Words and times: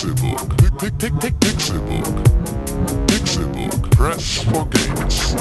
Pick, 0.00 0.08
Pixelbook. 1.40 2.06
Pixelbook. 3.06 3.90
Press 3.90 4.38
for 4.44 4.64
games. 4.70 5.34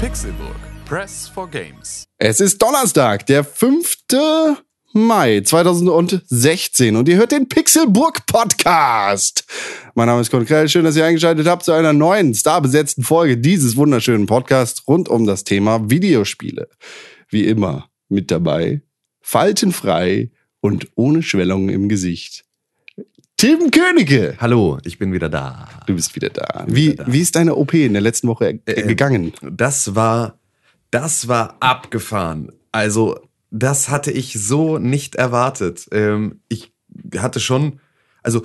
Pixelburg. 0.00 0.56
Press 0.84 1.28
for 1.28 1.48
Games. 1.48 2.04
Es 2.18 2.40
ist 2.40 2.60
Donnerstag, 2.60 3.24
der 3.24 3.44
5. 3.44 3.96
Mai 4.92 5.40
2016 5.42 6.96
und 6.96 7.08
ihr 7.08 7.16
hört 7.16 7.30
den 7.30 7.48
Pixelburg 7.48 8.26
Podcast. 8.26 9.44
Mein 9.94 10.06
Name 10.08 10.20
ist 10.20 10.32
Konkrell, 10.32 10.68
schön, 10.68 10.84
dass 10.84 10.96
ihr 10.96 11.04
eingeschaltet 11.04 11.46
habt 11.46 11.64
zu 11.64 11.70
einer 11.70 11.92
neuen, 11.92 12.34
starbesetzten 12.34 13.04
Folge 13.04 13.38
dieses 13.38 13.76
wunderschönen 13.76 14.26
Podcasts 14.26 14.82
rund 14.88 15.08
um 15.08 15.26
das 15.26 15.44
Thema 15.44 15.88
Videospiele. 15.88 16.68
Wie 17.28 17.46
immer 17.46 17.88
mit 18.08 18.32
dabei, 18.32 18.82
faltenfrei 19.20 20.30
und 20.60 20.88
ohne 20.96 21.22
Schwellungen 21.22 21.68
im 21.68 21.88
Gesicht. 21.88 22.44
Tim 23.36 23.70
Königke, 23.70 24.36
Hallo, 24.40 24.78
ich 24.84 24.98
bin 24.98 25.12
wieder 25.12 25.28
da. 25.28 25.68
du 25.86 25.94
bist 25.94 26.16
wieder 26.16 26.30
da. 26.30 26.64
Wie, 26.66 26.92
wieder 26.92 27.04
da. 27.04 27.12
wie 27.12 27.20
ist 27.20 27.36
deine 27.36 27.54
OP 27.54 27.74
in 27.74 27.92
der 27.92 28.02
letzten 28.02 28.26
Woche 28.26 28.58
Äh, 28.66 28.82
gegangen? 28.82 29.32
Das 29.40 29.94
war, 29.94 30.40
das 30.90 31.28
war 31.28 31.56
abgefahren. 31.60 32.50
Also, 32.72 33.18
das 33.50 33.88
hatte 33.88 34.10
ich 34.10 34.34
so 34.34 34.78
nicht 34.78 35.16
erwartet. 35.16 35.88
Ähm, 35.92 36.40
ich 36.48 36.72
hatte 37.16 37.40
schon, 37.40 37.80
also, 38.22 38.44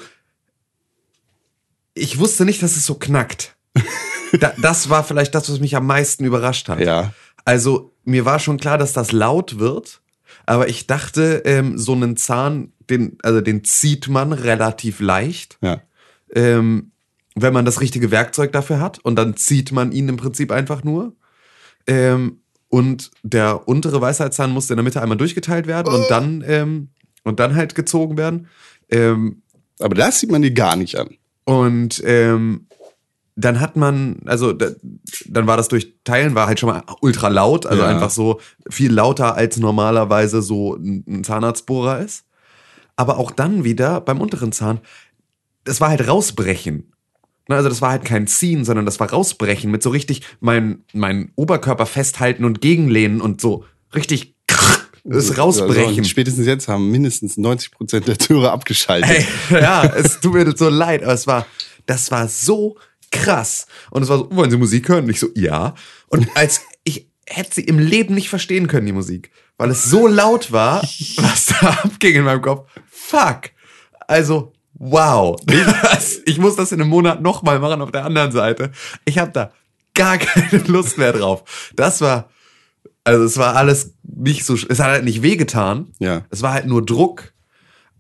ich 1.93 2.19
wusste 2.19 2.45
nicht, 2.45 2.61
dass 2.61 2.75
es 2.75 2.85
so 2.85 2.95
knackt. 2.95 3.55
da, 4.39 4.53
das 4.61 4.89
war 4.89 5.03
vielleicht 5.03 5.35
das, 5.35 5.49
was 5.49 5.59
mich 5.59 5.75
am 5.75 5.85
meisten 5.85 6.25
überrascht 6.25 6.69
hat. 6.69 6.79
Ja. 6.79 7.13
Also, 7.45 7.93
mir 8.03 8.25
war 8.25 8.39
schon 8.39 8.57
klar, 8.57 8.77
dass 8.77 8.93
das 8.93 9.11
laut 9.11 9.59
wird, 9.59 10.01
aber 10.45 10.67
ich 10.67 10.87
dachte, 10.87 11.43
ähm, 11.45 11.77
so 11.77 11.93
einen 11.93 12.17
Zahn, 12.17 12.73
den, 12.89 13.17
also 13.23 13.41
den 13.41 13.63
zieht 13.63 14.07
man 14.07 14.33
relativ 14.33 14.99
leicht. 14.99 15.57
Ja. 15.61 15.81
ähm, 16.33 16.91
wenn 17.35 17.53
man 17.53 17.65
das 17.65 17.81
richtige 17.81 18.11
Werkzeug 18.11 18.53
dafür 18.53 18.79
hat 18.79 18.99
und 18.99 19.17
dann 19.17 19.35
zieht 19.35 19.71
man 19.71 19.91
ihn 19.91 20.07
im 20.07 20.17
Prinzip 20.17 20.51
einfach 20.51 20.83
nur. 20.83 21.13
Ähm, 21.85 22.39
und 22.69 23.11
der 23.23 23.67
untere 23.67 24.01
Weisheitszahn 24.01 24.51
musste 24.51 24.73
in 24.73 24.77
der 24.77 24.83
Mitte 24.83 25.01
einmal 25.01 25.17
durchgeteilt 25.17 25.67
werden 25.67 25.93
und 25.93 26.09
dann 26.09 26.43
ähm, 26.47 26.89
und 27.23 27.39
dann 27.39 27.55
halt 27.55 27.75
gezogen 27.75 28.17
werden. 28.17 28.47
Ähm, 28.89 29.41
Aber 29.79 29.95
das 29.95 30.19
sieht 30.19 30.31
man 30.31 30.41
dir 30.41 30.51
gar 30.51 30.75
nicht 30.75 30.97
an. 30.97 31.09
und 31.45 32.01
ähm, 32.05 32.67
dann 33.37 33.59
hat 33.59 33.75
man, 33.75 34.21
also 34.25 34.53
da, 34.53 34.69
dann 35.27 35.45
war 35.45 35.57
das 35.57 35.67
Durchteilen, 35.67 36.35
war 36.35 36.47
halt 36.47 36.59
schon 36.59 36.69
mal 36.69 36.83
ultra 37.01 37.27
laut, 37.27 37.65
also 37.65 37.83
Ja. 37.83 37.89
einfach 37.89 38.09
so 38.09 38.39
viel 38.69 38.93
lauter 38.93 39.35
als 39.35 39.57
normalerweise 39.57 40.41
so 40.41 40.75
ein 40.75 41.23
Zahnarztbohrer 41.25 41.99
ist. 41.99 42.23
Aber 42.95 43.17
auch 43.17 43.31
dann 43.31 43.65
wieder 43.65 43.99
beim 43.99 44.21
unteren 44.21 44.53
Zahn, 44.53 44.79
das 45.65 45.81
war 45.81 45.89
halt 45.89 46.07
rausbrechen. 46.07 46.93
Ne, 47.47 47.55
Also 47.55 47.69
das 47.69 47.81
war 47.81 47.91
halt 47.91 48.05
kein 48.05 48.27
Ziehen, 48.27 48.65
sondern 48.65 48.85
das 48.85 48.99
war 48.99 49.09
rausbrechen 49.09 49.69
mit 49.69 49.83
so 49.83 49.89
richtig 49.89 50.21
mein, 50.39 50.83
mein 50.93 51.31
Oberkörper 51.35 51.85
festhalten 51.85 52.43
und 52.45 52.61
gegenlehnen 52.61 53.21
und 53.21 53.39
so 53.39 53.65
richtig 53.93 54.35
das 55.03 55.37
rausbrechen. 55.37 55.97
Also, 55.97 56.03
spätestens 56.03 56.47
jetzt 56.47 56.67
haben 56.67 56.89
mindestens 56.89 57.37
90 57.37 57.71
Prozent 57.71 58.07
der 58.07 58.17
Türe 58.17 58.51
abgeschaltet. 58.51 59.09
Ey, 59.09 59.25
ja, 59.61 59.85
es 59.85 60.19
tut 60.19 60.33
mir 60.33 60.51
so 60.55 60.69
leid, 60.69 61.03
aber 61.03 61.13
es 61.13 61.27
war, 61.27 61.45
das 61.85 62.09
war 62.11 62.27
so 62.27 62.77
krass. 63.11 63.67
Und 63.91 64.03
es 64.03 64.09
war 64.09 64.17
so, 64.17 64.29
wollen 64.31 64.49
Sie 64.49 64.57
Musik 64.57 64.89
hören? 64.89 65.05
Und 65.05 65.11
ich 65.11 65.19
so, 65.19 65.27
ja. 65.35 65.75
Und 66.07 66.27
als 66.35 66.61
ich 66.83 67.09
hätte 67.27 67.55
sie 67.55 67.61
im 67.61 67.79
Leben 67.79 68.13
nicht 68.13 68.29
verstehen 68.29 68.67
können, 68.67 68.85
die 68.85 68.91
Musik, 68.91 69.31
weil 69.57 69.71
es 69.71 69.85
so 69.85 70.07
laut 70.07 70.51
war, 70.51 70.81
was 71.17 71.45
da 71.47 71.79
abging 71.83 72.15
in 72.15 72.23
meinem 72.23 72.41
Kopf. 72.41 72.69
Fuck. 72.89 73.51
Also, 74.07 74.53
wow. 74.75 75.35
Ich, 76.25 76.37
muss 76.37 76.55
das 76.55 76.71
in 76.71 76.81
einem 76.81 76.89
Monat 76.89 77.21
nochmal 77.21 77.59
machen 77.59 77.81
auf 77.81 77.91
der 77.91 78.05
anderen 78.05 78.31
Seite. 78.31 78.71
Ich 79.05 79.17
habe 79.17 79.31
da 79.31 79.51
gar 79.93 80.17
keine 80.19 80.63
Lust 80.63 80.97
mehr 80.97 81.13
drauf. 81.13 81.71
Das 81.75 82.01
war, 82.01 82.29
also 83.03 83.23
es 83.23 83.37
war 83.37 83.55
alles 83.55 83.93
nicht 84.03 84.45
so, 84.45 84.55
es 84.55 84.79
hat 84.79 84.87
halt 84.87 85.03
nicht 85.03 85.21
wehgetan. 85.21 85.87
Ja. 85.99 86.25
Es 86.29 86.41
war 86.41 86.53
halt 86.53 86.65
nur 86.65 86.85
Druck 86.85 87.33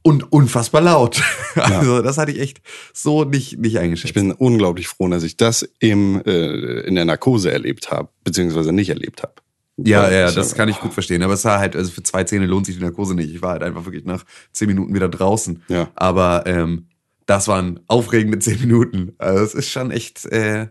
und 0.01 0.31
unfassbar 0.31 0.81
laut. 0.81 1.21
Also 1.55 2.01
das 2.01 2.17
hatte 2.17 2.33
ich 2.33 2.41
echt 2.41 2.61
so 2.93 3.23
nicht, 3.23 3.57
nicht 3.59 3.79
eingeschätzt. 3.79 4.09
Ich 4.09 4.13
bin 4.13 4.33
unglaublich 4.33 4.89
froh, 4.89 5.07
dass 5.07 5.23
ich 5.23 5.37
das 5.37 5.65
im, 5.79 6.21
äh, 6.25 6.81
in 6.81 6.95
der 6.95 7.05
Narkose 7.05 7.49
erlebt 7.49 7.91
habe, 7.91 8.09
beziehungsweise 8.25 8.73
nicht 8.73 8.89
erlebt 8.89 9.23
habe. 9.23 9.35
Ja, 9.77 10.09
ja, 10.09 10.31
das 10.31 10.55
kann 10.55 10.69
ich 10.69 10.79
gut 10.79 10.93
verstehen. 10.93 11.21
Aber 11.23 11.33
es 11.33 11.43
war 11.45 11.59
halt, 11.59 11.75
also 11.75 11.91
für 11.91 12.03
zwei 12.03 12.23
Zähne 12.23 12.45
lohnt 12.45 12.65
sich 12.65 12.77
die 12.77 12.81
Narkose 12.83 13.13
nicht. 13.15 13.33
Ich 13.33 13.41
war 13.41 13.51
halt 13.51 13.63
einfach 13.63 13.85
wirklich 13.85 14.05
nach 14.05 14.23
zehn 14.51 14.67
Minuten 14.67 14.93
wieder 14.93 15.09
draußen. 15.09 15.63
Ja. 15.67 15.89
Aber 15.95 16.43
ähm, 16.45 16.87
das 17.25 17.47
waren 17.47 17.79
aufregende 17.87 18.39
zehn 18.39 18.59
Minuten. 18.61 19.13
Also 19.17 19.43
es 19.43 19.53
ist 19.53 19.69
schon 19.71 19.91
echt, 19.91 20.25
äh, 20.27 20.67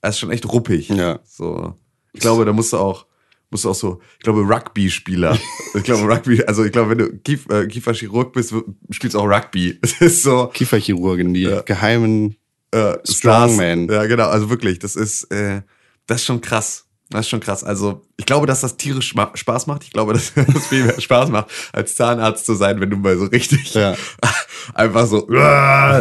es 0.00 0.10
ist 0.10 0.18
schon 0.18 0.30
echt 0.30 0.50
ruppig. 0.50 0.88
Ja. 0.88 1.20
So. 1.24 1.74
Ich 2.12 2.20
glaube, 2.20 2.44
da 2.44 2.52
musst 2.52 2.72
du 2.72 2.78
auch, 2.78 3.06
musst 3.50 3.64
du 3.64 3.70
auch 3.70 3.74
so, 3.74 4.00
ich 4.18 4.24
glaube, 4.24 4.40
Rugby-Spieler. 4.40 5.38
ich 5.74 5.82
glaube, 5.84 6.12
Rugby, 6.12 6.42
also 6.44 6.64
ich 6.64 6.72
glaube, 6.72 6.90
wenn 6.90 6.98
du 6.98 7.18
Kief, 7.18 7.48
äh, 7.50 7.66
Kieferchirurg 7.68 8.32
bist, 8.32 8.52
spielst 8.90 9.14
du 9.14 9.20
auch 9.20 9.28
Rugby. 9.28 9.78
Es 9.82 10.00
ist 10.00 10.22
so, 10.22 10.48
Kieferchirurgen, 10.48 11.34
die 11.34 11.42
Ja. 11.42 11.60
geheimen 11.62 12.36
äh, 12.72 12.94
Strongman. 13.04 13.84
Stars. 13.84 13.96
Ja, 13.96 14.06
genau, 14.06 14.28
also 14.28 14.50
wirklich, 14.50 14.78
das 14.80 14.96
ist, 14.96 15.24
äh, 15.30 15.62
das 16.06 16.18
ist 16.20 16.26
schon 16.26 16.40
krass. 16.40 16.86
Das 17.10 17.22
ist 17.22 17.28
schon 17.28 17.40
krass. 17.40 17.64
Also, 17.64 18.02
ich 18.16 18.24
glaube, 18.24 18.46
dass 18.46 18.60
das 18.60 18.76
tierisch 18.76 19.14
Spaß 19.34 19.66
macht. 19.66 19.84
Ich 19.84 19.92
glaube, 19.92 20.12
dass 20.14 20.32
das 20.34 20.68
viel 20.68 20.84
mehr 20.84 21.00
Spaß 21.00 21.30
macht, 21.30 21.50
als 21.72 21.96
Zahnarzt 21.96 22.46
zu 22.46 22.54
sein, 22.54 22.80
wenn 22.80 22.90
du 22.90 22.96
mal 22.96 23.18
so 23.18 23.24
richtig 23.26 23.74
Ja. 23.74 23.96
einfach 24.74 25.06
so 25.06 25.26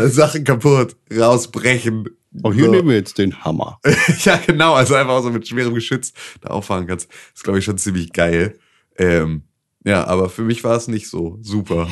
Sachen 0.07 0.43
kaputt, 0.43 0.95
rausbrechen. 1.11 2.09
Oh, 2.43 2.53
hier 2.53 2.65
so. 2.65 2.71
nehmen 2.71 2.89
wir 2.89 2.95
jetzt 2.95 3.17
den 3.17 3.43
Hammer. 3.43 3.79
ja, 4.23 4.39
genau, 4.45 4.73
also 4.73 4.93
einfach 4.93 5.23
so 5.23 5.31
mit 5.31 5.47
schwerem 5.47 5.73
Geschütz 5.73 6.13
da 6.41 6.49
auffahren 6.49 6.85
kannst. 6.85 7.09
Das 7.09 7.37
ist, 7.37 7.43
glaube 7.43 7.59
ich, 7.59 7.65
schon 7.65 7.79
ziemlich 7.79 8.13
geil. 8.13 8.59
Ähm, 8.97 9.43
ja, 9.83 10.05
aber 10.05 10.29
für 10.29 10.43
mich 10.43 10.63
war 10.63 10.75
es 10.75 10.87
nicht 10.87 11.09
so 11.09 11.39
super. 11.41 11.87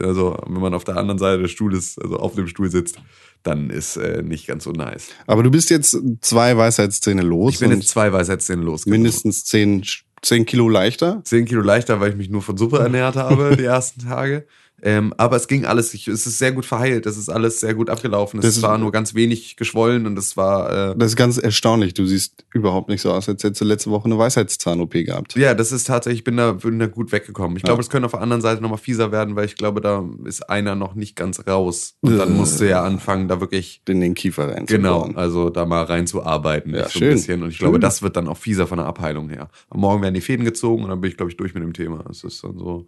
Also, 0.00 0.36
wenn 0.46 0.62
man 0.62 0.74
auf 0.74 0.84
der 0.84 0.96
anderen 0.96 1.18
Seite 1.18 1.42
des 1.42 1.50
Stuhles, 1.50 1.98
also 1.98 2.16
auf 2.16 2.34
dem 2.34 2.46
Stuhl 2.46 2.70
sitzt, 2.70 2.98
dann 3.42 3.70
ist 3.70 3.96
äh, 3.96 4.22
nicht 4.22 4.46
ganz 4.46 4.64
so 4.64 4.72
nice. 4.72 5.08
Aber 5.26 5.42
du 5.42 5.50
bist 5.50 5.70
jetzt 5.70 5.96
zwei 6.20 6.56
Weisheitszähne 6.56 7.22
los 7.22 7.54
Ich 7.54 7.60
bin 7.60 7.70
jetzt 7.70 7.88
zwei 7.88 8.12
Weisheitszähne 8.12 8.62
los. 8.62 8.86
mindestens 8.86 9.44
zehn, 9.44 9.84
zehn 10.22 10.44
Kilo 10.46 10.68
leichter. 10.68 11.22
Zehn 11.24 11.46
Kilo 11.46 11.62
leichter, 11.62 12.00
weil 12.00 12.10
ich 12.10 12.16
mich 12.16 12.30
nur 12.30 12.42
von 12.42 12.56
Suppe 12.56 12.78
ernährt 12.78 13.16
habe 13.16 13.56
die 13.56 13.64
ersten 13.64 14.02
Tage. 14.02 14.46
Ähm, 14.82 15.12
aber 15.16 15.36
es 15.36 15.46
ging 15.48 15.64
alles, 15.66 15.92
ich, 15.94 16.08
es 16.08 16.26
ist 16.26 16.38
sehr 16.38 16.52
gut 16.52 16.64
verheilt, 16.64 17.06
es 17.06 17.16
ist 17.16 17.28
alles 17.28 17.60
sehr 17.60 17.74
gut 17.74 17.90
abgelaufen. 17.90 18.40
Es 18.40 18.46
Das 18.54 18.62
war 18.62 18.78
nur 18.78 18.92
ganz 18.92 19.14
wenig 19.14 19.56
geschwollen 19.56 20.06
und 20.06 20.18
es 20.18 20.36
war, 20.36 20.92
äh, 20.92 20.94
Das 20.96 21.08
ist 21.10 21.16
ganz 21.16 21.38
erstaunlich. 21.38 21.94
Du 21.94 22.06
siehst 22.06 22.44
überhaupt 22.54 22.88
nicht 22.88 23.02
so 23.02 23.12
aus, 23.12 23.28
als 23.28 23.42
hättest 23.44 23.60
du 23.60 23.64
letzte 23.64 23.90
Woche 23.90 24.06
eine 24.06 24.18
Weisheitszahn-OP 24.18 24.92
gehabt. 25.04 25.36
ja, 25.36 25.54
das 25.54 25.72
ist 25.72 25.86
tatsächlich, 25.86 26.20
ich 26.20 26.24
bin 26.24 26.36
da, 26.36 26.52
bin 26.52 26.78
da 26.78 26.86
gut 26.86 27.12
weggekommen. 27.12 27.56
Ich 27.56 27.62
glaube, 27.62 27.80
es 27.82 27.90
könnte 27.90 28.06
auf 28.06 28.12
der 28.12 28.20
anderen 28.22 28.40
Seite 28.42 28.62
nochmal 28.62 28.78
fieser 28.78 29.12
werden, 29.12 29.36
weil 29.36 29.44
ich 29.44 29.56
glaube, 29.56 29.80
da 29.80 30.04
ist 30.24 30.48
einer 30.48 30.74
noch 30.74 30.94
nicht 30.94 31.16
ganz 31.16 31.46
raus. 31.46 31.94
Und 32.00 32.16
dann 32.16 32.34
musst 32.36 32.60
du 32.60 32.68
ja 32.68 32.82
anfangen, 32.82 33.28
da 33.28 33.40
wirklich, 33.40 33.82
In 33.88 34.00
den 34.00 34.14
Kiefer 34.14 34.48
rein. 34.48 34.66
genau, 34.66 35.02
also 35.14 35.50
da 35.50 35.66
mal 35.66 35.84
reinzuarbeiten. 35.84 36.74
Ja, 36.74 36.84
so 36.84 36.98
schön. 36.98 37.08
ein 37.08 37.14
bisschen. 37.14 37.42
Und 37.42 37.50
ich 37.50 37.58
glaube, 37.58 37.74
Schön. 37.74 37.80
das 37.82 38.02
wird 38.02 38.16
dann 38.16 38.28
auch 38.28 38.36
fieser 38.38 38.66
von 38.66 38.78
der 38.78 38.86
Abheilung 38.86 39.28
her. 39.28 39.50
Am 39.68 39.80
Morgen 39.80 40.02
werden 40.02 40.14
die 40.14 40.20
Fäden 40.20 40.44
gezogen 40.44 40.84
und 40.84 40.90
dann 40.90 41.00
bin 41.00 41.10
ich, 41.10 41.16
glaube 41.16 41.30
ich, 41.30 41.36
durch 41.36 41.54
mit 41.54 41.62
dem 41.62 41.72
Thema. 41.72 42.04
Es 42.10 42.24
ist 42.24 42.42
dann 42.44 42.58
so, 42.58 42.86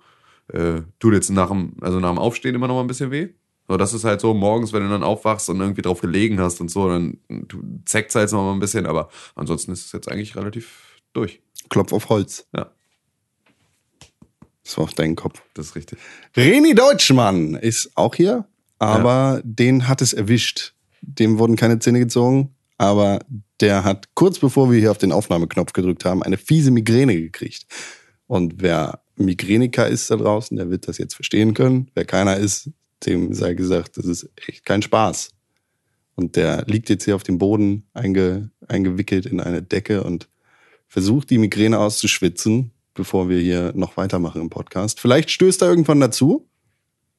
äh, 0.53 0.83
tut 0.99 1.15
jetzt 1.15 1.31
nach 1.31 1.49
dem, 1.49 1.75
also 1.81 2.01
nach 2.01 2.11
dem 2.11 2.19
Aufstehen 2.19 2.55
immer 2.55 2.69
noch 2.69 2.75
mal 2.75 2.83
ein 2.83 2.87
bisschen 2.87 3.11
weh. 3.11 3.29
So, 3.69 3.77
das 3.77 3.95
ist 3.95 4.05
halt 4.05 4.21
so, 4.21 4.35
morgens, 4.35 4.73
wenn 4.73 4.83
du 4.83 4.89
dann 4.89 5.03
aufwachst 5.03 5.49
und 5.49 5.61
irgendwie 5.61 5.83
drauf 5.83 6.01
gelegen 6.01 6.41
hast 6.41 6.61
und 6.61 6.71
so, 6.71 6.89
dann 6.89 7.19
zeckt 7.87 8.11
es 8.11 8.17
halt 8.17 8.33
noch 8.33 8.43
mal 8.43 8.53
ein 8.53 8.61
bisschen, 8.61 8.87
aber 8.87 9.09
ansonsten 9.35 9.73
ist 9.73 9.87
es 9.87 9.93
jetzt 9.93 10.11
eigentlich 10.11 10.37
relativ 10.37 11.01
durch. 11.13 11.41
Klopf 11.71 11.93
auf 11.93 12.09
Holz. 12.09 12.47
Ja, 12.55 12.71
Das 14.65 14.77
war 14.77 14.85
auf 14.85 14.95
deinen 14.95 15.17
Kopf. 15.17 15.41
das 15.55 15.67
ist 15.67 15.77
richtig. 15.77 15.99
Reni 16.37 16.75
Deutschmann 16.75 17.55
ist 17.55 17.93
auch 17.95 18.15
hier, 18.15 18.47
aber 18.79 19.41
den 19.45 19.89
hat 19.89 20.03
es 20.03 20.13
erwischt. 20.13 20.75
Dem 21.01 21.39
wurden 21.39 21.57
keine 21.57 21.79
Zähne 21.79 22.01
gezogen, 22.01 22.55
aber 22.79 23.21
der 23.61 23.85
hat 23.85 24.09
kurz 24.15 24.39
bevor 24.41 24.71
wir 24.71 24.79
hier 24.81 24.91
auf 24.91 24.99
den 24.99 25.13
Aufnahmeknopf 25.13 25.73
gedrückt 25.73 26.05
haben, 26.05 26.23
eine 26.23 26.37
fiese 26.37 26.73
Migräne 26.73 27.15
gekriegt. 27.15 27.67
Und 28.33 28.63
wer 28.63 29.03
Migräniker 29.17 29.87
ist 29.89 30.11
da 30.11 30.17
draußen, 30.17 30.57
der 30.57 30.71
wird 30.71 30.89
das 30.89 30.97
jetzt 30.97 31.13
verstehen 31.15 31.53
können. 31.53 31.91
Wer 31.95 32.07
keiner 32.07 32.39
ist, 32.39 32.71
dem 33.05 33.35
sei 33.35 33.53
gesagt, 33.53 33.99
das 33.99 34.07
ist 34.07 34.31
echt 34.49 34.65
kein 34.65 34.81
Spaß. 34.81 35.33
Und 36.15 36.37
der 36.37 36.65
liegt 36.67 36.89
jetzt 36.89 37.05
hier 37.05 37.15
auf 37.15 37.25
dem 37.25 37.37
Boden 37.37 37.85
einge, 37.93 38.49
eingewickelt 38.69 39.27
in 39.27 39.39
eine 39.39 39.61
Decke 39.63 40.03
und 40.03 40.31
versucht 40.89 41.29
die 41.29 41.37
Migräne 41.37 41.79
auszuschwitzen, 41.79 42.71
bevor 42.95 43.29
wir 43.29 43.39
hier 43.39 43.73
noch 43.75 43.99
weitermachen 43.99 44.41
im 44.41 44.49
Podcast. 44.49 44.99
Vielleicht 44.99 45.31
stößt 45.31 45.61
er 45.61 45.69
irgendwann 45.69 46.01
dazu. 46.01 46.49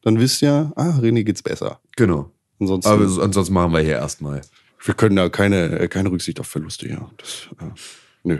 Dann 0.02 0.20
wisst 0.20 0.42
ihr, 0.42 0.74
ah, 0.76 0.98
René 1.00 1.24
geht's 1.24 1.44
besser. 1.44 1.80
Genau. 1.96 2.32
Ansonsten, 2.60 2.90
Aber 2.92 3.08
so- 3.08 3.22
ansonsten 3.22 3.54
machen 3.54 3.72
wir 3.72 3.82
hier 3.82 3.98
erstmal. 3.98 4.42
wir 4.84 4.96
können 4.96 5.16
da 5.16 5.30
keine, 5.30 5.88
keine 5.90 6.10
Rücksicht 6.10 6.40
auf 6.40 6.48
Verluste, 6.48 6.90
ja. 6.90 7.12
Das, 7.18 7.50
äh, 7.62 7.70
nö, 8.24 8.40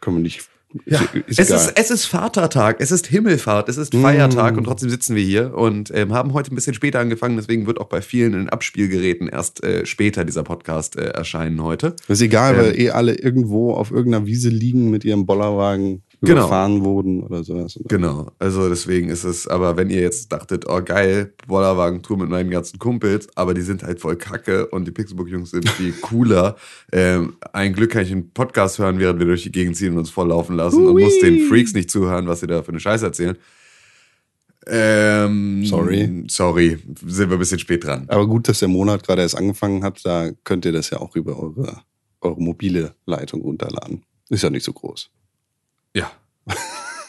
können 0.00 0.18
wir 0.18 0.22
nicht. 0.22 0.48
Ja, 0.86 1.00
ist, 1.26 1.38
es, 1.38 1.50
ist, 1.50 1.72
es 1.76 1.90
ist 1.90 2.06
Vatertag, 2.06 2.76
es 2.80 2.90
ist 2.90 3.06
Himmelfahrt, 3.06 3.68
es 3.68 3.76
ist 3.76 3.94
Feiertag 3.94 4.56
und 4.56 4.64
trotzdem 4.64 4.90
sitzen 4.90 5.14
wir 5.14 5.22
hier 5.22 5.54
und 5.54 5.92
ähm, 5.94 6.12
haben 6.12 6.32
heute 6.32 6.52
ein 6.52 6.56
bisschen 6.56 6.74
später 6.74 6.98
angefangen. 6.98 7.36
Deswegen 7.36 7.66
wird 7.66 7.80
auch 7.80 7.88
bei 7.88 8.02
vielen 8.02 8.32
in 8.32 8.38
den 8.40 8.48
Abspielgeräten 8.48 9.28
erst 9.28 9.62
äh, 9.62 9.86
später 9.86 10.24
dieser 10.24 10.42
Podcast 10.42 10.96
äh, 10.96 11.10
erscheinen 11.10 11.62
heute. 11.62 11.94
Das 12.08 12.18
ist 12.18 12.22
egal, 12.22 12.54
Ähm, 12.54 12.60
weil 12.60 12.80
eh 12.80 12.90
alle 12.90 13.14
irgendwo 13.14 13.72
auf 13.74 13.90
irgendeiner 13.90 14.26
Wiese 14.26 14.48
liegen 14.48 14.90
mit 14.90 15.04
ihrem 15.04 15.26
Bollerwagen 15.26 16.02
Genau. 16.24 16.40
überfahren 16.40 16.84
wurden 16.84 17.22
oder 17.22 17.44
sowas. 17.44 17.78
Genau, 17.88 18.30
also 18.38 18.68
deswegen 18.68 19.08
ist 19.08 19.24
es, 19.24 19.46
aber 19.46 19.76
wenn 19.76 19.90
ihr 19.90 20.00
jetzt 20.00 20.32
dachtet, 20.32 20.64
oh 20.68 20.82
geil, 20.82 21.32
Bollerwagen-Tour 21.46 22.18
mit 22.18 22.28
meinen 22.28 22.50
ganzen 22.50 22.78
Kumpels, 22.78 23.28
aber 23.36 23.54
die 23.54 23.62
sind 23.62 23.82
halt 23.82 24.00
voll 24.00 24.16
kacke 24.16 24.66
und 24.66 24.86
die 24.86 24.90
Pixelbook-Jungs 24.90 25.50
sind 25.50 25.68
viel 25.68 25.92
cooler. 26.02 26.56
ähm, 26.92 27.36
ein 27.52 27.72
Glück 27.72 27.90
kann 27.92 28.02
ich 28.02 28.12
einen 28.12 28.30
Podcast 28.30 28.78
hören, 28.78 28.98
während 28.98 29.18
wir 29.18 29.26
durch 29.26 29.42
die 29.42 29.52
Gegend 29.52 29.76
ziehen 29.76 29.92
und 29.92 29.98
uns 29.98 30.10
voll 30.10 30.28
laufen 30.28 30.56
lassen 30.56 30.86
und 30.86 31.00
muss 31.00 31.18
den 31.20 31.48
Freaks 31.48 31.74
nicht 31.74 31.90
zuhören, 31.90 32.26
was 32.26 32.40
sie 32.40 32.46
da 32.46 32.62
für 32.62 32.70
eine 32.70 32.80
Scheiße 32.80 33.04
erzählen. 33.04 33.36
Ähm, 34.66 35.64
Sorry. 35.66 36.24
Sorry, 36.28 36.78
sind 37.06 37.28
wir 37.28 37.36
ein 37.36 37.38
bisschen 37.38 37.58
spät 37.58 37.84
dran. 37.84 38.06
Aber 38.08 38.26
gut, 38.26 38.48
dass 38.48 38.60
der 38.60 38.68
Monat 38.68 39.06
gerade 39.06 39.22
erst 39.22 39.36
angefangen 39.36 39.84
hat, 39.84 40.00
da 40.04 40.30
könnt 40.44 40.64
ihr 40.64 40.72
das 40.72 40.90
ja 40.90 41.00
auch 41.00 41.16
über 41.16 41.38
eure, 41.38 41.82
eure 42.20 42.40
mobile 42.40 42.94
Leitung 43.04 43.42
runterladen. 43.42 44.02
Ist 44.30 44.42
ja 44.42 44.50
nicht 44.50 44.64
so 44.64 44.72
groß. 44.72 45.10
Ja, 45.94 46.10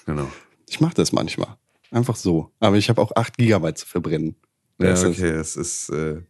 genau. 0.05 0.31
Ich 0.69 0.79
mache 0.79 0.93
das 0.95 1.11
manchmal. 1.11 1.55
Einfach 1.91 2.15
so. 2.15 2.51
Aber 2.59 2.75
ich 2.77 2.89
habe 2.89 3.01
auch 3.01 3.11
8 3.15 3.37
Gigabyte 3.37 3.77
zu 3.77 3.85
verbrennen. 3.87 4.35
Da 4.77 4.87
Ja, 4.87 4.93
ist, 4.93 5.05
okay, 5.05 5.29
es 5.29 5.55
ist, 5.55 5.89
äh, 5.89 6.15
das, 6.15 6.23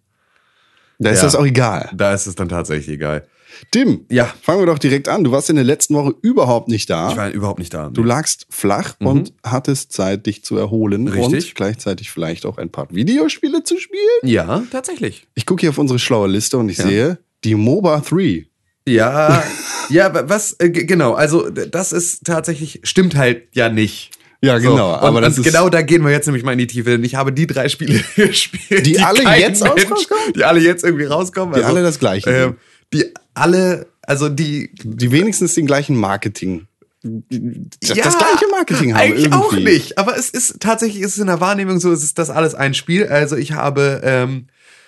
da 0.99 1.09
ist 1.11 1.17
Ja. 1.19 1.23
das 1.25 1.35
auch 1.35 1.45
egal. 1.45 1.89
da 1.93 2.13
ist 2.13 2.27
es 2.27 2.35
dann 2.35 2.49
tatsächlich 2.49 2.95
egal. 2.95 3.27
Tim, 3.71 4.05
Ja. 4.11 4.25
fangen 4.41 4.59
wir 4.61 4.65
doch 4.65 4.79
direkt 4.79 5.07
an. 5.07 5.23
Du 5.23 5.31
warst 5.31 5.49
in 5.49 5.55
der 5.55 5.63
letzten 5.63 5.95
Woche 5.95 6.13
überhaupt 6.21 6.67
nicht 6.67 6.89
da. 6.89 7.09
Ich 7.11 7.15
war 7.17 7.29
überhaupt 7.29 7.59
nicht 7.59 7.73
da. 7.73 7.89
Du 7.89 8.03
lagst 8.03 8.47
flach 8.49 8.95
und 8.99 9.33
hattest 9.43 9.93
Zeit, 9.93 10.25
dich 10.25 10.43
zu 10.43 10.57
erholen 10.57 11.03
Mhm. 11.03 11.07
Richtig. 11.09 11.49
und 11.49 11.55
gleichzeitig 11.55 12.11
vielleicht 12.11 12.45
auch 12.45 12.57
ein 12.57 12.69
paar 12.69 12.87
Videospiele 12.93 13.63
zu 13.63 13.77
spielen. 13.79 14.01
ja, 14.23 14.63
tatsächlich. 14.71 15.27
Ich 15.35 15.45
gucke 15.45 15.61
hier 15.61 15.69
auf 15.69 15.77
unsere 15.77 15.99
schlaue 15.99 16.27
Liste 16.27 16.57
und 16.57 16.69
ich 16.69 16.77
Ja. 16.79 16.85
sehe 16.87 17.19
die 17.45 17.55
MOBA 17.55 18.01
3. 18.01 18.47
Ja, 18.87 19.43
ja, 19.89 20.13
wa- 20.13 20.23
was, 20.27 20.53
äh, 20.59 20.69
genau, 20.69 21.13
also 21.13 21.49
das 21.49 21.91
ist 21.91 22.23
tatsächlich, 22.25 22.81
stimmt 22.83 23.15
halt 23.15 23.43
ja 23.53 23.69
nicht. 23.69 24.11
Ja, 24.41 24.59
So, 24.59 24.71
genau. 24.71 24.93
und, 24.93 24.99
aber 25.03 25.21
das 25.21 25.37
ist 25.39 25.43
genau 25.43 25.69
da 25.69 25.81
gehen 25.81 26.03
wir 26.03 26.11
jetzt 26.11 26.27
nämlich 26.27 26.43
mal 26.43 26.51
in 26.51 26.59
die 26.59 26.67
Tiefe, 26.67 26.91
denn 26.91 27.03
ich 27.03 27.15
habe 27.15 27.31
die 27.33 27.47
drei 27.47 27.67
Spiele 27.69 27.99
gespielt. 28.15 28.85
Die 28.85 28.99
alle 28.99 29.23
kein 29.23 29.41
jetzt 29.41 29.63
rauskommen? 29.65 30.33
Die 30.35 30.43
alle 30.43 30.59
jetzt 30.59 30.83
irgendwie 30.83 31.05
rauskommen. 31.05 31.55
Die 31.55 31.63
alle 31.63 31.81
das 31.81 31.97
Gleiche 31.99 32.29
sind. 32.31 32.55
die 32.93 33.11
alle, 33.33 33.87
also 34.03 34.29
die, 34.29 34.69
die 34.83 35.11
wenigstens 35.11 35.55
den 35.55 35.65
gleichen 35.65 35.95
Marketing. 35.95 36.67
Das, 37.01 37.95
Ja, 37.97 38.03
das 38.03 38.17
gleiche 38.17 38.45
Marketing 38.51 38.93
haben. 38.93 39.01
Eigentlich 39.01 39.25
irgendwie. 39.25 39.37
auch 39.39 39.53
nicht, 39.53 39.97
aber 39.97 40.17
es 40.17 40.29
ist 40.29 40.59
tatsächlich, 40.59 41.01
ist 41.01 41.13
es 41.13 41.19
in 41.19 41.27
der 41.27 41.39
Wahrnehmung 41.39 41.79
so, 41.79 41.91
es 41.91 42.03
ist 42.03 42.19
das 42.19 42.29
alles 42.29 42.53
ein 42.55 42.73
Spiel. 42.75 43.07
Also 43.07 43.35
ich 43.37 43.53
habe, 43.53 44.01
ähm, 44.03 44.47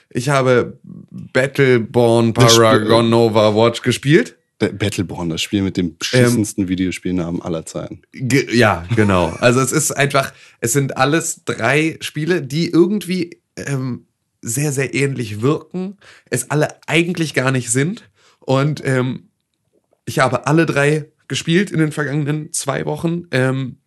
ich 0.10 0.30
habe 0.30 0.78
Battleborn 1.34 2.34
Das 2.34 2.52
Spiel- 2.54 2.64
Paragon 2.64 3.10
Nova 3.10 3.56
Watch 3.56 3.82
gespielt. 3.82 4.36
Ba- 4.60 4.70
Battleborn, 4.72 5.30
das 5.30 5.42
Spiel 5.42 5.62
mit 5.62 5.78
dem 5.78 5.98
beschissensten 5.98 6.68
Videospielnamen 6.68 7.42
aller 7.44 7.66
Zeiten. 7.66 8.02
Ge 8.12 8.48
ja, 8.56 8.86
genau. 8.96 9.28
Also 9.40 9.60
es 9.60 9.72
ist 9.72 9.92
einfach, 9.92 10.34
es 10.62 10.74
sind 10.74 10.98
alles 10.98 11.42
drei 11.46 11.98
Spiele, 12.02 12.42
die 12.42 12.70
irgendwie 12.70 13.40
ähm, 13.56 14.08
sehr, 14.42 14.72
sehr 14.72 14.96
ähnlich 14.96 15.42
wirken, 15.42 15.98
es 16.32 16.50
alle 16.50 16.70
eigentlich 16.88 17.34
gar 17.36 17.52
nicht 17.52 17.70
sind. 17.72 18.10
Und 18.40 18.82
ähm, 18.84 19.28
ich 20.06 20.20
habe 20.20 20.48
alle 20.48 20.66
drei 20.66 21.06
gespielt 21.28 21.70
in 21.70 21.80
den 21.80 21.92
vergangenen 21.92 22.52
zwei 22.54 22.86
Wochen 22.86 23.24
ähm, 23.32 23.78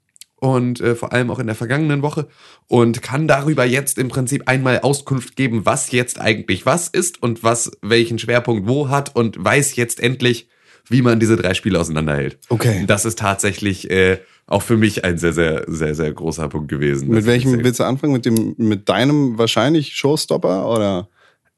und 0.41 0.81
äh, 0.81 0.95
vor 0.95 1.13
allem 1.13 1.31
auch 1.31 1.39
in 1.39 1.47
der 1.47 1.55
vergangenen 1.55 2.03
Woche 2.03 2.27
und 2.67 3.03
kann 3.03 3.29
darüber 3.29 3.65
jetzt 3.65 3.99
im 3.99 4.09
Prinzip 4.09 4.49
einmal 4.49 4.81
Auskunft 4.81 5.37
geben, 5.37 5.65
was 5.65 5.93
jetzt 5.93 6.21
eigentlich 6.21 6.67
was 6.67 6.89
ist 6.89 7.23
und 7.23 7.45
was 7.45 7.71
welchen 7.83 8.19
Schwerpunkt 8.19 8.67
wo 8.67 8.89
hat 8.89 9.15
und 9.15 9.43
weiß 9.43 9.77
jetzt 9.77 10.01
endlich, 10.01 10.49
wie 10.89 11.03
man 11.03 11.21
diese 11.21 11.37
drei 11.37 11.55
Spiele 11.55 11.79
auseinanderhält. 11.79 12.39
Okay. 12.49 12.85
Das 12.87 13.05
ist 13.05 13.19
tatsächlich 13.19 13.91
äh, 13.91 14.19
auch 14.47 14.63
für 14.63 14.77
mich 14.77 15.05
ein 15.05 15.19
sehr, 15.19 15.33
sehr, 15.33 15.65
sehr, 15.69 15.95
sehr 15.95 16.13
großer 16.13 16.49
Punkt 16.49 16.69
gewesen. 16.69 17.09
Mit 17.09 17.27
welchem 17.27 17.63
willst 17.63 17.79
du 17.79 17.85
anfangen? 17.85 18.13
Mit 18.15 18.25
dem, 18.25 18.55
mit 18.57 18.89
deinem 18.89 19.39
wahrscheinlich 19.39 19.95
Showstopper 19.95 20.69
oder? 20.69 21.09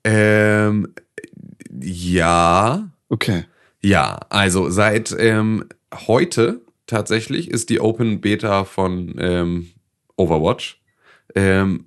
Ähm, 0.04 0.88
ja, 1.80 2.90
Okay. 3.08 3.44
ja. 3.82 4.18
Also 4.30 4.70
seit 4.70 5.14
ähm, 5.18 5.66
heute 6.06 6.62
tatsächlich 6.92 7.50
ist 7.50 7.70
die 7.70 7.80
Open 7.80 8.20
Beta 8.20 8.64
von 8.64 9.14
ähm, 9.18 9.70
Overwatch 10.16 10.80
ähm, 11.34 11.84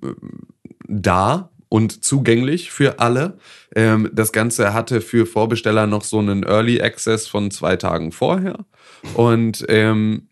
da 0.88 1.50
und 1.68 2.04
zugänglich 2.04 2.72
für 2.72 2.98
alle. 2.98 3.38
Ähm, 3.74 4.10
das 4.12 4.32
Ganze 4.32 4.74
hatte 4.74 5.00
für 5.00 5.24
Vorbesteller 5.24 5.86
noch 5.86 6.02
so 6.02 6.18
einen 6.18 6.42
Early 6.42 6.82
Access 6.82 7.28
von 7.28 7.52
zwei 7.52 7.76
Tagen 7.76 8.10
vorher. 8.10 8.66
Und 9.14 9.64
ähm, 9.68 10.28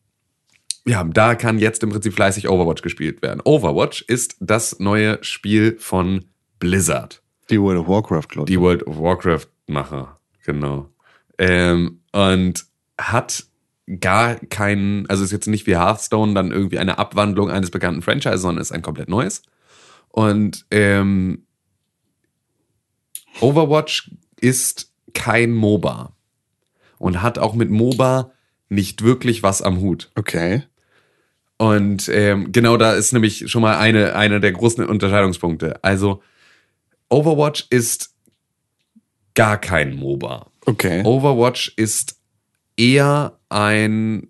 ja, 0.86 1.04
da 1.04 1.36
kann 1.36 1.58
jetzt 1.60 1.82
im 1.84 1.90
Prinzip 1.90 2.12
fleißig 2.12 2.48
Overwatch 2.48 2.82
gespielt 2.82 3.22
werden. 3.22 3.40
Overwatch 3.44 4.02
ist 4.08 4.36
das 4.40 4.80
neue 4.80 5.22
Spiel 5.22 5.76
von 5.78 6.24
Blizzard. 6.58 7.22
Die 7.48 7.60
World 7.60 7.78
of 7.78 7.88
Warcraft, 7.88 8.28
glaube 8.28 8.50
Die 8.50 8.60
World 8.60 8.86
of 8.86 8.98
Warcraft-Macher, 8.98 10.16
genau. 10.44 10.88
Ähm, 11.38 12.00
und 12.12 12.64
hat 12.98 13.44
gar 14.00 14.36
keinen, 14.36 15.08
also 15.10 15.25
ist 15.25 15.32
jetzt 15.32 15.46
nicht 15.46 15.66
wie 15.66 15.76
Hearthstone 15.76 16.34
dann 16.34 16.50
irgendwie 16.50 16.78
eine 16.78 16.98
Abwandlung 16.98 17.50
eines 17.50 17.70
bekannten 17.70 18.02
Franchises, 18.02 18.42
sondern 18.42 18.62
ist 18.62 18.72
ein 18.72 18.82
komplett 18.82 19.08
neues. 19.08 19.42
Und 20.08 20.64
ähm, 20.70 21.46
Overwatch 23.40 24.10
ist 24.40 24.92
kein 25.12 25.52
MOBA 25.52 26.14
und 26.98 27.22
hat 27.22 27.38
auch 27.38 27.54
mit 27.54 27.70
MOBA 27.70 28.32
nicht 28.69 29.02
wirklich 29.02 29.42
was 29.42 29.60
am 29.60 29.81
Hut. 29.81 30.10
Okay. 30.14 30.62
Und 31.58 32.08
ähm, 32.08 32.52
genau 32.52 32.76
da 32.76 32.94
ist 32.94 33.12
nämlich 33.12 33.50
schon 33.50 33.62
mal 33.62 33.78
eine, 33.78 34.14
eine 34.16 34.40
der 34.40 34.52
großen 34.52 34.84
Unterscheidungspunkte. 34.86 35.82
Also 35.82 36.22
Overwatch 37.08 37.66
ist 37.70 38.14
gar 39.34 39.58
kein 39.58 39.94
MOBA. 39.94 40.50
Okay. 40.67 41.03
Overwatch 41.05 41.74
ist 41.76 42.20
eher 42.76 43.38
ein, 43.48 44.28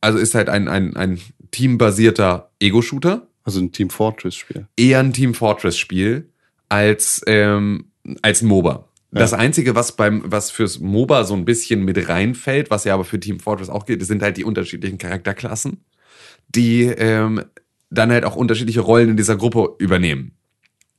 also 0.00 0.18
ist 0.18 0.34
halt 0.34 0.48
ein, 0.48 0.68
ein, 0.68 0.96
ein 0.96 1.20
teambasierter 1.50 2.50
Ego-Shooter, 2.60 3.26
Also 3.44 3.60
ein 3.60 3.72
Team 3.72 3.90
Fortress-Spiel. 3.90 4.66
eher 4.76 5.00
ein 5.00 5.12
Team 5.12 5.34
Fortress-Spiel 5.34 6.28
als, 6.68 7.22
ähm, 7.26 7.90
als 8.22 8.42
ein 8.42 8.48
MOBA. 8.48 8.86
Das 9.12 9.32
Einzige, 9.32 9.74
was 9.74 9.96
beim, 9.96 10.22
was 10.24 10.52
fürs 10.52 10.78
MOBA 10.78 11.24
so 11.24 11.34
ein 11.34 11.44
bisschen 11.44 11.84
mit 11.84 12.08
reinfällt, 12.08 12.70
was 12.70 12.84
ja 12.84 12.94
aber 12.94 13.04
für 13.04 13.18
Team 13.18 13.40
Fortress 13.40 13.68
auch 13.68 13.84
gilt, 13.84 14.04
sind 14.06 14.22
halt 14.22 14.36
die 14.36 14.44
unterschiedlichen 14.44 14.98
Charakterklassen, 14.98 15.84
die 16.48 16.84
ähm, 16.84 17.44
dann 17.90 18.12
halt 18.12 18.24
auch 18.24 18.36
unterschiedliche 18.36 18.80
Rollen 18.80 19.10
in 19.10 19.16
dieser 19.16 19.36
Gruppe 19.36 19.74
übernehmen. 19.78 20.36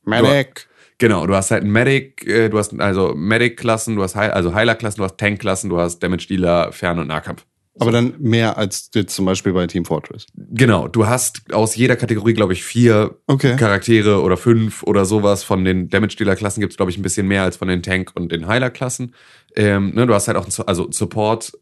Medic. 0.03 0.67
Genau, 1.01 1.25
du 1.25 1.34
hast 1.34 1.50
halt 1.50 1.63
einen 1.63 1.72
Medic, 1.72 2.27
äh, 2.27 2.48
du 2.48 2.60
hast 2.60 2.79
also 2.79 3.15
Medic-Klassen, 3.15 3.96
du 3.96 4.03
hast 4.03 4.15
Heil, 4.15 4.29
also 4.29 4.53
Heiler-Klassen, 4.53 5.00
du 5.00 5.03
hast 5.03 5.17
Tank-Klassen, 5.17 5.72
du 5.72 5.79
hast 5.79 5.98
Damage-Dealer, 6.03 6.72
Fern- 6.72 7.00
und 7.00 7.08
Nahkampf. 7.08 7.43
Aber 7.79 7.91
dann 7.91 8.13
mehr 8.20 8.55
als 8.55 8.91
jetzt 8.93 9.15
zum 9.15 9.25
Beispiel 9.25 9.51
bei 9.51 9.65
Team 9.65 9.84
Fortress. 9.84 10.27
Genau, 10.36 10.88
du 10.88 11.08
hast 11.08 11.51
aus 11.51 11.75
jeder 11.75 11.96
Kategorie, 11.96 12.34
glaube 12.34 12.53
ich, 12.53 12.63
vier 12.63 13.17
Okay. 13.25 13.55
Charaktere 13.55 14.22
oder 14.22 14.38
fünf 14.38 14.84
oder 14.84 15.05
sowas. 15.05 15.43
Von 15.43 15.65
den 15.65 15.89
Damage-Dealer-Klassen 15.89 16.62
gibt 16.62 16.74
es, 16.74 16.77
glaube 16.77 16.91
ich, 16.91 17.00
ein 17.00 17.01
bisschen 17.01 17.27
mehr 17.27 17.41
als 17.41 17.58
von 17.58 17.67
den 17.67 17.81
Tank- 17.81 18.12
und 18.13 18.31
den 18.31 18.46
Heiler-Klassen. 18.46 19.15
Ähm, 19.55 19.96
ne, 19.96 20.05
du 20.05 20.13
hast 20.13 20.27
halt 20.27 20.38
auch 20.38 20.46
einen 20.46 20.67
also 20.67 20.91
Support, 20.91 21.53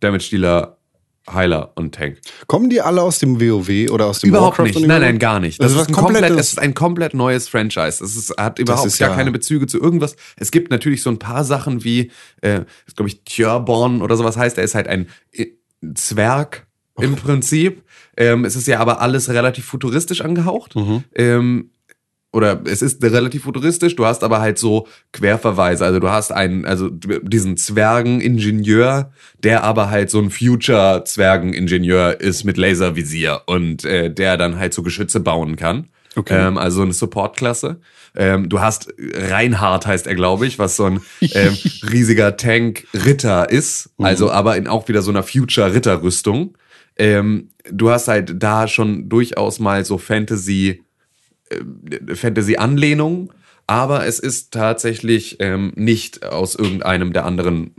Damage-Dealer, 0.00 0.79
Heiler 1.34 1.72
und 1.76 1.94
Tank. 1.94 2.18
Kommen 2.46 2.70
die 2.70 2.80
alle 2.80 3.02
aus 3.02 3.18
dem 3.18 3.40
WoW 3.40 3.90
oder 3.90 4.06
aus 4.06 4.20
dem 4.20 4.30
Überhaupt 4.30 4.58
Warcraft? 4.58 4.74
nicht. 4.80 4.86
Nein, 4.86 5.00
nein, 5.00 5.18
gar 5.18 5.40
nicht. 5.40 5.60
Das, 5.62 5.72
Das 5.72 5.82
ist 5.82 5.88
ein 5.88 5.94
komplett, 5.94 6.30
es 6.30 6.48
ist 6.52 6.58
ein 6.58 6.74
komplett 6.74 7.14
neues 7.14 7.48
Franchise. 7.48 8.02
Es 8.04 8.16
ist, 8.16 8.34
hat 8.36 8.58
überhaupt 8.58 8.98
gar 8.98 9.10
ja- 9.10 9.14
keine 9.16 9.30
Bezüge 9.32 9.66
zu 9.66 9.78
irgendwas. 9.80 10.16
Es 10.36 10.50
gibt 10.50 10.70
natürlich 10.70 11.02
so 11.02 11.10
ein 11.10 11.18
paar 11.18 11.44
Sachen 11.44 11.84
wie, 11.84 12.10
äh, 12.40 12.62
glaube 12.96 13.08
ich, 13.08 13.22
Tjörborn 13.24 14.02
oder 14.02 14.16
sowas 14.16 14.36
heißt. 14.36 14.58
Er 14.58 14.64
ist 14.64 14.74
halt 14.74 14.88
ein 14.88 15.08
äh, 15.32 15.46
Zwerg 15.94 16.66
im 17.00 17.16
Prinzip. 17.16 17.82
Ähm, 18.16 18.44
es 18.44 18.56
ist 18.56 18.66
ja 18.66 18.80
aber 18.80 19.00
alles 19.00 19.28
relativ 19.30 19.64
futuristisch 19.64 20.20
angehaucht. 20.20 20.76
Mhm. 20.76 21.04
Ähm, 21.14 21.70
oder 22.32 22.62
es 22.64 22.80
ist 22.80 23.02
relativ 23.02 23.42
futuristisch, 23.42 23.96
du 23.96 24.06
hast 24.06 24.22
aber 24.22 24.40
halt 24.40 24.58
so 24.58 24.86
Querverweise. 25.12 25.84
Also 25.84 25.98
du 25.98 26.10
hast 26.10 26.30
einen, 26.32 26.64
also 26.64 26.88
diesen 26.88 27.56
Zwergeningenieur, 27.56 29.12
der 29.42 29.64
aber 29.64 29.90
halt 29.90 30.10
so 30.10 30.20
ein 30.20 30.30
Future-Zwergeningenieur 30.30 32.20
ist 32.20 32.44
mit 32.44 32.56
Laservisier 32.56 33.42
und 33.46 33.84
äh, 33.84 34.12
der 34.12 34.36
dann 34.36 34.58
halt 34.58 34.74
so 34.74 34.82
Geschütze 34.82 35.18
bauen 35.18 35.56
kann. 35.56 35.88
Okay. 36.14 36.48
Ähm, 36.48 36.56
also 36.56 36.82
eine 36.82 36.92
Support-Klasse. 36.92 37.80
Ähm, 38.16 38.48
du 38.48 38.60
hast 38.60 38.92
Reinhard 38.98 39.86
heißt 39.86 40.06
er, 40.06 40.14
glaube 40.14 40.46
ich, 40.46 40.58
was 40.58 40.76
so 40.76 40.84
ein 40.84 41.00
ähm, 41.20 41.56
riesiger 41.92 42.36
Tank-Ritter 42.36 43.50
ist. 43.50 43.90
Also 43.98 44.30
aber 44.30 44.56
in 44.56 44.66
auch 44.66 44.88
wieder 44.88 45.02
so 45.02 45.10
einer 45.10 45.22
Future-Ritterrüstung. 45.22 46.56
Ähm, 46.96 47.50
du 47.70 47.90
hast 47.90 48.08
halt 48.08 48.42
da 48.42 48.68
schon 48.68 49.08
durchaus 49.08 49.58
mal 49.60 49.84
so 49.84 49.98
Fantasy, 49.98 50.82
äh, 51.50 52.14
Fantasy-Anlehnungen, 52.14 53.30
aber 53.66 54.06
es 54.06 54.18
ist 54.18 54.52
tatsächlich 54.52 55.36
ähm, 55.40 55.72
nicht 55.76 56.24
aus 56.24 56.54
irgendeinem 56.54 57.12
der 57.12 57.24
anderen 57.24 57.74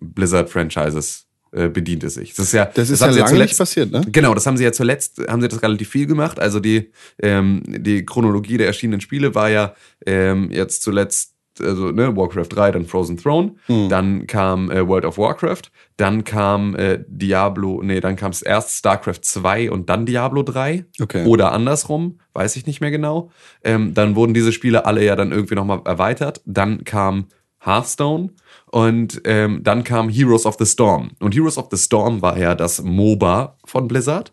Blizzard-Franchises 0.00 1.26
äh, 1.52 1.68
bedient 1.68 2.02
es 2.04 2.14
sich. 2.14 2.34
Das 2.34 2.46
ist 2.46 2.52
ja, 2.52 2.66
Das 2.66 2.90
ist 2.90 3.00
haben 3.00 3.16
ja 3.16 3.24
lange 3.24 3.44
nicht 3.44 3.56
passiert, 3.56 3.92
ne? 3.92 4.02
Genau, 4.10 4.34
das 4.34 4.44
haben 4.46 4.56
sie 4.56 4.64
ja 4.64 4.72
zuletzt, 4.72 5.22
haben 5.28 5.40
sie 5.40 5.48
das 5.48 5.62
relativ 5.62 5.88
viel 5.88 6.06
gemacht. 6.06 6.40
Also 6.40 6.60
die, 6.60 6.90
ähm, 7.22 7.62
die 7.66 8.04
Chronologie 8.04 8.58
der 8.58 8.66
erschienenen 8.66 9.00
Spiele 9.00 9.34
war 9.34 9.48
ja 9.48 9.74
ähm, 10.04 10.50
jetzt 10.50 10.82
zuletzt, 10.82 11.35
also 11.60 11.90
ne, 11.90 12.16
Warcraft 12.16 12.48
3, 12.50 12.72
dann 12.72 12.86
Frozen 12.86 13.16
Throne, 13.16 13.54
Hm. 13.66 13.88
dann 13.88 14.26
kam 14.26 14.70
äh, 14.70 14.86
World 14.86 15.04
of 15.04 15.18
Warcraft, 15.18 15.70
dann 15.96 16.24
kam 16.24 16.74
äh, 16.76 17.04
Diablo, 17.08 17.82
nee, 17.82 18.00
dann 18.00 18.16
kam 18.16 18.30
es 18.30 18.42
erst 18.42 18.76
StarCraft 18.76 19.20
2 19.22 19.70
und 19.70 19.88
dann 19.88 20.06
Diablo 20.06 20.42
3. 20.42 20.84
Okay. 21.00 21.26
Oder 21.26 21.52
andersrum, 21.52 22.18
weiß 22.32 22.56
ich 22.56 22.66
nicht 22.66 22.80
mehr 22.80 22.90
genau. 22.90 23.30
Ähm, 23.64 23.94
dann 23.94 24.16
wurden 24.16 24.34
diese 24.34 24.52
Spiele 24.52 24.84
alle 24.86 25.04
ja 25.04 25.16
dann 25.16 25.32
irgendwie 25.32 25.54
nochmal 25.54 25.80
erweitert. 25.84 26.40
Dann 26.44 26.84
kam 26.84 27.26
Hearthstone 27.64 28.30
und 28.70 29.20
ähm, 29.24 29.62
dann 29.62 29.82
kam 29.84 30.08
Heroes 30.08 30.46
of 30.46 30.56
the 30.58 30.66
Storm. 30.66 31.10
Und 31.20 31.34
Heroes 31.34 31.58
of 31.58 31.68
the 31.70 31.78
Storm 31.78 32.22
war 32.22 32.38
ja 32.38 32.54
das 32.54 32.82
MOBA 32.82 33.56
von 33.64 33.88
Blizzard 33.88 34.32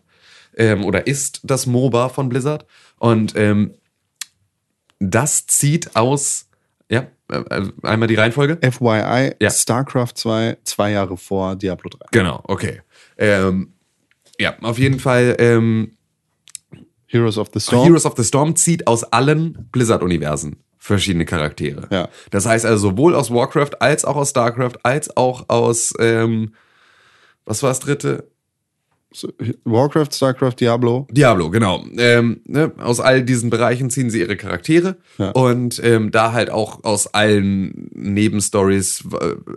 ähm, 0.56 0.84
oder 0.84 1.06
ist 1.06 1.40
das 1.42 1.66
MOBA 1.66 2.08
von 2.08 2.28
Blizzard. 2.28 2.66
Und 2.98 3.34
ähm, 3.36 3.74
das 5.00 5.46
zieht 5.46 5.96
aus, 5.96 6.48
ja, 6.90 7.06
äh, 7.30 7.36
äh, 7.38 7.72
einmal 7.82 8.08
die 8.08 8.14
Reihenfolge. 8.14 8.58
FYI, 8.60 9.34
Ja. 9.40 9.50
StarCraft 9.50 10.12
2, 10.14 10.58
zwei 10.64 10.90
Jahre 10.92 11.16
vor 11.16 11.56
Diablo 11.56 11.90
3. 11.90 12.06
Genau, 12.12 12.40
okay. 12.44 12.82
Ähm, 13.16 13.72
ja, 14.38 14.56
auf 14.62 14.78
jeden 14.78 15.00
Fall. 15.00 15.36
Ähm, 15.38 15.96
Heroes 17.06 17.38
of 17.38 17.48
the 17.54 17.60
Storm. 17.60 17.84
Heroes 17.84 18.06
of 18.06 18.14
the 18.16 18.24
Storm 18.24 18.56
zieht 18.56 18.86
aus 18.86 19.04
allen 19.04 19.68
Blizzard-Universen 19.70 20.56
verschiedene 20.78 21.24
Charaktere. 21.24 21.86
Ja. 21.90 22.08
Das 22.30 22.44
heißt 22.44 22.66
also 22.66 22.90
sowohl 22.90 23.14
aus 23.14 23.30
Warcraft 23.30 23.80
als 23.80 24.04
auch 24.04 24.16
aus 24.16 24.30
StarCraft 24.30 24.74
als 24.82 25.16
auch 25.16 25.48
aus, 25.48 25.94
ähm, 25.98 26.54
was 27.46 27.62
war 27.62 27.70
das 27.70 27.80
dritte? 27.80 28.28
Warcraft, 29.64 30.08
StarCraft, 30.12 30.54
Diablo. 30.60 31.06
Diablo, 31.10 31.50
genau. 31.50 31.84
Ähm, 31.96 32.40
ne, 32.46 32.72
aus 32.78 33.00
all 33.00 33.22
diesen 33.22 33.50
Bereichen 33.50 33.90
ziehen 33.90 34.10
sie 34.10 34.20
ihre 34.20 34.36
Charaktere 34.36 34.96
Ja. 35.18 35.30
und 35.30 35.80
ähm, 35.84 36.10
da 36.10 36.32
halt 36.32 36.50
auch 36.50 36.82
aus 36.84 37.06
allen 37.14 37.90
Nebenstories, 37.94 39.04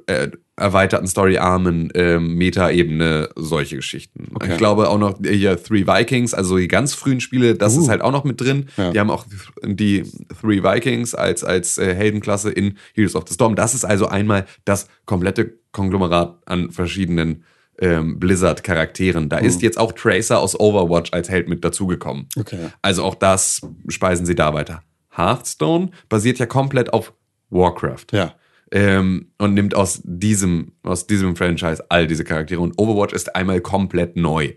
äh, 0.07 0.29
erweiterten 0.55 1.05
Storyarmen, 1.07 1.89
ähm, 1.93 2.35
Meta-Ebene, 2.35 3.29
solche 3.35 3.75
Geschichten. 3.75 4.29
Okay. 4.33 4.51
Ich 4.53 4.57
glaube 4.57 4.89
auch 4.89 4.97
noch 4.97 5.19
hier 5.23 5.61
Three 5.61 5.85
Vikings, 5.85 6.33
also 6.33 6.57
die 6.57 6.67
ganz 6.67 6.95
frühen 6.95 7.19
Spiele, 7.21 7.53
das 7.55 7.75
Uh. 7.77 7.81
ist 7.81 7.89
halt 7.89 8.01
auch 8.01 8.11
noch 8.11 8.23
mit 8.23 8.41
drin. 8.41 8.65
Ja. 8.75 8.91
Die 8.91 8.99
haben 8.99 9.11
auch 9.11 9.25
die 9.63 10.03
Three 10.41 10.63
Vikings 10.63 11.13
als, 11.13 11.43
als 11.43 11.77
äh, 11.77 11.93
Heldenklasse 11.93 12.49
in 12.51 12.77
Heroes 12.95 13.15
of 13.15 13.25
the 13.27 13.33
Storm. 13.35 13.55
Das 13.55 13.75
ist 13.75 13.85
also 13.85 14.07
einmal 14.07 14.45
das 14.65 14.87
komplette 15.05 15.53
Konglomerat 15.73 16.37
an 16.47 16.71
verschiedenen 16.71 17.43
ähm, 17.79 18.19
Blizzard-Charakteren. 18.19 19.29
Da 19.29 19.37
ist 19.37 19.61
jetzt 19.61 19.77
auch 19.77 19.91
Tracer 19.91 20.39
aus 20.39 20.59
Overwatch 20.59 21.13
als 21.13 21.29
Held 21.29 21.47
mit 21.47 21.63
dazugekommen. 21.63 22.27
Okay. 22.37 22.69
Also 22.81 23.03
auch 23.03 23.15
das 23.15 23.61
speisen 23.87 24.25
sie 24.25 24.35
da 24.35 24.53
weiter. 24.53 24.83
Hearthstone 25.15 25.91
basiert 26.09 26.39
ja 26.39 26.45
komplett 26.45 26.93
auf 26.93 27.13
Warcraft. 27.49 28.05
Ja. 28.11 28.35
Ähm, 28.71 29.31
und 29.37 29.53
nimmt 29.53 29.75
aus 29.75 30.01
diesem, 30.03 30.73
aus 30.83 31.07
diesem 31.07 31.35
Franchise 31.35 31.83
all 31.89 32.07
diese 32.07 32.23
Charaktere. 32.23 32.61
Und 32.61 32.77
Overwatch 32.77 33.13
ist 33.13 33.35
einmal 33.35 33.61
komplett 33.61 34.17
neu. 34.17 34.53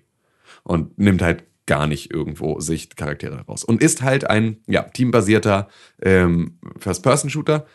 Und 0.63 0.99
nimmt 0.99 1.23
halt 1.23 1.45
gar 1.67 1.87
nicht 1.87 2.13
irgendwo 2.13 2.59
sich 2.59 2.91
Charaktere 2.97 3.45
raus. 3.47 3.63
Und 3.63 3.81
ist 3.81 4.03
halt 4.03 4.29
ein 4.29 4.59
ja, 4.67 4.83
teambasierter 4.83 5.69
ähm, 6.03 6.59
First-Person-Shooter 6.79 7.67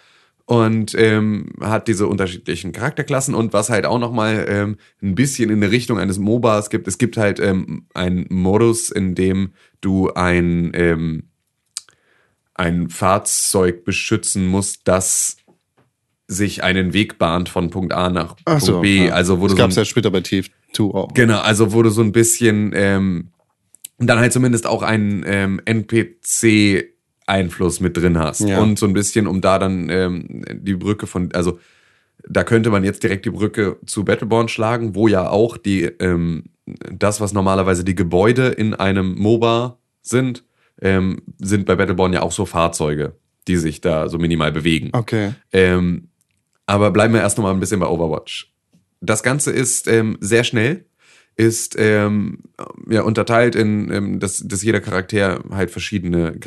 und 0.45 0.93
ähm, 0.97 1.47
hat 1.59 1.87
diese 1.87 2.07
unterschiedlichen 2.07 2.71
Charakterklassen 2.71 3.33
und 3.33 3.53
was 3.53 3.69
halt 3.69 3.85
auch 3.85 3.97
nochmal 3.99 4.45
ähm, 4.47 4.77
ein 5.01 5.15
bisschen 5.15 5.49
in 5.49 5.59
der 5.59 5.71
Richtung 5.71 5.97
eines 5.97 6.19
MOBAs 6.19 6.69
gibt, 6.69 6.87
es 6.87 6.97
gibt 6.97 7.17
halt 7.17 7.39
ähm, 7.39 7.87
einen 7.93 8.27
Modus, 8.29 8.89
in 8.89 9.15
dem 9.15 9.53
du 9.81 10.11
ein, 10.13 10.71
ähm, 10.75 11.29
ein 12.53 12.89
Fahrzeug 12.89 13.83
beschützen 13.85 14.45
musst, 14.45 14.81
das 14.87 15.37
sich 16.27 16.63
einen 16.63 16.93
Weg 16.93 17.17
bahnt 17.17 17.49
von 17.49 17.69
Punkt 17.69 17.93
A 17.93 18.09
nach 18.09 18.35
Ach 18.45 18.59
Punkt 18.59 18.63
so, 18.63 18.81
B. 18.81 19.07
ja. 19.07 19.13
Also 19.13 19.39
wo 19.39 19.43
das 19.43 19.53
du 19.53 19.57
so 19.57 19.63
gab 19.63 19.69
es 19.71 19.75
ja 19.77 19.85
später 19.85 20.11
bei 20.11 20.19
TF2 20.19 20.93
auch. 20.93 21.13
Genau, 21.13 21.39
also 21.39 21.73
wo 21.73 21.81
du 21.81 21.89
so 21.89 22.01
ein 22.01 22.11
bisschen 22.11 22.71
ähm, 22.75 23.31
dann 23.97 24.19
halt 24.19 24.33
zumindest 24.33 24.67
auch 24.67 24.83
einen 24.83 25.23
ähm, 25.25 25.61
NPC-Einfluss 27.27 27.79
mit 27.79 27.98
drin 27.98 28.17
hast. 28.17 28.41
Ja. 28.41 28.62
Und 28.62 28.79
so 28.79 28.86
ein 28.86 28.94
bisschen, 28.94 29.27
um 29.27 29.41
da 29.41 29.60
dann 29.60 29.89
ähm, 29.89 30.44
die 30.53 30.75
Brücke 30.75 31.08
von, 31.08 31.32
also 31.34 31.60
da 32.27 32.44
könnte 32.44 32.70
man 32.70 32.84
jetzt 32.84 33.03
direkt 33.03 33.25
die 33.25 33.32
Brücke 33.32 33.77
zu 33.86 34.03
Battleborn 34.03 34.48
schlagen, 34.48 34.96
wo 34.96 35.08
ja 35.08 35.29
auch 35.29 35.58
die, 35.58 35.84
ähm, 35.84 36.46
das, 36.65 37.22
was 37.22 37.34
normalerweise 37.34 37.84
die 37.84 37.96
Gebäude 37.96 38.48
in 38.48 38.74
einem 38.74 39.15
MOBA 39.15 39.77
sind, 40.01 40.44
ähm, 40.82 41.22
sind 41.39 41.65
bei 41.65 41.75
Battleborn 41.75 42.13
ja 42.13 42.22
auch 42.22 42.32
so 42.32 42.46
Fahrzeuge, 42.46 43.15
die 43.48 43.58
sich 43.58 43.82
da 43.82 44.10
so 44.10 44.17
minimal 44.17 44.51
bewegen. 44.51 44.89
Okay. 44.94 45.34
Ähm, 45.51 46.10
aber 46.65 46.91
bleiben 46.91 47.13
wir 47.13 47.22
erst 47.22 47.38
noch 47.38 47.44
mal 47.44 47.53
ein 47.53 47.60
bisschen 47.60 47.79
bei 47.79 47.88
Overwatch. 47.88 48.51
Das 49.01 49.22
Ganze 49.22 49.51
ist 49.51 49.88
ähm, 49.88 50.17
sehr 50.20 50.44
schnell, 50.44 50.86
ist 51.37 51.75
ähm, 51.77 52.39
ja, 52.89 53.01
unterteilt 53.01 53.55
in, 53.55 53.91
ähm, 53.91 54.19
dass, 54.19 54.39
dass 54.47 54.63
jeder 54.63 54.81
Charakter 54.81 55.43
halt 55.51 55.71
verschiedene 55.71 56.37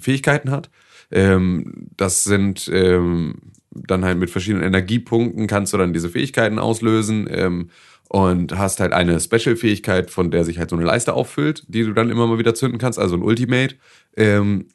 Fähigkeiten 0.00 0.50
hat. 0.50 0.70
Ähm, 1.10 1.88
das 1.96 2.24
sind 2.24 2.68
ähm, 2.72 3.34
dann 3.70 4.04
halt 4.04 4.18
mit 4.18 4.30
verschiedenen 4.30 4.64
Energiepunkten 4.64 5.46
kannst 5.46 5.72
du 5.72 5.78
dann 5.78 5.92
diese 5.92 6.08
Fähigkeiten 6.08 6.58
auslösen 6.58 7.28
ähm, 7.30 7.70
und 8.08 8.58
hast 8.58 8.80
halt 8.80 8.92
eine 8.92 9.20
Special-Fähigkeit, 9.20 10.10
von 10.10 10.30
der 10.30 10.44
sich 10.44 10.58
halt 10.58 10.70
so 10.70 10.76
eine 10.76 10.84
Leiste 10.84 11.14
auffüllt, 11.14 11.64
die 11.68 11.84
du 11.84 11.92
dann 11.92 12.10
immer 12.10 12.26
mal 12.26 12.38
wieder 12.38 12.54
zünden 12.54 12.78
kannst, 12.78 12.98
also 12.98 13.16
ein 13.16 13.22
Ultimate. 13.22 13.76
Ähm, 14.16 14.66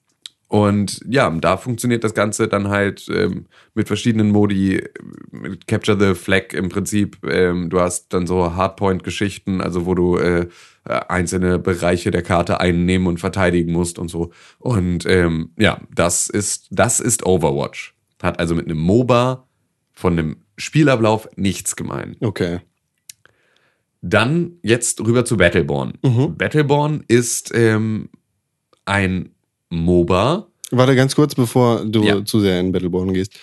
und 0.48 1.02
ja, 1.08 1.30
da 1.30 1.58
funktioniert 1.58 2.06
das 2.06 2.14
Ganze 2.14 2.48
dann 2.48 2.70
halt 2.70 3.08
ähm, 3.10 3.48
mit 3.74 3.88
verschiedenen 3.88 4.32
Modi, 4.32 4.82
mit 5.30 5.68
Capture 5.68 6.00
the 6.00 6.20
Flag 6.20 6.54
im 6.54 6.70
Prinzip. 6.70 7.18
Ähm, 7.26 7.70
du 7.70 7.82
hast 7.82 8.14
dann 8.14 8.28
so 8.28 8.56
Hardpoint-Geschichten, 8.56 9.60
also 9.60 9.86
wo 9.86 9.94
du 9.94 10.18
äh, 10.18 10.48
einzelne 10.86 11.60
Bereiche 11.60 12.12
der 12.12 12.22
Karte 12.22 12.62
einnehmen 12.62 13.08
und 13.08 13.20
verteidigen 13.20 13.74
musst 13.74 14.00
und 14.00 14.08
so. 14.08 14.32
Und 14.58 15.06
ähm, 15.06 15.52
ja, 15.58 15.82
das 15.94 16.30
ist, 16.30 16.68
das 16.72 17.02
ist 17.02 17.26
Overwatch. 17.26 17.94
Hat 18.24 18.40
also 18.40 18.56
mit 18.56 18.66
einem 18.66 18.80
MOBA 18.80 19.48
von 19.92 20.14
einem 20.14 20.38
Spielablauf 20.56 21.28
nichts 21.36 21.76
gemein. 21.76 22.16
Okay. 22.22 22.62
Dann 24.02 24.54
jetzt 24.62 25.02
rüber 25.02 25.26
zu 25.26 25.36
Battleborn. 25.36 25.98
Battleborn 26.38 27.04
ist 27.08 27.52
ähm, 27.54 28.10
ein 28.86 29.34
MOBA. 29.70 30.48
Warte 30.72 30.96
ganz 30.96 31.16
kurz, 31.16 31.36
bevor 31.36 31.86
du 31.86 32.04
Ja. 32.04 32.24
zu 32.26 32.40
sehr 32.40 32.60
in 32.60 32.72
Battleborn 32.72 33.14
gehst. 33.14 33.34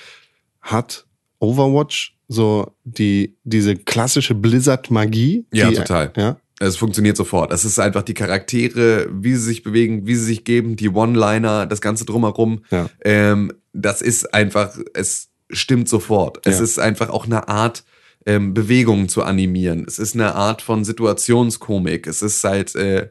Hat 0.61 1.07
Overwatch 1.39 2.17
so 2.29 2.73
die, 2.85 3.37
diese 3.45 3.77
klassische 3.77 4.35
Blizzard-Magie? 4.35 5.47
Ja, 5.53 5.71
die, 5.71 5.77
total. 5.77 6.13
Ja. 6.17 6.37
Es 6.61 6.77
funktioniert 6.77 7.17
sofort. 7.17 7.53
Es 7.53 7.65
ist 7.65 7.79
einfach 7.79 8.03
die 8.03 8.15
Charaktere, 8.15 9.09
wie 9.13 9.35
sie 9.35 9.43
sich 9.45 9.63
bewegen, 9.63 10.07
wie 10.07 10.15
sie 10.15 10.25
sich 10.25 10.45
geben, 10.45 10.77
die 10.77 10.89
One-Liner, 10.89 11.67
das 11.67 11.81
Ganze 11.81 12.05
drumherum. 12.05 12.61
Ja. 12.71 12.89
Ähm, 13.05 13.53
das 13.73 14.01
ist 14.03 14.33
einfach, 14.33 14.77
es 14.95 15.29
stimmt 15.51 15.89
sofort. 15.89 16.47
Es 16.47 16.59
Ja. 16.59 16.65
ist 16.65 16.79
einfach 16.79 17.11
auch 17.11 17.27
eine 17.27 17.49
Art, 17.49 17.85
ähm, 18.27 18.55
Bewegungen 18.55 19.09
zu 19.11 19.23
animieren. 19.23 19.85
Es 19.87 19.99
ist 19.99 20.15
eine 20.15 20.35
Art 20.35 20.63
von 20.63 20.85
Situationskomik. 20.85 22.07
Es 22.07 22.23
ist 22.23 22.43
halt, 22.45 22.75
äh, 22.75 23.09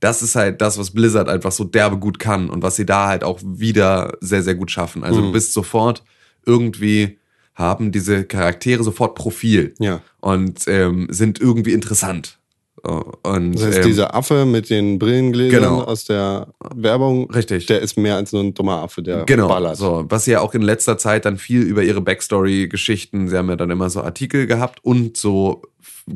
das 0.00 0.22
ist 0.22 0.36
halt 0.36 0.60
das, 0.60 0.78
was 0.78 0.90
Blizzard 0.90 1.28
einfach 1.28 1.52
so 1.52 1.64
derbe 1.64 1.96
gut 1.98 2.18
kann 2.18 2.50
und 2.50 2.62
was 2.62 2.76
sie 2.76 2.86
da 2.86 3.06
halt 3.08 3.24
auch 3.24 3.40
wieder 3.42 4.16
sehr, 4.20 4.42
sehr 4.42 4.54
gut 4.54 4.70
schaffen. 4.70 5.04
Also 5.04 5.20
Mhm. 5.20 5.26
du 5.26 5.32
bist 5.32 5.52
sofort 5.52 6.02
irgendwie 6.44 7.18
haben 7.54 7.90
diese 7.92 8.24
Charaktere 8.24 8.84
sofort 8.84 9.14
Profil 9.14 9.74
Ja. 9.78 10.02
und 10.20 10.68
ähm, 10.68 11.06
sind 11.10 11.40
irgendwie 11.40 11.72
interessant. 11.72 12.38
Und 13.22 13.52
Das 13.54 13.64
heißt, 13.66 13.78
ähm, 13.78 13.84
dieser 13.84 14.14
Affe 14.14 14.46
mit 14.46 14.70
den 14.70 14.98
Brillengläsern 14.98 15.60
Genau. 15.62 15.80
aus 15.82 16.04
der 16.04 16.48
Werbung, 16.74 17.30
Richtig. 17.30 17.66
der 17.66 17.80
ist 17.80 17.96
mehr 17.96 18.16
als 18.16 18.32
nur 18.32 18.42
ein 18.42 18.54
dummer 18.54 18.82
Affe, 18.82 19.02
der 19.02 19.24
Genau, 19.24 19.48
ballert. 19.48 19.76
so, 19.76 20.04
was 20.08 20.24
sie 20.24 20.32
ja 20.32 20.40
auch 20.40 20.54
in 20.54 20.62
letzter 20.62 20.96
Zeit 20.98 21.24
dann 21.24 21.36
viel 21.38 21.62
über 21.62 21.82
ihre 21.82 22.00
Backstory-Geschichten, 22.00 23.28
sie 23.28 23.36
haben 23.36 23.48
ja 23.48 23.56
dann 23.56 23.70
immer 23.70 23.90
so 23.90 24.02
Artikel 24.02 24.46
gehabt 24.46 24.84
und 24.84 25.16
so 25.16 25.62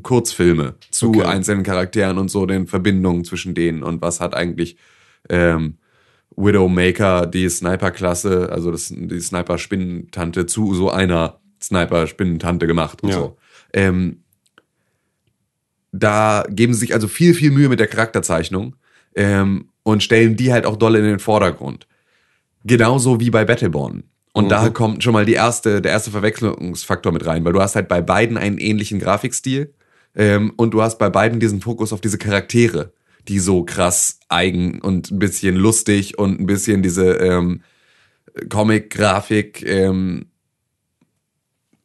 Kurzfilme 0.02 0.74
zu 0.90 1.08
Okay. 1.10 1.24
einzelnen 1.24 1.62
Charakteren 1.64 2.18
und 2.18 2.30
so 2.30 2.46
den 2.46 2.66
Verbindungen 2.66 3.24
zwischen 3.24 3.54
denen 3.54 3.82
und 3.82 4.00
was 4.02 4.20
hat 4.20 4.34
eigentlich, 4.34 4.76
ähm, 5.28 5.74
Widowmaker 6.36 7.26
die 7.26 7.48
Sniper-Klasse, 7.48 8.50
also 8.52 8.70
das, 8.70 8.92
die 8.94 9.20
Sniper-Spinnentante 9.20 10.46
zu 10.46 10.74
so 10.74 10.90
einer 10.90 11.40
Sniper-Spinnentante 11.60 12.66
gemacht 12.66 13.02
und 13.02 13.10
Ja. 13.10 13.16
so. 13.16 13.36
Ähm, 13.72 14.22
da 15.92 16.44
geben 16.48 16.72
sie 16.72 16.80
sich 16.80 16.94
also 16.94 17.08
viel, 17.08 17.34
viel 17.34 17.50
Mühe 17.50 17.68
mit 17.68 17.80
der 17.80 17.86
Charakterzeichnung 17.86 18.76
ähm, 19.14 19.68
und 19.82 20.02
stellen 20.02 20.36
die 20.36 20.52
halt 20.52 20.66
auch 20.66 20.76
doll 20.76 20.96
in 20.96 21.04
den 21.04 21.18
Vordergrund. 21.18 21.86
Genauso 22.64 23.20
wie 23.20 23.30
bei 23.30 23.44
Battleborn. 23.44 24.04
Und 24.32 24.48
da 24.50 24.70
kommt 24.70 25.02
schon 25.02 25.12
mal 25.12 25.24
die 25.24 25.34
erste, 25.34 25.82
der 25.82 25.92
erste 25.92 26.12
Verwechslungsfaktor 26.12 27.12
mit 27.12 27.26
rein, 27.26 27.44
weil 27.44 27.52
du 27.52 27.60
hast 27.60 27.74
halt 27.74 27.88
bei 27.88 28.00
beiden 28.00 28.36
einen 28.36 28.58
ähnlichen 28.58 29.00
Grafikstil 29.00 29.74
ähm, 30.14 30.52
und 30.56 30.72
du 30.72 30.82
hast 30.82 30.98
bei 30.98 31.10
beiden 31.10 31.40
diesen 31.40 31.60
Fokus 31.60 31.92
auf 31.92 32.00
diese 32.00 32.18
Charaktere, 32.18 32.92
die 33.26 33.40
so 33.40 33.64
krass 33.64 34.20
eigen 34.28 34.80
und 34.80 35.10
ein 35.10 35.18
bisschen 35.18 35.56
lustig 35.56 36.18
und 36.18 36.40
ein 36.40 36.46
bisschen 36.46 36.82
diese 36.82 37.14
ähm, 37.14 37.62
Comic-Grafik, 38.48 39.66
ähm, 39.66 40.26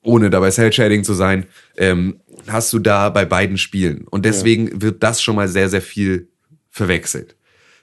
ohne 0.05 0.29
dabei 0.29 0.51
Cell-Shading 0.51 1.03
zu 1.03 1.13
sein, 1.13 1.45
ähm, 1.77 2.19
hast 2.47 2.71
du 2.73 2.79
da 2.79 3.09
bei 3.09 3.25
beiden 3.25 3.57
Spielen. 3.57 4.05
Und 4.09 4.25
deswegen 4.25 4.81
wird 4.81 5.03
das 5.03 5.21
schon 5.21 5.35
mal 5.35 5.47
sehr, 5.47 5.69
sehr 5.69 5.81
viel 5.81 6.29
verwechselt. 6.69 7.35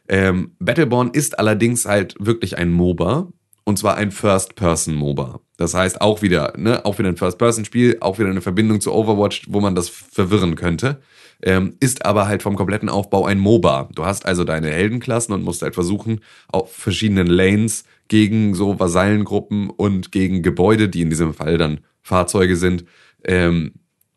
Ähm, 0.09 0.53
Battleborn 0.59 1.11
ist 1.13 1.39
allerdings 1.39 1.87
halt 1.87 2.15
wirklich 2.19 2.59
ein 2.59 2.71
MOBA. 2.71 3.29
Und 3.65 3.79
zwar 3.79 3.97
ein 3.97 4.11
First-Person-MOBA. 4.11 5.41
Das 5.57 5.75
heißt 5.75 6.01
auch 6.01 6.21
wieder, 6.21 6.55
ne, 6.57 6.85
auch 6.85 6.99
wieder 6.99 7.09
ein 7.09 7.17
First-Person-Spiel, 7.17 7.99
auch 8.01 8.19
wieder 8.19 8.29
eine 8.29 8.41
Verbindung 8.41 8.81
zu 8.81 8.93
Overwatch, 8.93 9.45
wo 9.49 9.61
man 9.61 9.77
das 9.77 9.89
verwirren 9.89 10.57
könnte. 10.57 11.01
Ähm, 11.45 11.77
ist 11.79 12.05
aber 12.05 12.27
halt 12.27 12.43
vom 12.43 12.57
kompletten 12.57 12.89
Aufbau 12.89 13.25
ein 13.25 13.39
MOBA. 13.39 13.89
Du 13.95 14.05
hast 14.05 14.27
also 14.27 14.43
deine 14.43 14.71
Heldenklassen 14.71 15.33
und 15.33 15.45
musst 15.45 15.63
halt 15.63 15.75
versuchen, 15.75 16.21
auf 16.49 16.73
verschiedenen 16.73 17.29
Lanes 17.29 17.85
gegen 18.09 18.55
so 18.55 18.79
Vasallengruppen 18.81 19.71
und 19.71 20.11
gegen 20.11 20.43
Gebäude, 20.43 20.89
die 20.89 21.03
in 21.03 21.11
diesem 21.11 21.33
Fall 21.33 21.59
dann 21.59 21.81
Fahrzeuge 22.03 22.57
sind, 22.57 22.85
ähm, 23.25 23.73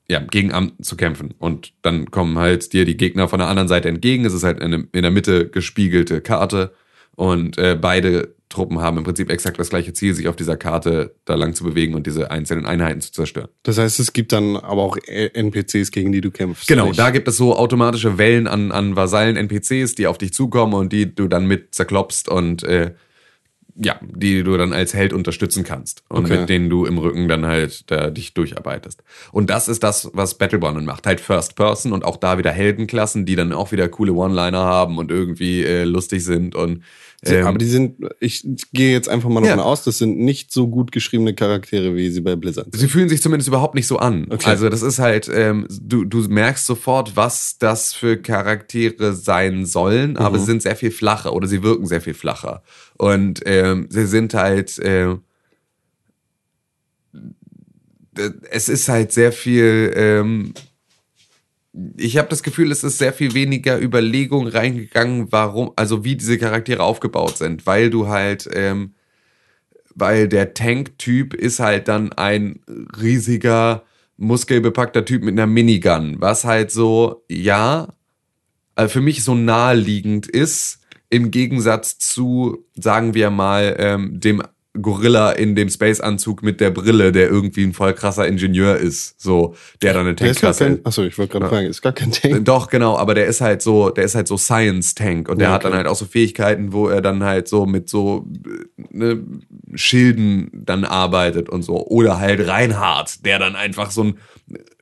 ja, 0.07 0.19
gegen 0.19 0.51
an 0.51 0.73
zu 0.81 0.95
kämpfen. 0.97 1.33
Und 1.39 1.73
dann 1.81 2.11
kommen 2.11 2.37
halt 2.37 2.73
dir 2.73 2.85
die 2.85 2.97
Gegner 2.97 3.27
von 3.27 3.39
der 3.39 3.47
anderen 3.47 3.67
Seite 3.67 3.89
entgegen. 3.89 4.25
Es 4.25 4.33
ist 4.33 4.43
halt 4.43 4.61
eine 4.61 4.87
in 4.91 5.01
der 5.01 5.11
Mitte 5.11 5.49
gespiegelte 5.49 6.21
Karte. 6.21 6.73
Und 7.15 7.57
äh, 7.57 7.77
beide 7.79 8.35
Truppen 8.49 8.79
haben 8.79 8.97
im 8.97 9.03
Prinzip 9.03 9.31
exakt 9.31 9.59
das 9.59 9.69
gleiche 9.69 9.93
Ziel, 9.93 10.13
sich 10.13 10.27
auf 10.27 10.35
dieser 10.35 10.57
Karte 10.57 11.15
da 11.25 11.35
lang 11.35 11.55
zu 11.55 11.63
bewegen 11.63 11.95
und 11.95 12.05
diese 12.05 12.29
einzelnen 12.29 12.65
Einheiten 12.65 13.01
zu 13.01 13.11
zerstören. 13.11 13.49
Das 13.63 13.77
heißt, 13.77 13.99
es 13.99 14.13
gibt 14.13 14.31
dann 14.31 14.57
aber 14.57 14.83
auch 14.83 14.97
äh, 15.07 15.29
NPCs, 15.33 15.91
gegen 15.91 16.11
die 16.11 16.21
du 16.21 16.29
kämpfst. 16.29 16.67
Genau, 16.67 16.87
nicht? 16.87 16.99
da 16.99 17.09
gibt 17.09 17.27
es 17.27 17.37
so 17.37 17.55
automatische 17.55 18.17
Wellen 18.17 18.47
an, 18.47 18.71
an 18.71 18.95
Vasallen 18.95 19.35
NPCs, 19.35 19.95
die 19.95 20.07
auf 20.07 20.17
dich 20.17 20.33
zukommen 20.33 20.73
und 20.73 20.93
die 20.93 21.13
du 21.13 21.27
dann 21.27 21.47
mit 21.47 21.73
zerklopst 21.73 22.29
und 22.29 22.63
äh, 22.63 22.93
ja, 23.75 23.99
die 24.01 24.43
du 24.43 24.55
dann 24.57 24.73
als 24.73 24.93
Held 24.93 25.11
unterstützen 25.11 25.63
kannst 25.63 26.03
und 26.07 26.25
Okay. 26.25 26.39
mit 26.39 26.49
denen 26.49 26.69
du 26.69 26.85
im 26.85 26.97
Rücken 26.97 27.27
dann 27.27 27.45
halt 27.45 27.89
da 27.91 28.09
dich 28.09 28.33
durcharbeitest. 28.33 29.03
Und 29.31 29.49
das 29.49 29.67
ist 29.67 29.83
das, 29.83 30.09
was 30.13 30.37
Battleborn 30.37 30.85
macht. 30.85 31.05
Halt 31.05 31.19
First 31.19 31.55
Person 31.55 31.91
und 31.91 32.05
auch 32.05 32.17
da 32.17 32.37
wieder 32.37 32.51
Heldenklassen, 32.51 33.25
die 33.25 33.35
dann 33.35 33.51
auch 33.51 33.71
wieder 33.71 33.89
coole 33.89 34.13
One-Liner 34.13 34.59
haben 34.63 34.97
und 34.97 35.11
irgendwie 35.11 35.63
äh, 35.63 35.83
lustig 35.83 36.23
sind 36.23 36.55
und 36.55 36.83
ähm, 37.33 37.47
aber 37.47 37.57
die 37.57 37.65
sind, 37.65 37.97
ich, 38.19 38.45
ich 38.45 38.71
gehe 38.71 38.91
jetzt 38.91 39.09
einfach 39.09 39.29
mal 39.29 39.41
davon 39.41 39.59
Ja. 39.59 39.63
aus, 39.65 39.83
das 39.83 39.97
sind 39.97 40.17
nicht 40.19 40.51
so 40.51 40.67
gut 40.67 40.91
geschriebene 40.91 41.33
Charaktere, 41.33 41.95
wie 41.95 42.09
sie 42.09 42.21
bei 42.21 42.35
Blizzard 42.35 42.65
sind. 42.71 42.79
Sie 42.79 42.87
fühlen 42.87 43.09
sich 43.09 43.21
zumindest 43.21 43.47
überhaupt 43.47 43.75
nicht 43.75 43.87
so 43.87 43.97
an. 43.97 44.27
Okay. 44.29 44.49
Also 44.49 44.69
das 44.69 44.81
ist 44.81 44.99
halt, 44.99 45.29
ähm, 45.33 45.67
du, 45.69 46.05
du 46.05 46.19
merkst 46.27 46.65
sofort, 46.65 47.15
was 47.15 47.57
das 47.57 47.93
für 47.93 48.17
Charaktere 48.17 49.13
sein 49.13 49.65
sollen, 49.65 50.17
aber 50.17 50.39
sie 50.39 50.45
sind 50.45 50.61
sehr 50.61 50.75
viel 50.75 50.91
flacher 50.91 51.33
oder 51.33 51.47
sie 51.47 51.63
wirken 51.63 51.85
sehr 51.85 52.01
viel 52.01 52.13
flacher. 52.13 52.61
Und 52.97 53.41
ähm, 53.45 53.87
sie 53.89 54.05
sind 54.07 54.33
halt, 54.33 54.77
äh, 54.79 55.15
es 58.49 58.69
ist 58.69 58.87
halt 58.87 59.11
sehr 59.11 59.31
viel, 59.31 59.91
ähm, 59.95 60.53
ich 61.97 62.17
habe 62.17 62.29
das 62.29 62.43
Gefühl, 62.43 62.71
es 62.71 62.83
ist 62.83 62.97
sehr 62.97 63.13
viel 63.13 63.33
weniger 63.33 63.81
Überlegung 63.81 64.47
reingegangen, 64.47 65.31
warum, 65.31 65.71
also 65.75 66.03
wie 66.03 66.15
diese 66.15 66.37
Charaktere 66.37 66.83
aufgebaut 66.83 67.37
sind, 67.37 67.65
weil 67.65 67.89
du 67.89 68.07
halt, 68.07 68.49
ähm, 68.53 68.93
weil 69.93 70.27
der 70.27 70.53
Tank-Typ 70.53 71.33
ist 71.33 71.59
halt 71.59 71.87
dann 71.87 72.13
ein 72.13 72.61
riesiger, 73.01 73.83
muskelbepackter 74.17 75.03
Typ 75.03 75.23
mit 75.23 75.33
einer 75.33 75.47
Minigun, 75.47 76.21
was 76.21 76.45
halt 76.45 76.71
so, 76.71 77.25
ja, 77.29 77.93
äh, 78.75 78.87
für 78.87 79.01
mich 79.01 79.23
so 79.23 79.35
naheliegend 79.35 80.27
ist, 80.27 80.79
im 81.09 81.31
Gegensatz 81.31 81.97
zu, 81.97 82.65
sagen 82.73 83.13
wir 83.13 83.29
mal, 83.29 83.75
ähm, 83.79 84.19
dem 84.19 84.41
Gorilla 84.81 85.31
in 85.31 85.55
dem 85.55 85.69
Space-Anzug 85.69 86.43
mit 86.43 86.59
der 86.59 86.69
Brille, 86.69 87.11
der 87.11 87.29
irgendwie 87.29 87.63
ein 87.63 87.73
voll 87.73 87.93
krasser 87.93 88.27
Ingenieur 88.27 88.77
ist, 88.77 89.21
so, 89.21 89.55
der 89.81 89.93
dann 89.93 90.01
eine 90.01 90.11
ist 90.11 90.19
Tankklasse 90.19 90.65
kein, 90.65 90.85
achso, 90.85 91.03
ich 91.03 91.17
wollte 91.17 91.33
gerade 91.33 91.49
fragen, 91.49 91.67
ist 91.67 91.81
gar 91.81 91.93
kein 91.93 92.11
Tank. 92.11 92.45
doch, 92.45 92.69
genau, 92.69 92.97
aber 92.97 93.13
der 93.15 93.25
ist 93.27 93.41
halt 93.41 93.61
so, 93.61 93.89
der 93.89 94.03
ist 94.03 94.15
halt 94.15 94.27
so 94.27 94.37
Science-Tank 94.37 95.29
und 95.29 95.39
der 95.39 95.49
Ja, 95.49 95.53
hat 95.53 95.63
dann 95.63 95.71
okay. 95.71 95.77
halt 95.77 95.87
auch 95.87 95.95
so 95.95 96.05
Fähigkeiten, 96.05 96.73
wo 96.73 96.87
er 96.87 97.01
dann 97.01 97.23
halt 97.23 97.47
so 97.47 97.65
mit 97.65 97.89
so 97.89 98.27
äh, 98.45 98.97
ne, 98.97 99.23
Schilden 99.73 100.51
dann 100.53 100.83
arbeitet 100.83 101.49
und 101.49 101.63
so. 101.63 101.85
Oder 101.87 102.19
halt 102.19 102.47
Reinhard, 102.47 103.25
der 103.25 103.39
dann 103.39 103.55
einfach 103.55 103.91
so 103.91 104.03
ein 104.03 104.19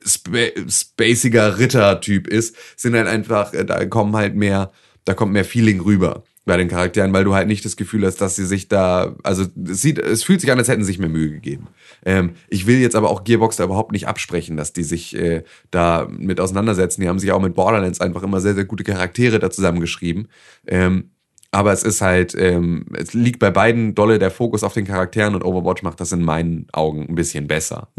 spa 0.06 0.38
spaciger 0.68 1.58
Ritter-Typ 1.58 2.28
ist, 2.28 2.56
sind 2.76 2.96
halt 2.96 3.08
einfach, 3.08 3.54
äh, 3.54 3.66
da 3.66 3.86
kommen 3.86 4.16
halt 4.16 4.36
mehr, 4.36 4.72
da 5.06 5.14
kommt 5.14 5.34
mehr 5.34 5.46
Feeling 5.46 5.82
rüber 5.82 6.24
bei 6.46 6.58
den 6.58 6.68
Charakteren, 6.68 7.14
weil 7.14 7.24
du 7.24 7.34
halt 7.34 7.48
nicht 7.48 7.64
das 7.64 7.78
Gefühl 7.78 8.06
hast, 8.06 8.20
dass 8.20 8.36
sie 8.36 8.46
sich 8.46 8.68
da, 8.68 9.16
also 9.24 9.46
es 9.66 9.82
sieht, 9.82 9.98
es 9.98 10.24
fühlt 10.24 10.42
sich 10.42 10.52
an, 10.52 10.58
als 10.58 10.68
hätten 10.68 10.82
sie 10.82 10.88
sich 10.88 11.00
mehr 11.00 11.10
Mühe 11.10 11.30
gegeben. 11.30 11.68
Ähm, 12.06 12.32
ich 12.50 12.68
will 12.68 12.80
jetzt 12.80 12.96
aber 12.96 13.10
auch 13.10 13.24
Gearbox 13.24 13.56
da 13.56 13.64
überhaupt 13.64 13.94
nicht 13.94 14.08
absprechen, 14.08 14.58
dass 14.58 14.74
die 14.74 14.84
sich 14.84 15.16
äh, 15.16 15.44
da 15.72 16.08
mit 16.10 16.40
auseinandersetzen. 16.42 17.02
Die 17.02 17.08
haben 17.08 17.20
sich 17.20 17.32
auch 17.32 17.42
mit 17.42 17.56
Borderlands 17.56 18.02
einfach 18.02 18.24
immer 18.24 18.42
sehr, 18.42 18.56
sehr 18.56 18.66
gute 18.66 18.84
Charaktere 18.84 19.40
da 19.40 19.50
zusammengeschrieben. 19.50 20.28
Ähm, 20.68 21.12
aber 21.52 21.72
es 21.72 21.84
ist 21.84 22.02
halt, 22.02 22.36
ähm, 22.36 22.88
es 22.94 23.14
liegt 23.14 23.40
bei 23.40 23.52
beiden 23.52 23.94
dolle 23.96 24.18
der 24.20 24.32
Fokus 24.32 24.64
auf 24.64 24.74
den 24.74 24.86
Charakteren 24.86 25.36
und 25.36 25.46
Overwatch 25.46 25.84
macht 25.84 26.02
das 26.02 26.12
in 26.12 26.24
meinen 26.24 26.68
Augen 26.74 27.06
ein 27.08 27.16
bisschen 27.16 27.48
besser. 27.48 27.90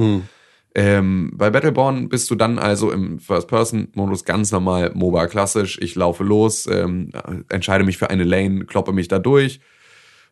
Ähm, 0.77 1.31
bei 1.35 1.51
Battleborn 1.51 2.09
bist 2.09 2.31
du 2.31 2.35
dann 2.35 2.59
also 2.59 2.91
im 2.91 3.21
First-Person-Modus 3.21 4.25
ganz 4.25 4.51
normal 4.51 4.91
MOBA 4.95 5.29
klassisch. 5.29 5.79
Ich 5.81 5.95
laufe 5.95 6.25
los, 6.25 6.67
ähm, 6.67 7.11
entscheide 7.49 7.85
mich 7.85 7.97
für 7.97 8.11
eine 8.11 8.25
Lane, 8.25 8.65
kloppe 8.65 8.93
mich 8.93 9.07
da 9.07 9.21
durch, 9.21 9.61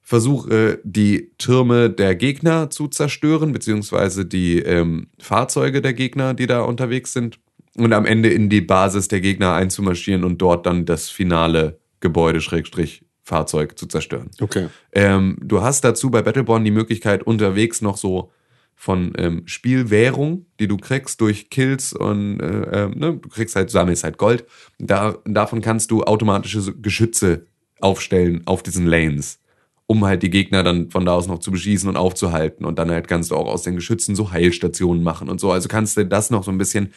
versuche 0.02 0.81
die 0.83 1.31
Türme 1.38 1.90
der 1.90 2.16
Gegner 2.16 2.70
zu 2.70 2.88
zerstören, 2.88 3.52
beziehungsweise 3.52 4.26
die 4.26 4.59
ähm, 4.59 5.07
Fahrzeuge 5.20 5.81
der 5.81 5.94
Gegner, 5.94 6.35
die 6.35 6.48
da 6.48 6.62
unterwegs 6.62 7.12
sind. 7.12 7.38
Und 7.76 7.94
am 7.94 8.05
Ende 8.05 8.28
in 8.28 8.50
die 8.50 8.61
Basis 8.61 9.09
der 9.09 9.22
Gegner 9.22 9.55
einzumarschieren 9.55 10.24
und 10.24 10.42
dort 10.42 10.66
dann 10.66 10.85
das 10.85 11.09
finale 11.09 11.78
Gebäude, 12.00 12.42
Schrägstrich, 12.42 13.02
Fahrzeug 13.22 13.78
zu 13.78 13.87
zerstören. 13.87 14.31
Okay. 14.40 14.68
Ähm, 14.92 15.38
du 15.40 15.62
hast 15.62 15.83
dazu 15.83 16.11
bei 16.11 16.20
Battleborn 16.20 16.64
die 16.64 16.70
Möglichkeit, 16.70 17.22
unterwegs 17.22 17.81
noch 17.81 17.96
so 17.96 18.31
von 18.74 19.12
ähm, 19.16 19.42
Spielwährung, 19.46 20.46
die 20.58 20.66
du 20.66 20.76
kriegst 20.76 21.20
durch 21.20 21.50
Kills 21.50 21.92
und 21.92 22.40
äh, 22.40 22.85
ähm, 22.85 22.98
ne, 22.98 23.14
du 23.14 23.28
kriegst 23.28 23.54
halt, 23.54 23.70
sammelst 23.70 24.04
halt 24.04 24.18
Gold. 24.18 24.44
Da, 24.78 25.16
davon 25.24 25.61
kannst 25.61 25.90
du 25.90 26.02
automatische 26.02 26.74
Geschütze 26.74 27.46
aufstellen 27.80 28.42
auf 28.46 28.62
diesen 28.62 28.87
Lanes, 28.87 29.38
um 29.87 30.04
halt 30.04 30.22
die 30.22 30.30
Gegner 30.30 30.62
dann 30.62 30.90
von 30.90 31.04
da 31.04 31.12
aus 31.12 31.26
noch 31.26 31.38
zu 31.38 31.50
beschießen 31.50 31.88
und 31.88 31.96
aufzuhalten. 31.96 32.64
Und 32.64 32.78
dann 32.78 32.90
halt 32.90 33.08
kannst 33.08 33.30
du 33.30 33.37
auch 33.37 33.46
aus 33.46 33.62
den 33.62 33.76
Geschützen 33.76 34.16
so 34.16 34.32
Heilstationen 34.32 35.02
machen 35.02 35.28
und 35.28 35.40
so. 35.40 35.52
Also 35.52 35.68
kannst 35.68 35.96
du 35.96 36.04
das 36.04 36.30
noch 36.30 36.44
so 36.44 36.50
ein 36.50 36.58
bisschen 36.58 36.92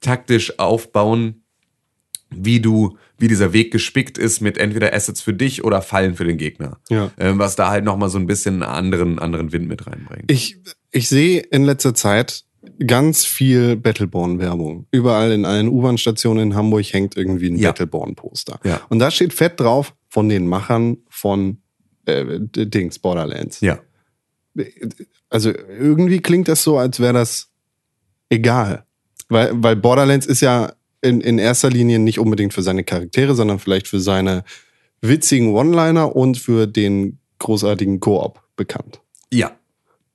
taktisch 0.00 0.58
aufbauen, 0.58 1.43
wie 2.38 2.60
du, 2.60 2.96
wie 3.18 3.28
dieser 3.28 3.52
Weg 3.52 3.70
gespickt 3.72 4.18
ist 4.18 4.40
mit 4.40 4.58
entweder 4.58 4.92
Assets 4.94 5.20
für 5.20 5.32
dich 5.34 5.64
oder 5.64 5.82
Fallen 5.82 6.14
für 6.14 6.24
den 6.24 6.36
Gegner. 6.38 6.78
Ja. 6.90 7.10
Ähm, 7.18 7.38
was 7.38 7.56
da 7.56 7.70
halt 7.70 7.84
nochmal 7.84 8.08
so 8.08 8.18
ein 8.18 8.26
bisschen 8.26 8.62
anderen, 8.62 9.18
anderen 9.18 9.52
Wind 9.52 9.68
mit 9.68 9.86
reinbringt. 9.86 10.30
Ich, 10.30 10.56
ich 10.90 11.08
sehe 11.08 11.40
in 11.40 11.64
letzter 11.64 11.94
Zeit 11.94 12.44
ganz 12.86 13.24
viel 13.26 13.76
Battleborn-Werbung. 13.76 14.86
Überall 14.90 15.32
in 15.32 15.44
allen 15.44 15.68
U-Bahn-Stationen 15.68 16.50
in 16.52 16.54
Hamburg 16.54 16.86
hängt 16.92 17.16
irgendwie 17.16 17.50
ein 17.50 17.56
Ja. 17.56 17.70
Battleborn-Poster. 17.70 18.58
Ja. 18.64 18.80
Und 18.88 18.98
da 19.00 19.10
steht 19.10 19.34
fett 19.34 19.60
drauf 19.60 19.94
von 20.08 20.28
den 20.28 20.46
Machern 20.46 20.96
von 21.10 21.58
äh, 22.06 22.24
Dings, 22.40 22.98
Borderlands. 22.98 23.60
ja. 23.60 23.78
Also 25.30 25.50
irgendwie 25.50 26.20
klingt 26.20 26.46
das 26.48 26.62
so, 26.62 26.78
als 26.78 27.00
wäre 27.00 27.12
das 27.12 27.48
egal. 28.28 28.84
Weil, 29.28 29.50
weil 29.54 29.74
Borderlands 29.76 30.26
ist 30.26 30.42
ja 30.42 30.72
in, 31.04 31.20
in 31.20 31.38
erster 31.38 31.70
Linie 31.70 31.98
nicht 31.98 32.18
unbedingt 32.18 32.54
für 32.54 32.62
seine 32.62 32.82
Charaktere, 32.82 33.34
sondern 33.34 33.58
vielleicht 33.58 33.88
für 33.88 34.00
seine 34.00 34.42
witzigen 35.02 35.54
One-Liner 35.54 36.16
und 36.16 36.38
für 36.38 36.66
den 36.66 37.18
großartigen 37.38 38.00
Koop 38.00 38.40
bekannt. 38.56 39.00
Ja. 39.30 39.52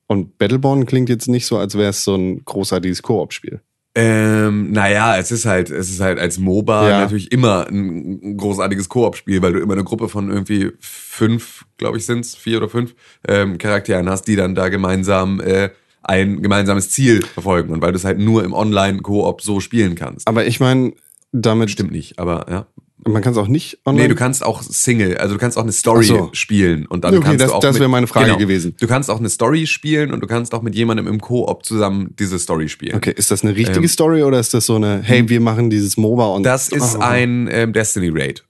Und 0.08 0.40
Battleborn 0.40 0.88
klingt 0.88 1.10
jetzt 1.10 1.28
nicht 1.28 1.46
so, 1.46 1.58
als 1.58 1.76
wäre 1.76 1.90
es 1.92 2.04
so 2.04 2.16
ein 2.16 2.44
großartiges 2.44 3.04
Koop-Spiel. 3.04 3.62
Ähm, 3.94 4.72
naja, 4.72 5.18
es 5.18 5.32
ist 5.32 5.46
halt, 5.46 5.70
es 5.70 5.90
ist 5.90 6.00
halt 6.00 6.20
als 6.20 6.40
MOBA 6.40 6.90
Ja. 6.90 7.00
natürlich 7.02 7.32
immer 7.32 7.68
ein, 7.68 8.38
großartiges 8.38 8.90
Koop-Spiel, 8.90 9.42
weil 9.42 9.54
du 9.54 9.60
immer 9.60 9.74
eine 9.74 9.84
Gruppe 9.84 10.10
von 10.10 10.30
irgendwie 10.30 10.72
fünf, 10.80 11.66
glaube 11.78 11.98
ich, 11.98 12.06
sind's, 12.06 12.36
vier 12.36 12.58
oder 12.58 12.70
fünf 12.70 12.96
ähm, 13.28 13.58
Charakteren 13.58 14.10
hast, 14.10 14.24
die 14.28 14.36
dann 14.36 14.56
da 14.56 14.70
gemeinsam 14.70 15.40
äh, 15.42 15.70
ein 16.04 16.42
gemeinsames 16.42 16.90
Ziel 16.92 17.24
verfolgen. 17.24 17.72
Und 17.74 17.82
weil 17.82 17.92
du 17.92 17.98
es 17.98 18.06
halt 18.06 18.20
nur 18.20 18.44
im 18.44 18.54
Online-Koop 18.54 19.42
so 19.42 19.60
spielen 19.60 19.96
kannst. 19.96 20.28
Aber 20.28 20.46
ich 20.46 20.60
meine, 20.60 20.94
damit 21.32 21.70
Stimmt 21.72 21.92
nicht, 21.92 22.18
aber 22.18 22.46
ja. 22.50 22.66
man 23.08 23.22
kann 23.22 23.34
es 23.34 23.38
auch 23.38 23.48
nicht 23.48 23.78
online. 23.86 24.04
Nee, 24.04 24.10
du 24.10 24.16
kannst 24.16 24.44
auch 24.44 24.64
Single, 24.64 25.18
also 25.18 25.36
du 25.36 25.40
kannst 25.40 25.58
auch 25.60 25.62
eine 25.64 25.72
Story 25.72 26.06
so. 26.06 26.30
spielen 26.34 26.88
und 26.88 27.04
dann 27.04 27.14
Okay, 27.16 27.24
kannst 27.24 27.42
das- 27.42 27.50
du 27.52 27.56
auch 27.56 27.60
das 27.60 27.78
wäre 27.78 27.88
meine 27.90 28.08
Frage 28.08 28.26
genau, 28.28 28.38
gewesen. 28.40 28.76
Du 28.80 28.88
kannst 28.88 29.12
auch 29.12 29.20
eine 29.20 29.30
Story 29.30 29.68
spielen 29.68 30.12
und 30.12 30.22
du 30.22 30.28
kannst 30.28 30.56
auch 30.56 30.64
mit 30.64 30.74
jemandem 30.74 31.06
im 31.08 31.22
Koop 31.22 31.64
zusammen 31.66 32.16
diese 32.18 32.40
Story 32.40 32.68
spielen. 32.68 32.96
Okay, 32.96 33.14
ist 33.16 33.30
das 33.30 33.44
eine 33.44 33.56
richtige 33.56 33.80
Ähm, 33.80 33.88
Story 33.88 34.24
oder 34.24 34.40
ist 34.40 34.54
das 34.56 34.66
so 34.66 34.76
eine, 34.76 35.02
hey, 35.04 35.30
wir 35.30 35.40
machen 35.40 35.70
dieses 35.70 35.98
MOBA 35.98 36.26
und 36.28 36.42
Das 36.44 36.70
ist 36.70 36.96
Oh, 36.98 37.02
ein 37.02 37.48
ähm, 37.52 37.74
Destiny 37.74 38.10
Raid. 38.12 38.44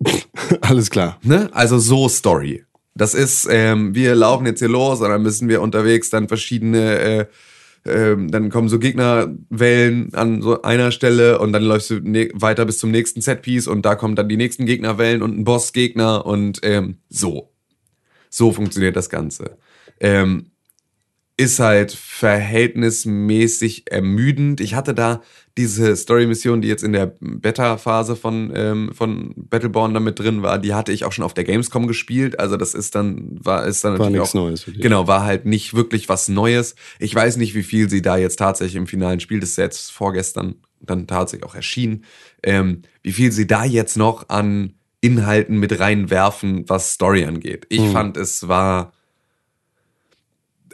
alles 0.62 0.90
klar. 0.90 1.18
Ne? 1.22 1.48
Also 1.52 1.78
so 1.78 2.08
Story. 2.08 2.64
Das 3.00 3.14
ist, 3.14 3.48
ähm, 3.50 3.94
wir 3.94 4.14
laufen 4.14 4.44
jetzt 4.44 4.58
hier 4.58 4.68
los 4.68 5.00
und 5.00 5.08
dann 5.08 5.22
müssen 5.22 5.48
wir 5.48 5.62
unterwegs 5.62 6.10
dann 6.10 6.28
verschiedene, 6.28 6.98
äh, 6.98 7.26
ähm, 7.86 8.30
dann 8.30 8.50
kommen 8.50 8.68
so 8.68 8.78
Gegnerwellen 8.78 10.12
an 10.12 10.42
so 10.42 10.60
einer 10.60 10.90
Stelle 10.90 11.38
und 11.38 11.54
dann 11.54 11.62
läufst 11.62 11.88
du 11.88 12.00
ne 12.00 12.28
weiter 12.34 12.66
bis 12.66 12.76
zum 12.76 12.90
nächsten 12.90 13.22
Setpiece 13.22 13.68
und 13.68 13.86
da 13.86 13.94
kommen 13.94 14.16
dann 14.16 14.28
die 14.28 14.36
nächsten 14.36 14.66
Gegnerwellen 14.66 15.22
und 15.22 15.38
ein 15.38 15.44
Bossgegner 15.44 16.26
und 16.26 16.60
ähm, 16.62 16.98
so. 17.08 17.54
So 18.28 18.52
funktioniert 18.52 18.96
das 18.96 19.08
Ganze. 19.08 19.56
Ähm, 19.98 20.50
ist 21.38 21.58
halt 21.58 21.92
verhältnismäßig 21.92 23.90
ermüdend. 23.90 24.60
Ich 24.60 24.74
hatte 24.74 24.92
da 24.92 25.22
diese 25.60 25.94
Story-Mission, 25.94 26.62
die 26.62 26.68
jetzt 26.68 26.82
in 26.82 26.92
der 26.92 27.14
Beta-Phase 27.20 28.16
von, 28.16 28.50
ähm, 28.54 28.90
von 28.94 29.34
Battleborn 29.36 29.92
da 29.92 30.00
mit 30.00 30.18
drin 30.18 30.42
war, 30.42 30.58
die 30.58 30.72
hatte 30.72 30.90
ich 30.90 31.04
auch 31.04 31.12
schon 31.12 31.24
auf 31.24 31.34
der 31.34 31.44
Gamescom 31.44 31.86
gespielt. 31.86 32.40
Also 32.40 32.56
das 32.56 32.72
ist 32.72 32.94
dann, 32.94 33.38
war, 33.44 33.66
ist 33.66 33.84
dann 33.84 33.92
War 33.92 33.98
natürlich 34.06 34.20
nichts 34.20 34.30
auch, 34.30 34.40
Neues 34.40 34.62
für 34.62 34.70
dich. 34.72 34.80
Genau, 34.80 35.06
war 35.06 35.24
halt 35.24 35.44
nicht 35.44 35.74
wirklich 35.74 36.08
was 36.08 36.28
Neues. 36.28 36.74
Ich 36.98 37.14
weiß 37.14 37.36
nicht, 37.36 37.54
wie 37.54 37.62
viel 37.62 37.90
sie 37.90 38.00
da 38.00 38.16
jetzt 38.16 38.38
tatsächlich 38.38 38.76
im 38.76 38.86
finalen 38.86 39.20
Spiel 39.20 39.40
des 39.40 39.54
Sets 39.54 39.90
vorgestern 39.90 40.54
dann 40.80 41.06
tatsächlich 41.06 41.46
auch 41.48 41.54
erschienen, 41.54 42.04
ähm, 42.42 42.82
wie 43.02 43.12
viel 43.12 43.32
sie 43.32 43.46
da 43.46 43.64
jetzt 43.64 43.98
noch 43.98 44.30
an 44.30 44.72
Inhalten 45.02 45.58
mit 45.58 45.78
reinwerfen, 45.78 46.64
was 46.68 46.92
Story 46.92 47.24
angeht. 47.24 47.66
Ich 47.68 47.82
Hm. 47.82 47.92
fand, 47.92 48.16
es 48.16 48.48
war 48.48 48.92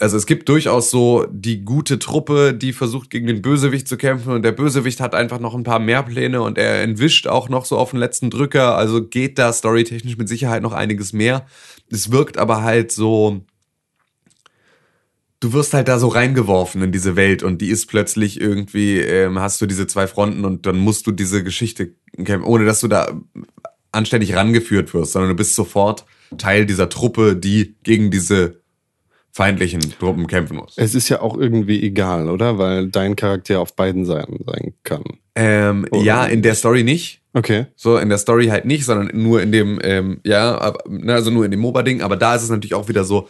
also 0.01 0.17
es 0.17 0.27
gibt 0.27 0.49
durchaus 0.49 0.91
so 0.91 1.27
die 1.31 1.65
gute 1.65 1.99
Truppe, 1.99 2.55
die 2.55 2.73
versucht 2.73 3.11
gegen 3.11 3.27
den 3.27 3.43
Bösewicht 3.43 3.89
zu 3.89 3.97
kämpfen 3.97 4.33
und 4.33 4.43
der 4.43 4.53
Bösewicht 4.53 5.01
hat 5.01 5.15
einfach 5.15 5.41
noch 5.41 5.55
ein 5.55 5.63
paar 5.63 5.79
mehr 5.79 6.03
Pläne 6.03 6.43
und 6.43 6.59
er 6.59 6.83
entwischt 6.83 7.27
auch 7.27 7.49
noch 7.49 7.65
so 7.65 7.79
auf 7.79 7.91
den 7.91 8.01
letzten 8.01 8.31
Drücker, 8.31 8.77
also 8.77 9.07
geht 9.07 9.39
da 9.39 9.53
storytechnisch 9.53 10.17
mit 10.17 10.29
Sicherheit 10.29 10.63
noch 10.63 10.73
einiges 10.73 11.13
mehr. 11.13 11.47
Es 11.91 12.11
wirkt 12.11 12.39
aber 12.39 12.63
halt 12.63 12.93
so 12.93 13.45
du 15.41 15.53
wirst 15.53 15.75
halt 15.75 15.89
da 15.89 15.99
so 15.99 16.09
reingeworfen 16.09 16.83
in 16.83 16.93
diese 16.93 17.17
Welt 17.17 17.43
und 17.43 17.61
die 17.61 17.69
ist 17.69 17.87
plötzlich 17.87 18.41
irgendwie 18.41 18.99
ähm, 18.99 19.39
hast 19.39 19.61
du 19.61 19.67
diese 19.67 19.87
zwei 19.87 20.07
Fronten 20.07 20.45
und 20.45 20.67
dann 20.67 20.79
musst 20.79 21.07
du 21.07 21.13
diese 21.13 21.45
Geschichte 21.45 21.95
kämpfen, 22.17 22.47
ohne 22.47 22.65
dass 22.65 22.81
du 22.81 22.89
da 22.89 23.21
anständig 23.93 24.35
rangeführt 24.35 24.93
wirst, 24.95 25.13
sondern 25.13 25.31
du 25.31 25.37
bist 25.37 25.55
sofort 25.55 26.05
Teil 26.39 26.67
dieser 26.67 26.89
Truppe, 26.89 27.37
die 27.37 27.77
gegen 27.83 28.11
diese 28.11 28.61
feindlichen 29.37 29.83
Truppen 29.99 30.27
kämpfen 30.27 30.57
muss. 30.57 30.73
Es 30.77 30.95
ist 30.95 31.11
ja 31.11 31.21
auch 31.21 31.37
irgendwie 31.37 31.83
egal, 31.83 32.31
oder? 32.31 32.57
Weil 32.57 32.89
dein 32.89 33.17
Charakter 33.17 33.61
auf 33.61 33.77
beiden 33.77 34.07
Seiten 34.07 34.43
sein 34.47 34.73
kann. 34.83 35.05
Ähm, 35.35 35.87
Oder 35.91 36.03
ja, 36.03 36.25
in 36.25 36.41
der 36.41 36.55
Story 36.55 36.83
nicht. 36.83 37.21
Okay. 37.35 37.67
So, 37.77 37.99
in 37.99 38.09
der 38.09 38.17
Story 38.17 38.47
halt 38.47 38.65
nicht, 38.65 38.87
sondern 38.87 39.11
nur 39.13 39.43
in 39.43 39.53
dem, 39.53 39.79
ähm, 39.83 40.21
ja, 40.25 40.73
ne, 40.89 41.13
also 41.13 41.31
nur 41.31 41.45
in 41.45 41.51
dem 41.51 41.61
MOBA-Ding. 41.61 42.01
Aber 42.01 42.17
da 42.17 42.35
ist 42.35 42.45
es 42.45 42.49
natürlich 42.49 42.73
auch 42.73 42.89
wieder 42.89 43.05
so, 43.05 43.29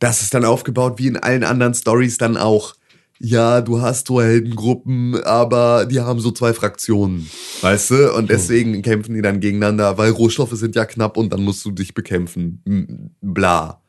das 0.00 0.22
ist 0.22 0.34
dann 0.34 0.44
aufgebaut 0.44 0.94
wie 0.96 1.06
in 1.06 1.16
allen 1.16 1.44
anderen 1.44 1.74
Stories 1.74 2.18
dann 2.18 2.36
auch. 2.36 2.74
Ja, 3.20 3.60
du 3.60 3.80
hast 3.80 4.08
so 4.08 4.20
Heldengruppen, 4.20 5.22
aber 5.22 5.86
die 5.86 6.00
haben 6.00 6.18
so 6.18 6.32
zwei 6.32 6.52
Fraktionen, 6.52 7.30
weißt 7.60 7.90
du? 7.90 8.12
Und 8.12 8.28
deswegen 8.28 8.82
kämpfen 8.82 9.14
die 9.14 9.22
dann 9.22 9.38
gegeneinander, 9.38 9.96
weil 9.98 10.10
Rohstoffe 10.10 10.54
sind 10.54 10.74
ja 10.74 10.84
knapp 10.84 11.16
und 11.16 11.32
dann 11.32 11.44
musst 11.44 11.64
du 11.64 11.70
dich 11.70 11.94
bekämpfen. 11.94 13.14
Bla. 13.20 13.81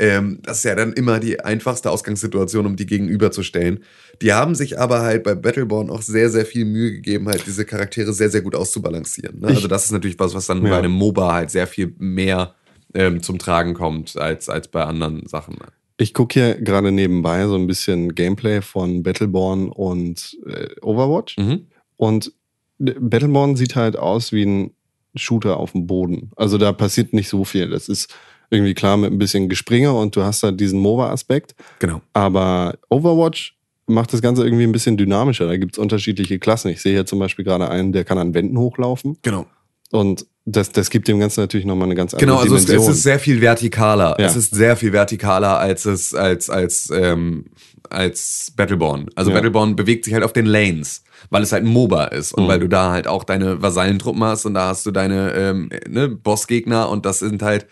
Ähm, 0.00 0.38
das 0.42 0.58
ist 0.58 0.64
ja 0.64 0.74
dann 0.76 0.92
immer 0.92 1.18
die 1.18 1.40
einfachste 1.40 1.90
Ausgangssituation, 1.90 2.66
um 2.66 2.76
die 2.76 2.86
gegenüberzustellen. 2.86 3.80
Die 4.22 4.32
haben 4.32 4.54
sich 4.54 4.78
aber 4.78 5.00
halt 5.00 5.24
bei 5.24 5.34
Battleborn 5.34 5.90
auch 5.90 6.02
sehr, 6.02 6.30
sehr 6.30 6.46
viel 6.46 6.64
Mühe 6.64 6.92
gegeben, 6.92 7.26
halt 7.28 7.44
diese 7.46 7.64
Charaktere 7.64 8.12
sehr, 8.12 8.30
sehr 8.30 8.42
gut 8.42 8.54
auszubalancieren. 8.54 9.40
Ne? 9.40 9.48
Ich- 9.50 9.56
Also 9.56 9.68
das 9.68 9.86
ist 9.86 9.90
natürlich 9.92 10.18
was, 10.18 10.34
was 10.34 10.46
dann 10.46 10.62
Ja. 10.64 10.70
bei 10.70 10.78
einem 10.78 10.92
MOBA 10.92 11.32
halt 11.34 11.50
sehr 11.50 11.66
viel 11.66 11.94
mehr 11.98 12.54
ähm, 12.94 13.22
zum 13.22 13.38
Tragen 13.38 13.74
kommt 13.74 14.16
als, 14.16 14.48
als 14.48 14.68
bei 14.68 14.82
anderen 14.84 15.26
Sachen. 15.26 15.56
Ich 15.98 16.14
gucke 16.14 16.32
hier 16.40 16.54
gerade 16.60 16.92
nebenbei 16.92 17.46
so 17.46 17.56
ein 17.56 17.66
bisschen 17.66 18.14
Gameplay 18.14 18.62
von 18.62 19.02
Battleborn 19.02 19.68
und 19.68 20.38
äh, 20.46 20.68
Overwatch. 20.80 21.36
Mhm. 21.38 21.66
Und 21.96 22.32
Battleborn 22.78 23.56
sieht 23.56 23.74
halt 23.76 23.96
aus 23.96 24.30
wie 24.32 24.44
ein 24.46 24.70
Shooter 25.16 25.56
auf 25.56 25.72
dem 25.72 25.86
Boden. 25.88 26.30
Also 26.36 26.56
da 26.58 26.72
passiert 26.72 27.12
nicht 27.12 27.28
so 27.28 27.44
viel. 27.44 27.68
Das 27.70 27.88
ist 27.88 28.14
irgendwie 28.50 28.74
klar 28.74 28.96
mit 28.96 29.12
ein 29.12 29.18
bisschen 29.18 29.48
Gespringe 29.48 29.92
und 29.92 30.16
du 30.16 30.22
hast 30.22 30.42
halt 30.42 30.58
diesen 30.60 30.80
MOBA-Aspekt. 30.80 31.54
Genau. 31.78 32.00
Aber 32.12 32.74
Overwatch 32.88 33.56
macht 33.86 34.12
das 34.12 34.22
Ganze 34.22 34.44
irgendwie 34.44 34.64
ein 34.64 34.72
bisschen 34.72 34.96
dynamischer. 34.96 35.46
Da 35.46 35.56
gibt's 35.56 35.78
unterschiedliche 35.78 36.38
Klassen. 36.38 36.68
Ich 36.68 36.80
sehe 36.82 36.92
hier 36.92 37.06
zum 37.06 37.18
Beispiel 37.18 37.44
gerade 37.44 37.70
einen, 37.70 37.92
der 37.92 38.04
kann 38.04 38.18
an 38.18 38.34
Wänden 38.34 38.58
hochlaufen. 38.58 39.18
Genau. 39.22 39.46
Und 39.90 40.26
das, 40.44 40.72
das 40.72 40.90
gibt 40.90 41.08
dem 41.08 41.18
Ganzen 41.20 41.40
natürlich 41.40 41.66
nochmal 41.66 41.86
eine 41.86 41.94
ganz 41.94 42.12
andere 42.12 42.26
Genau, 42.26 42.40
also 42.40 42.56
es, 42.56 42.68
es 42.68 42.88
ist 42.88 43.02
sehr 43.02 43.18
viel 43.18 43.40
vertikaler. 43.40 44.16
Ja. 44.18 44.26
Es 44.26 44.36
ist 44.36 44.54
sehr 44.54 44.76
viel 44.76 44.92
vertikaler 44.92 45.58
als 45.58 45.84
es 45.86 46.14
als 46.14 46.50
als 46.50 46.90
ähm, 46.90 47.46
als 47.90 48.52
Battleborn. 48.56 49.08
Also 49.14 49.30
Ja. 49.30 49.36
Battleborn 49.36 49.76
bewegt 49.76 50.04
sich 50.04 50.12
halt 50.14 50.24
auf 50.24 50.32
den 50.34 50.44
Lanes, 50.46 51.02
weil 51.30 51.42
es 51.42 51.52
halt 51.52 51.64
ein 51.64 51.70
MOBA 51.70 52.04
ist 52.06 52.32
und 52.32 52.44
Mhm. 52.44 52.48
weil 52.48 52.60
du 52.60 52.68
da 52.68 52.90
halt 52.92 53.06
auch 53.08 53.24
deine 53.24 53.62
Vasallentruppen 53.62 54.22
hast 54.24 54.44
und 54.44 54.54
da 54.54 54.68
hast 54.68 54.84
du 54.84 54.90
deine 54.90 55.32
ähm, 55.34 55.70
ne, 55.88 56.08
Bossgegner 56.08 56.88
und 56.90 57.06
das 57.06 57.20
sind 57.20 57.42
halt 57.42 57.66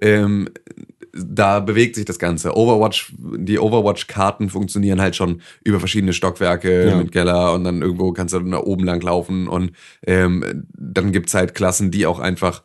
ähm, 0.00 0.48
da 1.12 1.58
bewegt 1.58 1.96
sich 1.96 2.04
das 2.04 2.20
Ganze. 2.20 2.56
Overwatch, 2.56 3.12
die 3.18 3.58
Overwatch-Karten 3.58 4.48
funktionieren 4.48 5.00
halt 5.00 5.16
schon 5.16 5.40
über 5.64 5.80
verschiedene 5.80 6.12
Stockwerke 6.12 6.88
Ja. 6.88 6.96
mit 6.96 7.10
Keller 7.10 7.52
und 7.52 7.64
dann 7.64 7.82
irgendwo 7.82 8.12
kannst 8.12 8.32
du 8.32 8.38
da 8.40 8.58
oben 8.58 8.84
lang 8.84 9.00
laufen 9.02 9.48
und 9.48 9.72
ähm, 10.06 10.66
dann 10.72 11.10
gibt's 11.10 11.34
halt 11.34 11.54
Klassen, 11.56 11.90
die 11.90 12.06
auch 12.06 12.20
einfach 12.20 12.62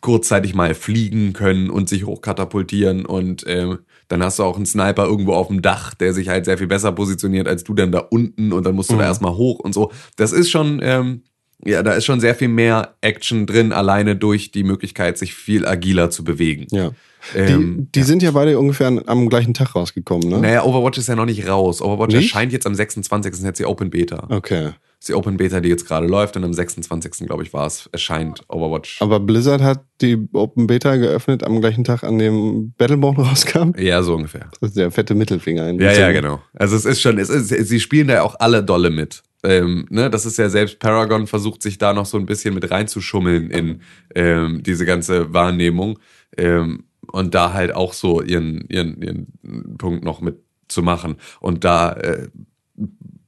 kurzzeitig 0.00 0.54
mal 0.54 0.74
fliegen 0.74 1.32
können 1.32 1.70
und 1.70 1.88
sich 1.88 2.04
hochkatapultieren 2.04 3.06
und 3.06 3.44
ähm, 3.46 3.78
dann 4.08 4.22
hast 4.22 4.38
du 4.38 4.42
auch 4.44 4.56
einen 4.56 4.66
Sniper 4.66 5.04
irgendwo 5.06 5.32
auf 5.32 5.46
dem 5.48 5.62
Dach, 5.62 5.94
der 5.94 6.12
sich 6.12 6.28
halt 6.28 6.44
sehr 6.44 6.58
viel 6.58 6.66
besser 6.66 6.92
positioniert 6.92 7.48
als 7.48 7.64
du 7.64 7.72
dann 7.72 7.92
da 7.92 8.00
unten 8.00 8.52
und 8.52 8.66
dann 8.66 8.74
musst 8.74 8.90
du 8.90 8.94
da 8.96 9.02
Mhm. 9.02 9.06
erstmal 9.08 9.34
hoch 9.34 9.60
und 9.60 9.72
so. 9.72 9.90
Das 10.16 10.32
ist 10.32 10.50
schon, 10.50 10.80
ähm, 10.82 11.22
ja, 11.64 11.82
da 11.82 11.92
ist 11.92 12.04
schon 12.04 12.20
sehr 12.20 12.34
viel 12.34 12.48
mehr 12.48 12.94
Action 13.00 13.46
drin, 13.46 13.72
alleine 13.72 14.16
durch 14.16 14.50
die 14.50 14.64
Möglichkeit, 14.64 15.18
sich 15.18 15.34
viel 15.34 15.66
agiler 15.66 16.10
zu 16.10 16.24
bewegen. 16.24 16.66
ja. 16.70 16.90
Ähm, 17.36 17.88
die 17.94 18.00
die 18.00 18.02
sind 18.04 18.20
ja 18.20 18.32
beide 18.32 18.58
ungefähr 18.58 18.88
am 19.06 19.28
gleichen 19.28 19.54
Tag 19.54 19.76
rausgekommen, 19.76 20.28
ne? 20.28 20.38
Naja, 20.40 20.64
Overwatch 20.64 20.98
ist 20.98 21.08
ja 21.08 21.14
noch 21.14 21.24
nicht 21.24 21.46
raus. 21.46 21.80
Overwatch 21.80 22.14
Nicht? 22.14 22.24
erscheint 22.24 22.52
jetzt 22.52 22.66
am 22.66 22.74
26. 22.74 23.32
ist 23.34 23.44
jetzt 23.44 23.60
die 23.60 23.64
Open 23.64 23.90
Beta. 23.90 24.26
Okay. 24.28 24.70
Ist 25.02 25.08
die 25.08 25.14
Open 25.14 25.36
Beta, 25.36 25.58
die 25.58 25.68
jetzt 25.68 25.84
gerade 25.88 26.06
läuft 26.06 26.36
und 26.36 26.44
am 26.44 26.52
26. 26.52 27.26
glaube 27.26 27.42
ich 27.42 27.52
war 27.52 27.66
es, 27.66 27.88
erscheint 27.90 28.44
Overwatch. 28.46 29.02
Aber 29.02 29.18
Blizzard 29.18 29.60
hat 29.60 29.84
die 30.00 30.28
Open 30.32 30.68
Beta 30.68 30.94
geöffnet 30.94 31.42
am 31.42 31.60
gleichen 31.60 31.82
Tag, 31.82 32.04
an 32.04 32.20
dem 32.20 32.72
Battleborn 32.78 33.16
rauskam. 33.18 33.72
ja, 33.76 34.00
so 34.04 34.14
ungefähr. 34.14 34.48
Das 34.60 34.68
ist 34.68 34.76
der 34.76 34.92
fette 34.92 35.16
Mittelfinger. 35.16 35.68
in 35.68 35.80
Ja, 35.80 35.90
ja, 35.90 36.12
genau. 36.12 36.40
Also 36.54 36.76
es 36.76 36.84
ist 36.84 37.00
schon, 37.00 37.18
es 37.18 37.30
ist, 37.30 37.48
sie 37.48 37.80
spielen 37.80 38.06
da 38.06 38.14
ja 38.14 38.22
auch 38.22 38.36
alle 38.38 38.62
dolle 38.62 38.90
mit. 38.90 39.24
Ähm, 39.42 39.88
ne, 39.90 40.08
das 40.08 40.24
ist 40.24 40.38
ja 40.38 40.48
selbst 40.48 40.78
Paragon 40.78 41.26
versucht 41.26 41.62
sich 41.62 41.78
da 41.78 41.92
noch 41.92 42.06
so 42.06 42.16
ein 42.16 42.26
bisschen 42.26 42.54
mit 42.54 42.70
reinzuschummeln 42.70 43.50
in 43.50 43.80
ähm, 44.14 44.62
diese 44.62 44.86
ganze 44.86 45.34
Wahrnehmung 45.34 45.98
ähm, 46.36 46.84
und 47.10 47.34
da 47.34 47.52
halt 47.52 47.74
auch 47.74 47.92
so 47.92 48.22
ihren, 48.22 48.68
ihren, 48.68 49.02
ihren 49.02 49.76
Punkt 49.78 50.04
noch 50.04 50.20
mit 50.20 50.36
zu 50.68 50.80
machen. 50.80 51.16
Und 51.40 51.64
da, 51.64 51.92
äh, 51.94 52.28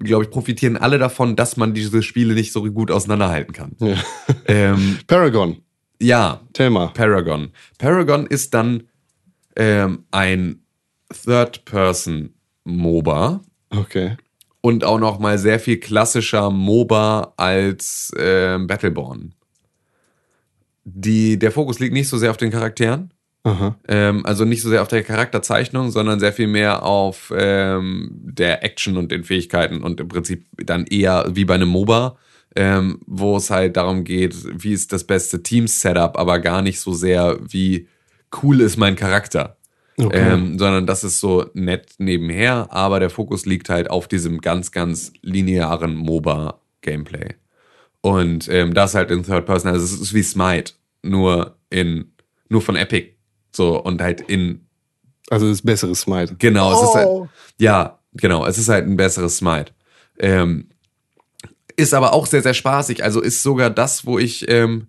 glaube 0.05 0.25
ich, 0.25 0.31
profitieren 0.31 0.77
alle 0.77 0.99
davon, 0.99 1.37
dass 1.37 1.57
man 1.57 1.75
diese 1.75 2.03
Spiele 2.03 2.35
nicht 2.35 2.53
so 2.53 2.63
gut 2.71 2.91
auseinanderhalten 2.91 3.53
kann. 3.53 3.73
Ja. 3.81 3.97
Ähm, 4.47 4.99
Paragon, 5.07 5.59
ja, 6.01 6.41
Thelma. 6.53 6.89
Paragon. 6.89 7.51
Paragon 7.79 8.27
ist 8.27 8.55
dann 8.55 8.85
ähm, 9.57 10.05
ein 10.11 10.61
Third-Person-MOBA 11.25 13.41
Okay. 13.71 14.17
und 14.61 14.85
auch 14.85 14.99
noch 14.99 15.19
mal 15.19 15.39
sehr 15.39 15.59
viel 15.61 15.79
klassischer 15.79 16.51
MOBA 16.51 17.33
als 17.37 18.13
ähm, 18.19 18.67
Battleborn. 18.67 19.35
Die, 20.85 21.39
der 21.39 21.51
Fokus 21.51 21.79
liegt 21.79 21.95
nicht 21.95 22.09
so 22.09 22.19
sehr 22.19 22.31
auf 22.31 22.37
den 22.37 22.51
Charakteren. 22.51 23.14
Ähm, 23.89 24.25
also 24.25 24.45
nicht 24.45 24.63
so 24.63 24.71
sehr 24.71 24.83
auf 24.83 24.89
der 24.89 25.03
Charakterzeichnung, 25.03 25.91
sondern 25.91 26.19
sehr 26.19 26.33
viel 26.33 26.47
mehr 26.47 26.83
auf 26.83 27.33
ähm, 27.37 28.11
der 28.13 28.65
Action 28.65 28.97
und 28.97 29.13
den 29.13 29.25
Fähigkeiten 29.25 29.83
und 29.83 30.01
im 30.01 30.09
Prinzip 30.09 30.47
dann 30.57 30.87
eher 30.87 31.27
wie 31.31 31.45
bei 31.45 31.55
einem 31.55 31.69
MOBA, 31.69 32.17
ähm, 32.57 33.01
wo 33.07 33.37
es 33.37 33.51
halt 33.51 33.77
darum 33.77 34.05
geht, 34.05 34.35
wie 34.63 34.73
ist 34.73 34.93
das 34.93 35.05
beste 35.05 35.43
Team-Setup, 35.43 36.19
aber 36.19 36.39
gar 36.39 36.63
nicht 36.63 36.81
so 36.81 36.95
sehr, 36.95 37.39
wie 37.47 37.89
cool 38.43 38.61
ist 38.61 38.79
mein 38.79 38.97
Charakter. 38.97 39.57
Okay. 39.97 40.33
Ähm, 40.33 40.59
sondern 40.59 40.87
das 40.87 41.05
ist 41.05 41.21
so 41.21 41.47
nett 41.55 41.93
nebenher, 41.99 42.67
aber 42.71 42.99
der 42.99 43.11
Fokus 43.11 43.47
liegt 43.47 43.69
halt 43.69 43.91
auf 43.91 44.09
diesem 44.09 44.41
ganz, 44.41 44.73
ganz 44.73 45.13
linearen 45.23 45.95
MOBA-Gameplay. 45.95 47.35
Und 48.01 48.49
ähm, 48.49 48.75
das 48.75 48.95
halt 48.95 49.11
in 49.11 49.23
Third 49.23 49.47
Person, 49.47 49.71
also 49.71 49.85
es 49.85 49.93
ist 49.93 50.15
wie 50.15 50.23
Smite, 50.23 50.73
nur 51.03 51.57
in, 51.71 52.13
nur 52.49 52.61
von 52.61 52.77
Epic. 52.77 53.15
So, 53.55 53.81
und 53.83 54.03
halt 54.03 54.21
in, 54.21 54.67
Also 55.31 55.49
das 55.49 55.63
bessere 55.63 55.95
Smite. 55.95 56.35
genau, 56.39 56.73
es 56.73 56.83
ist 56.83 56.89
Oh. 56.91 56.95
halt, 56.95 57.31
ja, 57.59 57.99
genau, 58.15 58.45
es 58.47 58.59
ist 58.59 58.69
halt 58.69 58.87
ein 58.87 58.97
besseres 58.97 59.37
Smite. 59.39 59.73
Ähm, 60.19 60.69
ist 61.77 61.95
aber 61.95 62.13
auch 62.13 62.27
sehr, 62.27 62.43
sehr 62.43 62.55
spaßig. 62.55 63.03
Also 63.03 63.21
ist 63.21 63.43
sogar 63.43 63.71
das, 63.71 64.07
wo 64.07 64.19
ich 64.19 64.49
ähm, 64.51 64.89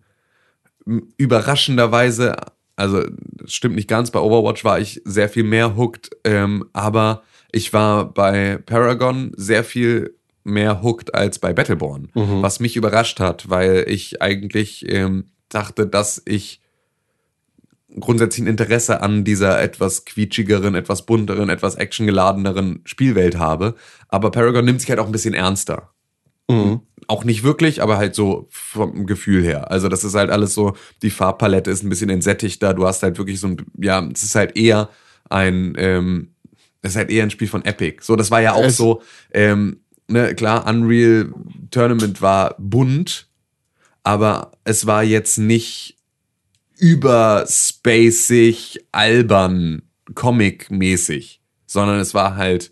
überraschenderweise, 1.17 2.36
also 2.75 3.04
das 3.32 3.54
stimmt 3.54 3.75
nicht 3.75 3.88
ganz, 3.89 4.12
bei 4.12 4.19
Overwatch 4.19 4.63
war 4.63 4.80
ich 4.80 5.01
sehr 5.06 5.30
viel 5.30 5.43
mehr 5.43 5.75
hooked, 5.75 6.12
ähm, 6.23 6.65
aber 6.73 7.23
ich 7.51 7.73
war 7.73 8.06
bei 8.13 8.58
Paragon 8.65 9.32
sehr 9.36 9.63
viel 9.63 10.15
mehr 10.43 10.84
hooked 10.84 11.15
als 11.15 11.39
bei 11.39 11.54
Battleborn, 11.54 12.10
was 12.13 12.60
mich 12.60 12.75
überrascht 12.75 13.19
hat, 13.19 13.49
weil 13.49 13.86
ich 13.88 14.21
eigentlich 14.21 14.86
ähm, 14.91 15.25
dachte, 15.49 15.88
dass 15.88 16.21
ich 16.25 16.62
grundsätzlich 17.99 18.43
ein 18.43 18.47
Interesse 18.49 19.01
an 19.01 19.23
dieser 19.23 19.62
etwas 19.62 20.05
quietschigeren, 20.05 20.75
etwas 20.75 21.05
bunteren, 21.05 21.49
etwas 21.49 21.75
actiongeladeneren 21.75 22.81
Spielwelt 22.86 23.38
habe. 23.38 23.75
Aber 24.10 24.31
Paragon 24.31 24.65
nimmt 24.65 24.81
sich 24.81 24.89
halt 24.89 24.99
auch 24.99 25.05
ein 25.05 25.12
bisschen 25.12 25.34
ernster. 25.34 25.91
Mhm. 26.49 26.81
Auch 27.08 27.23
nicht 27.23 27.43
wirklich, 27.43 27.81
aber 27.81 27.97
halt 27.97 28.15
so 28.15 28.47
vom 28.49 29.05
Gefühl 29.05 29.43
her. 29.43 29.71
Also 29.71 29.89
das 29.89 30.03
ist 30.03 30.15
halt 30.15 30.29
alles 30.31 30.53
so, 30.53 30.75
die 31.01 31.10
Farbpalette 31.10 31.71
ist 31.71 31.84
ein 31.84 31.89
bisschen 31.89 32.10
entsättigter. 32.10 32.73
Du 32.73 32.86
hast 32.86 33.03
halt 33.03 33.17
wirklich 33.17 33.39
so 33.39 33.47
ein, 33.47 33.58
ja, 33.79 34.03
es 34.13 34.23
ist 34.23 34.36
halt 34.36 34.58
eher 34.58 34.89
ein, 35.29 35.73
ähm, 35.77 36.31
es 36.81 36.91
ist 36.91 36.97
halt 36.97 37.10
eher 37.10 37.23
ein 37.23 37.31
Spiel 37.31 37.47
von 37.47 37.63
Epic. 37.65 37.97
So, 38.01 38.15
das 38.15 38.29
war 38.31 38.41
ja 38.41 38.53
auch 38.53 38.63
Es- 38.65 38.77
so, 38.77 39.01
ähm, 39.34 39.81
ne, 40.08 40.36
klar, 40.36 40.67
Unreal 40.67 41.31
Tournament 41.71 42.21
war 42.21 42.55
bunt, 42.60 43.27
aber 44.03 44.51
es 44.63 44.86
war 44.86 45.03
jetzt 45.03 45.38
nicht 45.38 45.97
überspacig, 46.77 48.85
albern, 48.91 49.83
comic-mäßig, 50.13 51.41
sondern 51.65 51.99
es 51.99 52.13
war 52.13 52.35
halt 52.35 52.71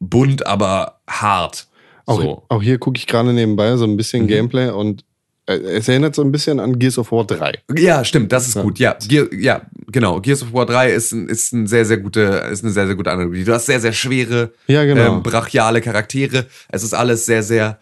bunt, 0.00 0.46
aber 0.46 1.00
hart. 1.08 1.68
Auch, 2.06 2.20
so. 2.20 2.44
auch 2.48 2.62
hier 2.62 2.78
gucke 2.78 2.98
ich 2.98 3.06
gerade 3.06 3.32
nebenbei 3.32 3.76
so 3.76 3.84
ein 3.84 3.96
bisschen 3.96 4.26
Gameplay 4.26 4.70
und 4.70 5.04
äh, 5.46 5.54
es 5.54 5.88
erinnert 5.88 6.14
so 6.14 6.22
ein 6.22 6.32
bisschen 6.32 6.60
an 6.60 6.78
Gears 6.78 6.98
of 6.98 7.12
War 7.12 7.26
3. 7.26 7.60
Ja, 7.76 8.04
stimmt, 8.04 8.32
das 8.32 8.48
ist 8.48 8.60
gut. 8.60 8.78
Ja, 8.78 8.96
Gear, 9.06 9.32
ja, 9.32 9.62
genau. 9.88 10.20
Gears 10.20 10.42
of 10.42 10.52
War 10.52 10.66
3 10.66 10.92
ist, 10.92 11.12
ein, 11.12 11.28
ist, 11.28 11.52
ein 11.52 11.66
sehr, 11.66 11.84
sehr 11.84 11.98
gute, 11.98 12.20
ist 12.50 12.64
eine 12.64 12.72
sehr, 12.72 12.86
sehr 12.86 12.96
gute 12.96 13.10
Analogie. 13.10 13.44
Du 13.44 13.52
hast 13.52 13.66
sehr, 13.66 13.80
sehr 13.80 13.92
schwere, 13.92 14.52
Ja, 14.66 14.84
genau. 14.84 15.16
ähm, 15.16 15.22
brachiale 15.22 15.80
Charaktere. 15.80 16.46
Es 16.68 16.82
ist 16.82 16.94
alles 16.94 17.26
sehr, 17.26 17.42
sehr 17.42 17.78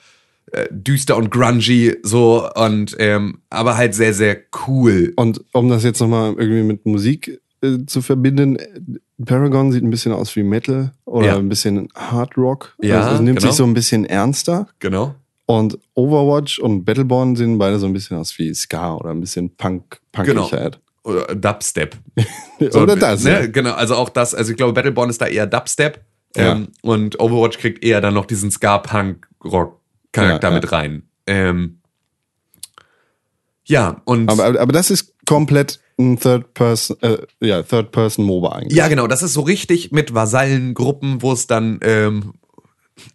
äh, 0.50 0.66
düster 0.70 1.16
und 1.16 1.30
grungy, 1.30 1.96
so, 2.02 2.48
und, 2.54 2.96
ähm, 2.98 3.38
aber 3.50 3.76
halt 3.76 3.94
sehr, 3.94 4.12
sehr 4.14 4.36
cool. 4.66 5.12
Und 5.16 5.42
um 5.52 5.68
das 5.68 5.84
jetzt 5.84 6.00
nochmal 6.00 6.34
irgendwie 6.36 6.62
mit 6.62 6.84
Musik 6.84 7.40
äh, 7.62 7.78
zu 7.86 8.02
verbinden, 8.02 8.56
äh, 8.56 8.68
Paragon 9.24 9.70
sieht 9.72 9.82
ein 9.84 9.90
bisschen 9.90 10.12
aus 10.12 10.34
wie 10.36 10.42
Metal 10.42 10.92
oder 11.04 11.26
Ja. 11.28 11.36
ein 11.38 11.48
bisschen 11.48 11.88
Hard 11.94 12.36
Rock. 12.36 12.74
Ja, 12.82 13.00
also 13.02 13.14
es 13.16 13.20
nimmt 13.20 13.38
genau. 13.38 13.50
sich 13.50 13.56
so 13.56 13.64
ein 13.64 13.74
bisschen 13.74 14.04
ernster. 14.04 14.66
Genau. 14.80 15.14
Und 15.46 15.78
Overwatch 15.94 16.58
und 16.58 16.84
Battleborn 16.84 17.36
sehen 17.36 17.58
beide 17.58 17.78
so 17.78 17.86
ein 17.86 17.92
bisschen 17.92 18.16
aus 18.16 18.36
wie 18.38 18.52
Ska 18.54 18.96
oder 18.96 19.10
ein 19.10 19.20
bisschen 19.20 19.54
Punk, 19.56 20.00
Genau. 20.12 20.42
Punkigkeit. 20.42 20.80
Oder 21.04 21.34
Dubstep. 21.34 21.96
Oder 22.74 22.94
das. 22.94 23.24
Ne? 23.24 23.30
ja. 23.30 23.46
Genau, 23.46 23.72
also 23.72 23.96
auch 23.96 24.08
das, 24.08 24.34
also 24.34 24.52
ich 24.52 24.56
glaube, 24.56 24.72
Battleborn 24.72 25.10
ist 25.10 25.20
da 25.20 25.26
eher 25.26 25.46
Dubstep. 25.46 26.00
Ja. 26.36 26.52
Ähm, 26.52 26.68
und 26.82 27.18
Overwatch 27.20 27.58
kriegt 27.58 27.84
eher 27.84 28.00
dann 28.00 28.14
noch 28.14 28.24
diesen 28.24 28.50
Ska-Punk-Rock-Charakter 30.12 30.48
Ja, 30.48 30.54
ja. 30.54 30.60
mit 30.60 30.72
rein. 30.72 31.02
Ähm, 31.26 31.78
ja, 33.64 34.02
und. 34.04 34.28
Aber, 34.28 34.44
aber 34.44 34.60
aber 34.60 34.72
das 34.72 34.90
ist 34.90 35.14
komplett 35.26 35.80
ein 35.98 36.18
Third 36.18 36.54
Person, 36.54 36.96
äh, 37.00 37.18
ja, 37.40 37.62
Third 37.62 37.92
Person 37.92 38.24
MOBA 38.24 38.52
eigentlich. 38.52 38.76
Ja, 38.76 38.88
genau. 38.88 39.06
Das 39.06 39.22
ist 39.22 39.34
so 39.34 39.42
richtig 39.42 39.92
mit 39.92 40.14
Vasallengruppen, 40.14 41.22
wo 41.22 41.32
es 41.32 41.46
dann 41.46 41.78
ähm, 41.82 42.34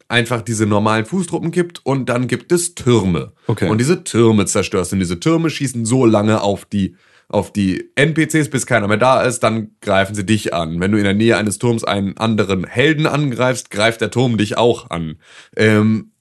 einfach 0.07 0.41
diese 0.41 0.65
normalen 0.65 1.05
Fußtruppen 1.05 1.51
gibt 1.51 1.85
und 1.85 2.07
dann 2.07 2.27
gibt 2.27 2.51
es 2.51 2.75
Türme. 2.75 3.33
Okay. 3.47 3.69
Und 3.69 3.79
diese 3.79 4.03
Türme 4.03 4.45
zerstörst. 4.45 4.93
Und 4.93 4.99
diese 4.99 5.19
Türme 5.19 5.49
schießen 5.49 5.85
so 5.85 6.05
lange 6.05 6.41
auf 6.41 6.65
die 6.65 6.95
auf 7.29 7.51
die 7.51 7.91
NPCs, 7.95 8.49
bis 8.49 8.65
keiner 8.65 8.87
mehr 8.87 8.95
da 8.95 9.21
ist, 9.21 9.41
dann 9.41 9.71
greifen 9.81 10.15
sie 10.15 10.25
dich 10.25 10.53
an. 10.53 10.79
Wenn 10.79 10.93
du 10.93 10.97
in 10.97 11.03
der 11.03 11.13
Nähe 11.13 11.35
eines 11.35 11.57
Turms 11.59 11.83
einen 11.83 12.15
anderen 12.15 12.65
Helden 12.65 13.05
angreifst, 13.05 13.69
greift 13.69 13.99
der 13.99 14.11
Turm 14.11 14.37
dich 14.37 14.57
auch 14.57 14.89
an. 14.89 15.17
Ähm, 15.57 16.11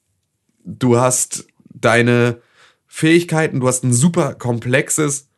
du 0.67 0.99
hast 0.99 1.47
deine 1.69 2.41
Fähigkeiten, 2.87 3.61
du 3.61 3.69
hast 3.69 3.85
ein 3.85 3.93
super 3.93 4.35
komplexes 4.35 5.29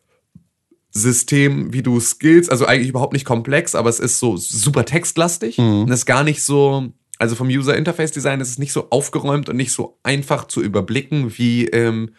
System, 0.90 1.72
wie 1.72 1.82
du 1.82 2.00
Skills, 2.00 2.48
also 2.48 2.66
eigentlich 2.66 2.88
überhaupt 2.88 3.12
nicht 3.12 3.24
komplex, 3.24 3.74
aber 3.74 3.90
es 3.90 4.00
ist 4.00 4.18
so 4.18 4.36
super 4.36 4.84
textlastig. 4.84 5.58
Und 5.82 5.90
ist 5.90 6.06
gar 6.06 6.24
nicht 6.24 6.42
so, 6.42 6.88
also 7.18 7.34
vom 7.34 7.48
User 7.48 7.76
Interface 7.76 8.10
Design 8.10 8.40
ist 8.40 8.50
es 8.50 8.58
nicht 8.58 8.72
so 8.72 8.88
aufgeräumt 8.90 9.48
und 9.48 9.56
nicht 9.56 9.72
so 9.72 9.98
einfach 10.02 10.48
zu 10.48 10.62
überblicken, 10.62 11.36
wie, 11.36 11.66
ähm, 11.66 12.10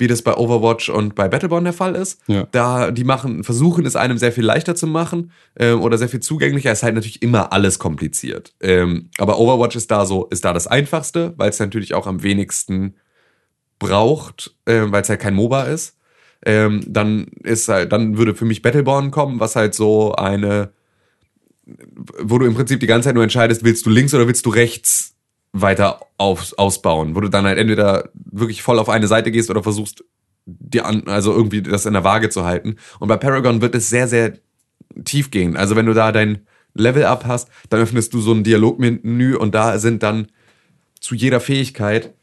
wie 0.00 0.06
das 0.06 0.22
bei 0.22 0.34
Overwatch 0.34 0.88
und 0.88 1.14
bei 1.14 1.28
Battleborn 1.28 1.64
der 1.64 1.72
Fall 1.72 1.94
ist. 1.94 2.20
Ja. 2.26 2.48
Da 2.50 2.90
die 2.90 3.04
machen, 3.04 3.44
versuchen 3.44 3.86
es 3.86 3.96
einem 3.96 4.18
sehr 4.18 4.32
viel 4.32 4.44
leichter 4.44 4.74
zu 4.74 4.86
machen 4.86 5.30
ähm, 5.58 5.80
oder 5.80 5.98
sehr 5.98 6.08
viel 6.08 6.20
zugänglicher. 6.20 6.72
Ist 6.72 6.82
halt 6.82 6.94
natürlich 6.94 7.22
immer 7.22 7.52
alles 7.52 7.78
kompliziert. 7.78 8.54
Ähm, 8.60 9.10
aber 9.18 9.38
Overwatch 9.38 9.76
ist 9.76 9.90
da 9.90 10.06
so, 10.06 10.26
ist 10.26 10.44
da 10.44 10.52
das 10.52 10.66
einfachste, 10.66 11.34
weil 11.36 11.50
es 11.50 11.60
natürlich 11.60 11.94
auch 11.94 12.06
am 12.06 12.22
wenigsten 12.22 12.96
braucht, 13.78 14.56
ähm, 14.66 14.90
weil 14.90 15.02
es 15.02 15.08
halt 15.08 15.20
kein 15.20 15.34
MOBA 15.34 15.64
ist. 15.64 15.96
Ähm, 16.44 16.82
dann 16.86 17.26
ist 17.42 17.68
halt, 17.68 17.92
dann 17.92 18.16
würde 18.16 18.34
für 18.34 18.46
mich 18.46 18.62
Battleborn 18.62 19.10
kommen, 19.10 19.40
was 19.40 19.56
halt 19.56 19.74
so 19.74 20.14
eine, 20.14 20.70
wo 22.18 22.38
du 22.38 22.46
im 22.46 22.54
Prinzip 22.54 22.80
die 22.80 22.86
ganze 22.86 23.08
Zeit 23.08 23.14
nur 23.14 23.24
entscheidest, 23.24 23.62
willst 23.62 23.84
du 23.84 23.90
links 23.90 24.14
oder 24.14 24.26
willst 24.26 24.46
du 24.46 24.50
rechts 24.50 25.16
weiter 25.52 26.00
auf, 26.16 26.54
ausbauen, 26.56 27.14
wo 27.14 27.20
du 27.20 27.28
dann 27.28 27.44
halt 27.44 27.58
entweder 27.58 28.10
wirklich 28.14 28.62
voll 28.62 28.78
auf 28.78 28.88
eine 28.88 29.08
Seite 29.08 29.30
gehst 29.30 29.50
oder 29.50 29.62
versuchst, 29.62 30.04
dir 30.46 30.86
an, 30.86 31.04
also 31.06 31.32
irgendwie 31.32 31.62
das 31.62 31.86
in 31.86 31.92
der 31.92 32.04
Waage 32.04 32.28
zu 32.28 32.44
halten. 32.44 32.76
Und 32.98 33.08
bei 33.08 33.16
Paragon 33.16 33.60
wird 33.60 33.74
es 33.74 33.90
sehr, 33.90 34.08
sehr 34.08 34.34
tief 35.04 35.30
gehen. 35.30 35.56
Also 35.56 35.76
wenn 35.76 35.86
du 35.86 35.94
da 35.94 36.12
dein 36.12 36.46
Level-Up 36.74 37.24
hast, 37.26 37.48
dann 37.68 37.80
öffnest 37.80 38.14
du 38.14 38.20
so 38.20 38.32
ein 38.32 38.44
Dialogmenü 38.44 39.34
und 39.36 39.54
da 39.54 39.78
sind 39.78 40.02
dann 40.02 40.28
zu 41.00 41.14
jeder 41.14 41.40
Fähigkeit 41.40 42.14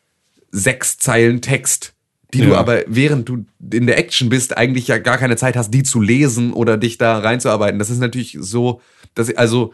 sechs 0.52 0.98
Zeilen 0.98 1.42
Text, 1.42 1.94
die 2.34 2.42
du 2.42 2.52
Ja. 2.52 2.58
aber 2.58 2.84
während 2.88 3.28
du 3.28 3.46
in 3.72 3.88
der 3.88 3.98
Action 3.98 4.30
bist, 4.30 4.58
eigentlich 4.58 4.88
ja 4.88 4.98
gar 4.98 5.18
keine 5.18 5.36
Zeit 5.36 5.56
hast, 5.56 5.72
die 5.72 5.84
zu 5.84 6.02
lesen 6.02 6.54
oder 6.54 6.78
dich 6.78 6.98
da 6.98 7.20
reinzuarbeiten. 7.20 7.80
Das 7.80 7.90
ist 7.90 8.00
natürlich 8.00 8.38
so, 8.40 8.82
dass 9.16 9.34
also 9.36 9.74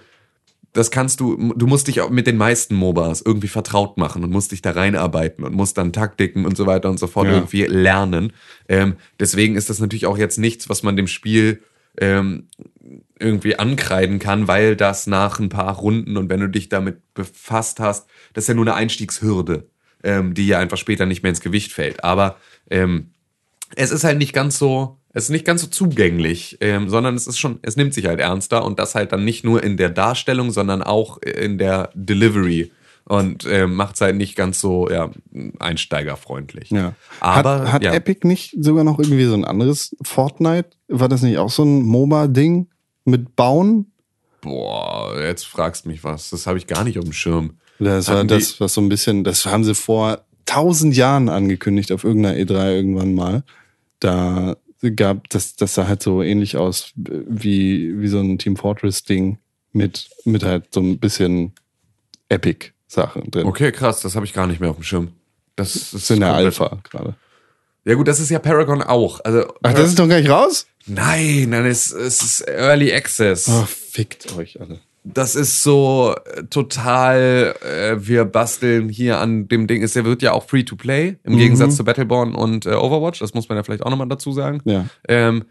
das 0.74 0.90
kannst 0.92 1.20
du, 1.20 1.54
du 1.54 1.68
musst 1.68 1.88
dich 1.88 2.02
auch 2.02 2.10
mit 2.10 2.26
den 2.28 2.38
meisten 2.38 2.76
MOBAs 2.76 3.22
irgendwie 3.22 3.48
vertraut 3.48 3.98
machen 3.98 4.24
und 4.24 4.32
musst 4.32 4.52
dich 4.52 4.62
da 4.62 4.72
reinarbeiten 4.72 5.44
und 5.46 5.54
musst 5.54 5.78
dann 5.78 5.94
Taktiken 5.94 6.46
und 6.46 6.58
so 6.58 6.66
weiter 6.66 6.90
und 6.90 7.00
so 7.00 7.08
fort 7.08 7.28
Ja. 7.28 7.36
irgendwie 7.36 7.64
lernen. 7.64 8.34
Ähm, 8.68 8.96
deswegen 9.20 9.56
ist 9.56 9.70
das 9.70 9.80
natürlich 9.80 10.08
auch 10.08 10.18
jetzt 10.18 10.40
nichts, 10.40 10.70
was 10.70 10.82
man 10.84 10.96
dem 10.98 11.08
Spiel 11.08 11.62
ähm, 12.00 12.48
irgendwie 13.20 13.58
ankreiden 13.60 14.18
kann, 14.18 14.48
weil 14.48 14.76
das 14.76 15.06
nach 15.06 15.40
ein 15.40 15.50
paar 15.50 15.76
Runden 15.78 16.18
und 16.18 16.30
wenn 16.30 16.40
du 16.40 16.50
dich 16.50 16.70
damit 16.70 16.98
befasst 17.14 17.80
hast, 17.80 18.08
das 18.34 18.46
ist 18.46 18.48
ja 18.48 18.54
nur 18.56 18.66
eine 18.66 18.74
Einstiegshürde, 18.74 19.68
ähm, 20.04 20.34
die 20.34 20.48
ja 20.48 20.58
einfach 20.58 20.78
später 20.78 21.06
nicht 21.06 21.22
mehr 21.22 21.30
ins 21.30 21.42
Gewicht 21.42 21.72
fällt. 21.72 22.04
Aber 22.04 22.38
ähm, 22.72 23.12
es 23.76 23.92
ist 23.92 24.04
halt 24.04 24.18
nicht 24.18 24.34
ganz 24.34 24.58
so, 24.58 24.98
es 25.14 25.26
ist 25.26 25.30
nicht 25.30 25.46
ganz 25.46 25.62
so 25.62 25.68
zugänglich, 25.68 26.58
ähm, 26.60 26.90
sondern 26.90 27.16
es 27.16 27.28
ist 27.28 27.38
schon, 27.38 27.60
es 27.62 27.76
nimmt 27.76 27.94
sich 27.94 28.08
halt 28.08 28.20
ernster 28.20 28.66
und 28.66 28.80
das 28.80 28.96
halt 28.96 29.12
dann 29.12 29.24
nicht 29.24 29.44
nur 29.44 29.64
in 29.64 29.78
der 29.78 29.90
Darstellung, 29.90 30.52
sondern 30.52 30.82
auch 30.82 31.18
in 31.20 31.58
der 31.58 31.92
Delivery 31.94 32.72
und 33.06 33.46
ähm, 33.50 33.76
macht 33.76 33.96
es 33.96 34.02
halt 34.02 34.16
nicht 34.16 34.36
ganz 34.36 34.60
so 34.60 34.90
ja, 34.90 35.12
einsteigerfreundlich. 35.60 36.72
Ja. 36.72 36.94
Aber 37.20 37.62
hat, 37.62 37.74
hat 37.74 37.84
ja. 37.84 37.94
Epic 37.94 38.28
nicht 38.28 38.56
sogar 38.60 38.84
noch 38.84 39.00
irgendwie 39.00 39.26
so 39.26 39.34
ein 39.34 39.46
anderes 39.46 39.96
Fortnite? 40.02 40.70
War 40.88 41.10
das 41.10 41.22
nicht 41.22 41.38
auch 41.38 41.50
so 41.50 41.64
ein 41.64 41.84
MOBA-Ding 41.84 42.70
mit 43.06 43.36
Bauen? 43.36 43.92
Boah, 44.42 45.16
jetzt 45.20 45.46
fragst 45.46 45.86
mich 45.86 46.04
was. 46.04 46.30
Das 46.30 46.48
habe 46.48 46.58
ich 46.58 46.68
gar 46.68 46.84
nicht 46.84 46.98
auf 46.98 47.04
dem 47.04 47.14
Schirm. 47.14 47.58
Das 47.80 48.08
war 48.08 48.24
das, 48.24 48.60
was 48.60 48.74
so 48.74 48.82
ein 48.82 48.90
bisschen, 48.90 49.24
das 49.24 49.46
haben 49.46 49.64
sie 49.64 49.76
vor 49.76 50.26
tausend 50.46 50.96
Jahren 50.96 51.28
angekündigt 51.28 51.92
auf 51.92 52.04
irgendeiner 52.04 52.38
E3 52.38 52.76
irgendwann 52.76 53.14
mal. 53.14 53.44
Da 54.00 54.56
gab, 54.92 55.30
das, 55.30 55.56
das 55.56 55.74
sah 55.76 55.88
halt 55.88 56.04
so 56.04 56.22
ähnlich 56.22 56.58
aus 56.58 56.92
wie, 56.96 58.00
wie 58.00 58.08
so 58.08 58.20
ein 58.20 58.38
Team 58.38 58.56
Fortress-Ding 58.58 59.38
mit, 59.72 60.10
mit 60.26 60.44
halt 60.44 60.74
so 60.74 60.82
ein 60.82 61.00
bisschen 61.00 61.54
Epic-Sachen 62.30 63.32
drin. 63.32 63.46
Okay, 63.48 63.72
krass, 63.72 64.02
das 64.02 64.16
habe 64.16 64.26
ich 64.26 64.34
gar 64.34 64.48
nicht 64.48 64.60
mehr 64.60 64.70
auf 64.70 64.76
dem 64.78 64.84
Schirm. 64.84 65.12
Das 65.56 65.74
Das 65.74 65.82
ist 65.82 65.94
ist 65.94 66.12
in 66.12 66.20
der 66.22 66.34
Alpha 66.34 66.80
gerade. 66.90 67.16
Ja 67.86 67.96
gut, 67.96 68.08
das 68.08 68.20
ist 68.20 68.30
ja 68.30 68.40
Paragon 68.40 68.82
auch. 68.82 69.20
Also 69.24 69.54
Ach, 69.62 69.74
das 69.74 69.90
ist 69.90 70.00
doch 70.00 70.08
gar 70.08 70.20
nicht 70.20 70.30
raus? 70.30 70.68
nein, 70.86 71.50
nein, 71.50 71.66
es, 71.66 71.92
es 71.92 72.22
ist 72.22 72.48
Early 72.48 72.94
Access. 72.94 73.48
Ach, 73.50 73.68
fickt 73.68 74.36
euch 74.38 74.60
alle. 74.60 74.80
Das 75.06 75.36
ist 75.36 75.64
so 75.64 76.16
äh, 76.26 76.44
total, 76.44 77.56
äh, 77.62 77.96
wir 77.98 78.24
basteln 78.24 78.88
hier 78.88 79.20
an 79.20 79.50
dem 79.50 79.68
Ding. 79.68 79.84
Es 79.84 79.96
wird 79.96 80.22
ja 80.22 80.32
auch 80.32 80.48
free 80.48 80.64
to 80.64 80.76
play, 80.78 81.18
im 81.24 81.38
Gegensatz 81.38 81.76
zu 81.76 81.84
Battleborn 81.84 82.36
und 82.36 82.66
äh, 82.66 82.74
Overwatch. 82.74 83.20
Das 83.20 83.34
muss 83.34 83.50
man 83.50 83.58
ja 83.58 83.64
vielleicht 83.64 83.84
auch 83.84 83.90
nochmal 83.90 84.08
dazu 84.08 84.32
sagen. 84.32 84.62
Ja. 84.64 84.86
Ähm, 85.08 85.44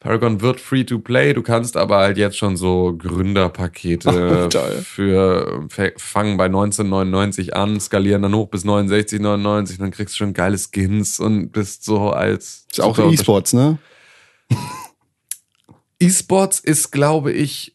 Paragon 0.00 0.40
wird 0.40 0.60
free 0.60 0.84
to 0.84 1.00
play, 1.00 1.32
du 1.32 1.42
kannst 1.42 1.76
aber 1.76 1.98
halt 1.98 2.18
jetzt 2.18 2.36
schon 2.36 2.56
so 2.56 2.94
Gründerpakete 2.96 4.48
toll. 4.52 4.82
für 4.84 5.66
fangen 5.96 6.36
bei 6.36 6.44
1999 6.44 7.56
an, 7.56 7.80
skalieren 7.80 8.22
dann 8.22 8.34
hoch 8.34 8.48
bis 8.48 8.64
69,99, 8.64 9.78
dann 9.78 9.90
kriegst 9.90 10.14
du 10.14 10.18
schon 10.18 10.34
geile 10.34 10.56
Skins 10.56 11.18
und 11.18 11.50
bist 11.50 11.84
so 11.84 12.10
als 12.10 12.66
Ist 12.70 12.80
auch 12.80 12.96
E-Sports, 12.96 13.54
ne? 13.54 13.78
E-Sports 16.00 16.60
ist, 16.60 16.92
glaube 16.92 17.32
ich, 17.32 17.74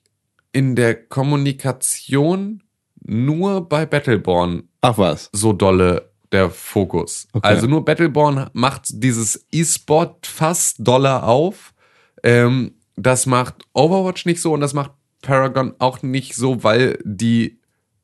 in 0.54 0.76
der 0.76 0.96
Kommunikation 1.08 2.64
nur 3.06 3.68
bei 3.68 3.86
Battleborn 3.86 4.64
Ach 4.82 4.98
was. 4.98 5.30
so 5.34 5.52
dolle 5.52 6.10
der 6.32 6.50
Fokus. 6.50 7.28
Okay. 7.34 7.48
Also 7.48 7.68
nur 7.68 7.84
Battleborn 7.86 8.50
macht 8.54 8.86
dieses 8.90 9.46
E-Sport 9.52 10.26
fast 10.26 10.78
doller 10.80 11.28
auf. 11.28 11.74
Ähm, 12.24 12.76
das 12.96 13.26
macht 13.26 13.56
Overwatch 13.74 14.26
nicht 14.26 14.42
so 14.42 14.54
und 14.54 14.62
das 14.62 14.74
macht 14.74 14.92
Paragon 15.22 15.74
auch 15.80 16.02
nicht 16.02 16.36
so, 16.36 16.64
weil 16.64 17.00
die 17.04 17.60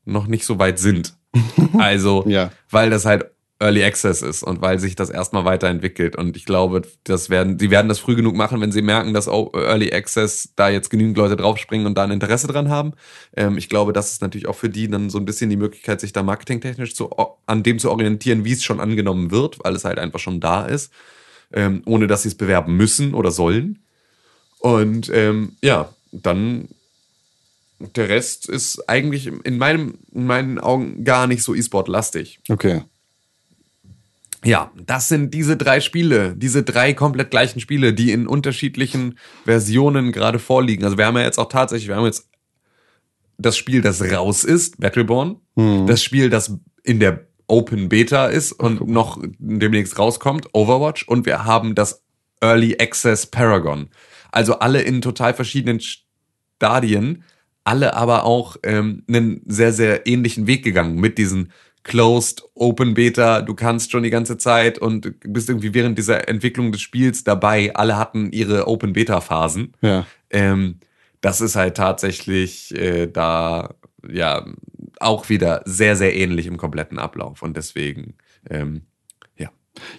noch 0.05 0.27
nicht 0.27 0.45
so 0.45 0.59
weit 0.59 0.79
sind. 0.79 1.15
Also, 1.77 2.25
Ja. 2.27 2.51
weil 2.69 2.89
das 2.89 3.05
halt 3.05 3.25
Early 3.61 3.83
Access 3.83 4.21
ist 4.21 4.41
und 4.41 4.61
weil 4.61 4.79
sich 4.79 4.95
das 4.95 5.09
erstmal 5.09 5.43
weiterentwickelt. 5.43 6.15
Und 6.15 6.37
ich 6.37 6.45
glaube, 6.45 6.83
das 7.03 7.29
werden, 7.29 7.57
die 7.57 7.69
werden 7.69 7.89
das 7.89 7.99
früh 7.99 8.15
genug 8.15 8.35
machen, 8.35 8.61
wenn 8.61 8.71
sie 8.71 8.81
merken, 8.81 9.13
dass 9.13 9.27
Early 9.27 9.91
Access 9.91 10.53
da 10.55 10.69
jetzt 10.69 10.89
genügend 10.89 11.17
Leute 11.17 11.35
draufspringen 11.35 11.85
und 11.85 11.97
da 11.97 12.05
ein 12.05 12.11
Interesse 12.11 12.47
dran 12.47 12.69
haben. 12.69 12.93
Ähm, 13.35 13.57
ich 13.57 13.67
glaube, 13.67 13.91
das 13.91 14.13
ist 14.13 14.21
natürlich 14.21 14.47
auch 14.47 14.55
für 14.55 14.69
die 14.69 14.87
dann 14.87 15.09
so 15.09 15.17
ein 15.17 15.25
bisschen 15.25 15.49
die 15.49 15.57
Möglichkeit, 15.57 15.99
sich 15.99 16.13
da 16.13 16.23
marketingtechnisch 16.23 16.95
zu, 16.95 17.09
an 17.45 17.63
dem 17.63 17.79
zu 17.79 17.91
orientieren, 17.91 18.45
wie 18.45 18.53
es 18.53 18.63
schon 18.63 18.79
angenommen 18.79 19.29
wird, 19.29 19.57
weil 19.61 19.75
es 19.75 19.83
halt 19.83 19.99
einfach 19.99 20.19
schon 20.19 20.39
da 20.39 20.65
ist, 20.65 20.93
ähm, 21.51 21.81
ohne 21.85 22.07
dass 22.07 22.23
sie 22.23 22.29
es 22.29 22.35
bewerben 22.35 22.77
müssen 22.77 23.13
oder 23.13 23.31
sollen. 23.31 23.79
Und 24.59 25.11
ähm, 25.13 25.57
ja, 25.61 25.93
dann 26.13 26.69
der 27.79 28.07
Rest 28.07 28.47
ist 28.47 28.89
eigentlich 28.89 29.27
in, 29.27 29.57
meinem, 29.57 29.95
in 30.13 30.25
meinen 30.25 30.59
Augen 30.59 31.03
gar 31.03 31.27
nicht 31.27 31.43
so 31.43 31.53
E-Sport-lastig. 31.53 32.39
Okay. 32.47 32.83
Ja, 34.43 34.71
das 34.85 35.09
sind 35.09 35.33
diese 35.33 35.57
drei 35.57 35.81
Spiele, 35.81 36.33
diese 36.35 36.63
drei 36.63 36.93
komplett 36.93 37.29
gleichen 37.29 37.59
Spiele, 37.59 37.93
die 37.93 38.11
in 38.11 38.25
unterschiedlichen 38.25 39.17
Versionen 39.43 40.11
gerade 40.11 40.39
vorliegen. 40.39 40.85
Also 40.85 40.97
wir 40.97 41.05
haben 41.05 41.17
ja 41.17 41.23
jetzt 41.23 41.39
auch 41.39 41.49
tatsächlich, 41.49 41.89
wir 41.89 41.97
haben 41.97 42.05
jetzt 42.05 42.29
das 43.37 43.57
Spiel, 43.57 43.81
das 43.81 44.01
raus 44.11 44.43
ist, 44.43 44.79
Battleborn, 44.79 45.37
das 45.87 46.03
Spiel, 46.03 46.29
das 46.29 46.57
in 46.83 46.99
der 46.99 47.27
Open 47.47 47.89
Beta 47.89 48.27
ist 48.27 48.51
und 48.51 48.87
noch 48.87 49.21
demnächst 49.39 49.97
rauskommt, 49.97 50.49
Overwatch, 50.53 51.07
und 51.07 51.25
wir 51.25 51.45
haben 51.45 51.75
das 51.75 52.03
Early 52.41 52.77
Access 52.79 53.25
Paragon. 53.25 53.89
Also 54.31 54.59
alle 54.59 54.81
in 54.81 55.01
total 55.01 55.33
verschiedenen 55.33 55.79
Stadien, 55.81 57.23
alle 57.63 57.95
aber 57.95 58.23
auch 58.23 58.57
ähm, 58.63 59.03
einen 59.07 59.41
sehr, 59.45 59.73
sehr 59.73 60.07
ähnlichen 60.07 60.47
Weg 60.47 60.63
gegangen 60.63 60.99
mit 60.99 61.17
diesen 61.17 61.51
Closed, 61.83 62.43
Open 62.55 62.93
Beta, 62.93 63.41
du 63.41 63.53
kannst 63.55 63.91
schon 63.91 64.03
die 64.03 64.09
ganze 64.09 64.37
Zeit 64.37 64.77
und 64.77 65.13
bist 65.21 65.49
irgendwie 65.49 65.73
während 65.73 65.97
dieser 65.97 66.27
Entwicklung 66.27 66.71
des 66.71 66.81
Spiels 66.81 67.23
dabei. 67.23 67.73
Alle 67.75 67.97
hatten 67.97 68.31
ihre 68.31 68.67
Open 68.67 68.93
Beta 68.93 69.21
Phasen. 69.21 69.73
Ja. 69.81 70.05
Ähm, 70.29 70.79
das 71.21 71.41
ist 71.41 71.55
halt 71.55 71.77
tatsächlich 71.77 72.75
äh, 72.75 73.07
da 73.07 73.75
ja 74.07 74.45
auch 74.99 75.29
wieder 75.29 75.61
sehr, 75.65 75.95
sehr 75.95 76.15
ähnlich 76.15 76.47
im 76.47 76.57
kompletten 76.57 76.99
Ablauf. 76.99 77.41
Und 77.41 77.57
deswegen, 77.57 78.15
ähm, 78.49 78.81
ja. 79.37 79.49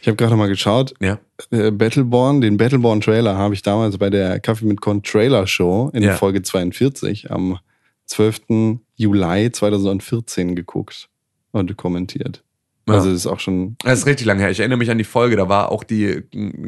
Ich 0.01 0.07
habe 0.07 0.16
gerade 0.16 0.37
mal 0.37 0.49
geschaut. 0.49 0.95
Ja. 1.01 1.19
Äh, 1.51 1.71
Battleborn, 1.71 2.40
den 2.40 2.57
Battleborn-Trailer 2.57 3.37
habe 3.37 3.55
ich 3.55 3.62
damals 3.62 3.99
bei 3.99 4.11
der 4.11 4.40
Kaffee 4.40 4.66
mit 4.66 4.81
Con 4.81 5.03
Trailer 5.03 5.47
Show 5.47 5.90
in 5.93 6.03
Ja. 6.03 6.16
Folge 6.16 6.43
42 6.43 7.31
am 7.31 7.59
12. 8.07 8.79
Juli 8.97 9.51
2014 9.53 10.57
geguckt 10.57 11.10
und 11.53 11.77
kommentiert. 11.77 12.43
Ja. 12.89 12.95
Also 12.95 13.09
das 13.11 13.19
ist 13.21 13.27
auch 13.27 13.41
schon. 13.41 13.77
Das 13.85 14.01
ist 14.01 14.07
richtig 14.07 14.27
lange 14.27 14.41
her. 14.43 14.51
Ich 14.51 14.59
erinnere 14.61 14.79
mich 14.79 14.91
an 14.91 14.99
die 14.99 15.05
Folge, 15.05 15.37
da 15.37 15.49
war 15.49 15.71
auch 15.71 15.85
die 15.85 16.23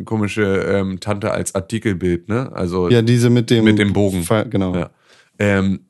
komische 0.05 0.43
ähm, 0.69 1.01
Tante 1.01 1.31
als 1.33 1.55
Artikelbild, 1.55 2.29
ne? 2.29 2.51
Also 2.53 2.89
Ja, 2.91 3.03
diese 3.03 3.31
mit 3.31 3.51
dem. 3.51 3.65
Mit 3.65 3.79
dem 3.79 3.93
Bogen. 3.93 4.23
Pfeil- 4.23 4.49
Genau. 4.49 4.75
Ja. 4.75 4.91
Ähm, 5.39 5.81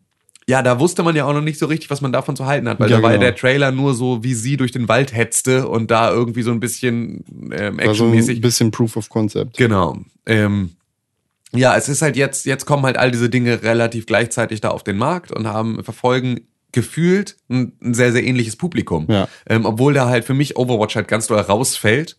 ja, 0.49 0.61
da 0.63 0.81
wusste 0.81 1.03
man 1.03 1.15
ja 1.15 1.25
auch 1.25 1.33
noch 1.35 1.41
nicht 1.43 1.59
so 1.59 1.67
richtig, 1.67 1.89
was 1.91 2.01
man 2.01 2.13
davon 2.13 2.35
zu 2.35 2.47
halten 2.47 2.69
hat, 2.69 2.81
weil 2.81 2.91
Ja, 2.91 2.97
da 2.97 3.03
war 3.03 3.11
genau. 3.13 3.23
der 3.23 3.37
Trailer 3.37 3.71
nur 3.73 3.95
so, 3.95 4.25
wie 4.25 4.35
sie 4.35 4.57
durch 4.57 4.73
den 4.73 4.89
Wald 4.89 5.15
hetzte 5.15 5.69
und 5.69 5.91
da 5.91 6.11
irgendwie 6.11 6.43
so 6.43 6.51
ein 6.51 6.59
bisschen 6.61 7.25
ähm, 7.53 7.77
War 7.79 7.85
so 7.87 7.91
actionmäßig. 7.91 8.39
ein 8.39 8.41
bisschen 8.41 8.71
Proof 8.73 8.97
of 8.97 9.09
Concept. 9.09 9.57
Genau. 9.57 9.99
Ähm, 10.27 10.71
ja, 11.55 11.77
es 11.77 11.89
ist 11.89 12.03
halt 12.03 12.17
jetzt, 12.17 12.47
jetzt 12.47 12.65
kommen 12.65 12.85
halt 12.85 12.97
all 12.97 13.11
diese 13.11 13.29
Dinge 13.31 13.63
relativ 13.63 14.07
gleichzeitig 14.07 14.61
da 14.61 14.71
auf 14.71 14.83
den 14.83 14.97
Markt 14.99 15.31
und 15.31 15.47
haben, 15.47 15.83
verfolgen 15.85 16.41
gefühlt 16.73 17.37
ein, 17.49 17.73
ein 17.83 17.95
sehr, 17.95 18.13
sehr 18.13 18.25
ähnliches 18.25 18.57
Publikum. 18.57 19.07
Ja. 19.09 19.29
Ähm, 19.47 19.65
obwohl 19.67 19.95
da 19.95 20.09
halt 20.09 20.25
für 20.25 20.35
mich 20.35 20.57
Overwatch 20.57 20.97
halt 20.97 21.09
ganz 21.09 21.27
doll 21.27 21.39
rausfällt. 21.39 22.17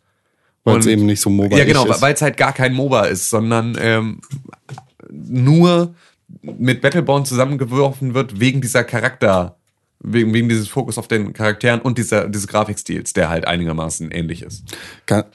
Weil 0.66 0.78
es 0.80 0.86
eben 0.86 1.06
nicht 1.06 1.20
so 1.20 1.30
mobile 1.30 1.60
Ja, 1.60 1.66
genau, 1.66 1.86
ist. 1.86 2.02
weil 2.02 2.13
es 2.13 2.22
halt 2.22 2.38
gar 2.38 2.54
kein 2.54 2.74
MOBA 2.74 3.08
ist, 3.08 3.30
sondern 3.30 3.78
ähm, 3.82 4.22
nur 5.12 5.96
mit 6.42 6.82
Battleborn 6.82 7.26
zusammengeworfen 7.26 8.13
wird 8.13 8.39
wegen 8.39 8.62
dieser 8.62 8.84
Charakter, 8.86 9.58
wegen, 10.00 10.34
wegen 10.34 10.48
dieses 10.50 10.70
Fokus 10.70 10.98
auf 10.98 11.08
den 11.10 11.34
Charakteren 11.34 11.82
und 11.82 11.98
dieser, 11.98 12.30
dieses 12.30 12.48
Grafikstils, 12.48 13.12
der 13.13 13.30
halt 13.30 13.46
einigermaßen 13.46 14.10
ähnlich 14.12 14.42
ist. 14.42 14.63
Kann, 15.06 15.26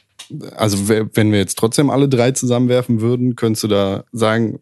also 0.57 0.88
we- 0.88 1.09
wenn 1.14 1.31
wir 1.31 1.38
jetzt 1.38 1.59
trotzdem 1.59 1.90
alle 1.90 2.09
drei 2.09 2.33
zusammenwerfen 2.33 3.00
würden, 3.02 3.37
könntest 3.37 3.64
du 3.64 3.68
da 3.68 4.04
sagen, 4.12 4.61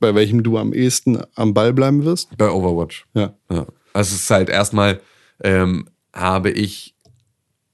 bei 0.00 0.14
welchem 0.14 0.42
du 0.42 0.56
am 0.58 0.72
ehesten 0.72 1.20
am 1.34 1.52
Ball 1.54 1.72
bleiben 1.74 2.04
wirst? 2.04 2.36
Bei 2.38 2.50
Overwatch. 2.50 3.04
Ja. 3.14 3.34
Ja. 3.50 3.66
Also 3.92 4.14
es 4.14 4.22
ist 4.22 4.30
halt 4.30 4.48
erstmal, 4.48 5.00
ähm, 5.42 5.88
habe 6.14 6.50
ich, 6.50 6.94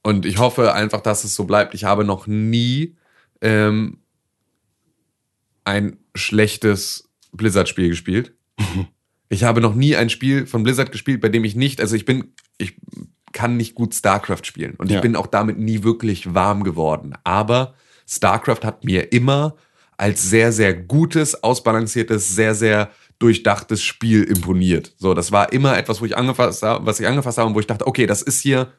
und 0.02 0.24
ich 0.26 0.38
hoffe 0.38 0.72
einfach, 0.72 1.00
dass 1.00 1.24
es 1.24 1.34
so 1.34 1.44
bleibt, 1.44 1.74
ich 1.74 1.84
habe 1.84 2.04
noch 2.04 2.26
nie 2.26 2.96
ähm, 3.40 3.98
ein 5.64 5.98
schlechtes 6.14 7.08
Blizzard-Spiel 7.32 7.88
gespielt. 7.90 8.32
Ich 9.28 9.42
habe 9.42 9.60
noch 9.60 9.74
nie 9.74 9.96
ein 9.96 10.08
Spiel 10.08 10.46
von 10.46 10.62
Blizzard 10.62 10.92
gespielt, 10.92 11.20
bei 11.20 11.28
dem 11.28 11.42
ich 11.42 11.56
nicht, 11.56 11.80
also 11.80 11.96
ich 11.96 12.04
bin, 12.04 12.32
ich 12.58 12.76
kann 13.32 13.56
nicht 13.56 13.74
gut 13.74 13.92
StarCraft 13.92 14.44
spielen 14.44 14.76
und 14.78 14.88
Ja. 14.88 14.94
ich 14.98 15.02
bin 15.02 15.16
auch 15.16 15.26
damit 15.26 15.58
nie 15.58 15.82
wirklich 15.82 16.32
warm 16.32 16.62
geworden. 16.62 17.12
Aber 17.24 17.74
StarCraft 18.06 18.60
hat 18.62 18.84
mir 18.84 19.12
immer 19.12 19.56
als 19.96 20.30
sehr, 20.30 20.52
sehr 20.52 20.74
gutes, 20.74 21.42
ausbalanciertes, 21.42 22.36
sehr, 22.36 22.54
sehr 22.54 22.92
durchdachtes 23.18 23.82
Spiel 23.82 24.22
imponiert. 24.24 24.92
So, 24.98 25.14
das 25.14 25.32
war 25.32 25.52
immer 25.52 25.76
etwas, 25.78 26.00
wo 26.00 26.04
ich 26.04 26.16
angefasst 26.16 26.62
habe, 26.62 26.84
was 26.86 27.00
ich 27.00 27.06
angefasst 27.06 27.38
habe 27.38 27.48
und 27.48 27.54
wo 27.54 27.60
ich 27.60 27.66
dachte, 27.66 27.86
okay, 27.86 28.06
das 28.06 28.22
ist 28.22 28.40
hier, 28.40 28.72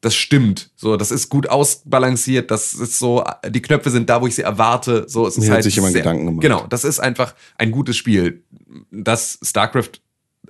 das 0.00 0.14
stimmt. 0.14 0.70
So, 0.76 0.96
das 0.96 1.10
ist 1.10 1.28
gut 1.28 1.48
ausbalanciert, 1.48 2.50
das 2.50 2.72
ist 2.72 2.98
so, 2.98 3.24
die 3.48 3.60
Knöpfe 3.62 3.90
sind 3.90 4.08
da, 4.08 4.20
wo 4.22 4.26
ich 4.26 4.34
sie 4.34 4.42
erwarte. 4.42 5.04
So, 5.08 5.26
es 5.26 5.36
ist 5.36 5.44
Mir 5.44 5.48
hat 5.50 5.54
halt 5.56 5.64
sich 5.64 5.74
jemand 5.74 5.92
sehr, 5.92 6.02
Gedanken 6.02 6.26
gemacht. 6.26 6.42
Genau, 6.42 6.66
das 6.68 6.84
ist 6.84 7.00
einfach 7.00 7.34
ein 7.58 7.70
gutes 7.70 7.96
Spiel. 7.96 8.44
Dass 8.90 9.38
StarCraft 9.42 10.00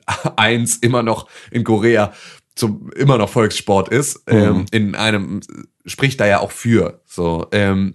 1 0.36 0.76
immer 0.78 1.02
noch 1.02 1.28
in 1.50 1.64
Korea 1.64 2.12
zum 2.56 2.90
immer 2.92 3.16
noch 3.16 3.30
Volkssport 3.30 3.88
ist, 3.88 4.28
Mhm. 4.28 4.36
ähm, 4.36 4.66
in 4.70 4.94
einem 4.94 5.40
spricht 5.86 6.20
da 6.20 6.26
ja 6.26 6.40
auch 6.40 6.50
für. 6.50 7.00
So 7.06 7.46
ähm, 7.52 7.94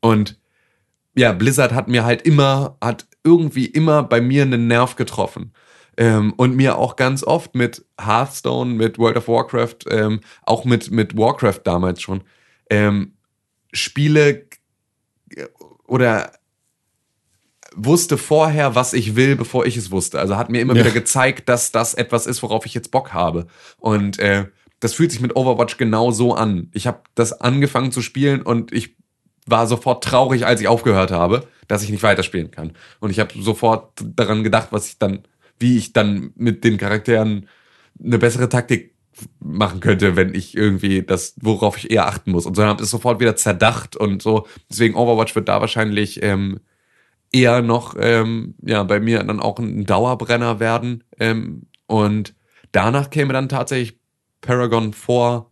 und 0.00 0.39
ja, 1.14 1.32
Blizzard 1.32 1.72
hat 1.72 1.88
mir 1.88 2.04
halt 2.04 2.22
immer, 2.22 2.76
hat 2.80 3.06
irgendwie 3.24 3.66
immer 3.66 4.02
bei 4.02 4.20
mir 4.20 4.42
einen 4.42 4.66
Nerv 4.66 4.96
getroffen. 4.96 5.52
Ähm, 5.96 6.32
und 6.36 6.56
mir 6.56 6.78
auch 6.78 6.96
ganz 6.96 7.22
oft 7.24 7.54
mit 7.54 7.84
Hearthstone, 8.00 8.72
mit 8.72 8.98
World 8.98 9.16
of 9.18 9.28
Warcraft, 9.28 9.76
ähm, 9.90 10.20
auch 10.44 10.64
mit, 10.64 10.90
mit 10.90 11.16
Warcraft 11.16 11.60
damals 11.64 12.00
schon, 12.00 12.22
ähm, 12.70 13.12
Spiele 13.72 14.46
oder 15.86 16.32
wusste 17.74 18.16
vorher, 18.18 18.74
was 18.74 18.92
ich 18.92 19.14
will, 19.16 19.36
bevor 19.36 19.66
ich 19.66 19.76
es 19.76 19.90
wusste. 19.90 20.18
Also 20.18 20.36
hat 20.36 20.50
mir 20.50 20.60
immer 20.60 20.74
Ja. 20.74 20.80
wieder 20.80 20.90
gezeigt, 20.92 21.48
dass 21.48 21.70
das 21.72 21.94
etwas 21.94 22.26
ist, 22.26 22.42
worauf 22.42 22.66
ich 22.66 22.74
jetzt 22.74 22.90
Bock 22.90 23.12
habe. 23.12 23.46
Und 23.78 24.18
äh, 24.18 24.46
das 24.80 24.94
fühlt 24.94 25.12
sich 25.12 25.20
mit 25.20 25.36
Overwatch 25.36 25.76
genau 25.76 26.10
so 26.10 26.34
an. 26.34 26.70
Ich 26.72 26.86
habe 26.86 27.00
das 27.14 27.32
angefangen 27.40 27.92
zu 27.92 28.00
spielen 28.00 28.42
und 28.42 28.72
ich 28.72 28.96
war 29.50 29.66
sofort 29.66 30.04
traurig, 30.04 30.46
als 30.46 30.60
ich 30.60 30.68
aufgehört 30.68 31.10
habe, 31.10 31.46
dass 31.68 31.82
ich 31.82 31.90
nicht 31.90 32.02
weiterspielen 32.02 32.50
kann. 32.50 32.72
Und 33.00 33.10
ich 33.10 33.20
habe 33.20 33.32
sofort 33.40 33.92
daran 34.02 34.44
gedacht, 34.44 34.68
was 34.70 34.88
ich 34.88 34.98
dann, 34.98 35.22
wie 35.58 35.76
ich 35.76 35.92
dann 35.92 36.32
mit 36.36 36.64
den 36.64 36.78
Charakteren 36.78 37.48
eine 38.02 38.18
bessere 38.18 38.48
Taktik 38.48 38.94
machen 39.38 39.80
könnte, 39.80 40.16
wenn 40.16 40.34
ich 40.34 40.56
irgendwie 40.56 41.02
das, 41.02 41.34
worauf 41.40 41.76
ich 41.76 41.90
eher 41.90 42.06
achten 42.06 42.30
muss. 42.30 42.46
Und 42.46 42.56
so 42.56 42.62
habe 42.62 42.80
ich 42.80 42.84
es 42.84 42.90
sofort 42.90 43.20
wieder 43.20 43.36
zerdacht 43.36 43.96
und 43.96 44.22
so. 44.22 44.46
Deswegen 44.70 44.94
Overwatch 44.94 45.34
wird 45.34 45.48
da 45.48 45.60
wahrscheinlich 45.60 46.22
ähm, 46.22 46.60
eher 47.32 47.62
noch 47.62 47.96
ähm, 47.98 48.54
ja 48.62 48.82
bei 48.82 49.00
mir 49.00 49.22
dann 49.22 49.40
auch 49.40 49.58
ein 49.58 49.84
Dauerbrenner 49.84 50.60
werden. 50.60 51.04
Ähm, 51.18 51.66
und 51.86 52.34
danach 52.72 53.10
käme 53.10 53.32
dann 53.32 53.48
tatsächlich 53.48 53.98
Paragon 54.40 54.92
vor 54.92 55.49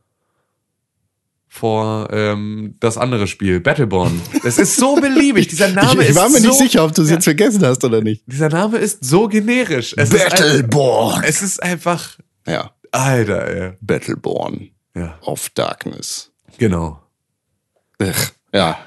vor 1.49 2.09
ähm, 2.13 2.77
das 2.81 2.99
andere 2.99 3.27
Spiel, 3.27 3.61
Battleborn. 3.61 4.21
Es 4.45 4.59
ist 4.59 4.77
so 4.77 4.95
beliebig. 4.97 5.49
Dieser 5.49 5.69
Name 5.73 6.03
ich, 6.03 6.11
ich 6.11 6.15
war 6.17 6.27
ist 6.27 6.33
mir 6.35 6.41
so, 6.41 6.49
nicht 6.49 6.59
sicher, 6.59 6.85
ob 6.85 6.95
du 6.95 7.03
es 7.03 7.09
Ja. 7.09 7.15
jetzt 7.15 7.25
vergessen 7.25 7.65
hast 7.65 7.83
oder 7.85 8.01
nicht. 8.03 8.23
Dieser 8.27 8.49
Name 8.49 8.79
ist 8.79 9.05
so 9.05 9.29
generisch. 9.29 9.95
Es 9.97 10.11
Ist 10.13 10.19
Battleborn. 10.31 11.23
ein, 11.23 11.25
es 11.29 11.43
ist 11.43 11.63
einfach, 11.63 12.19
Ja, 12.47 12.73
Alter, 12.93 13.47
ey. 13.49 13.73
Battleborn 13.81 14.71
Ja, 14.95 15.19
of 15.23 15.49
Darkness. 15.51 16.31
genau. 16.59 17.03
Ach, 18.01 18.31
ja, 18.53 18.79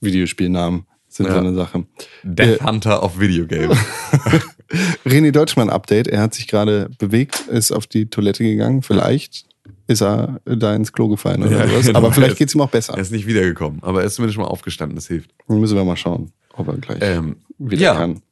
Videospielnamen 0.00 0.86
sind 1.08 1.26
Ja. 1.26 1.32
so 1.32 1.38
eine 1.38 1.54
Sache. 1.54 1.84
Death 2.22 2.62
Hunter 2.62 3.02
of 3.02 3.18
Video 3.18 3.46
Game. 3.46 3.72
René 5.06 5.30
Deutschmann 5.32 5.70
Update. 5.70 6.08
Er 6.08 6.20
hat 6.20 6.34
sich 6.34 6.46
gerade 6.48 6.90
bewegt, 6.98 7.40
ist 7.48 7.72
auf 7.72 7.86
die 7.86 8.10
Toilette 8.10 8.44
gegangen. 8.44 8.82
Vielleicht 8.82 9.46
ist 9.86 10.02
er 10.02 10.40
da 10.44 10.74
ins 10.74 10.92
Klo 10.92 11.08
gefallen 11.08 11.42
oder 11.42 11.58
Ja, 11.64 11.68
sowas. 11.68 11.86
genau. 11.86 11.98
Aber 11.98 12.08
Er 12.08 12.12
vielleicht 12.14 12.32
ist- 12.32 12.38
geht's 12.38 12.54
ihm 12.54 12.60
auch 12.60 12.70
besser. 12.70 12.94
er 12.94 13.00
ist 13.00 13.12
nicht 13.12 13.26
wiedergekommen, 13.26 13.82
aber 13.82 14.00
er 14.00 14.06
ist 14.06 14.14
zumindest 14.16 14.38
mal 14.38 14.44
aufgestanden, 14.46 14.96
das 14.96 15.06
hilft. 15.08 15.30
Dann 15.48 15.60
müssen 15.60 15.76
wir 15.76 15.84
mal 15.84 15.96
schauen, 15.96 16.32
ob 16.54 16.68
er 16.68 16.74
gleich 16.78 16.98
Ähm, 17.02 17.36
wieder 17.58 17.82
ja, 17.82 17.94
kann. 17.94 18.22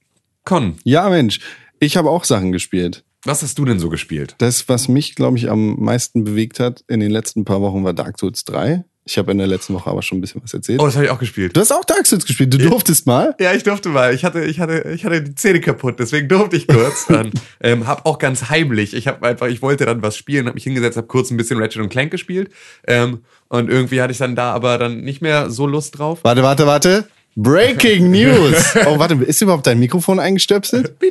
Con, 0.45 0.75
Ja, 0.85 1.09
Mensch, 1.09 1.41
ich 1.81 1.97
habe 1.97 2.11
auch 2.11 2.25
Sachen 2.25 2.53
gespielt. 2.53 3.05
was 3.25 3.43
hast 3.43 3.59
du 3.59 3.65
denn 3.65 3.79
so 3.79 3.89
gespielt? 3.89 4.35
Das, 4.39 4.69
was 4.69 4.89
mich, 4.89 5.15
glaube 5.15 5.39
ich, 5.39 5.49
am 5.51 5.77
meisten 5.83 6.25
bewegt 6.25 6.61
hat 6.61 6.85
in 6.89 7.01
den 7.01 7.11
letzten 7.11 7.45
paar 7.47 7.61
Wochen, 7.63 7.83
war 7.85 7.95
Dark 7.95 8.19
Souls 8.19 8.45
3. 8.45 8.85
Ich 9.07 9.19
habe 9.19 9.33
in 9.33 9.39
der 9.39 9.47
letzten 9.47 9.75
Woche 9.75 9.91
aber 9.91 10.01
schon 10.01 10.17
ein 10.17 10.21
bisschen 10.23 10.43
was 10.43 10.55
erzählt. 10.55 10.81
Oh, 10.81 10.87
das 10.87 10.95
habe 10.95 11.05
ich 11.05 11.11
auch 11.11 11.19
gespielt. 11.19 11.55
Du 11.55 11.61
hast 11.61 11.71
auch 11.73 11.85
Dark 11.85 12.07
Souls 12.07 12.25
gespielt. 12.25 12.55
Du 12.55 12.57
durftest 12.59 13.07
mal. 13.07 13.35
Ja, 13.39 13.53
ich 13.53 13.63
durfte 13.63 13.91
mal. 13.91 14.15
Ich 14.15 14.25
hatte, 14.25 14.43
ich 14.45 14.61
hatte, 14.61 14.91
ich 14.95 15.05
hatte 15.05 15.21
die 15.23 15.35
Zähne 15.35 15.61
kaputt, 15.61 15.97
deswegen 15.99 16.27
durfte 16.29 16.57
ich 16.57 16.67
kurz. 16.67 17.07
Dann, 17.09 17.31
ähm, 17.63 17.87
hab 17.87 18.07
auch 18.07 18.19
ganz 18.19 18.49
heimlich. 18.49 18.95
Ich 18.95 19.07
habe 19.07 19.27
einfach, 19.27 19.49
ich 19.49 19.61
wollte 19.61 19.85
dann 19.85 20.01
was 20.03 20.17
spielen, 20.17 20.47
habe 20.47 20.55
mich 20.55 20.65
hingesetzt, 20.65 20.97
habe 20.97 21.07
kurz 21.07 21.31
ein 21.31 21.37
bisschen 21.37 21.59
Ratchet 21.61 21.83
und 21.83 21.91
Clank 21.91 22.11
gespielt. 22.13 22.51
Ähm, 22.87 23.19
und 23.49 23.69
irgendwie 23.69 24.01
hatte 24.01 24.13
ich 24.13 24.19
dann 24.19 24.37
da 24.37 24.53
aber 24.53 24.79
dann 24.79 25.03
nicht 25.03 25.21
mehr 25.21 25.51
so 25.51 25.67
Lust 25.67 25.99
drauf. 25.99 26.21
Warte, 26.23 26.43
warte, 26.43 26.67
warte. 26.67 27.05
Breaking 27.37 28.11
News. 28.13 28.75
Oh, 28.87 28.99
warte, 28.99 29.15
ist 29.17 29.43
überhaupt 29.43 29.67
dein 29.67 29.81
Mikrofon 29.81 30.19
eingestöpselt? 30.19 30.95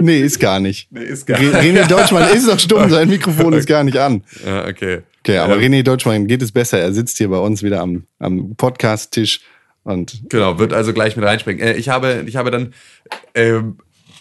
Nee, 0.00 0.20
ist 0.20 0.38
gar 0.40 0.60
nicht. 0.60 0.88
Nee, 0.92 1.04
ist 1.04 1.26
gar 1.26 1.38
Re- 1.40 1.58
René 1.58 1.86
Deutschmann 1.88 2.30
ist 2.34 2.46
doch 2.46 2.58
stumm, 2.58 2.90
sein 2.90 3.08
Mikrofon 3.08 3.54
ist 3.54 3.66
gar 3.66 3.82
nicht 3.82 3.96
an. 3.96 4.22
Ja, 4.44 4.66
okay. 4.66 5.00
Okay, 5.26 5.38
aber 5.38 5.56
Ähm, 5.56 5.72
René 5.72 5.82
Deutschmann 5.82 6.28
geht 6.28 6.40
es 6.40 6.52
besser. 6.52 6.78
Er 6.78 6.92
sitzt 6.92 7.18
hier 7.18 7.28
bei 7.28 7.38
uns 7.38 7.64
wieder 7.64 7.80
am, 7.80 8.04
am 8.20 8.54
Podcast-Tisch 8.54 9.40
und 9.82 10.22
Genau, 10.28 10.60
wird 10.60 10.72
also 10.72 10.92
gleich 10.92 11.16
mit 11.16 11.24
reinspringen. 11.24 11.66
Äh, 11.66 11.72
ich 11.72 11.88
habe, 11.88 12.22
ich 12.28 12.36
habe 12.36 12.52
dann 12.52 12.72
ähm, 13.34 13.78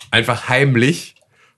einfach 0.10 0.50
heimlich 0.50 1.14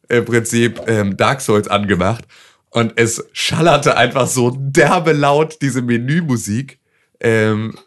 im 0.10 0.26
Prinzip 0.26 0.82
ähm, 0.88 1.16
Dark 1.16 1.40
Souls 1.40 1.70
angemacht 1.70 2.26
und 2.72 2.92
es 2.98 3.26
schallerte 3.32 3.96
einfach 3.96 4.28
so 4.28 4.54
derbe 4.60 5.14
laut 5.14 5.62
diese 5.62 5.82
Menümusik. 5.82 6.80
Ähm, 7.22 7.78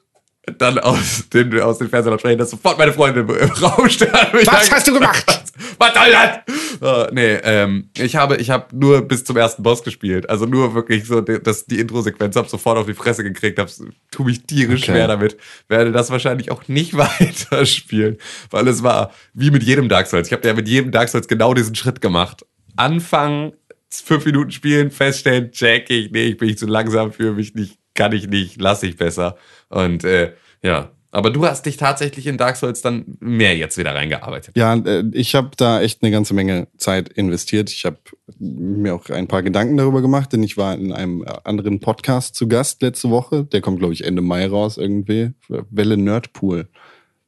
dann 0.58 0.78
aus 0.78 1.28
den, 1.32 1.58
aus 1.60 1.78
den 1.78 1.88
Fernsehern 1.88 2.38
dass 2.38 2.50
sofort 2.50 2.78
meine 2.78 2.92
Freunde 2.92 3.20
im 3.20 3.50
Raum 3.50 3.88
standen. 3.88 4.38
Was 4.46 4.70
hast 4.70 4.88
du 4.88 4.94
gemacht? 4.94 5.24
Was 5.78 5.94
soll 5.94 6.10
das? 6.10 6.38
Uh, 6.82 7.06
nee, 7.12 7.34
ähm, 7.42 7.90
ich 7.96 8.16
habe, 8.16 8.36
ich 8.36 8.50
habe 8.50 8.74
nur 8.74 9.02
bis 9.02 9.24
zum 9.24 9.36
ersten 9.36 9.62
Boss 9.62 9.82
gespielt. 9.82 10.28
Also 10.28 10.46
nur 10.46 10.74
wirklich 10.74 11.04
so, 11.06 11.20
die- 11.20 11.42
das, 11.42 11.66
die 11.66 11.78
Intro-Sequenz, 11.80 12.36
hab 12.36 12.48
sofort 12.48 12.78
auf 12.78 12.86
die 12.86 12.94
Fresse 12.94 13.22
gekriegt, 13.22 13.58
hab, 13.58 13.68
tu 14.10 14.24
mich 14.24 14.42
tierisch 14.44 14.82
Okay. 14.82 14.92
schwer 14.92 15.08
damit. 15.08 15.36
Werde 15.68 15.92
das 15.92 16.10
wahrscheinlich 16.10 16.50
auch 16.50 16.66
nicht 16.68 16.96
weiterspielen, 16.96 18.16
weil 18.50 18.68
es 18.68 18.82
war 18.82 19.12
wie 19.34 19.50
mit 19.50 19.62
jedem 19.62 19.88
Dark 19.88 20.06
Souls. 20.06 20.28
Ich 20.28 20.32
habe 20.32 20.46
ja 20.46 20.54
mit 20.54 20.68
jedem 20.68 20.90
Dark 20.90 21.08
Souls 21.08 21.28
genau 21.28 21.54
diesen 21.54 21.74
Schritt 21.74 22.00
gemacht. 22.00 22.44
Anfangen, 22.76 23.52
fünf 23.90 24.24
Minuten 24.24 24.50
spielen, 24.50 24.90
feststellen, 24.90 25.50
check 25.52 25.90
ich, 25.90 26.10
nee, 26.10 26.24
ich 26.28 26.36
bin 26.36 26.56
zu 26.56 26.66
langsam 26.66 27.12
für 27.12 27.32
mich 27.32 27.54
nicht, 27.54 27.78
kann 28.00 28.12
ich 28.12 28.28
nicht, 28.28 28.58
lass 28.58 28.82
ich 28.82 28.96
besser. 28.96 29.36
Und 29.68 30.04
äh, 30.04 30.32
ja, 30.62 30.90
aber 31.10 31.30
du 31.30 31.44
hast 31.44 31.66
dich 31.66 31.76
tatsächlich 31.76 32.26
in 32.26 32.38
Dark 32.38 32.56
Souls 32.56 32.80
dann 32.80 33.04
mehr 33.20 33.54
jetzt 33.54 33.76
wieder 33.76 33.94
reingearbeitet. 33.94 34.56
Ja, 34.56 34.74
äh, 34.74 35.04
ich 35.12 35.34
habe 35.34 35.50
da 35.58 35.82
echt 35.82 36.02
eine 36.02 36.10
ganze 36.10 36.32
Menge 36.32 36.68
Zeit 36.78 37.10
investiert. 37.10 37.70
Ich 37.70 37.84
habe 37.84 37.98
mir 38.38 38.94
auch 38.94 39.10
ein 39.10 39.28
paar 39.28 39.42
Gedanken 39.42 39.76
darüber 39.76 40.00
gemacht, 40.00 40.32
denn 40.32 40.42
ich 40.42 40.56
war 40.56 40.74
in 40.74 40.94
einem 40.94 41.26
anderen 41.44 41.80
Podcast 41.80 42.36
zu 42.36 42.48
Gast 42.48 42.80
letzte 42.80 43.10
Woche. 43.10 43.44
Der 43.44 43.60
kommt, 43.60 43.80
glaube 43.80 43.92
ich, 43.92 44.02
Ende 44.02 44.22
Mai 44.22 44.46
raus 44.46 44.78
irgendwie. 44.78 45.32
Welle 45.48 45.98
Nerdpool 45.98 46.70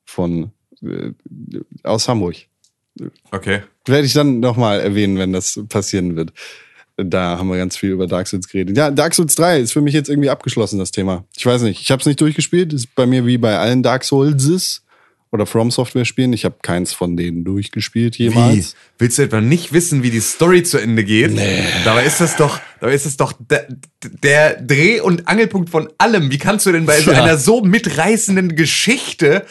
von 0.07 0.53
äh, 0.83 1.11
aus 1.83 2.09
Hamburg. 2.09 2.37
Okay. 3.31 3.61
Werde 3.85 4.07
ich 4.07 4.15
dann 4.15 4.41
nochmal 4.41 4.81
erwähnen, 4.81 5.19
wenn 5.19 5.35
das 5.35 5.61
passieren 5.69 6.17
wird. 6.17 6.33
Da 7.05 7.39
haben 7.39 7.49
wir 7.49 7.57
ganz 7.57 7.77
viel 7.77 7.91
über 7.91 8.07
Dark 8.07 8.27
Souls 8.27 8.49
geredet. 8.49 8.77
Ja, 8.77 8.91
Dark 8.91 9.15
Souls 9.15 9.35
3 9.35 9.61
ist 9.61 9.73
für 9.73 9.81
mich 9.81 9.95
jetzt 9.95 10.09
irgendwie 10.09 10.31
abgeschlossen, 10.31 10.79
das 10.79 10.91
Thema. 10.91 11.25
Ich 11.37 11.45
weiß 11.47 11.63
nicht, 11.63 11.81
ich 11.81 11.91
habe 11.91 12.01
es 12.01 12.07
nicht 12.07 12.21
durchgespielt. 12.21 12.73
Ist 12.73 12.95
bei 12.95 13.07
mir 13.07 13.27
wie 13.27 13.39
bei 13.39 13.59
allen 13.59 13.83
Dark 13.83 14.05
Souls 14.05 14.83
oder 15.31 15.47
From 15.47 15.71
Software 15.71 16.05
Spielen. 16.05 16.33
Ich 16.35 16.45
habe 16.45 16.57
keins 16.63 16.93
von 16.93 17.17
denen 17.17 17.43
durchgespielt 17.45 18.17
jemals. 18.17 18.77
Willst 18.99 19.17
du 19.19 19.23
etwa 19.23 19.41
nicht 19.41 19.73
wissen, 19.73 20.03
wie 20.03 20.11
die 20.11 20.21
Story 20.21 20.63
zu 20.63 20.77
Ende 20.79 21.05
geht? 21.05 21.33
Nee. 21.33 21.65
Dabei 21.85 22.05
ist 22.05 22.21
das 22.21 22.37
doch, 22.37 22.61
dabei 22.81 22.95
ist 22.95 23.07
das 23.07 23.17
doch 23.17 23.33
der, 23.39 23.67
der 24.23 24.61
Dreh- 24.61 25.01
und 25.01 25.29
Angelpunkt 25.29 25.71
von 25.71 25.89
allem. 25.97 26.31
Wie 26.31 26.37
kannst 26.39 26.67
du 26.67 26.73
denn 26.73 26.85
bei 26.85 27.01
so 27.01 27.13
Ja. 27.13 27.23
einer 27.23 27.39
so 27.39 27.63
mitreißenden 27.63 28.57
Geschichte 28.57 29.47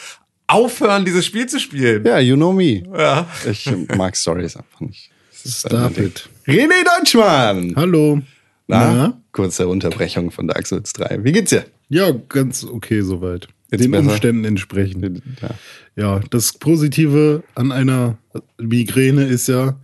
aufhören, 0.46 1.04
dieses 1.04 1.26
Spiel 1.26 1.46
zu 1.46 1.58
spielen? 1.58 2.04
Ja, 2.06 2.20
you 2.20 2.36
know 2.36 2.52
me. 2.52 2.84
Ja. 2.96 3.26
Ich 3.50 3.68
mag 3.96 4.16
Stories 4.16 4.56
einfach 4.56 4.80
nicht. 4.80 5.10
Das 5.32 5.46
ist 5.46 5.60
Stop 5.66 5.98
it. 5.98 6.28
René 6.46 6.84
Deutschmann! 6.84 7.72
Hallo. 7.76 8.20
Na? 8.66 9.16
Kurze 9.30 9.68
Unterbrechung 9.68 10.30
von 10.30 10.48
Dark 10.48 10.66
Souls 10.66 10.92
3. 10.92 11.20
Wie 11.22 11.32
geht's 11.32 11.50
dir? 11.50 11.64
Ja, 11.88 12.10
ganz 12.10 12.64
okay 12.64 13.02
soweit. 13.02 13.46
Jetzt 13.70 13.84
Den 13.84 13.92
besser? 13.92 14.10
Umständen 14.10 14.44
entsprechend. 14.44 15.22
Ja. 15.40 15.50
Ja, 15.94 16.20
das 16.30 16.54
Positive 16.54 17.42
an 17.54 17.70
einer 17.70 18.18
Migräne 18.58 19.24
ist 19.24 19.46
ja, 19.46 19.78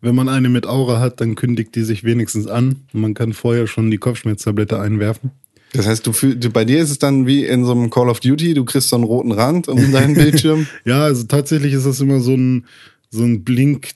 wenn 0.00 0.14
man 0.14 0.28
eine 0.28 0.48
mit 0.48 0.66
Aura 0.66 0.98
hat, 0.98 1.20
dann 1.20 1.36
kündigt 1.36 1.74
die 1.76 1.84
sich 1.84 2.02
wenigstens 2.04 2.46
an. 2.48 2.82
Und 2.92 3.00
man 3.00 3.14
kann 3.14 3.32
vorher 3.32 3.66
schon 3.68 3.90
die 3.90 3.98
Kopfschmerztablette 3.98 4.80
einwerfen. 4.80 5.30
Das 5.72 5.86
heißt, 5.86 6.06
du 6.06 6.12
fühl, 6.12 6.34
du, 6.36 6.50
bei 6.50 6.64
dir 6.64 6.80
ist 6.80 6.90
es 6.90 6.98
dann 6.98 7.26
wie 7.26 7.44
in 7.46 7.64
so 7.64 7.72
einem 7.72 7.90
Call 7.90 8.08
of 8.08 8.20
Duty, 8.20 8.54
du 8.54 8.64
kriegst 8.64 8.88
so 8.88 8.96
einen 8.96 9.04
roten 9.04 9.32
Rand 9.32 9.68
um 9.68 9.92
deinen 9.92 10.14
Bildschirm. 10.16 10.66
Ja, 10.84 11.04
also 11.04 11.24
tatsächlich 11.24 11.72
ist 11.72 11.86
das 11.86 12.00
immer 12.00 12.20
so 12.20 12.34
ein, 12.34 12.66
so 13.10 13.22
ein 13.22 13.44
Blink, 13.44 13.90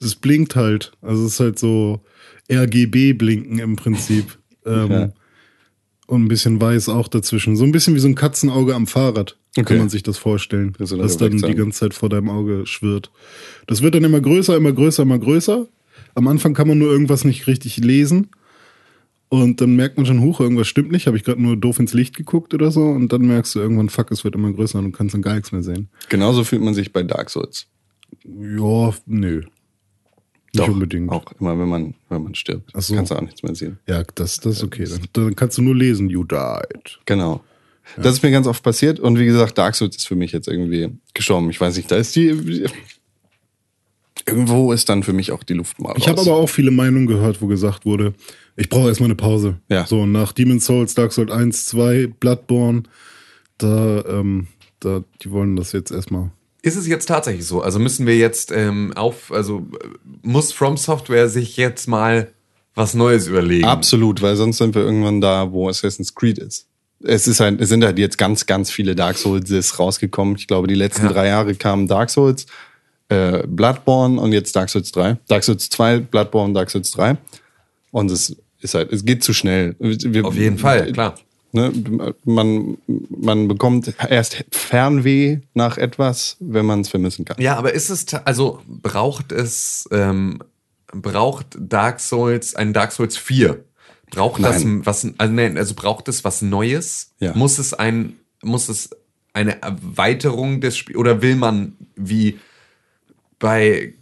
das 0.00 0.14
blinkt 0.16 0.56
halt. 0.56 0.92
Also 1.02 1.24
es 1.26 1.34
ist 1.34 1.40
halt 1.40 1.58
so 1.58 2.00
RGB-Blinken 2.50 3.58
im 3.58 3.76
Prinzip. 3.76 4.38
Ähm, 4.66 4.90
Ja. 4.90 5.12
Und 6.06 6.24
ein 6.24 6.28
bisschen 6.28 6.58
weiß 6.58 6.88
auch 6.88 7.06
dazwischen. 7.08 7.54
So 7.54 7.64
ein 7.64 7.72
bisschen 7.72 7.94
wie 7.94 7.98
so 7.98 8.08
ein 8.08 8.14
Katzenauge 8.14 8.74
am 8.74 8.86
Fahrrad. 8.86 9.36
Okay. 9.58 9.64
Kann 9.64 9.76
man 9.78 9.88
sich 9.90 10.02
das 10.02 10.16
vorstellen. 10.16 10.72
Das 10.78 10.88
das 10.88 11.18
dann 11.18 11.36
die 11.36 11.54
ganze 11.54 11.80
Zeit 11.80 11.92
vor 11.92 12.08
deinem 12.08 12.30
Auge 12.30 12.66
schwirrt. 12.66 13.10
Das 13.66 13.82
wird 13.82 13.94
dann 13.94 14.04
immer 14.04 14.22
größer, 14.22 14.56
immer 14.56 14.72
größer, 14.72 15.02
immer 15.02 15.18
größer. 15.18 15.66
Am 16.14 16.28
Anfang 16.28 16.54
kann 16.54 16.66
man 16.66 16.78
nur 16.78 16.90
irgendwas 16.90 17.24
nicht 17.24 17.46
richtig 17.46 17.76
lesen. 17.76 18.28
Und 19.28 19.60
dann 19.60 19.76
merkt 19.76 19.98
man 19.98 20.06
schon, 20.06 20.20
huch, 20.22 20.40
irgendwas 20.40 20.66
stimmt 20.68 20.92
nicht. 20.92 21.06
Habe 21.06 21.16
ich 21.18 21.24
gerade 21.24 21.42
nur 21.42 21.56
doof 21.58 21.78
ins 21.78 21.92
Licht 21.92 22.16
geguckt 22.16 22.54
oder 22.54 22.70
so. 22.70 22.84
Und 22.84 23.12
dann 23.12 23.22
merkst 23.26 23.54
du 23.54 23.60
irgendwann, 23.60 23.88
fuck, 23.90 24.10
es 24.12 24.24
wird 24.24 24.34
immer 24.34 24.50
größer 24.52 24.78
und 24.78 24.86
du 24.86 24.90
kannst 24.92 25.14
dann 25.14 25.22
gar 25.22 25.34
nichts 25.34 25.52
mehr 25.52 25.62
sehen. 25.62 25.88
Genauso 26.08 26.44
fühlt 26.44 26.62
man 26.62 26.72
sich 26.72 26.92
bei 26.92 27.02
Dark 27.02 27.28
Souls. 27.30 27.66
Ja, 28.24 28.94
nö. 29.06 29.42
Nicht 30.54 30.68
unbedingt. 30.68 31.10
Auch 31.10 31.24
immer, 31.40 31.58
wenn 31.58 31.68
man, 31.68 31.94
wenn 32.08 32.22
man 32.22 32.34
stirbt. 32.34 32.70
Ach 32.74 32.82
so. 32.82 32.94
Kannst 32.94 33.10
du 33.10 33.16
auch 33.16 33.22
nichts 33.22 33.42
mehr 33.42 33.54
sehen. 33.54 33.78
Ja, 33.86 34.02
das, 34.14 34.38
das 34.38 34.56
ist 34.56 34.64
okay. 34.64 34.84
Dann, 34.88 35.00
dann 35.12 35.36
kannst 35.36 35.58
du 35.58 35.62
nur 35.62 35.74
lesen, 35.74 36.08
you 36.08 36.24
died. 36.24 36.98
Genau. 37.06 37.42
Das 37.96 38.14
ist 38.14 38.22
mir 38.22 38.30
ganz 38.30 38.46
oft 38.46 38.62
passiert. 38.62 38.98
Und 38.98 39.18
wie 39.18 39.26
gesagt, 39.26 39.58
Dark 39.58 39.74
Souls 39.74 39.96
ist 39.96 40.08
für 40.08 40.16
mich 40.16 40.32
jetzt 40.32 40.48
irgendwie 40.48 40.90
gestorben. 41.12 41.50
Ich 41.50 41.60
weiß 41.60 41.76
nicht, 41.76 41.90
da 41.90 41.96
ist 41.96 42.16
die. 42.16 42.66
Irgendwo 44.26 44.72
ist 44.72 44.88
dann 44.88 45.02
für 45.02 45.12
mich 45.12 45.32
auch 45.32 45.42
die 45.42 45.52
Luft 45.52 45.78
mal 45.78 45.90
raus. 45.90 45.98
Ich 45.98 46.08
habe 46.08 46.20
aber 46.20 46.36
auch 46.36 46.48
viele 46.48 46.70
Meinungen 46.70 47.06
gehört, 47.06 47.42
wo 47.42 47.46
gesagt 47.46 47.84
wurde, 47.84 48.14
ich 48.56 48.70
brauche 48.70 48.88
erstmal 48.88 49.08
eine 49.08 49.16
Pause. 49.16 49.60
Ja. 49.68 49.86
So, 49.86 50.06
nach 50.06 50.32
Demon's 50.32 50.64
Souls, 50.64 50.94
Dark 50.94 51.12
Souls 51.12 51.30
1, 51.30 51.66
2, 51.66 52.06
Bloodborne, 52.06 52.84
da, 53.58 54.02
ähm, 54.06 54.46
da, 54.80 55.04
die 55.22 55.30
wollen 55.30 55.56
das 55.56 55.72
jetzt 55.72 55.90
erstmal. 55.90 56.30
Ist 56.64 56.76
es 56.76 56.86
jetzt 56.86 57.06
tatsächlich 57.06 57.44
so? 57.46 57.60
Also 57.60 57.78
müssen 57.78 58.06
wir 58.06 58.16
jetzt 58.16 58.50
ähm, 58.50 58.92
auf, 58.96 59.30
also 59.30 59.66
muss 60.22 60.50
From 60.52 60.78
Software 60.78 61.28
sich 61.28 61.58
jetzt 61.58 61.88
mal 61.88 62.28
was 62.74 62.94
Neues 62.94 63.26
überlegen? 63.28 63.66
Absolut, 63.66 64.22
weil 64.22 64.34
sonst 64.36 64.56
sind 64.56 64.74
wir 64.74 64.80
irgendwann 64.82 65.20
da, 65.20 65.52
wo 65.52 65.68
Assassin's 65.68 66.14
Creed 66.14 66.38
ist. 66.38 66.66
es 67.02 67.28
ist 67.28 67.40
halt, 67.40 67.60
es 67.60 67.68
sind 67.68 67.84
halt 67.84 67.98
jetzt 67.98 68.16
ganz, 68.16 68.46
ganz 68.46 68.70
viele 68.70 68.94
Dark 68.96 69.18
Souls 69.18 69.78
rausgekommen. 69.78 70.36
Ich 70.36 70.46
glaube, 70.46 70.66
die 70.66 70.74
letzten 70.74 71.04
Ja. 71.04 71.12
drei 71.12 71.26
Jahre 71.28 71.54
kamen 71.54 71.86
Dark 71.86 72.08
Souls, 72.08 72.46
äh, 73.10 73.46
Bloodborne 73.46 74.18
und 74.18 74.32
jetzt 74.32 74.56
Dark 74.56 74.70
Souls 74.70 74.90
3. 74.90 75.18
Dark 75.28 75.44
Souls 75.44 75.68
2, 75.68 75.98
Bloodborne, 75.98 76.54
Dark 76.54 76.70
Souls 76.70 76.90
3. 76.92 77.18
Und 77.90 78.10
es 78.10 78.34
ist 78.62 78.72
halt, 78.74 78.90
es 78.90 79.04
geht 79.04 79.22
zu 79.22 79.34
schnell. 79.34 79.76
Wir, 79.78 80.24
Auf 80.24 80.34
jeden 80.34 80.56
Fall, 80.56 80.90
klar. 80.92 81.14
Ne, 81.54 81.72
man, 82.24 82.78
man 83.10 83.46
bekommt 83.46 83.94
erst 84.10 84.44
Fernweh 84.50 85.38
nach 85.54 85.78
etwas, 85.78 86.36
wenn 86.40 86.66
man 86.66 86.80
es 86.80 86.88
vermissen 86.88 87.24
kann. 87.24 87.40
Ja, 87.40 87.54
aber 87.54 87.74
ist 87.74 87.90
es, 87.90 88.12
also 88.12 88.60
braucht 88.66 89.30
es, 89.30 89.88
ähm, 89.92 90.40
braucht 90.88 91.56
Dark 91.56 92.00
Souls, 92.00 92.56
ein 92.56 92.72
Dark 92.72 92.90
Souls 92.90 93.16
4? 93.16 93.62
Braucht 94.10 94.42
das 94.42 94.64
Nein. 94.64 94.84
was, 94.84 95.06
also, 95.16 95.32
nein, 95.32 95.56
also 95.56 95.74
braucht 95.76 96.08
es 96.08 96.24
was 96.24 96.42
Neues? 96.42 97.12
Ja. 97.20 97.36
Muss 97.36 97.58
es 97.58 97.72
ein, 97.72 98.14
muss 98.42 98.68
es 98.68 98.90
eine 99.32 99.62
Erweiterung 99.62 100.60
des 100.60 100.76
Spiels, 100.76 100.98
oder 100.98 101.22
will 101.22 101.36
man 101.36 101.76
wie 101.94 102.40
bei, 103.38 103.94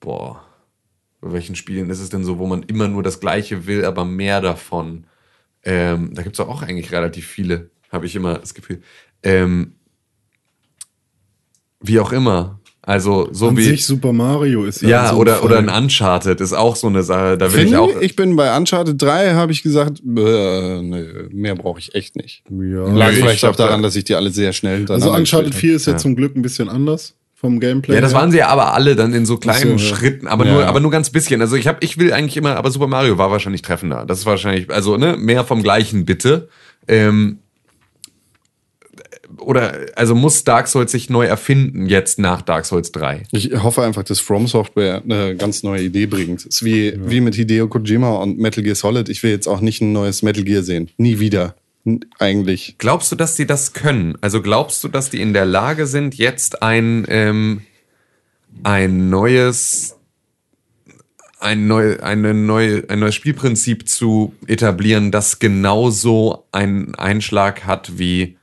boah, 0.00 0.44
bei 1.22 1.32
welchen 1.32 1.56
Spielen 1.56 1.88
ist 1.88 2.00
es 2.00 2.10
denn 2.10 2.24
so, 2.24 2.38
wo 2.38 2.46
man 2.46 2.62
immer 2.64 2.88
nur 2.88 3.02
das 3.02 3.20
Gleiche 3.20 3.66
will, 3.66 3.86
aber 3.86 4.04
mehr 4.04 4.42
davon? 4.42 5.04
Ähm, 5.64 6.10
da 6.14 6.22
gibt 6.22 6.36
es 6.36 6.40
auch 6.40 6.62
eigentlich 6.62 6.90
relativ 6.92 7.26
viele, 7.26 7.70
habe 7.90 8.06
ich 8.06 8.16
immer 8.16 8.38
das 8.38 8.54
Gefühl. 8.54 8.80
Ähm, 9.22 9.74
wie 11.80 11.98
auch 12.00 12.12
immer. 12.12 12.58
Also 12.82 13.28
so 13.30 13.48
An 13.48 13.56
wie 13.58 13.62
sich 13.64 13.84
Super 13.84 14.12
Mario 14.12 14.64
ist 14.64 14.80
ja 14.80 15.10
so 15.10 15.16
oder 15.16 15.36
Fall. 15.36 15.44
oder 15.44 15.58
ein 15.58 15.68
Uncharted 15.68 16.40
ist 16.40 16.54
auch 16.54 16.76
so 16.76 16.86
eine 16.86 17.02
Sache. 17.02 17.36
Da 17.36 17.52
will 17.52 17.58
ich 17.60 17.64
Finde 17.66 17.80
auch. 17.80 17.90
ich, 17.90 18.00
ich 18.02 18.16
bin 18.16 18.36
bei 18.36 18.56
Uncharted 18.56 19.00
3, 19.00 19.34
habe 19.34 19.52
ich 19.52 19.62
gesagt, 19.62 20.00
äh, 20.00 20.82
nee, 20.82 21.04
mehr 21.30 21.54
brauche 21.56 21.78
ich 21.78 21.94
echt 21.94 22.16
nicht. 22.16 22.42
Ja. 22.50 22.88
Lag 22.90 23.10
ich 23.12 23.18
vielleicht 23.18 23.44
auch 23.44 23.54
daran, 23.54 23.82
da- 23.82 23.88
dass 23.88 23.96
ich 23.96 24.04
die 24.04 24.14
alle 24.14 24.30
sehr 24.30 24.54
schnell 24.54 24.86
Also 24.90 25.12
Uncharted 25.12 25.52
gespielt 25.52 25.54
4 25.72 25.76
ist 25.76 25.86
ja, 25.86 25.96
zum 25.98 26.16
Glück 26.16 26.34
ein 26.34 26.42
bisschen 26.42 26.70
anders 26.70 27.14
vom 27.40 27.58
Gameplay. 27.58 27.94
ja, 27.94 28.00
das 28.02 28.12
waren 28.12 28.30
sie 28.30 28.36
ja 28.38 28.48
aber 28.48 28.74
alle 28.74 28.94
dann 28.94 29.14
in 29.14 29.24
so 29.24 29.38
kleinen 29.38 29.78
so, 29.78 29.84
ja. 29.86 29.96
Schritten, 29.96 30.26
aber 30.26 30.44
Ja. 30.44 30.52
nur, 30.52 30.66
aber 30.66 30.80
nur 30.80 30.90
ganz 30.90 31.08
bisschen. 31.08 31.40
Also 31.40 31.56
ich 31.56 31.66
habe, 31.66 31.78
ich 31.80 31.96
will 31.96 32.12
eigentlich 32.12 32.36
immer, 32.36 32.56
aber 32.56 32.70
Super 32.70 32.86
Mario 32.86 33.16
war 33.16 33.30
wahrscheinlich 33.30 33.62
treffender. 33.62 34.04
Das 34.06 34.18
ist 34.18 34.26
wahrscheinlich, 34.26 34.68
also 34.70 34.98
ne, 34.98 35.16
mehr 35.16 35.44
vom 35.44 35.62
Gleichen 35.62 36.04
bitte. 36.04 36.48
Ähm, 36.86 37.38
oder 39.38 39.86
also 39.96 40.14
muss 40.14 40.44
Dark 40.44 40.66
Souls 40.68 40.92
sich 40.92 41.08
neu 41.08 41.24
erfinden 41.24 41.86
jetzt 41.86 42.18
nach 42.18 42.42
Dark 42.42 42.66
Souls 42.66 42.92
3? 42.92 43.22
Ich 43.32 43.52
hoffe 43.62 43.82
einfach, 43.82 44.02
dass 44.02 44.20
From 44.20 44.46
Software 44.46 45.02
eine 45.02 45.36
ganz 45.36 45.62
neue 45.62 45.82
Idee 45.82 46.06
bringt. 46.06 46.40
Es 46.40 46.46
ist 46.46 46.64
wie, 46.64 46.94
wie 47.08 47.20
mit 47.20 47.36
Hideo 47.36 47.68
Kojima 47.68 48.16
und 48.16 48.38
Metal 48.38 48.62
Gear 48.62 48.74
Solid. 48.74 49.08
Ich 49.08 49.22
will 49.22 49.30
jetzt 49.30 49.46
auch 49.46 49.60
nicht 49.60 49.80
ein 49.80 49.92
neues 49.92 50.22
Metal 50.22 50.42
Gear 50.44 50.62
sehen. 50.62 50.90
Nie 50.98 51.20
wieder. 51.20 51.54
Eigentlich. 52.18 52.76
Glaubst 52.78 53.10
du, 53.10 53.16
dass 53.16 53.36
die 53.36 53.46
das 53.46 53.72
können? 53.72 54.16
Also 54.20 54.42
glaubst 54.42 54.84
du, 54.84 54.88
dass 54.88 55.10
die 55.10 55.20
in 55.20 55.32
der 55.32 55.46
Lage 55.46 55.86
sind, 55.86 56.14
jetzt 56.14 56.62
ein, 56.62 57.06
ähm, 57.08 57.62
ein 58.62 59.08
neues, 59.08 59.96
ein, 61.38 61.66
neu, 61.66 61.98
eine 62.00 62.34
neue, 62.34 62.88
ein 62.88 62.98
neues 62.98 63.14
Spielprinzip 63.14 63.88
zu 63.88 64.34
etablieren, 64.46 65.10
das 65.10 65.38
genauso 65.38 66.44
einen 66.52 66.94
Einschlag 66.96 67.64
hat 67.64 67.98
wie 67.98 68.36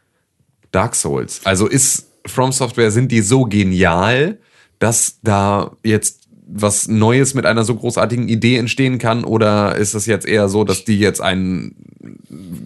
Dark 0.72 0.96
Souls? 0.96 1.42
Also 1.44 1.68
ist 1.68 2.08
From 2.26 2.52
Software, 2.52 2.92
sind 2.92 3.12
die 3.12 3.22
so 3.22 3.44
genial, 3.44 4.40
dass 4.80 5.20
da 5.22 5.78
jetzt 5.84 6.27
was 6.50 6.88
Neues 6.88 7.34
mit 7.34 7.46
einer 7.46 7.64
so 7.64 7.76
großartigen 7.76 8.28
Idee 8.30 8.58
entstehen 8.58 8.98
kann? 8.98 9.24
Oder 9.24 9.76
ist 9.76 9.94
es 9.94 10.06
jetzt 10.06 10.26
eher 10.26 10.48
so, 10.50 10.64
dass 10.64 10.86
die 10.86 10.98
jetzt 10.98 11.22
einen 11.22 11.76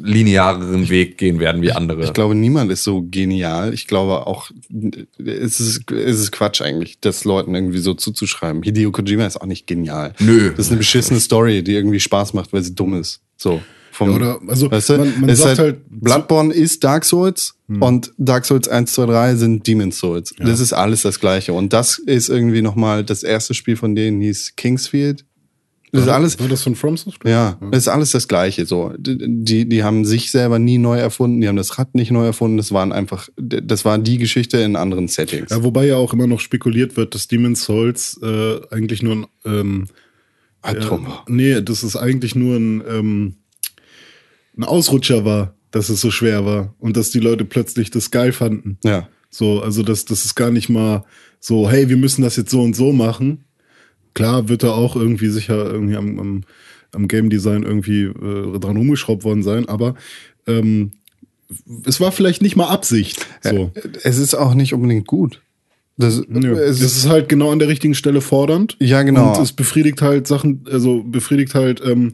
lineareren 0.03 0.89
Weg 0.89 1.17
gehen 1.17 1.39
werden 1.39 1.61
wie 1.61 1.71
andere? 1.71 2.03
Ich 2.03 2.13
glaube, 2.13 2.35
niemand 2.35 2.71
ist 2.71 2.83
so 2.83 3.05
genial. 3.09 3.73
Ich 3.73 3.87
glaube 3.87 4.27
auch, 4.27 4.51
es 5.17 5.59
ist, 5.59 5.91
es 5.91 6.19
ist 6.19 6.31
Quatsch 6.31 6.61
eigentlich, 6.61 6.99
das 7.01 7.25
Leuten 7.25 7.55
irgendwie 7.55 7.79
so 7.79 7.93
zuzuschreiben. 7.93 8.61
Hideo 8.63 8.91
Kojima 8.91 9.25
ist 9.25 9.41
auch 9.41 9.47
nicht 9.47 9.67
genial. 9.67 10.13
Nö. 10.19 10.51
Das 10.51 10.67
ist 10.67 10.71
eine 10.71 10.77
beschissene 10.77 11.19
Story, 11.19 11.63
die 11.63 11.73
irgendwie 11.73 11.99
Spaß 11.99 12.33
macht, 12.33 12.53
weil 12.53 12.61
sie 12.61 12.75
dumm 12.75 12.93
ist. 12.99 13.21
So. 13.35 13.61
Vom, 13.91 14.09
Ja, 14.11 14.15
oder- 14.15 14.39
also, 14.47 14.71
weißt 14.71 14.89
du, 14.89 14.97
man- 14.99 15.21
man 15.21 15.35
sagt 15.35 15.59
halt- 15.59 15.77
Bloodborne 15.89 16.53
ist 16.53 16.83
Dark 16.83 17.03
Souls 17.05 17.55
und 17.67 18.11
Dark 18.17 18.45
Souls 18.45 18.67
1, 18.67 18.93
2, 18.93 19.05
3 19.05 19.35
sind 19.35 19.65
Demon's 19.67 19.97
Souls. 19.99 20.33
Das 20.39 20.59
ist 20.59 20.73
alles 20.73 21.01
das 21.03 21.19
Gleiche. 21.19 21.53
Und 21.53 21.73
das 21.73 21.97
ist 21.99 22.29
irgendwie 22.29 22.61
nochmal, 22.61 23.03
das 23.03 23.23
erste 23.23 23.53
Spiel 23.53 23.75
von 23.75 23.95
denen 23.95 24.21
hieß 24.21 24.55
Kingsfield. 24.55 25.25
Das 25.93 26.03
ist 26.03 26.07
alles, 26.07 26.39
War 26.39 26.47
das 26.47 26.63
von 26.63 26.75
From 26.75 26.95
Software? 26.95 27.29
ja, 27.31 27.57
das 27.69 27.79
ist 27.83 27.87
alles 27.89 28.11
das 28.11 28.29
Gleiche. 28.29 28.65
So, 28.65 28.93
die, 28.97 29.67
die 29.67 29.83
haben 29.83 30.05
sich 30.05 30.31
selber 30.31 30.57
nie 30.57 30.77
neu 30.77 30.97
erfunden, 30.97 31.41
die 31.41 31.49
haben 31.49 31.57
das 31.57 31.77
Rad 31.77 31.95
nicht 31.95 32.11
neu 32.11 32.25
erfunden. 32.25 32.55
Das 32.55 32.71
waren 32.71 32.93
einfach, 32.93 33.27
das 33.37 33.83
war 33.83 33.97
die 33.97 34.17
Geschichte 34.17 34.57
in 34.59 34.77
anderen 34.77 35.09
Settings. 35.09 35.49
Ja, 35.51 35.63
wobei 35.65 35.87
ja 35.87 35.97
auch 35.97 36.13
immer 36.13 36.27
noch 36.27 36.39
spekuliert 36.39 36.95
wird, 36.95 37.13
dass 37.13 37.27
Demon's 37.27 37.63
Souls 37.65 38.17
äh, 38.23 38.61
eigentlich 38.71 39.03
nur 39.03 39.15
ein 39.15 39.25
ähm, 39.43 39.87
Albtraum. 40.61 41.07
Ja, 41.07 41.23
nee, 41.27 41.61
das 41.61 41.83
ist 41.83 41.97
eigentlich 41.97 42.35
nur 42.35 42.55
ein, 42.55 42.83
ähm, 42.89 43.35
ein 44.57 44.63
Ausrutscher 44.63 45.25
war, 45.25 45.55
dass 45.71 45.89
es 45.89 46.01
so 46.01 46.11
schwer 46.11 46.45
war 46.45 46.75
und 46.79 46.97
dass 46.97 47.11
die 47.11 47.19
Leute 47.19 47.45
plötzlich 47.45 47.91
das 47.91 48.11
geil 48.11 48.33
fanden. 48.33 48.77
Ja. 48.83 49.07
So, 49.29 49.61
also 49.61 49.83
das, 49.83 50.05
das 50.05 50.25
ist 50.25 50.35
gar 50.35 50.51
nicht 50.51 50.69
mal 50.69 51.05
so, 51.39 51.69
hey, 51.69 51.89
wir 51.89 51.97
müssen 51.97 52.21
das 52.21 52.35
jetzt 52.35 52.51
so 52.51 52.61
und 52.61 52.75
so 52.75 52.91
machen. 52.91 53.45
Klar 54.13 54.49
wird 54.49 54.63
da 54.63 54.71
auch 54.71 54.95
irgendwie 54.95 55.29
sicher 55.29 55.71
irgendwie 55.71 55.95
am, 55.95 56.19
am, 56.19 56.41
am 56.91 57.07
Game 57.07 57.29
Design 57.29 57.63
irgendwie 57.63 58.03
äh, 58.03 58.59
dran 58.59 58.75
rumgeschraubt 58.77 59.23
worden 59.23 59.41
sein, 59.41 59.69
aber 59.69 59.95
ähm, 60.47 60.91
es 61.85 61.99
war 61.99 62.11
vielleicht 62.11 62.41
nicht 62.41 62.55
mal 62.55 62.67
Absicht. 62.67 63.25
So. 63.41 63.71
Es 64.03 64.17
ist 64.17 64.35
auch 64.35 64.53
nicht 64.53 64.73
unbedingt 64.73 65.07
gut. 65.07 65.41
Das, 65.97 66.21
Nö. 66.27 66.53
es 66.53 66.81
Es 66.81 66.97
ist 66.97 67.09
halt 67.09 67.29
genau 67.29 67.51
an 67.51 67.59
der 67.59 67.67
richtigen 67.67 67.95
Stelle 67.95 68.21
fordernd. 68.21 68.75
Ja, 68.79 69.03
genau. 69.03 69.35
Und 69.35 69.43
es 69.43 69.51
befriedigt 69.51 70.01
halt 70.01 70.27
Sachen, 70.27 70.65
also 70.69 71.03
befriedigt 71.03 71.53
halt 71.53 71.81
ähm, 71.85 72.13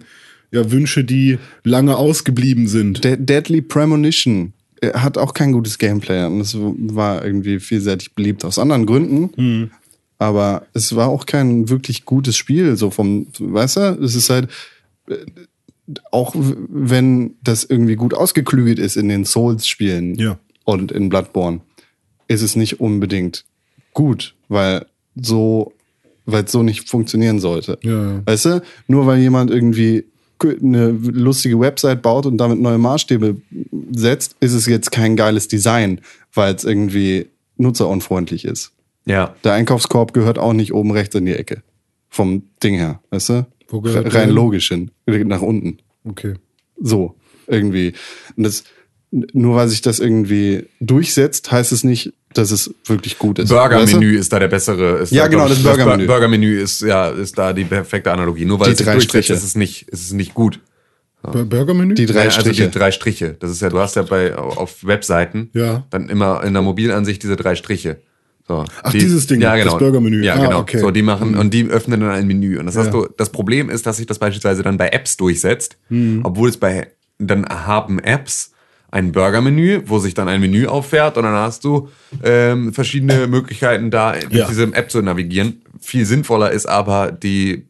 ja, 0.51 0.71
Wünsche, 0.71 1.03
die 1.03 1.37
lange 1.63 1.97
ausgeblieben 1.97 2.67
sind. 2.67 3.03
De 3.03 3.17
Deadly 3.17 3.61
Premonition 3.61 4.53
äh, 4.81 4.93
hat 4.93 5.17
auch 5.17 5.33
kein 5.33 5.51
gutes 5.51 5.77
Gameplay 5.77 6.25
und 6.25 6.39
es 6.41 6.55
war 6.57 7.23
irgendwie 7.25 7.59
vielseitig 7.59 8.13
beliebt 8.13 8.45
aus 8.45 8.59
anderen 8.59 8.85
Gründen. 8.85 9.29
Hm. 9.35 9.71
Aber 10.19 10.65
es 10.73 10.95
war 10.95 11.09
auch 11.09 11.25
kein 11.25 11.69
wirklich 11.69 12.05
gutes 12.05 12.35
Spiel, 12.37 12.75
so 12.75 12.89
vom, 12.89 13.27
weißt 13.37 13.77
du, 13.77 13.81
es 14.03 14.15
ist 14.15 14.29
halt, 14.29 14.49
äh, 15.09 15.17
auch 16.11 16.33
wenn 16.35 17.35
das 17.43 17.63
irgendwie 17.63 17.95
gut 17.95 18.13
ausgeklügelt 18.13 18.79
ist 18.79 18.97
in 18.97 19.09
den 19.09 19.25
Souls-Spielen 19.25 20.15
Ja. 20.15 20.37
und 20.65 20.91
in 20.91 21.09
Bloodborne, 21.09 21.61
ist 22.27 22.41
es 22.41 22.55
nicht 22.55 22.79
unbedingt 22.79 23.45
gut, 23.93 24.35
weil 24.49 24.85
so, 25.15 25.71
weil 26.25 26.43
es 26.43 26.51
so 26.51 26.61
nicht 26.61 26.89
funktionieren 26.89 27.39
sollte. 27.39 27.77
Ja, 27.83 28.13
ja. 28.15 28.21
Weißt 28.25 28.45
du, 28.45 28.61
nur 28.87 29.05
weil 29.05 29.19
jemand 29.19 29.49
irgendwie 29.49 30.03
eine 30.43 30.89
lustige 30.89 31.59
Website 31.59 32.01
baut 32.01 32.25
und 32.25 32.37
damit 32.37 32.59
neue 32.59 32.77
Maßstäbe 32.77 33.37
setzt, 33.91 34.35
ist 34.39 34.53
es 34.53 34.65
jetzt 34.65 34.91
kein 34.91 35.15
geiles 35.15 35.47
Design, 35.47 36.01
weil 36.33 36.53
es 36.55 36.63
irgendwie 36.63 37.27
nutzerunfreundlich 37.57 38.45
ist. 38.45 38.71
Ja. 39.05 39.35
Der 39.43 39.53
Einkaufskorb 39.53 40.13
gehört 40.13 40.37
auch 40.37 40.53
nicht 40.53 40.73
oben 40.73 40.91
rechts 40.91 41.15
in 41.15 41.25
die 41.25 41.33
Ecke. 41.33 41.63
Vom 42.09 42.43
Ding 42.63 42.75
her, 42.75 43.01
weißt 43.09 43.29
du? 43.29 43.47
Wo 43.67 43.81
gehört 43.81 44.07
Re- 44.07 44.13
Rein 44.19 44.27
hin? 44.27 44.35
logisch 44.35 44.69
hin. 44.69 44.91
Nach 45.05 45.41
unten. 45.41 45.79
Okay. 46.03 46.35
So, 46.79 47.15
irgendwie. 47.47 47.93
Und 48.35 48.43
das, 48.43 48.63
nur 49.11 49.55
weil 49.55 49.67
sich 49.69 49.81
das 49.81 49.99
irgendwie 49.99 50.65
durchsetzt, 50.79 51.51
heißt 51.51 51.71
es 51.71 51.83
nicht, 51.83 52.13
dass 52.33 52.51
es 52.51 52.73
wirklich 52.85 53.17
gut 53.17 53.39
ist. 53.39 53.49
Weißt 53.49 53.69
Burgermenü 53.69 54.17
ist 54.17 54.33
da 54.33 54.39
der 54.39 54.49
bessere. 54.49 54.97
Ist 54.99 55.11
Ja, 55.11 55.23
da, 55.23 55.27
genau, 55.29 55.47
das 55.47 55.63
Burgermenü. 55.63 56.05
Bur- 56.05 56.13
Burgermenü 56.15 56.61
ist 56.61 56.81
ja 56.81 57.09
ist 57.09 57.37
da 57.37 57.53
die 57.53 57.63
perfekte 57.63 58.11
Analogie. 58.11 58.45
Nur 58.45 58.59
weil 58.59 58.67
Die 58.67 58.71
es 58.73 58.77
sich 58.79 58.85
drei 58.85 58.93
durchsetzt, 58.93 59.09
Striche. 59.25 59.33
ist 59.33 59.43
es 59.43 59.55
nicht, 59.55 59.87
ist 59.89 60.01
es 60.03 60.11
nicht 60.11 60.33
gut. 60.33 60.59
Bur- 61.23 61.45
Burgermenü? 61.45 61.93
Die 61.95 62.05
drei 62.05 62.19
Ja, 62.19 62.25
also 62.25 62.41
Striche. 62.41 62.65
die 62.67 62.71
drei 62.77 62.91
Striche. 62.91 63.35
Das 63.39 63.49
ist 63.49 63.61
ja, 63.61 63.69
du 63.69 63.79
hast 63.79 63.95
ja 63.95 64.01
bei 64.03 64.35
auf 64.35 64.85
Webseiten 64.85 65.49
Ja. 65.53 65.85
dann 65.89 66.09
immer 66.09 66.43
in 66.43 66.53
der 66.53 66.61
Mobilansicht 66.61 67.23
diese 67.23 67.37
drei 67.37 67.55
Striche. 67.55 68.01
So, 68.47 68.63
Ach, 68.83 68.91
dieses 68.91 69.27
Ding, 69.27 69.41
ja, 69.41 69.55
das 69.55 69.65
genau. 69.65 69.77
Burgermenü. 69.77 70.23
Ja, 70.23 70.35
Ah, 70.35 70.45
genau. 70.45 70.59
okay. 70.59 70.77
So, 70.79 70.91
die 70.91 71.01
machen 71.01 71.35
und 71.35 71.53
die 71.53 71.65
öffnen 71.65 71.99
dann 72.01 72.11
ein 72.11 72.27
Menü. 72.27 72.59
Und 72.59 72.65
das 72.65 72.77
hast 72.77 72.87
Ja. 72.87 72.91
du. 72.91 73.07
Das 73.17 73.29
Problem 73.29 73.69
ist, 73.69 73.85
dass 73.85 73.97
sich 73.97 74.05
das 74.05 74.19
beispielsweise 74.19 74.63
dann 74.63 74.77
bei 74.77 74.89
Apps 74.89 75.17
durchsetzt, 75.17 75.77
Hm. 75.89 76.21
obwohl 76.23 76.49
es 76.49 76.57
bei 76.57 76.87
dann 77.19 77.45
haben 77.49 77.99
Apps 77.99 78.51
ein 78.89 79.11
Burgermenü, 79.11 79.81
wo 79.85 79.99
sich 79.99 80.13
dann 80.13 80.27
ein 80.29 80.39
Menü 80.41 80.67
auffährt 80.67 81.17
und 81.17 81.23
dann 81.23 81.33
hast 81.35 81.63
du 81.65 81.89
ähm, 82.23 82.73
verschiedene 82.73 83.27
Möglichkeiten 83.27 83.91
da 83.91 84.13
durch 84.13 84.33
Ja. 84.33 84.47
diese 84.47 84.63
App 84.73 84.89
zu 84.89 85.01
navigieren. 85.01 85.61
Viel 85.81 86.05
sinnvoller 86.05 86.51
ist 86.51 86.67
aber 86.67 87.11
die 87.11 87.65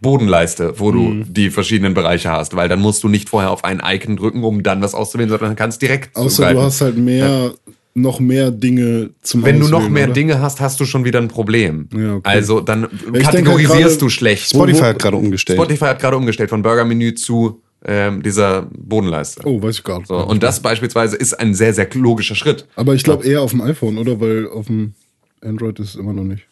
Bodenleiste, 0.00 0.74
wo 0.78 0.92
du 0.92 1.08
Hm. 1.10 1.24
die 1.32 1.50
verschiedenen 1.50 1.92
Bereiche 1.94 2.30
hast, 2.30 2.56
weil 2.56 2.68
dann 2.68 2.80
musst 2.80 3.02
du 3.04 3.08
nicht 3.08 3.28
vorher 3.28 3.50
auf 3.50 3.64
ein 3.64 3.82
Icon 3.84 4.16
drücken, 4.16 4.42
um 4.44 4.62
dann 4.62 4.80
was 4.80 4.94
auszuwählen, 4.94 5.28
sondern 5.28 5.56
kannst 5.56 5.82
direkt 5.82 6.16
Außer 6.16 6.28
zugreifen. 6.36 6.56
du 6.56 6.62
hast 6.62 6.80
halt 6.80 6.96
mehr, 6.96 7.52
noch 7.94 8.18
mehr 8.18 8.50
Dinge 8.50 9.10
zum 9.20 9.44
Wenn 9.44 9.60
du 9.60 9.68
noch 9.68 9.78
Auswählen, 9.78 9.92
mehr 9.92 10.04
oder? 10.04 10.12
Dinge 10.14 10.40
hast, 10.40 10.60
hast 10.60 10.80
du 10.80 10.86
schon 10.86 11.04
wieder 11.04 11.20
ein 11.20 11.28
Problem. 11.28 11.88
Ja, 11.94 12.14
okay. 12.14 12.28
Also 12.30 12.60
dann 12.60 12.82
denke 12.90 13.12
halt 13.12 13.24
kategorisierst 13.26 13.82
gerade- 13.82 13.96
du 13.98 14.08
schlecht. 14.08 14.48
Spotify 14.48 14.80
Wo- 14.80 14.84
hat 14.84 14.98
gerade 15.00 15.16
umgestellt. 15.16 15.58
Spotify 15.58 15.84
hat 15.86 16.00
gerade 16.00 16.16
umgestellt 16.16 16.48
von 16.50 16.62
Burgermenü 16.62 17.14
zu 17.14 17.60
ähm, 17.84 18.22
dieser 18.22 18.62
Bodenleiste. 18.76 19.42
Oh, 19.44 19.62
weiß 19.62 19.76
ich 19.78 19.84
gar 19.84 19.98
nicht. 19.98 20.08
So, 20.08 20.16
und 20.16 20.42
das 20.42 20.60
beispielsweise 20.60 21.16
ist 21.16 21.34
ein 21.34 21.54
sehr, 21.54 21.72
sehr 21.72 21.88
logischer 21.94 22.34
Schritt. 22.34 22.66
Aber 22.76 22.94
ich 22.94 23.04
glaube 23.04 23.24
eher 23.26 23.42
auf 23.42 23.50
dem 23.50 23.62
iPhone, 23.62 23.98
oder? 23.98 24.20
Weil 24.20 24.48
auf 24.48 24.66
dem 24.66 24.94
Android 25.40 25.78
ist 25.80 25.90
es 25.90 25.94
immer 25.96 26.12
noch 26.12 26.24
nicht. 26.24 26.46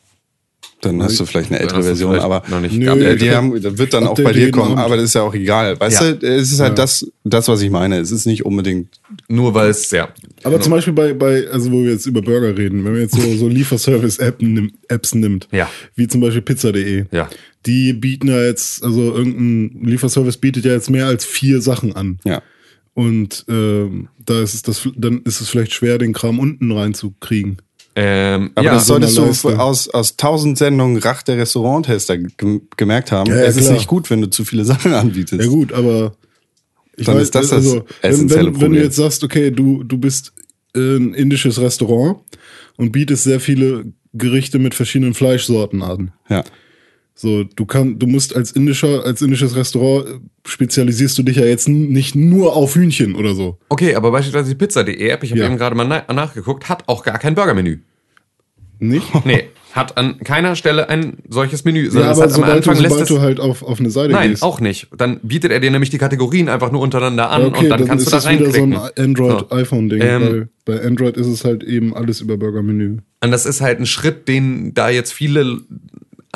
Dann 0.81 1.03
hast 1.03 1.19
du 1.19 1.27
vielleicht 1.27 1.51
eine 1.51 1.59
ältere 1.59 1.83
Version, 1.83 2.15
aber 2.21 2.45
noch 2.49 2.61
nicht 2.61 2.77
Nö, 2.77 3.17
die 3.17 3.31
haben, 3.33 3.61
das 3.61 3.79
wird 3.79 3.93
dann 3.95 4.07
auch 4.07 4.15
bei 4.15 4.33
dir 4.33 4.53
kommen, 4.53 4.79
aber 4.79 4.95
das 4.97 5.07
ist 5.07 5.15
ja 5.15 5.23
auch 5.23 5.35
egal. 5.35 5.79
Weißt 5.81 6.01
Ja. 6.01 6.13
du, 6.13 6.27
es 6.27 6.53
ist 6.53 6.61
halt 6.61 6.71
Ja. 6.79 6.85
das, 6.85 7.11
das, 7.25 7.49
was 7.49 7.61
ich 7.63 7.71
meine. 7.71 7.99
Es 7.99 8.13
ist 8.13 8.27
nicht 8.27 8.45
unbedingt. 8.47 9.01
Nur 9.29 9.55
weil 9.55 9.71
es, 9.71 9.91
ja. 9.91 10.09
Aber 10.45 10.61
zum 10.61 10.71
Beispiel 10.71 10.93
bei, 10.93 11.15
bei, 11.15 11.49
also 11.49 11.73
wo 11.73 11.83
wir 11.83 11.91
jetzt 11.91 12.07
über 12.07 12.23
Burger 12.23 12.57
reden, 12.57 12.85
wenn 12.85 12.93
man 12.93 13.01
jetzt 13.01 13.17
so, 13.17 13.37
so 13.37 13.49
Lieferservice-Apps 13.49 14.41
nimm, 14.41 14.71
Apps 14.89 15.15
nimmt, 15.17 15.49
Ja. 15.51 15.69
wie 15.97 16.07
zum 16.07 16.21
Beispiel 16.21 16.43
Pizza.de, 16.43 17.07
Ja. 17.11 17.29
die 17.67 17.93
bieten 17.93 18.29
ja 18.29 18.41
jetzt, 18.45 18.85
also 18.85 19.13
irgendein 19.15 19.83
Lieferservice 19.85 20.37
bietet 20.37 20.65
ja 20.65 20.73
jetzt 20.75 20.91
mehr 20.91 21.07
als 21.07 21.25
vier 21.25 21.61
Sachen 21.61 21.97
an. 21.97 22.19
Ja. 22.25 22.41
Und 22.95 23.45
ähm, 23.49 24.09
da 24.25 24.43
ist 24.43 24.55
es 24.55 24.63
das, 24.63 24.89
dann 24.97 25.23
ist 25.23 25.41
es 25.41 25.49
vielleicht 25.49 25.73
schwer, 25.73 25.99
den 25.99 26.13
Kram 26.13 26.39
unten 26.39 26.71
reinzukriegen. 26.71 27.59
Ähm, 28.01 28.53
Aber 28.55 28.65
ja, 28.65 28.75
das 28.75 28.87
solltest 28.87 29.15
so 29.15 29.51
du 29.51 29.57
aus, 29.57 29.89
aus 29.89 30.17
tausend 30.17 30.57
Sendungen 30.57 30.99
Rach 30.99 31.23
der 31.23 31.37
Restauranttester 31.39 32.17
gem- 32.17 32.69
gemerkt 32.77 33.11
haben. 33.11 33.29
Ja, 33.29 33.39
ja, 33.39 33.43
es 33.43 33.57
ist 33.57 33.63
klar. 33.65 33.73
nicht 33.75 33.89
gut, 33.89 34.09
wenn 34.09 34.21
du 34.21 34.31
zu 34.31 34.45
viele 34.45 34.65
Sachen 34.73 34.93
anbietest. 34.95 35.43
Ja 35.43 35.49
gut, 35.49 35.73
aber 35.73 36.13
ich 36.97 37.07
Dann 37.07 37.17
ist 37.19 37.35
das 37.35 37.49
das 37.49 37.53
also, 37.55 37.85
wenn, 38.03 38.11
essentielle 38.13 38.45
wenn, 38.47 38.47
wenn 38.47 38.53
Problem. 38.61 38.73
du 38.75 38.79
jetzt 38.83 38.97
sagst, 38.97 39.25
okay, 39.25 39.51
du, 39.51 39.83
du 39.83 39.99
bist 39.99 40.33
ein 40.77 41.13
indisches 41.15 41.61
Restaurant 41.61 42.19
und 42.77 42.93
bietest 42.93 43.25
sehr 43.25 43.41
viele 43.41 43.87
Gerichte 44.13 44.61
mit 44.61 44.75
verschiedenen 44.75 45.15
Fleischsorten 45.15 45.83
an. 45.83 46.13
Ja. 46.29 46.45
So, 47.21 47.43
du 47.43 47.67
kann, 47.67 47.99
du 47.99 48.07
musst 48.07 48.37
als 48.37 48.53
indischer, 48.53 49.05
als 49.05 49.23
indisches 49.23 49.57
Restaurant 49.57 50.07
äh, 50.07 50.13
spezialisierst 50.47 51.19
du 51.19 51.25
dich 51.25 51.37
ja 51.37 51.45
jetzt 51.45 51.69
nicht 51.69 52.15
nur 52.15 52.55
auf 52.55 52.77
Hühnchen 52.77 53.17
oder 53.17 53.35
so. 53.35 53.59
Okay, 53.71 53.97
aber 53.97 54.13
beispielsweise 54.13 54.51
die 54.51 54.55
Pizza.de 54.55 55.09
App, 55.09 55.25
ich 55.25 55.33
habe 55.33 55.41
Ja. 55.41 55.47
eben 55.47 55.57
gerade 55.57 55.75
mal 55.75 55.85
na 56.07 56.13
nachgeguckt, 56.13 56.69
hat 56.69 56.85
auch 56.87 57.03
gar 57.03 57.19
kein 57.19 57.35
Burgermenü. 57.35 57.79
Nicht? 58.79 59.25
Nee, 59.25 59.49
hat 59.73 59.97
an 59.99 60.19
keiner 60.21 60.55
Stelle 60.55 60.89
ein 60.89 61.17
solches 61.29 61.65
Menü. 61.65 61.91
Ja, 61.93 62.13
aber 62.13 62.29
sobald, 62.29 62.65
du, 62.65 62.71
Anfang 62.71 62.83
lässt 62.85 62.93
sobald 62.95 63.11
du 63.11 63.21
halt 63.21 63.41
auf, 63.41 63.65
auf 63.65 63.81
eine 63.81 63.91
Seite 63.91 64.13
Nein, 64.13 64.31
gehst. 64.31 64.45
auch 64.45 64.61
nicht. 64.61 64.87
Dann 64.97 65.19
bietet 65.25 65.51
er 65.51 65.59
dir 65.59 65.73
nämlich 65.73 65.91
die 65.91 65.99
Kategorien 65.99 66.49
einfach 66.49 66.71
nur 66.71 66.81
untereinander 66.83 67.31
an 67.31 67.47
Okay, 67.47 67.65
und 67.65 67.69
dann, 67.71 67.85
kannst 67.87 68.07
ist 68.07 68.13
du 68.13 68.17
da 68.17 68.23
das 68.23 68.31
wieder 68.41 68.53
so 68.53 68.59
reinklicken. 68.61 68.77
ein 68.97 69.05
Android-iPhone-Ding. 69.05 70.01
Ähm, 70.01 70.23
weil 70.23 70.49
bei 70.65 70.87
Android 70.87 71.17
ist 71.17 71.27
es 71.27 71.45
halt 71.45 71.65
eben 71.65 71.93
alles 71.97 72.21
über 72.21 72.37
Burger-Menü. 72.37 72.99
Und 73.25 73.31
das 73.33 73.45
ist 73.45 73.61
halt 73.61 73.81
ein 73.81 73.87
Schritt, 73.87 74.29
den 74.29 74.75
da 74.75 74.89
jetzt 74.91 75.13
viele 75.13 75.63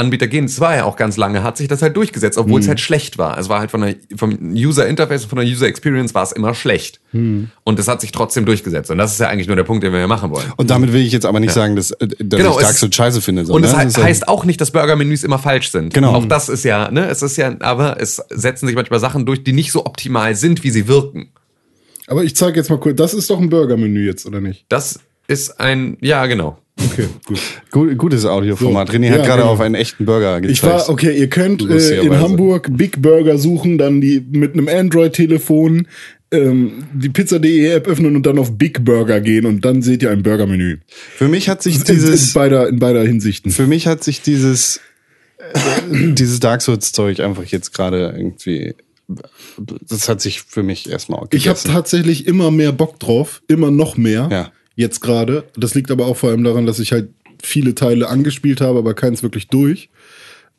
Anbieter 0.02 0.26
gehen. 0.26 0.44
Es 0.44 0.60
war 0.60 0.74
ja 0.76 0.84
auch 0.84 0.96
ganz 0.96 1.16
lange, 1.16 1.42
hat 1.42 1.56
sich 1.56 1.68
das 1.68 1.80
halt 1.82 1.96
durchgesetzt, 1.96 2.36
obwohl 2.38 2.56
Mhm. 2.58 2.62
es 2.62 2.68
halt 2.68 2.80
schlecht 2.80 3.18
war. 3.18 3.38
Es 3.38 3.48
war 3.48 3.60
halt 3.60 3.70
von 3.70 3.80
der, 3.80 3.94
vom 4.16 4.36
User 4.54 4.86
Interface 4.86 5.22
und 5.24 5.28
von 5.30 5.38
der 5.38 5.46
User 5.48 5.66
Experience 5.66 6.14
war 6.14 6.22
es 6.24 6.32
immer 6.32 6.54
schlecht. 6.54 7.00
Mhm. 7.12 7.50
Und 7.64 7.78
es 7.78 7.88
hat 7.88 8.00
sich 8.00 8.12
trotzdem 8.12 8.44
durchgesetzt. 8.44 8.90
Und 8.90 8.98
das 8.98 9.12
ist 9.12 9.20
ja 9.20 9.28
eigentlich 9.28 9.46
nur 9.46 9.56
der 9.56 9.64
Punkt, 9.64 9.84
den 9.84 9.92
wir 9.92 9.98
hier 10.00 10.08
machen 10.08 10.30
wollen. 10.30 10.52
Und 10.56 10.70
damit 10.70 10.92
will 10.92 11.00
ich 11.00 11.12
jetzt 11.12 11.24
aber 11.26 11.40
nicht 11.40 11.52
sagen, 11.52 11.76
dass, 11.76 11.92
äh, 11.92 12.08
dass 12.08 12.38
Genau, 12.40 12.58
ich 12.58 12.64
Dark 12.66 12.76
Souls 12.76 12.94
scheiße 12.94 13.20
finde. 13.20 13.44
So, 13.44 13.54
Und 13.54 13.62
ne? 13.62 13.68
es 13.68 13.72
Das 13.74 13.96
ja- 13.96 14.02
heißt 14.04 14.28
auch 14.28 14.44
nicht, 14.44 14.60
dass 14.60 14.70
Burgermenüs 14.72 15.24
immer 15.24 15.38
falsch 15.38 15.70
sind. 15.70 15.94
Genau. 15.94 16.14
Auch 16.14 16.26
das 16.26 16.48
ist 16.48 16.64
ja, 16.64 16.90
ne, 16.90 17.06
es 17.08 17.22
ist 17.22 17.36
ja, 17.36 17.54
aber 17.60 18.00
es 18.00 18.20
setzen 18.30 18.66
sich 18.66 18.74
manchmal 18.76 19.00
Sachen 19.00 19.24
durch, 19.26 19.44
die 19.44 19.52
nicht 19.52 19.72
so 19.72 19.86
optimal 19.86 20.34
sind, 20.34 20.64
wie 20.64 20.70
sie 20.70 20.88
wirken. 20.88 21.30
Aber 22.08 22.24
ich 22.24 22.34
zeige 22.36 22.58
jetzt 22.58 22.68
mal 22.68 22.78
kurz, 22.80 22.96
das 22.96 23.14
ist 23.14 23.30
doch 23.30 23.38
ein 23.40 23.48
Burger-Menü 23.48 24.04
jetzt, 24.06 24.26
oder 24.26 24.40
nicht? 24.40 24.66
Das 24.68 24.98
ist 25.28 25.60
ein, 25.60 25.96
ja, 26.00 26.26
genau. 26.26 26.58
Okay, 26.80 27.06
gut. 27.26 27.38
Gut, 27.70 27.98
gutes 27.98 28.24
Audioformat. 28.24 28.88
So, 28.88 28.94
René 28.94 29.10
hat 29.10 29.18
ja, 29.18 29.24
gerade 29.24 29.42
genau. 29.42 29.52
auf 29.52 29.60
einen 29.60 29.74
echten 29.74 30.04
Burger 30.06 30.40
gezeigt. 30.40 30.52
Ich 30.52 30.62
war, 30.62 30.88
okay, 30.88 31.16
ihr 31.18 31.28
könnt 31.28 31.62
äh, 31.68 32.00
in. 32.00 32.18
Hamburg 32.18 32.68
Big 32.76 33.02
Burger 33.02 33.38
suchen, 33.38 33.78
dann 33.78 34.00
die 34.00 34.24
mit 34.30 34.54
einem 34.54 34.68
Android-Telefon 34.68 35.86
ähm, 36.32 36.84
die 36.94 37.10
Pizza.de 37.10 37.66
App 37.72 37.86
öffnen 37.86 38.16
und 38.16 38.24
dann 38.24 38.38
auf 38.38 38.56
Big 38.56 38.84
Burger 38.84 39.20
gehen 39.20 39.46
und 39.46 39.64
dann 39.64 39.82
seht 39.82 40.02
ihr 40.02 40.10
ein 40.10 40.22
Burger-Menü. 40.22 40.78
Für 40.88 41.28
mich 41.28 41.48
hat 41.48 41.62
sich 41.62 41.76
In, 41.76 41.80
in, 41.82 41.86
dieses, 41.88 42.32
beider, 42.32 42.68
in 42.68 42.78
beider 42.78 43.02
Hinsichten. 43.04 43.52
für 43.52 43.66
mich 43.66 43.86
hat 43.86 44.02
sich 44.02 44.22
dieses, 44.22 44.80
äh, 45.38 46.12
dieses 46.14 46.40
Dark 46.40 46.62
Souls 46.62 46.92
Zeug 46.92 47.20
einfach 47.20 47.44
jetzt 47.44 47.74
gerade 47.74 48.14
irgendwie, 48.16 48.74
das 49.58 50.08
hat 50.08 50.22
sich 50.22 50.42
für 50.42 50.62
mich 50.62 50.88
erstmal 50.88 51.20
auch 51.20 51.28
Ich 51.32 51.48
habe 51.48 51.58
gegessen. 51.58 51.74
tatsächlich 51.74 52.26
immer 52.26 52.50
mehr 52.50 52.72
Bock 52.72 52.98
drauf, 52.98 53.42
immer 53.46 53.70
noch 53.70 53.98
mehr. 53.98 54.28
Ja. 54.32 54.52
Jetzt 54.74 55.00
gerade. 55.00 55.44
Das 55.56 55.74
liegt 55.74 55.90
aber 55.90 56.06
auch 56.06 56.16
vor 56.16 56.30
allem 56.30 56.44
daran, 56.44 56.66
dass 56.66 56.78
ich 56.78 56.92
halt 56.92 57.10
viele 57.42 57.74
Teile 57.74 58.08
angespielt 58.08 58.60
habe, 58.60 58.78
aber 58.78 58.94
keins 58.94 59.22
wirklich 59.22 59.48
durch. 59.48 59.90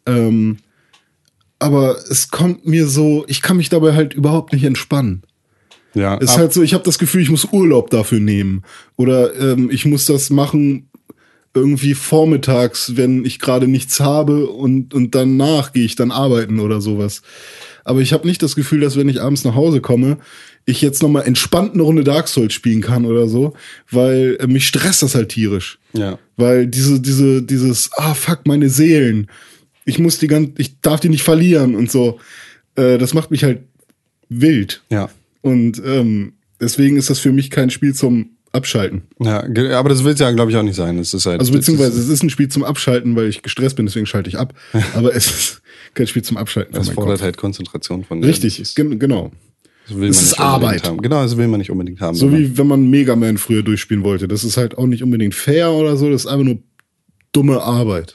Ähm, 0.06 0.58
aber 1.60 1.98
es 2.10 2.30
kommt 2.30 2.66
mir 2.68 2.88
so, 2.88 3.24
ich 3.28 3.42
kann 3.42 3.58
mich 3.58 3.70
dabei 3.70 3.94
halt 3.94 4.14
überhaupt 4.14 4.52
nicht 4.52 4.66
entspannen. 4.66 5.24
ja, 5.94 6.18
Es 6.18 6.32
ist 6.32 6.38
halt 6.38 6.54
so, 6.54 6.62
ich 6.62 6.74
habe 6.74 6.84
das 6.84 7.00
Gefühl, 7.00 7.22
ich 7.22 7.30
muss 7.30 7.54
Urlaub 7.54 7.90
dafür 7.90 8.20
nehmen. 8.20 8.64
Oder 8.98 9.34
ähm, 9.40 9.70
ich 9.72 9.86
muss 9.86 10.06
das 10.06 10.30
machen 10.30 10.90
irgendwie 11.54 11.94
vormittags, 11.94 12.98
wenn 12.98 13.26
ich 13.26 13.40
gerade 13.40 13.68
nichts 13.68 14.00
habe 14.00 14.48
und, 14.48 14.94
und 14.94 15.14
danach 15.14 15.72
gehe 15.72 15.86
ich 15.86 15.96
dann 15.96 16.12
arbeiten 16.12 16.60
oder 16.60 16.82
sowas. 16.82 17.22
Aber 17.84 18.02
ich 18.02 18.12
habe 18.12 18.28
nicht 18.28 18.42
das 18.42 18.56
Gefühl, 18.56 18.80
dass 18.80 18.98
wenn 18.98 19.10
ich 19.10 19.22
abends 19.22 19.44
nach 19.44 19.56
Hause 19.56 19.82
komme, 19.82 20.18
ich 20.66 20.82
jetzt 20.82 21.02
nochmal 21.04 21.26
entspannt 21.26 21.74
eine 21.74 21.84
Runde 21.84 22.04
Dark 22.04 22.28
Souls 22.28 22.54
spielen 22.54 22.82
kann 22.82 23.06
oder 23.06 23.28
so, 23.28 23.54
weil 23.92 24.38
äh, 24.40 24.48
mich 24.48 24.68
stresst 24.68 25.04
das 25.04 25.16
halt 25.16 25.30
tierisch. 25.30 25.80
Ja. 25.94 26.18
Weil 26.38 26.68
diese, 26.68 27.00
diese, 27.02 27.44
dieses, 27.44 27.92
ah 27.98 28.14
fuck, 28.14 28.46
meine 28.46 28.70
Seelen. 28.70 29.28
Ich 29.86 30.00
muss 30.00 30.20
die 30.20 30.28
ganz, 30.28 30.52
ich 30.58 30.80
darf 30.80 31.00
die 31.02 31.10
nicht 31.10 31.24
verlieren 31.24 31.76
und 31.76 31.92
so. 31.92 32.20
Äh, 32.76 32.98
das 32.98 33.14
macht 33.14 33.32
mich 33.32 33.44
halt 33.44 33.64
wild. 34.30 34.82
ja. 34.90 35.10
Und 35.42 35.82
ähm, 35.86 36.34
deswegen 36.62 36.96
ist 36.96 37.10
das 37.10 37.20
für 37.20 37.34
mich 37.34 37.50
kein 37.50 37.70
Spiel 37.70 37.94
zum 37.94 38.30
Abschalten. 38.54 39.02
Ja, 39.20 39.44
aber 39.78 39.90
das 39.90 40.06
will 40.06 40.14
es 40.14 40.20
ja, 40.20 40.32
glaube 40.32 40.52
ich, 40.52 40.58
auch 40.58 40.64
nicht 40.64 40.76
sein. 40.78 40.98
Es 41.00 41.14
ist 41.14 41.26
halt, 41.26 41.42
Also 41.42 41.52
beziehungsweise 41.52 42.00
es 42.00 42.08
ist 42.08 42.24
ein 42.24 42.30
Spiel 42.30 42.48
zum 42.48 42.64
Abschalten, 42.64 43.14
weil 43.18 43.28
ich 43.28 43.42
gestresst 43.42 43.76
bin, 43.76 43.86
deswegen 43.86 44.06
schalte 44.06 44.30
ich 44.30 44.38
ab. 44.38 44.54
Aber 44.94 45.14
es 45.14 45.26
ist 45.26 45.62
kein 45.96 46.08
Spiel 46.08 46.22
zum 46.22 46.38
Abschalten. 46.38 46.74
das 46.74 46.90
fordert 46.90 47.16
Kopf. 47.18 47.24
halt 47.24 47.38
Konzentration 47.38 48.06
von 48.06 48.22
dir. 48.22 48.28
Richtig, 48.30 48.76
gen 48.76 49.00
genau. 49.00 49.32
Das 49.94 50.02
will 50.02 50.10
es 50.10 50.18
man 50.18 50.26
ist 50.26 50.40
Arbeit. 50.40 50.84
Haben. 50.88 51.02
Genau, 51.02 51.22
das 51.24 51.38
will 51.38 51.48
man 51.48 51.60
nicht 51.60 51.72
unbedingt 51.72 52.02
haben. 52.02 52.16
So 52.16 52.32
wie 52.32 52.58
wenn 52.58 52.68
man 52.68 52.90
Mega 52.90 53.16
Man 53.16 53.38
früher 53.38 53.64
durchspielen 53.64 54.04
wollte. 54.04 54.28
Das 54.28 54.44
ist 54.44 54.58
halt 54.58 54.78
auch 54.78 54.86
nicht 54.86 55.04
unbedingt 55.04 55.34
fair 55.36 55.72
oder 55.72 55.96
so, 55.98 56.10
das 56.10 56.26
ist 56.26 56.28
einfach 56.28 56.46
nur 56.46 56.58
dumme 57.32 57.62
Arbeit. 57.62 58.14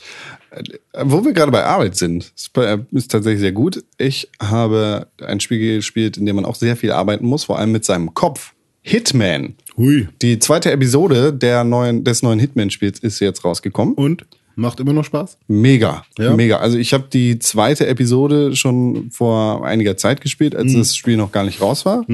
Wo 1.00 1.24
wir 1.24 1.32
gerade 1.32 1.52
bei 1.52 1.62
Arbeit 1.64 1.96
sind, 1.96 2.32
ist, 2.34 2.52
bei- 2.52 2.78
ist 2.92 3.10
tatsächlich 3.10 3.40
sehr 3.40 3.52
gut. 3.52 3.84
Ich 3.98 4.28
habe 4.40 5.06
ein 5.24 5.40
Spiel 5.40 5.76
gespielt, 5.76 6.16
in 6.16 6.26
dem 6.26 6.36
man 6.36 6.44
auch 6.44 6.54
sehr 6.54 6.74
viel 6.76 6.90
arbeiten 6.90 7.26
muss, 7.26 7.44
vor 7.44 7.58
allem 7.58 7.72
mit 7.72 7.84
seinem 7.84 8.14
Kopf. 8.14 8.54
Hitman. 8.80 9.54
Hui. 9.76 10.08
Die 10.22 10.38
zweite 10.38 10.70
Episode 10.72 11.32
der 11.34 11.64
neuen, 11.64 12.02
des 12.04 12.22
neuen 12.22 12.38
Hitman-Spiels 12.38 13.00
ist 13.00 13.20
jetzt 13.20 13.44
rausgekommen. 13.44 13.94
Und? 13.94 14.24
Macht 14.58 14.80
immer 14.80 14.92
noch 14.92 15.04
Spaß? 15.04 15.38
Mega, 15.46 16.04
Ja? 16.18 16.34
mega. 16.34 16.58
Also 16.58 16.78
ich 16.78 16.92
habe 16.92 17.04
die 17.12 17.38
zweite 17.38 17.86
Episode 17.86 18.56
schon 18.56 19.08
vor 19.12 19.64
einiger 19.64 19.96
Zeit 19.96 20.20
gespielt, 20.20 20.56
als 20.56 20.72
das 20.74 20.96
Spiel 20.96 21.16
noch 21.16 21.30
gar 21.30 21.44
nicht 21.44 21.60
raus 21.60 21.86
war. 21.86 22.04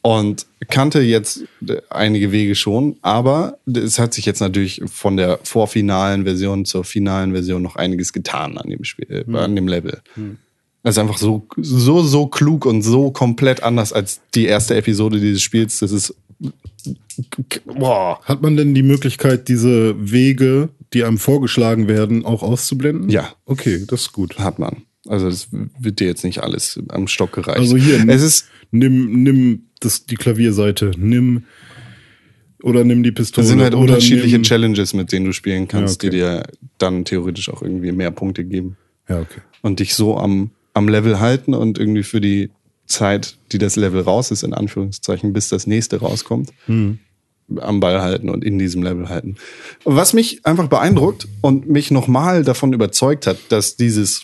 Und 0.00 0.46
kannte 0.68 1.00
jetzt 1.00 1.44
äh, 1.66 1.76
einige 1.90 2.32
Wege 2.32 2.54
schon, 2.54 2.96
aber 3.02 3.58
es 3.66 3.98
hat 3.98 4.14
sich 4.14 4.24
jetzt 4.24 4.40
natürlich 4.40 4.80
von 4.86 5.18
der 5.18 5.38
vorfinalen 5.42 6.24
Version 6.24 6.64
zur 6.64 6.82
finalen 6.84 7.32
Version 7.32 7.60
noch 7.62 7.76
einiges 7.76 8.14
getan 8.14 8.56
an 8.56 8.70
dem 8.70 8.84
Spiel, 8.84 9.26
äh, 9.28 9.36
an 9.36 9.54
dem 9.54 9.68
Level. 9.68 10.00
Das 10.82 10.94
ist 10.94 10.98
einfach 10.98 11.18
so, 11.18 11.46
so, 11.58 12.02
so 12.02 12.26
klug 12.26 12.64
und 12.64 12.80
so 12.80 13.10
komplett 13.10 13.62
anders 13.62 13.92
als 13.92 14.20
die 14.34 14.46
erste 14.46 14.74
Episode 14.76 15.20
dieses 15.20 15.42
Spiels. 15.42 15.78
Das 15.80 15.92
ist, 15.92 16.14
boah. 17.66 18.20
Hat 18.24 18.42
man 18.42 18.56
denn 18.56 18.74
die 18.74 18.82
Möglichkeit, 18.82 19.48
diese 19.48 19.94
Wege, 19.98 20.68
die 20.94 21.04
einem 21.04 21.18
vorgeschlagen 21.18 21.88
werden, 21.88 22.24
auch 22.24 22.42
auszublenden? 22.42 23.08
Ja. 23.10 23.34
Okay, 23.44 23.84
das 23.86 24.02
ist 24.02 24.12
gut. 24.12 24.38
Hat 24.38 24.58
man. 24.58 24.82
Also 25.06 25.28
das 25.28 25.48
wird 25.78 26.00
dir 26.00 26.06
jetzt 26.06 26.24
nicht 26.24 26.42
alles 26.42 26.80
am 26.88 27.08
Stock 27.08 27.32
gereicht. 27.32 27.58
Also 27.58 27.76
hier, 27.76 28.08
es 28.08 28.22
ist 28.22 28.46
nimm, 28.70 29.22
nimm 29.22 29.64
das, 29.80 30.06
die 30.06 30.14
Klavierseite, 30.14 30.92
nimm 30.96 31.44
oder 32.62 32.84
nimm 32.84 33.02
die 33.02 33.12
Pistole. 33.12 33.42
Das 33.44 33.50
sind 33.50 33.60
halt 33.60 33.74
unterschiedliche 33.74 34.36
nimm, 34.36 34.42
Challenges, 34.44 34.94
mit 34.94 35.12
denen 35.12 35.26
du 35.26 35.32
spielen 35.32 35.68
kannst, 35.68 36.02
Ja, 36.02 36.08
okay. 36.08 36.16
die 36.16 36.22
dir 36.22 36.42
dann 36.78 37.04
theoretisch 37.04 37.50
auch 37.50 37.60
irgendwie 37.60 37.92
mehr 37.92 38.10
Punkte 38.10 38.44
geben 38.44 38.76
Ja, 39.08 39.20
okay. 39.20 39.40
und 39.60 39.80
dich 39.80 39.94
so 39.94 40.16
am, 40.16 40.50
am 40.72 40.88
Level 40.88 41.20
halten 41.20 41.52
und 41.52 41.78
irgendwie 41.78 42.02
für 42.02 42.22
die 42.22 42.50
Zeit, 42.86 43.36
die 43.52 43.58
das 43.58 43.76
Level 43.76 44.00
raus 44.00 44.30
ist, 44.30 44.42
in 44.42 44.54
Anführungszeichen, 44.54 45.32
bis 45.34 45.48
das 45.50 45.66
nächste 45.66 45.98
rauskommt, 45.98 46.50
Hm. 46.66 46.98
Am 47.60 47.80
Ball 47.80 48.00
halten 48.00 48.30
und 48.30 48.44
in 48.44 48.58
diesem 48.58 48.82
Level 48.82 49.08
halten. 49.08 49.36
Was 49.84 50.12
mich 50.12 50.44
einfach 50.46 50.68
beeindruckt 50.68 51.28
und 51.40 51.68
mich 51.68 51.90
nochmal 51.90 52.42
davon 52.42 52.72
überzeugt 52.72 53.26
hat, 53.26 53.38
dass 53.50 53.76
dieses, 53.76 54.22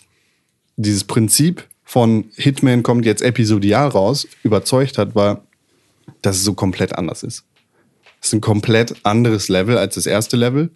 dieses 0.75 1.03
Prinzip 1.03 1.67
von 1.83 2.25
Hitman 2.35 2.83
kommt 2.83 3.05
jetzt 3.05 3.21
episodial 3.21 3.89
raus, 3.89 4.27
überzeugt 4.43 4.97
hat, 4.97 5.13
war, 5.13 5.45
dass 6.21 6.37
es 6.37 6.43
so 6.43 6.53
komplett 6.53 6.95
anders 6.95 7.23
ist. 7.23 7.43
Es 8.21 8.27
ist 8.27 8.33
ein 8.33 8.41
komplett 8.41 8.95
anderes 9.03 9.49
Level 9.49 9.77
als 9.77 9.95
das 9.95 10.05
erste 10.05 10.37
Level. 10.37 10.69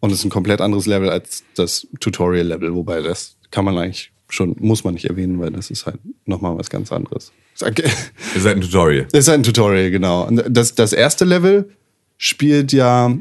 Und 0.00 0.10
es 0.10 0.20
ist 0.20 0.24
ein 0.24 0.30
komplett 0.30 0.60
anderes 0.60 0.86
Level 0.86 1.10
als 1.10 1.44
das 1.54 1.86
Tutorial-Level, 2.00 2.74
wobei 2.74 3.02
das 3.02 3.36
kann 3.50 3.64
man 3.64 3.76
eigentlich 3.76 4.12
schon, 4.28 4.54
muss 4.58 4.84
man 4.84 4.94
nicht 4.94 5.06
erwähnen, 5.06 5.40
weil 5.40 5.50
das 5.50 5.70
ist 5.70 5.86
halt 5.86 5.98
nochmal 6.26 6.56
was 6.58 6.70
ganz 6.70 6.92
anderes. 6.92 7.32
Sag- 7.54 7.78
Ihr 7.78 8.40
seid 8.40 8.56
ein 8.56 8.60
Tutorial. 8.62 9.06
Ist 9.12 9.28
ein 9.28 9.42
Tutorial, 9.42 9.90
genau. 9.90 10.30
Das, 10.30 10.74
das 10.74 10.92
erste 10.92 11.24
Level 11.24 11.70
spielt 12.16 12.72
ja 12.72 13.14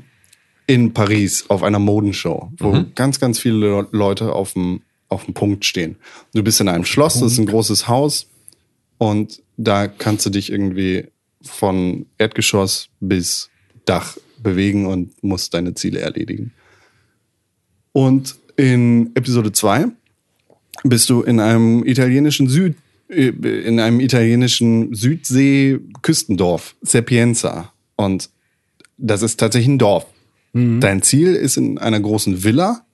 in 0.68 0.94
Paris 0.94 1.46
auf 1.50 1.64
einer 1.64 1.80
Modenshow, 1.80 2.52
wo 2.58 2.86
ganz, 2.96 3.20
ganz 3.20 3.40
viele 3.40 3.56
Le- 3.58 3.88
Leute 3.92 4.34
auf 4.34 4.54
dem, 4.54 4.82
auf 5.08 5.26
dem 5.26 5.34
Punkt 5.34 5.66
stehen. 5.66 5.96
Du 6.34 6.44
bist 6.44 6.62
in 6.62 6.68
einem 6.68 6.86
Schloss, 6.86 7.20
das 7.20 7.32
ist 7.34 7.38
ein 7.40 7.48
großes 7.48 7.88
Haus 7.88 8.28
und 8.98 9.42
da 9.58 9.88
kannst 9.88 10.26
du 10.26 10.30
dich 10.30 10.52
irgendwie 10.52 11.08
von 11.42 12.06
Erdgeschoss 12.18 12.90
bis 13.00 13.50
Dach 13.86 14.18
bewegen 14.44 14.86
und 14.86 15.24
musst 15.24 15.54
deine 15.54 15.74
Ziele 15.74 16.00
erledigen. 16.00 16.54
Und 17.92 18.36
in 18.58 19.12
Episode 19.16 19.52
2 19.52 19.88
bist 20.84 21.10
du 21.10 21.24
in 21.24 21.40
einem 21.40 21.84
italienischen 21.86 22.48
Süd 22.48 22.76
in 23.10 23.80
einem 23.80 24.00
italienischen 24.00 24.94
Südsee-Küstendorf, 24.94 26.76
Sapienza. 26.82 27.74
Und 27.96 28.30
das 28.98 29.24
ist 29.24 29.40
tatsächlich 29.40 29.70
ein 29.70 29.80
Dorf. 29.80 30.06
Dein 30.80 31.02
Ziel 31.02 31.36
ist 31.36 31.58
in 31.58 31.78
einer 31.78 32.00
großen 32.00 32.44
Villa, 32.44 32.86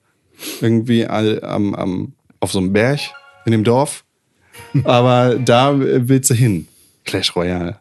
irgendwie 0.60 1.06
all, 1.06 1.42
am, 1.42 1.74
am, 1.74 2.12
auf 2.40 2.52
so 2.52 2.58
einem 2.58 2.72
Berg 2.72 3.00
in 3.44 3.52
dem 3.52 3.64
Dorf. 3.64 4.04
Aber 4.84 5.36
da 5.36 5.78
willst 5.78 6.30
du 6.30 6.34
hin. 6.34 6.68
Clash 7.04 7.34
Royale. 7.36 7.78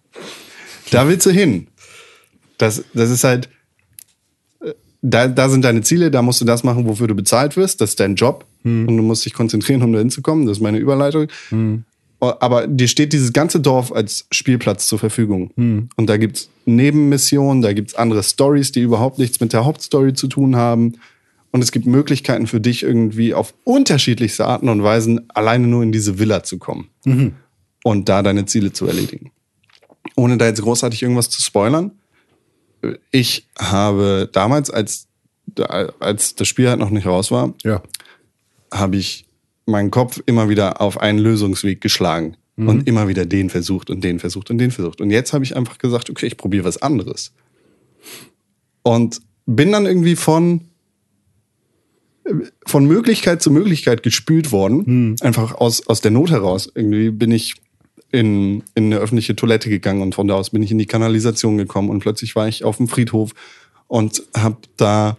Da 0.91 1.07
willst 1.07 1.25
du 1.25 1.31
hin. 1.31 1.67
Das, 2.57 2.83
das 2.93 3.09
ist 3.09 3.23
halt, 3.23 3.49
äh, 4.61 4.73
da, 5.01 5.27
da 5.27 5.49
sind 5.49 5.65
deine 5.65 5.81
Ziele, 5.81 6.11
da 6.11 6.21
musst 6.21 6.39
du 6.41 6.45
das 6.45 6.63
machen, 6.63 6.85
wofür 6.85 7.07
du 7.07 7.15
bezahlt 7.15 7.57
wirst. 7.57 7.81
Das 7.81 7.91
ist 7.91 7.99
dein 7.99 8.15
Job. 8.15 8.45
Und 8.87 8.97
du 8.97 9.03
musst 9.03 9.25
dich 9.25 9.33
konzentrieren, 9.33 9.81
um 9.83 9.91
da 9.93 9.99
hinzukommen. 9.99 10.45
Das 10.45 10.57
ist 10.57 10.63
meine 10.63 10.77
Überleitung. 10.77 11.27
Aber 12.19 12.65
dir 12.67 12.87
steht 12.87 13.13
dieses 13.13 13.33
ganze 13.33 13.59
Dorf 13.59 13.91
als 13.91 14.25
Spielplatz 14.31 14.87
zur 14.87 14.97
Verfügung. 14.99 15.51
Und 15.95 16.07
da 16.09 16.17
gibt's 16.17 16.49
Nebenmissionen, 16.65 17.61
da 17.61 17.73
gibt's 17.73 17.93
andere 17.95 18.23
Stories, 18.23 18.71
die 18.71 18.81
überhaupt 18.81 19.19
nichts 19.19 19.39
mit 19.39 19.53
der 19.53 19.65
Hauptstory 19.65 20.13
zu 20.13 20.27
tun 20.27 20.55
haben. 20.55 20.93
Und 21.51 21.61
es 21.61 21.71
gibt 21.71 21.85
Möglichkeiten 21.85 22.47
für 22.47 22.59
dich 22.59 22.83
irgendwie 22.83 23.33
auf 23.33 23.53
unterschiedlichste 23.63 24.45
Arten 24.45 24.67
und 24.69 24.83
Weisen 24.83 25.29
alleine 25.33 25.67
nur 25.67 25.83
in 25.83 25.91
diese 25.91 26.17
Villa 26.19 26.43
zu 26.43 26.57
kommen. 26.57 26.89
Und 27.83 28.09
da 28.09 28.23
deine 28.23 28.45
Ziele 28.45 28.73
zu 28.73 28.87
erledigen. 28.87 29.31
Ohne 30.15 30.37
da 30.37 30.45
jetzt 30.47 30.61
großartig 30.61 31.01
irgendwas 31.03 31.29
zu 31.29 31.41
spoilern. 31.41 31.91
Ich 33.11 33.47
habe 33.59 34.29
damals, 34.31 34.69
als, 34.71 35.07
als 35.99 36.35
das 36.35 36.47
Spiel 36.47 36.69
halt 36.69 36.79
noch 36.79 36.89
nicht 36.89 37.05
raus 37.05 37.29
war, 37.31 37.53
Ja. 37.63 37.81
habe 38.73 38.97
ich 38.97 39.24
meinen 39.65 39.91
Kopf 39.91 40.21
immer 40.25 40.49
wieder 40.49 40.81
auf 40.81 40.99
einen 40.99 41.19
Lösungsweg 41.19 41.81
geschlagen 41.81 42.37
und 42.57 42.87
immer 42.87 43.07
wieder 43.07 43.25
den 43.25 43.49
versucht 43.49 43.89
und 43.89 44.03
den 44.03 44.19
versucht 44.19 44.49
und 44.49 44.57
den 44.57 44.71
versucht. 44.71 45.01
Und 45.01 45.11
jetzt 45.11 45.33
habe 45.33 45.43
ich 45.43 45.57
einfach 45.57 45.77
gesagt, 45.77 46.09
okay, 46.09 46.27
ich 46.27 46.37
probiere 46.37 46.63
was 46.63 46.81
anderes. 46.81 47.33
Und 48.83 49.21
bin 49.45 49.71
dann 49.71 49.85
irgendwie 49.85 50.15
von 50.15 50.61
von 52.65 52.85
Möglichkeit 52.85 53.41
zu 53.41 53.51
Möglichkeit 53.51 54.01
gespült 54.01 54.51
worden, 54.51 55.15
einfach 55.21 55.53
aus 55.55 55.87
aus 55.87 56.01
der 56.01 56.11
Not 56.11 56.31
heraus. 56.31 56.71
Irgendwie 56.73 57.11
bin 57.11 57.31
ich 57.31 57.55
in, 58.11 58.63
in 58.73 58.85
eine 58.85 58.97
öffentliche 58.97 59.35
Toilette 59.35 59.69
gegangen 59.69 60.01
und 60.01 60.15
von 60.15 60.27
da 60.27 60.35
aus 60.35 60.51
bin 60.51 60.63
ich 60.63 60.71
in 60.71 60.77
die 60.77 60.85
Kanalisation 60.85 61.57
gekommen 61.57 61.89
und 61.89 61.99
plötzlich 61.99 62.35
war 62.35 62.47
ich 62.47 62.63
auf 62.63 62.77
dem 62.77 62.87
Friedhof 62.87 63.31
und 63.87 64.23
habe 64.35 64.57
da 64.77 65.17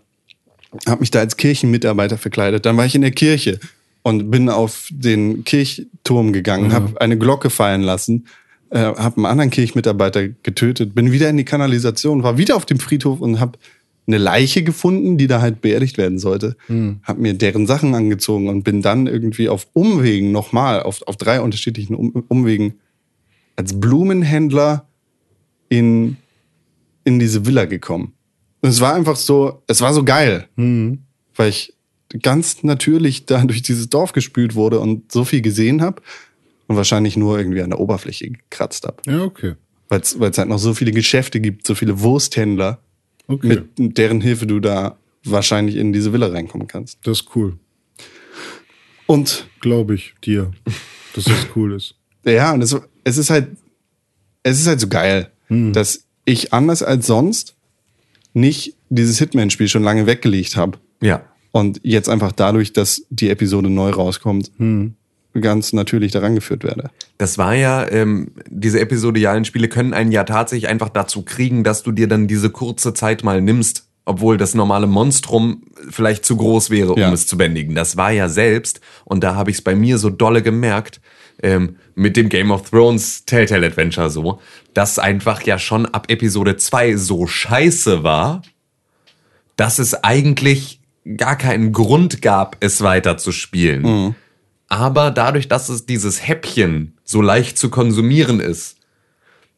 habe 0.86 1.00
mich 1.00 1.10
da 1.10 1.20
als 1.20 1.36
Kirchenmitarbeiter 1.36 2.18
verkleidet. 2.18 2.66
Dann 2.66 2.76
war 2.76 2.86
ich 2.86 2.94
in 2.94 3.02
der 3.02 3.12
Kirche 3.12 3.60
und 4.06 4.30
bin 4.30 4.48
auf 4.48 4.88
den 4.92 5.42
Kirchturm 5.42 6.32
gegangen, 6.32 6.72
habe 6.72 7.00
eine 7.00 7.18
Glocke 7.18 7.50
fallen 7.50 7.82
lassen, 7.82 8.26
äh, 8.70 8.78
habe 8.78 9.16
einen 9.16 9.26
anderen 9.26 9.50
Kirchmitarbeiter 9.50 10.28
getötet, 10.28 10.94
bin 10.94 11.10
wieder 11.10 11.28
in 11.28 11.36
die 11.36 11.44
Kanalisation, 11.44 12.22
war 12.22 12.38
wieder 12.38 12.54
auf 12.54 12.64
dem 12.64 12.78
Friedhof 12.78 13.20
und 13.20 13.40
habe 13.40 13.58
eine 14.06 14.18
Leiche 14.18 14.62
gefunden, 14.62 15.18
die 15.18 15.26
da 15.26 15.40
halt 15.40 15.60
beerdigt 15.60 15.98
werden 15.98 16.20
sollte. 16.20 16.54
Habe 17.02 17.20
mir 17.20 17.34
deren 17.34 17.66
Sachen 17.66 17.96
angezogen 17.96 18.48
und 18.48 18.62
bin 18.62 18.80
dann 18.80 19.08
irgendwie 19.08 19.48
auf 19.48 19.66
Umwegen 19.72 20.30
nochmal, 20.30 20.84
auf, 20.84 21.02
auf 21.08 21.16
drei 21.16 21.40
unterschiedlichen 21.40 21.96
um 21.96 22.12
Umwegen 22.28 22.74
als 23.56 23.80
Blumenhändler 23.80 24.86
in, 25.68 26.16
in 27.02 27.18
diese 27.18 27.44
Villa 27.44 27.64
gekommen. 27.64 28.12
Und 28.60 28.68
es 28.68 28.80
war 28.80 28.94
einfach 28.94 29.16
so, 29.16 29.64
es 29.66 29.80
war 29.80 29.92
so 29.92 30.04
geil, 30.04 30.46
weil 31.34 31.48
ich 31.48 31.75
ganz 32.22 32.62
natürlich 32.62 33.26
da 33.26 33.42
durch 33.44 33.62
dieses 33.62 33.88
Dorf 33.88 34.12
gespült 34.12 34.54
wurde 34.54 34.80
und 34.80 35.10
so 35.12 35.24
viel 35.24 35.40
gesehen 35.42 35.82
habe 35.82 36.02
und 36.66 36.76
wahrscheinlich 36.76 37.16
nur 37.16 37.38
irgendwie 37.38 37.62
an 37.62 37.70
der 37.70 37.80
Oberfläche 37.80 38.30
gekratzt 38.30 38.84
habe. 38.86 38.96
Ja, 39.06 39.22
okay. 39.22 39.54
Weil 39.88 40.00
es 40.00 40.16
halt 40.38 40.48
noch 40.48 40.58
so 40.58 40.74
viele 40.74 40.90
Geschäfte 40.92 41.40
gibt, 41.40 41.66
so 41.66 41.74
viele 41.74 42.00
Wursthändler, 42.00 42.80
Okay. 43.28 43.62
mit 43.76 43.98
deren 43.98 44.20
Hilfe 44.20 44.46
du 44.46 44.60
da 44.60 44.96
wahrscheinlich 45.24 45.74
in 45.76 45.92
diese 45.92 46.12
Villa 46.12 46.28
reinkommen 46.28 46.68
kannst. 46.68 46.98
das 47.04 47.20
ist 47.22 47.26
cool. 47.34 47.58
Und 49.06 49.48
Glaube 49.60 49.94
ich 49.94 50.14
dir, 50.24 50.52
dass 51.14 51.24
das 51.24 51.46
cool 51.56 51.72
ist. 51.74 51.94
ja, 52.24 52.52
und 52.52 52.62
es, 52.62 52.76
es 53.04 53.16
ist 53.18 53.30
halt, 53.30 53.48
es 54.42 54.60
ist 54.60 54.66
halt 54.66 54.80
so 54.80 54.88
geil, 54.88 55.30
dass 55.48 56.04
ich 56.24 56.52
anders 56.52 56.82
als 56.82 57.06
sonst 57.06 57.54
nicht 58.32 58.74
dieses 58.90 59.18
Hitman-Spiel 59.18 59.68
schon 59.68 59.82
lange 59.84 60.06
weggelegt 60.06 60.56
habe. 60.56 60.78
Ja. 61.00 61.24
Und 61.56 61.80
jetzt 61.82 62.08
einfach 62.08 62.32
dadurch, 62.32 62.72
dass 62.74 63.02
die 63.10 63.30
Episode 63.30 63.70
neu 63.70 63.90
rauskommt, 63.90 64.50
ganz 65.40 65.72
natürlich 65.72 66.12
daran 66.12 66.34
geführt 66.34 66.64
werde. 66.64 66.90
Das 67.18 67.38
war 67.38 67.54
ja, 67.54 67.90
ähm, 67.90 68.32
diese 68.48 68.80
episodialen 68.80 69.44
Spiele 69.44 69.68
können 69.68 69.94
einen 69.94 70.12
ja 70.12 70.24
tatsächlich 70.24 70.68
einfach 70.68 70.88
dazu 70.90 71.22
kriegen, 71.22 71.64
dass 71.64 71.82
du 71.82 71.92
dir 71.92 72.08
dann 72.08 72.26
diese 72.26 72.50
kurze 72.50 72.92
Zeit 72.94 73.24
mal 73.24 73.40
nimmst, 73.40 73.86
obwohl 74.04 74.36
das 74.36 74.54
normale 74.54 74.86
Monstrum 74.86 75.62
vielleicht 75.90 76.24
zu 76.24 76.36
groß 76.36 76.70
wäre, 76.70 76.92
um 76.92 76.98
Ja. 76.98 77.12
es 77.12 77.26
zu 77.26 77.36
bändigen. 77.36 77.74
Das 77.74 77.96
war 77.96 78.12
ja 78.12 78.28
selbst, 78.28 78.80
und 79.04 79.24
da 79.24 79.34
habe 79.34 79.50
ich 79.50 79.56
es 79.58 79.62
bei 79.62 79.74
mir 79.74 79.98
so 79.98 80.10
dolle 80.10 80.42
gemerkt, 80.42 81.00
ähm, 81.42 81.76
mit 81.94 82.16
dem 82.16 82.28
Game 82.28 82.50
of 82.50 82.70
Thrones 82.70 83.24
Telltale 83.26 83.66
Adventure 83.66 84.08
so, 84.10 84.40
dass 84.74 84.98
einfach 84.98 85.42
ja 85.42 85.58
schon 85.58 85.86
ab 85.86 86.06
Episode 86.10 86.56
2 86.56 86.96
so 86.96 87.26
scheiße 87.26 88.02
war, 88.02 88.42
dass 89.56 89.78
es 89.78 89.94
eigentlich 90.04 90.80
gar 91.16 91.36
keinen 91.36 91.72
Grund 91.72 92.22
gab, 92.22 92.56
es 92.60 92.82
weiter 92.82 93.16
zu 93.18 93.32
spielen. 93.32 94.14
Aber 94.68 95.10
dadurch, 95.10 95.48
dass 95.48 95.68
es 95.68 95.86
dieses 95.86 96.26
Häppchen 96.26 96.94
so 97.04 97.22
leicht 97.22 97.56
zu 97.58 97.70
konsumieren 97.70 98.40
ist, 98.40 98.76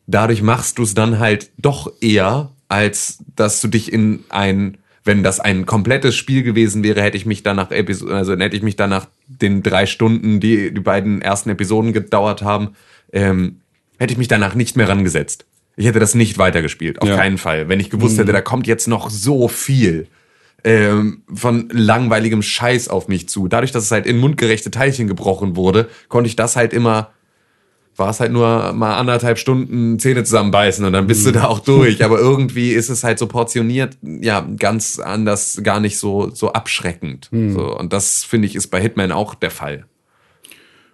dadurch 0.07 0.43
machst 0.43 0.79
du 0.79 0.83
es 0.83 0.95
dann 0.95 1.19
halt 1.19 1.51
doch 1.57 1.93
eher, 2.01 2.51
als 2.69 3.19
dass 3.35 3.61
du 3.61 3.69
dich 3.69 3.93
in 3.93 4.25
ein, 4.29 4.77
wenn 5.05 5.23
das 5.23 5.41
ein 5.41 5.65
komplettes 5.65 6.15
Spiel 6.15 6.43
gewesen 6.43 6.83
wäre, 6.83 7.01
hätte 7.03 7.17
ich 7.17 7.25
mich 7.25 7.43
danach 7.43 7.71
Episo 7.71 8.09
also 8.09 8.37
hätte 8.37 8.57
ich 8.57 8.63
mich 8.63 8.77
danach 8.77 9.07
den 9.27 9.63
drei 9.63 9.87
Stunden, 9.87 10.41
die 10.41 10.73
die 10.75 10.81
beiden 10.81 11.23
ersten 11.23 11.49
Episoden 11.49 11.95
gedauert 11.95 12.43
haben, 12.43 12.75
ähm, 13.13 13.61
hätte 13.99 14.13
ich 14.13 14.19
mich 14.19 14.29
danach 14.29 14.55
nicht 14.55 14.77
mehr 14.77 14.89
rangesetzt. 14.89 15.47
Ich 15.77 15.87
hätte 15.87 16.01
das 16.01 16.15
nicht 16.15 16.37
weitergespielt, 16.37 17.01
auf 17.01 17.09
Ja. 17.09 17.17
keinen 17.17 17.39
Fall. 17.39 17.69
Wenn 17.71 17.81
ich 17.81 17.89
gewusst 17.89 18.19
hätte, 18.19 18.33
da 18.33 18.43
kommt 18.43 18.67
jetzt 18.67 18.89
noch 18.89 19.09
so 19.09 19.49
viel 19.49 20.09
ähm, 20.65 21.23
von 21.33 21.69
langweiligem 21.71 22.43
Scheiß 22.43 22.89
auf 22.89 23.09
mich 23.09 23.29
zu. 23.29 23.49
Dadurch, 23.49 23.73
dass 23.73 23.85
es 23.85 23.91
halt 23.91 24.07
in 24.07 24.19
mundgerechte 24.19 24.71
Teilchen 24.71 25.07
gebrochen 25.07 25.57
wurde, 25.57 25.89
konnte 26.09 26.29
ich 26.29 26.37
das 26.37 26.57
halt 26.57 26.73
immer, 26.73 27.11
war 27.97 28.11
es 28.11 28.21
halt 28.21 28.33
nur 28.33 28.73
mal 28.73 28.97
anderthalb 28.97 29.39
Stunden 29.39 29.99
Zähne 29.99 30.25
zusammenbeißen 30.25 30.85
und 30.85 30.93
dann 30.93 31.07
bist 31.07 31.27
du 31.27 31.33
da 31.33 31.45
auch 31.45 31.61
durch. 31.61 32.05
Aber 32.05 32.19
irgendwie 32.19 32.71
ist 32.71 32.89
es 32.89 33.05
halt 33.05 33.19
so 33.19 33.27
portioniert, 33.27 33.97
ja, 34.03 34.41
ganz 34.59 34.99
anders, 34.99 35.61
gar 35.63 35.81
nicht 35.81 35.99
so, 35.99 36.31
so 36.31 36.53
abschreckend. 36.53 37.29
So, 37.33 37.77
und 37.77 37.93
das 37.93 38.25
finde 38.25 38.47
ich 38.47 38.55
ist 38.55 38.69
bei 38.69 38.81
Hitman 38.81 39.13
auch 39.13 39.35
der 39.35 39.51
Fall. 39.51 39.87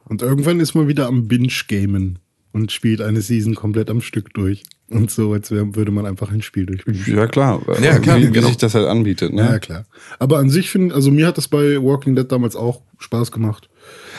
Und 0.04 0.22
irgendwann 0.22 0.60
ist 0.60 0.74
man 0.74 0.88
wieder 0.88 1.06
am 1.06 1.28
Binge-Gamen 1.28 2.18
und 2.52 2.72
spielt 2.72 3.00
eine 3.00 3.22
Season 3.22 3.54
komplett 3.54 3.90
am 3.90 4.00
Stück 4.00 4.32
durch. 4.34 4.62
Und 4.94 5.10
so, 5.10 5.32
als 5.32 5.50
wär, 5.50 5.74
würde 5.74 5.90
man 5.90 6.06
einfach 6.06 6.30
ein 6.30 6.40
Spiel 6.42 6.66
durchspielen. 6.66 7.02
Ja, 7.06 7.26
klar. 7.26 7.60
Ja, 7.82 7.98
klar, 7.98 8.18
wie, 8.18 8.28
wie 8.28 8.32
genau. 8.32 8.46
sich 8.46 8.56
das 8.56 8.74
halt 8.74 8.86
anbietet. 8.86 9.32
Ne? 9.32 9.42
Ja, 9.42 9.58
klar. 9.58 9.86
Aber 10.18 10.38
an 10.38 10.50
sich 10.50 10.70
finde 10.70 10.94
also 10.94 11.10
mir 11.10 11.26
hat 11.26 11.36
das 11.36 11.48
bei 11.48 11.82
Walking 11.82 12.14
Dead 12.14 12.30
damals 12.30 12.54
auch 12.54 12.80
Spaß 12.98 13.32
gemacht. 13.32 13.68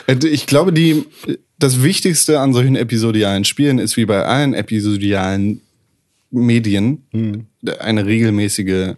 Äh, 0.06 0.16
Ich 0.26 0.46
glaube, 0.46 0.72
die, 0.72 1.04
das 1.58 1.82
Wichtigste 1.82 2.40
an 2.40 2.52
solchen 2.52 2.76
episodialen 2.76 3.44
Spielen 3.44 3.78
ist 3.78 3.96
wie 3.96 4.04
bei 4.04 4.24
allen 4.24 4.52
episodialen 4.54 5.62
Medien 6.30 7.46
eine 7.78 8.04
regelmäßige, 8.04 8.94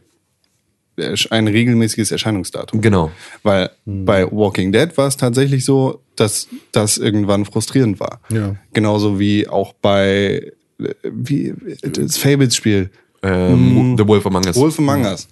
ein 1.31 1.47
regelmäßiges 1.47 2.11
Erscheinungsdatum. 2.11 2.81
Genau. 2.81 3.13
Weil 3.43 3.71
bei 3.85 4.27
Walking 4.31 4.73
Dead 4.73 4.97
war 4.97 5.07
es 5.07 5.17
tatsächlich 5.17 5.65
so, 5.65 6.03
dass 6.17 6.49
das 6.73 6.99
irgendwann 6.99 7.45
frustrierend 7.45 8.01
war. 8.01 8.21
Ja. 8.31 8.57
Genauso 8.73 9.21
wie 9.21 9.47
auch 9.47 9.73
bei 9.75 10.53
wie 11.03 11.55
das 11.83 12.17
Fables-Spiel 12.19 12.91
Ähm, 13.23 13.97
The 13.99 14.07
Wolf 14.07 14.25
Among 14.27 14.47
Us. 14.47 14.57
Wolf 14.57 14.79
Among 14.79 15.05
Us. 15.05 15.27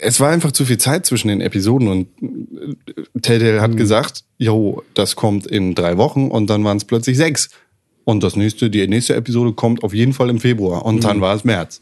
es 0.00 0.20
war 0.20 0.30
einfach 0.30 0.52
zu 0.52 0.64
viel 0.64 0.78
Zeit 0.78 1.06
zwischen 1.06 1.28
den 1.28 1.40
Episoden 1.40 1.88
und 1.88 2.08
äh, 2.22 3.20
Telltale 3.22 3.56
Mhm. 3.58 3.60
hat 3.60 3.76
gesagt, 3.76 4.24
jo, 4.38 4.82
das 4.94 5.16
kommt 5.16 5.46
in 5.46 5.74
drei 5.74 5.96
Wochen 5.96 6.28
und 6.28 6.48
dann 6.50 6.64
waren 6.64 6.76
es 6.76 6.84
plötzlich 6.84 7.16
sechs. 7.16 7.50
Und 8.04 8.22
das 8.22 8.34
nächste, 8.36 8.70
die 8.70 8.86
nächste 8.88 9.14
Episode 9.14 9.52
kommt 9.52 9.82
auf 9.84 9.94
jeden 9.94 10.12
Fall 10.12 10.30
im 10.30 10.40
Februar 10.40 10.84
und 10.84 10.96
Mhm. 10.96 11.00
dann 11.00 11.20
war 11.20 11.34
es 11.36 11.44
März. 11.44 11.80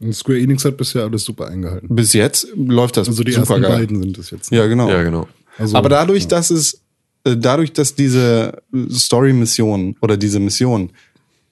Und 0.00 0.14
Square 0.14 0.38
Enix 0.38 0.64
hat 0.64 0.76
bisher 0.76 1.04
alles 1.04 1.24
super 1.24 1.46
eingehalten. 1.48 1.88
Bis 1.94 2.12
jetzt 2.12 2.48
läuft 2.56 2.96
das 2.96 3.08
Also 3.08 3.22
die 3.24 3.32
super 3.32 3.54
ersten 3.54 3.62
geil. 3.62 3.72
beiden 3.80 4.00
sind 4.02 4.18
es 4.18 4.30
jetzt. 4.30 4.50
Ja, 4.50 4.66
genau. 4.66 4.88
Ja, 4.88 5.02
genau. 5.02 5.26
Also, 5.58 5.76
Aber 5.76 5.88
dadurch, 5.88 6.28
dass 6.28 6.50
es, 6.50 6.82
äh, 7.24 7.36
dadurch, 7.36 7.72
dass 7.72 7.94
diese 7.94 8.62
Story-Mission 8.90 9.96
oder 10.02 10.16
diese 10.16 10.38
Mission 10.38 10.90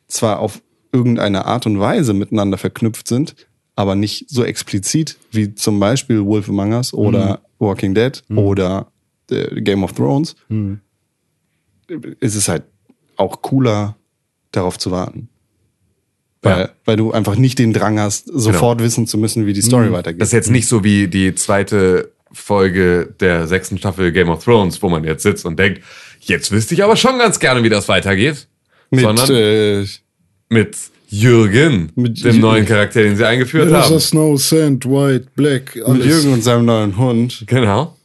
zwar 0.08 0.38
auf 0.40 0.60
irgendeine 0.92 1.44
Art 1.46 1.66
und 1.66 1.80
Weise 1.80 2.12
miteinander 2.14 2.56
verknüpft 2.58 3.08
sind, 3.08 3.34
aber 3.76 3.94
nicht 3.96 4.26
so 4.30 4.44
explizit 4.44 5.16
wie 5.32 5.54
zum 5.54 5.80
Beispiel 5.80 6.24
Wolf 6.24 6.48
Among 6.48 6.72
Us 6.72 6.94
oder 6.94 7.40
Walking 7.58 7.94
Dead 7.94 8.22
oder 8.34 8.86
äh, 9.30 9.60
Game 9.60 9.82
of 9.82 9.92
Thrones, 9.94 10.36
ist 12.20 12.34
es 12.36 12.48
halt 12.48 12.62
auch 13.16 13.42
cooler, 13.42 13.96
darauf 14.52 14.78
zu 14.78 14.90
warten. 14.90 15.28
Weil, 16.42 16.58
Ja. 16.60 16.68
weil 16.84 16.96
du 16.96 17.10
einfach 17.12 17.36
nicht 17.36 17.58
den 17.58 17.72
Drang 17.72 17.98
hast, 17.98 18.26
sofort 18.26 18.80
wissen 18.80 19.06
zu 19.06 19.18
müssen, 19.18 19.46
wie 19.46 19.52
die 19.52 19.62
Story 19.62 19.90
weitergeht. 19.92 20.20
Das 20.20 20.28
ist 20.28 20.32
jetzt 20.32 20.50
nicht 20.50 20.68
so 20.68 20.84
wie 20.84 21.08
die 21.08 21.34
zweite 21.34 22.12
Folge 22.30 23.14
der 23.20 23.46
sechsten 23.46 23.78
Staffel 23.78 24.12
Game 24.12 24.28
of 24.28 24.44
Thrones, 24.44 24.82
wo 24.82 24.88
man 24.88 25.04
jetzt 25.04 25.22
sitzt 25.22 25.44
und 25.46 25.58
denkt, 25.58 25.82
jetzt 26.20 26.50
wüsste 26.52 26.74
ich 26.74 26.84
aber 26.84 26.96
schon 26.96 27.18
ganz 27.18 27.38
gerne, 27.40 27.62
wie 27.62 27.68
das 27.68 27.88
weitergeht. 27.88 28.46
Mit, 28.94 29.04
sondern 29.04 29.30
äh, 29.30 29.84
mit 30.48 30.76
Jürgen, 31.08 31.92
Mit 31.94 32.24
dem 32.24 32.40
neuen 32.40 32.66
Charakter, 32.66 33.02
den 33.02 33.16
sie 33.16 33.24
eingeführt 33.26 33.70
Das 33.70 33.86
haben. 33.86 33.96
ist 33.96 34.08
Snow, 34.08 34.40
Sand, 34.40 34.84
White, 34.86 35.26
Black, 35.36 35.76
alles. 35.84 35.98
mit 35.98 36.06
Jürgen 36.06 36.32
und 36.32 36.42
seinem 36.42 36.64
neuen 36.64 36.96
Hund. 36.96 37.44
Genau. 37.46 37.96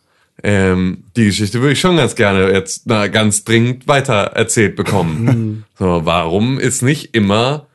Ähm, 0.43 0.99
die 1.17 1.25
Geschichte 1.25 1.59
würde 1.59 1.73
ich 1.73 1.79
schon 1.79 1.97
ganz 1.97 2.15
gerne 2.15 2.51
jetzt 2.53 2.83
na, 2.85 3.07
ganz 3.07 3.43
dringend 3.43 3.87
weiter 3.87 4.13
erzählt 4.13 4.75
bekommen. 4.75 5.65
so, 5.77 6.01
warum 6.05 6.59
ist 6.59 6.81
nicht 6.81 7.13
immer 7.15 7.65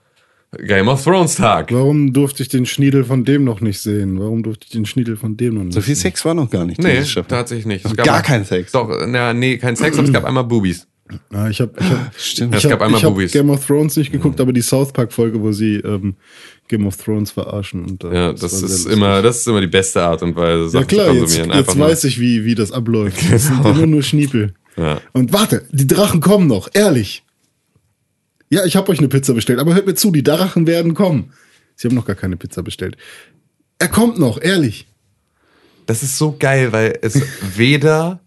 Game 0.66 0.88
of 0.88 1.02
Thrones 1.04 1.34
Tag? 1.34 1.72
Warum 1.72 2.12
durfte 2.12 2.42
ich 2.42 2.48
den 2.48 2.64
Schniedel 2.64 3.04
von 3.04 3.24
dem 3.24 3.44
noch 3.44 3.60
nicht 3.60 3.80
sehen? 3.80 4.18
Warum 4.20 4.42
durfte 4.44 4.64
ich 4.66 4.70
den 4.72 4.86
Schniedel 4.86 5.16
von 5.16 5.36
dem 5.36 5.54
noch 5.54 5.64
nicht 5.64 5.74
So 5.74 5.80
viel 5.82 5.94
sehen? 5.94 6.02
Sex 6.02 6.24
war 6.24 6.32
noch 6.34 6.48
gar 6.48 6.64
nicht. 6.64 6.80
Nee, 6.80 7.02
tatsächlich 7.28 7.66
nicht. 7.66 7.80
Es 7.80 7.86
Also 7.86 7.96
gab 7.96 8.06
gar 8.06 8.14
mal- 8.16 8.22
kein 8.22 8.44
Sex. 8.44 8.72
Doch, 8.72 8.88
na, 9.08 9.34
nee, 9.34 9.58
kein 9.58 9.74
Sex, 9.76 9.98
aber 9.98 10.06
es 10.06 10.12
gab 10.12 10.24
einmal 10.28 10.44
Boobies. 10.44 10.86
Ja, 11.32 11.48
ich 11.48 11.60
habe 11.60 11.72
ich 11.78 11.86
hab, 11.90 12.14
Stimmt. 12.18 12.54
ich 12.56 12.64
hab, 12.66 12.90
ich 12.90 13.04
hab. 13.04 13.16
Game 13.32 13.50
of 13.50 13.66
Thrones 13.66 13.96
nicht 13.96 14.12
geguckt, 14.12 14.40
aber 14.40 14.52
die 14.52 14.62
South 14.62 14.92
Park 14.92 15.12
Folge, 15.12 15.40
wo 15.40 15.52
sie 15.52 15.76
ähm, 15.76 16.16
Game 16.68 16.86
of 16.86 16.96
Thrones 16.96 17.30
verarschen. 17.30 17.84
Und, 17.84 18.04
äh, 18.04 18.14
Ja, 18.14 18.32
das, 18.32 18.50
sehr 18.52 18.64
ist 18.64 18.70
lustig. 18.70 18.92
immer, 18.92 19.22
das 19.22 19.38
ist 19.38 19.48
immer 19.48 19.60
die 19.60 19.66
beste 19.66 20.02
Art 20.02 20.22
und 20.22 20.34
Weise, 20.36 20.62
Ja 20.64 20.68
Sachen 20.68 20.86
klar, 20.86 21.06
zu 21.08 21.12
jetzt, 21.14 21.20
konsumieren. 21.36 21.58
jetzt 21.58 21.76
nur- 21.76 21.86
weiß 21.88 22.04
ich, 22.04 22.20
wie, 22.20 22.44
wie 22.44 22.54
das 22.54 22.72
abläuft. 22.72 23.18
Das 23.32 23.44
sind 23.46 23.64
immer 23.64 23.86
nur 23.86 24.02
Schniepel. 24.02 24.54
Ja. 24.76 25.00
Und 25.12 25.32
warte, 25.32 25.64
die 25.70 25.86
Drachen 25.86 26.20
kommen 26.20 26.46
noch, 26.46 26.68
ehrlich. 26.74 27.22
Ja, 28.50 28.64
ich 28.64 28.76
habe 28.76 28.90
euch 28.92 28.98
eine 28.98 29.08
Pizza 29.08 29.32
bestellt, 29.34 29.58
aber 29.58 29.74
hört 29.74 29.86
mir 29.86 29.94
zu, 29.94 30.10
die 30.12 30.22
Drachen 30.22 30.66
werden 30.66 30.94
kommen. 30.94 31.32
Sie 31.76 31.88
haben 31.88 31.94
noch 31.94 32.06
gar 32.06 32.16
keine 32.16 32.36
Pizza 32.36 32.62
bestellt. 32.62 32.96
Er 33.78 33.88
kommt 33.88 34.18
noch, 34.18 34.40
ehrlich. 34.40 34.86
Das 35.86 36.02
ist 36.02 36.16
so 36.18 36.36
geil, 36.38 36.72
weil 36.72 36.98
es 37.02 37.20
weder 37.56 38.20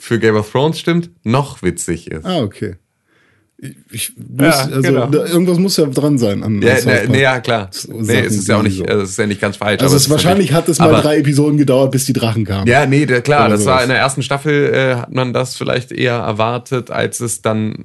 für 0.00 0.18
Game 0.18 0.34
of 0.36 0.50
Thrones 0.50 0.78
stimmt, 0.78 1.10
noch 1.22 1.62
witzig 1.62 2.10
ist. 2.10 2.24
Ah, 2.24 2.40
okay. 2.40 2.76
Ich, 3.58 3.74
ich 3.90 4.12
Ja, 4.16 4.46
muss, 4.46 4.54
also 4.56 4.80
genau. 4.80 5.06
da, 5.08 5.26
irgendwas 5.26 5.58
muss 5.58 5.76
ja 5.76 5.84
dran 5.84 6.16
sein 6.16 6.42
an, 6.42 6.62
Ja, 6.62 6.82
ne, 6.82 7.04
nee, 7.08 7.20
ja, 7.20 7.40
klar. 7.40 7.68
So 7.70 7.92
Nee, 7.92 8.20
es 8.20 8.34
ist 8.38 8.48
ja 8.48 8.56
auch 8.56 8.62
nicht, 8.62 8.78
so- 8.78 8.84
also 8.86 9.02
es 9.02 9.10
ist 9.10 9.18
ja 9.18 9.26
nicht 9.26 9.40
ganz 9.42 9.58
falsch. 9.58 9.82
Also 9.82 9.92
aber 9.94 9.96
es, 10.02 10.08
wahrscheinlich 10.08 10.54
hat 10.54 10.66
es 10.70 10.78
mal 10.78 10.88
aber- 10.88 11.02
drei 11.02 11.18
Episoden 11.18 11.58
gedauert, 11.58 11.90
bis 11.90 12.06
die 12.06 12.14
Drachen 12.14 12.46
kamen. 12.46 12.66
Ja, 12.66 12.86
nee, 12.86 13.04
der, 13.04 13.20
klar, 13.20 13.46
Oder 13.48 13.56
das 13.58 13.66
war 13.66 13.82
in 13.82 13.90
der 13.90 13.98
ersten 13.98 14.22
Staffel, 14.22 14.72
äh, 14.72 14.94
hat 14.94 15.12
man 15.12 15.34
das 15.34 15.56
vielleicht 15.56 15.92
eher 15.92 16.14
erwartet, 16.14 16.90
als 16.90 17.20
es 17.20 17.42
dann 17.42 17.84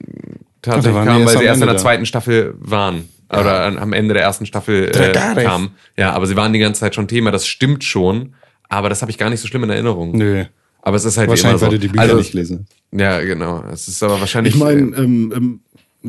tatsächlich 0.61 1.01
die 1.01 1.07
kam, 1.07 1.26
weil 1.26 1.38
sie 1.38 1.43
erst 1.43 1.59
in 1.61 1.68
der 1.68 1.76
da. 1.76 1.82
zweiten 1.82 2.05
Staffel 2.05 2.53
waren. 2.59 3.09
Oder 3.30 3.63
an, 3.66 3.78
am 3.78 3.91
Ende 3.91 4.13
der 4.13 4.24
ersten 4.24 4.45
Staffel 4.45 4.86
äh, 4.95 5.11
kamen. 5.11 5.72
Ja, 5.97 6.13
aber 6.13 6.26
sie 6.26 6.38
waren 6.38 6.53
die 6.53 6.59
ganze 6.59 6.80
Zeit 6.80 6.95
schon 6.95 7.09
Thema, 7.09 7.32
das 7.32 7.47
stimmt 7.47 7.84
schon, 7.84 8.36
aber 8.70 8.88
das 8.88 9.01
habe 9.01 9.11
ich 9.11 9.18
gar 9.18 9.30
nicht 9.30 9.41
so 9.41 9.47
schlimm 9.49 9.63
in 9.66 9.72
Erinnerung. 9.72 10.16
Nö. 10.16 10.45
Aber 10.86 10.97
es 10.97 11.03
ist 11.03 11.17
halt 11.17 11.27
Wahrscheinlich, 11.29 11.53
immer 11.53 11.59
so. 11.59 11.65
weil 11.65 11.71
du 11.73 11.79
die 11.79 11.88
Bücher 11.88 12.01
also, 12.03 12.15
nicht 12.17 12.33
lesen. 12.33 12.67
Ja, 12.91 13.19
genau. 13.19 13.63
Es 13.73 13.88
ist 13.88 14.01
aber 14.03 14.19
wahrscheinlich. 14.19 14.53
Ich 14.53 14.59
meine, 14.59 14.81
ähm, 14.95 15.33
ähm, 15.36 15.59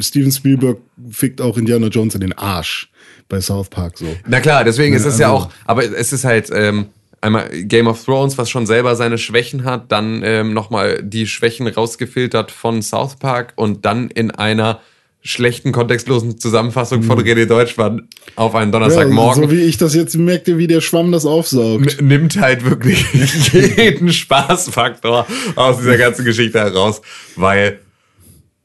Steven 0.03 0.31
Spielberg 0.31 0.77
fickt 1.11 1.41
auch 1.41 1.57
Indiana 1.57 1.87
Jones 1.87 2.15
in 2.15 2.21
den 2.21 2.35
Arsch 2.35 2.91
bei 3.29 3.41
South 3.41 3.71
Park 3.71 3.97
so. 3.97 4.07
Na 4.29 4.41
klar, 4.41 4.65
deswegen 4.65 4.95
ist 4.95 5.07
es 5.07 5.19
ja 5.19 5.33
also- 5.33 5.47
auch, 5.47 5.51
aber 5.65 5.83
es 5.85 6.13
ist 6.13 6.25
halt 6.25 6.51
ähm, 6.53 6.89
einmal 7.23 7.49
Game 7.65 7.87
of 7.87 8.05
Thrones, 8.05 8.37
was 8.37 8.51
schon 8.51 8.67
selber 8.67 8.97
seine 8.97 9.17
Schwächen 9.17 9.65
hat, 9.65 9.91
dann 9.91 10.21
ähm, 10.23 10.53
nochmal 10.53 11.03
die 11.03 11.27
Schwächen 11.27 11.67
rausgefiltert 11.67 12.51
von 12.51 12.83
South 12.83 13.17
Park 13.17 13.55
und 13.57 13.87
dann 13.87 14.11
in 14.11 14.31
einer 14.31 14.81
schlechten, 15.27 15.73
kontextlosen 15.73 16.39
Zusammenfassung 16.39 17.03
von 17.03 17.19
René 17.21 17.47
Deutschmann 17.47 18.09
auf 18.37 18.55
einen 18.55 18.73
Ja, 18.73 18.79
Donnerstagmorgen. 18.79 19.45
so 19.45 19.51
wie 19.51 19.63
ich 19.63 19.77
das 19.77 19.95
jetzt 19.95 20.15
merkt 20.17 20.49
ihr, 20.49 20.57
wie 20.59 20.67
der 20.67 20.81
Schwamm 20.81 21.13
das 21.13 21.27
aufsaugt. 21.27 21.99
n- 22.01 22.07
nimmt 22.09 22.41
halt 22.41 22.65
wirklich 22.65 23.05
jeden 23.53 24.13
Spaßfaktor 24.13 25.27
aus 25.57 25.79
dieser 25.79 25.99
ganzen 25.99 26.25
Geschichte 26.25 26.59
heraus, 26.59 27.03
weil 27.37 27.81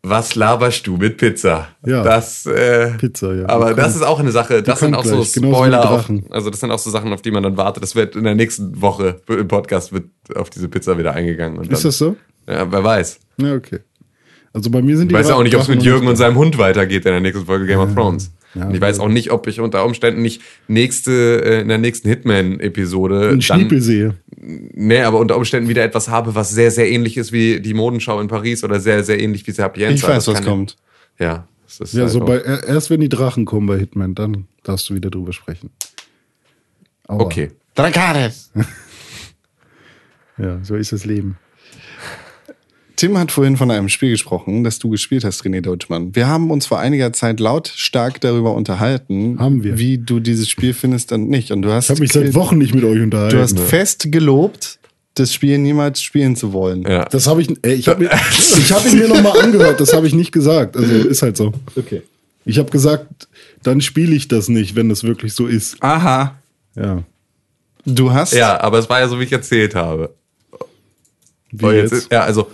was 0.04 0.34
laberst 0.34 0.88
du 0.88 0.98
mit 0.98 1.18
Pizza? 1.18 1.68
Ja. 1.86 2.02
Das, 2.04 2.48
äh, 2.48 2.90
Pizza, 2.98 3.36
ja. 3.36 3.48
Aber 3.50 3.76
das 3.76 3.96
ist 3.96 4.02
auch 4.02 4.20
eine 4.20 4.32
Sache. 4.32 4.64
Das 4.64 4.80
sind 4.80 4.96
auch 4.96 5.04
so 5.06 5.18
gleich, 5.18 5.36
wie 5.36 5.40
Spoiler. 5.48 5.92
Auf, 5.92 6.10
also 6.32 6.50
das 6.50 6.60
sind 6.60 6.72
auch 6.72 6.80
so 6.80 6.90
Sachen, 6.90 7.14
auf 7.14 7.22
die 7.22 7.30
man 7.30 7.44
dann 7.44 7.56
wartet. 7.56 7.84
Das 7.84 7.94
wird 7.96 8.16
in 8.16 8.24
der 8.24 8.34
nächsten 8.34 8.82
Woche 8.82 9.22
im 9.28 9.48
Podcast 9.48 9.94
wird 9.94 10.06
auf 10.36 10.50
diese 10.50 10.70
Pizza 10.70 10.98
wieder 10.98 11.14
eingegangen. 11.14 11.60
Und 11.60 11.72
Ist 11.72 11.84
dann, 11.84 11.90
das 11.90 11.98
so? 12.00 12.16
Ja, 12.48 12.72
wer 12.72 12.84
weiß. 12.84 13.20
Ja, 13.38 13.54
okay. 13.54 13.80
Also 14.54 14.70
bei 14.70 14.82
mir 14.82 14.98
sind 14.98 15.10
die 15.10 15.14
Ich 15.16 15.20
weiß 15.20 15.30
ja 15.30 15.36
auch 15.36 15.44
nicht, 15.44 15.56
ob 15.56 15.62
es 15.62 15.68
mit 15.70 15.82
Jürgen 15.84 16.08
und 16.08 16.16
seinem 16.18 16.36
Hund 16.36 16.58
weitergeht 16.58 17.06
in 17.06 17.12
der 17.12 17.22
nächsten 17.22 17.46
Folge 17.46 17.66
Game 17.66 17.80
of 17.80 17.94
Thrones. 17.96 18.32
Ja, 18.54 18.66
und 18.68 18.76
ich 18.76 18.82
weiß 18.82 19.00
auch 19.00 19.08
nicht, 19.08 19.32
ob 19.32 19.48
ich 19.48 19.62
unter 19.62 19.86
Umständen 19.86 20.22
nicht 20.22 20.42
nächste, 20.68 21.42
äh, 21.46 21.62
in 21.62 21.70
der 21.70 21.78
nächsten 21.78 22.10
Hitman-Episode 22.10 23.16
einen 23.16 23.30
dann, 23.30 23.42
Schniepel 23.42 23.82
sehe. 23.82 24.16
nee, 24.38 25.00
aber 25.02 25.20
unter 25.20 25.38
Umständen 25.38 25.70
wieder 25.70 25.84
etwas 25.86 26.10
habe, 26.10 26.36
was 26.36 26.50
sehr, 26.50 26.70
sehr 26.70 26.92
ähnlich 26.92 27.16
ist 27.16 27.32
wie 27.32 27.62
die 27.62 27.74
Modenschau 27.74 28.20
in 28.20 28.28
Paris 28.28 28.66
oder 28.66 28.82
sehr, 28.82 29.06
sehr 29.06 29.22
ähnlich 29.22 29.48
wie 29.48 29.52
Sapienza. 29.52 29.94
Ich 29.96 30.04
weiß, 30.04 30.26
Das 30.26 30.28
was 30.28 30.40
ja- 30.42 30.46
kommt. 30.46 30.76
Ja, 31.18 31.48
das 31.66 31.80
ist 31.80 31.94
Ja, 31.94 32.02
halt 32.02 32.12
so 32.12 32.20
bei, 32.20 32.40
er- 32.40 32.68
erst 32.68 32.90
wenn 32.90 33.00
die 33.00 33.08
Drachen 33.08 33.46
kommen 33.46 33.68
bei 33.68 33.78
Hitman, 33.78 34.16
dann 34.16 34.48
darfst 34.64 34.90
du 34.90 34.96
wieder 34.96 35.10
drüber 35.10 35.32
sprechen. 35.32 35.70
Aber, 37.08 37.24
Okay. 37.26 37.52
Dracarys. 37.76 38.52
Ja, 40.38 40.60
so 40.64 40.76
ist 40.76 40.92
das 40.92 41.06
Leben. 41.06 41.38
Tim 43.02 43.18
hat 43.18 43.32
vorhin 43.32 43.58
von 43.58 43.72
einem 43.72 43.90
Spiel 43.90 44.12
gesprochen, 44.12 44.64
das 44.64 44.78
du 44.78 44.92
gespielt 44.92 45.24
hast, 45.24 45.44
René 45.44 45.62
Deutschmann. 45.62 46.14
Wir 46.16 46.28
haben 46.28 46.52
uns 46.52 46.68
vor 46.68 46.78
einiger 46.78 47.12
Zeit 47.14 47.40
lautstark 47.40 48.22
darüber 48.22 48.54
unterhalten, 48.54 49.40
Haben 49.40 49.64
wir. 49.64 49.80
wie 49.80 49.98
du 49.98 50.20
dieses 50.20 50.48
Spiel 50.48 50.76
findest 50.76 51.12
und 51.12 51.28
nicht. 51.28 51.50
Und 51.50 51.64
du 51.64 51.72
hast, 51.72 51.86
Ich 51.86 51.90
habe 51.90 52.02
mich 52.02 52.12
seit 52.12 52.36
Wochen 52.36 52.60
nicht 52.60 52.76
mit 52.76 52.84
euch 52.84 53.02
unterhalten. 53.02 53.36
du 53.36 53.42
hast 53.42 53.60
fest 53.60 54.12
gelobt, 54.12 54.78
das 55.16 55.34
Spiel 55.34 55.58
niemals 55.58 56.00
spielen 56.00 56.36
zu 56.36 56.54
wollen. 56.54 56.84
Ja. 56.84 57.06
das 57.06 57.26
habe 57.26 57.42
ich, 57.42 57.52
ey, 57.64 57.74
ich 57.74 57.88
habe 57.88 58.04
ich 58.38 58.72
hab 58.72 58.86
ihn 58.86 59.00
mir 59.00 59.08
nochmal 59.08 59.42
angehört, 59.42 59.80
das 59.82 59.94
habe 59.96 60.06
ich 60.06 60.14
nicht 60.14 60.32
gesagt. 60.32 60.78
Also 60.78 60.94
ist 61.10 61.24
halt 61.24 61.38
so. 61.38 61.54
Okay. 61.76 62.04
Ich 62.46 62.60
habe 62.60 62.70
gesagt, 62.70 63.28
dann 63.64 63.82
spiele 63.82 64.16
ich 64.16 64.28
das 64.28 64.48
nicht, 64.48 64.76
wenn 64.76 64.90
das 64.90 65.04
wirklich 65.04 65.34
so 65.34 65.48
ist. 65.48 65.82
Aha. 65.82 66.36
Ja. 66.76 67.02
Du 67.84 68.12
hast. 68.14 68.34
Ja, 68.34 68.62
aber 68.62 68.78
es 68.78 68.88
war 68.88 69.00
ja 69.00 69.08
so, 69.08 69.20
wie 69.20 69.24
ich 69.24 69.32
erzählt 69.32 69.74
habe. 69.74 70.14
Wie 71.52 71.66
jetzt 71.66 71.94
jetzt? 71.94 72.12
ja, 72.12 72.22
also, 72.22 72.48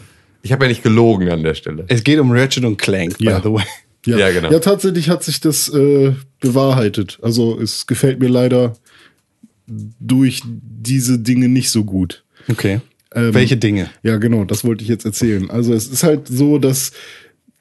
ich 0.44 0.52
habe 0.52 0.66
ja 0.66 0.70
nicht 0.70 0.84
gelogen 0.84 1.30
an 1.30 1.44
der 1.44 1.54
Stelle. 1.56 1.86
Es 1.88 2.04
geht 2.04 2.20
um 2.20 2.32
Ratchet 2.32 2.64
und 2.66 2.78
Clank, 2.78 3.16
Ja. 3.20 3.40
by 3.40 3.48
the 3.48 3.54
way. 3.54 3.64
Ja, 4.06 4.18
Ja, 4.18 4.32
genau. 4.32 4.52
Ja, 4.52 4.60
tatsächlich 4.60 5.10
hat 5.10 5.24
sich 5.24 5.42
das 5.42 5.68
äh, 5.70 6.14
bewahrheitet. 6.40 7.20
Also 7.22 7.60
es 7.60 7.88
gefällt 7.88 8.20
mir 8.20 8.30
leider 8.30 8.78
durch 9.68 10.42
diese 10.46 11.20
Dinge 11.20 11.50
nicht 11.50 11.72
so 11.72 11.84
gut. 11.84 12.24
Okay. 12.48 12.80
Ähm, 13.14 13.34
Welche 13.34 13.58
Dinge? 13.58 13.90
Ja, 14.04 14.18
genau, 14.18 14.46
das 14.46 14.64
wollte 14.64 14.84
ich 14.84 14.90
jetzt 14.90 15.06
erzählen. 15.06 15.50
Also 15.50 15.74
es 15.74 15.88
ist 15.88 16.04
halt 16.04 16.28
so, 16.28 16.58
dass 16.58 16.92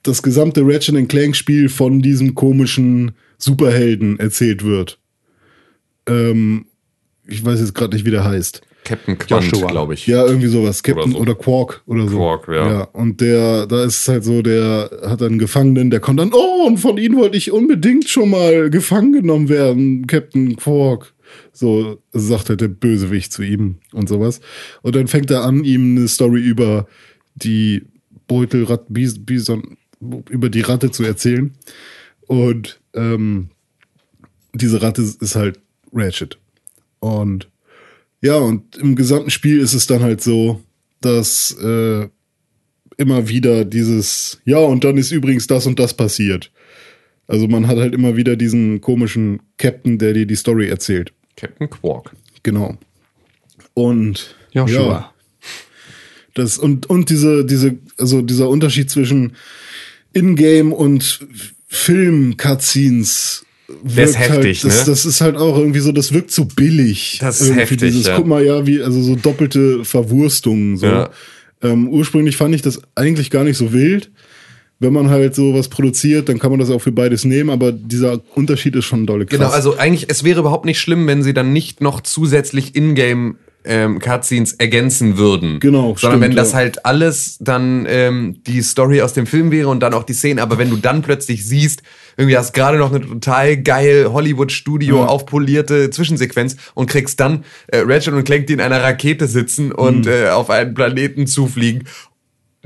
das 0.02 0.22
gesamte 0.22 0.62
Ratchet 0.64 1.08
Clank 1.08 1.34
Spiel 1.34 1.68
von 1.68 2.00
diesem 2.00 2.34
komischen 2.34 3.12
Superhelden 3.38 4.20
erzählt 4.20 4.64
wird. 4.64 4.98
Ähm, 6.06 6.66
ich 7.26 7.44
weiß 7.44 7.58
jetzt 7.60 7.74
gerade 7.74 7.94
nicht, 7.96 8.06
wie 8.06 8.10
der 8.12 8.24
heißt. 8.24 8.62
Captain 8.86 9.18
Quant, 9.18 9.50
glaube 9.50 9.94
ich. 9.94 10.06
Ja, 10.06 10.24
irgendwie 10.24 10.46
sowas. 10.46 10.82
Captain 10.82 11.12
so. 11.12 11.18
oder, 11.18 11.34
Quark 11.34 11.82
oder 11.86 12.06
so. 12.06 12.18
Quark, 12.18 12.48
ja. 12.48 12.82
Und 12.92 13.20
der, 13.20 13.66
da 13.66 13.84
ist 13.84 14.02
es 14.02 14.08
halt 14.08 14.24
so, 14.24 14.42
der 14.42 14.90
hat 15.04 15.20
einen 15.22 15.38
Gefangenen, 15.38 15.90
der 15.90 15.98
kommt 15.98 16.20
dann, 16.20 16.32
oh, 16.32 16.66
und 16.66 16.78
von 16.78 16.96
ihnen 16.96 17.16
wollte 17.16 17.36
ich 17.36 17.50
unbedingt 17.50 18.08
schon 18.08 18.30
mal 18.30 18.70
gefangen 18.70 19.12
genommen 19.12 19.48
werden, 19.48 20.06
Captain 20.06 20.54
Quark. 20.56 21.14
So 21.52 22.00
sagt 22.12 22.48
halt 22.48 22.60
der 22.60 22.68
Bösewicht 22.68 23.32
zu 23.32 23.42
ihm 23.42 23.78
und 23.92 24.08
sowas. 24.08 24.40
Und 24.82 24.94
dann 24.94 25.08
fängt 25.08 25.32
er 25.32 25.42
an, 25.42 25.64
ihm 25.64 25.96
eine 25.96 26.06
Story 26.06 26.40
über 26.40 26.86
die 27.34 27.82
Beutelrat, 28.28 28.84
Bis, 28.88 29.24
Bison, 29.24 29.76
über 30.30 30.48
die 30.48 30.60
Ratte 30.60 30.92
zu 30.92 31.02
erzählen. 31.02 31.52
Und 32.28 32.80
ähm, 32.94 33.50
diese 34.54 34.80
Ratte 34.80 35.02
ist 35.02 35.34
halt 35.34 35.58
Ratchet. 35.92 36.38
Und 37.00 37.48
Ja, 38.20 38.36
und 38.36 38.76
im 38.76 38.96
gesamten 38.96 39.30
Spiel 39.30 39.60
ist 39.60 39.74
es 39.74 39.86
dann 39.86 40.02
halt 40.02 40.20
so, 40.20 40.62
dass 41.00 41.56
äh, 41.62 42.08
immer 42.96 43.28
wieder 43.28 43.64
dieses, 43.64 44.40
ja, 44.44 44.58
und 44.58 44.84
dann 44.84 44.96
ist 44.96 45.12
übrigens 45.12 45.46
das 45.46 45.66
und 45.66 45.78
das 45.78 45.94
passiert. 45.94 46.50
Also 47.26 47.48
man 47.48 47.66
hat 47.66 47.76
halt 47.76 47.94
immer 47.94 48.16
wieder 48.16 48.36
diesen 48.36 48.80
komischen 48.80 49.42
Captain, 49.58 49.98
der 49.98 50.12
dir 50.12 50.26
die 50.26 50.36
Story 50.36 50.68
erzählt. 50.68 51.12
Captain 51.36 51.68
Quark. 51.68 52.12
Genau. 52.42 52.78
Und 53.74 54.36
Joshua. 54.52 54.80
ja, 54.80 55.12
das 56.34 56.58
und 56.58 56.88
und 56.88 57.10
diese 57.10 57.44
diese 57.44 57.76
also 57.98 58.22
dieser 58.22 58.48
Unterschied 58.48 58.90
zwischen 58.90 59.36
Ingame 60.12 60.74
und 60.74 61.26
Film 61.66 62.36
Cutscenes 62.36 63.45
Der 63.68 64.04
ist 64.04 64.18
wirkt 64.18 64.32
heftig, 64.32 64.62
halt, 64.62 64.72
das, 64.72 64.86
ne? 64.86 64.92
das 64.92 65.06
ist 65.06 65.20
halt 65.20 65.36
auch 65.36 65.58
irgendwie 65.58 65.80
so, 65.80 65.90
das 65.90 66.12
wirkt 66.12 66.30
zu 66.30 66.46
billig. 66.46 67.18
Das 67.20 67.40
ist 67.40 67.48
Irgendwie 67.48 67.60
heftig, 67.62 67.78
Dieses, 67.78 68.06
ja. 68.06 68.16
Guck 68.16 68.26
mal, 68.26 68.44
ja, 68.44 68.66
wie, 68.66 68.80
also 68.80 69.02
so 69.02 69.16
doppelte 69.16 69.84
Verwurstungen. 69.84 70.76
So. 70.76 70.86
Ja. 70.86 71.10
Ähm, 71.62 71.88
ursprünglich 71.88 72.36
fand 72.36 72.54
ich 72.54 72.62
das 72.62 72.80
eigentlich 72.94 73.30
gar 73.30 73.44
nicht 73.44 73.56
so 73.56 73.72
wild. 73.72 74.10
Wenn 74.78 74.92
man 74.92 75.08
halt 75.08 75.34
sowas 75.34 75.68
produziert, 75.68 76.28
dann 76.28 76.38
kann 76.38 76.50
man 76.50 76.60
das 76.60 76.70
auch 76.70 76.80
für 76.80 76.92
beides 76.92 77.24
nehmen, 77.24 77.48
aber 77.48 77.72
dieser 77.72 78.20
Unterschied 78.34 78.76
ist 78.76 78.84
schon 78.84 79.06
dolle 79.06 79.24
krass. 79.24 79.38
Genau, 79.38 79.50
also 79.50 79.76
eigentlich, 79.78 80.10
es 80.10 80.22
wäre 80.22 80.40
überhaupt 80.40 80.66
nicht 80.66 80.78
schlimm, 80.78 81.06
wenn 81.06 81.22
sie 81.22 81.32
dann 81.32 81.54
nicht 81.54 81.80
noch 81.80 82.02
zusätzlich 82.02 82.76
Ingame 82.76 83.36
ähm, 83.66 83.98
Cutscenes 83.98 84.54
ergänzen 84.54 85.18
würden. 85.18 85.60
Genau, 85.60 85.94
Sondern 85.96 86.20
stimmt, 86.20 86.22
wenn 86.22 86.36
das 86.36 86.52
ja. 86.52 86.58
halt 86.58 86.84
alles 86.86 87.36
dann 87.40 87.86
ähm, 87.88 88.42
die 88.46 88.62
Story 88.62 89.02
aus 89.02 89.12
dem 89.12 89.26
Film 89.26 89.50
wäre 89.50 89.68
und 89.68 89.80
dann 89.80 89.92
auch 89.94 90.04
die 90.04 90.12
Szenen, 90.14 90.38
aber 90.38 90.58
wenn 90.58 90.70
du 90.70 90.76
dann 90.76 91.02
plötzlich 91.02 91.46
siehst, 91.46 91.82
irgendwie 92.16 92.36
hast 92.38 92.54
gerade 92.54 92.78
noch 92.78 92.92
eine 92.94 93.04
total 93.06 93.56
geil 93.58 94.08
Hollywood-Studio 94.10 94.96
Ja. 95.00 95.06
aufpolierte 95.06 95.90
Zwischensequenz 95.90 96.56
und 96.74 96.88
kriegst 96.88 97.20
dann 97.20 97.44
äh, 97.68 97.78
Ratchet 97.84 98.14
und 98.14 98.24
Clank, 98.24 98.46
die 98.46 98.54
in 98.54 98.60
einer 98.60 98.82
Rakete 98.82 99.26
sitzen 99.26 99.66
Mhm. 99.66 99.72
und 99.72 100.06
äh, 100.06 100.28
auf 100.30 100.48
einen 100.50 100.74
Planeten 100.74 101.26
zufliegen 101.26 101.84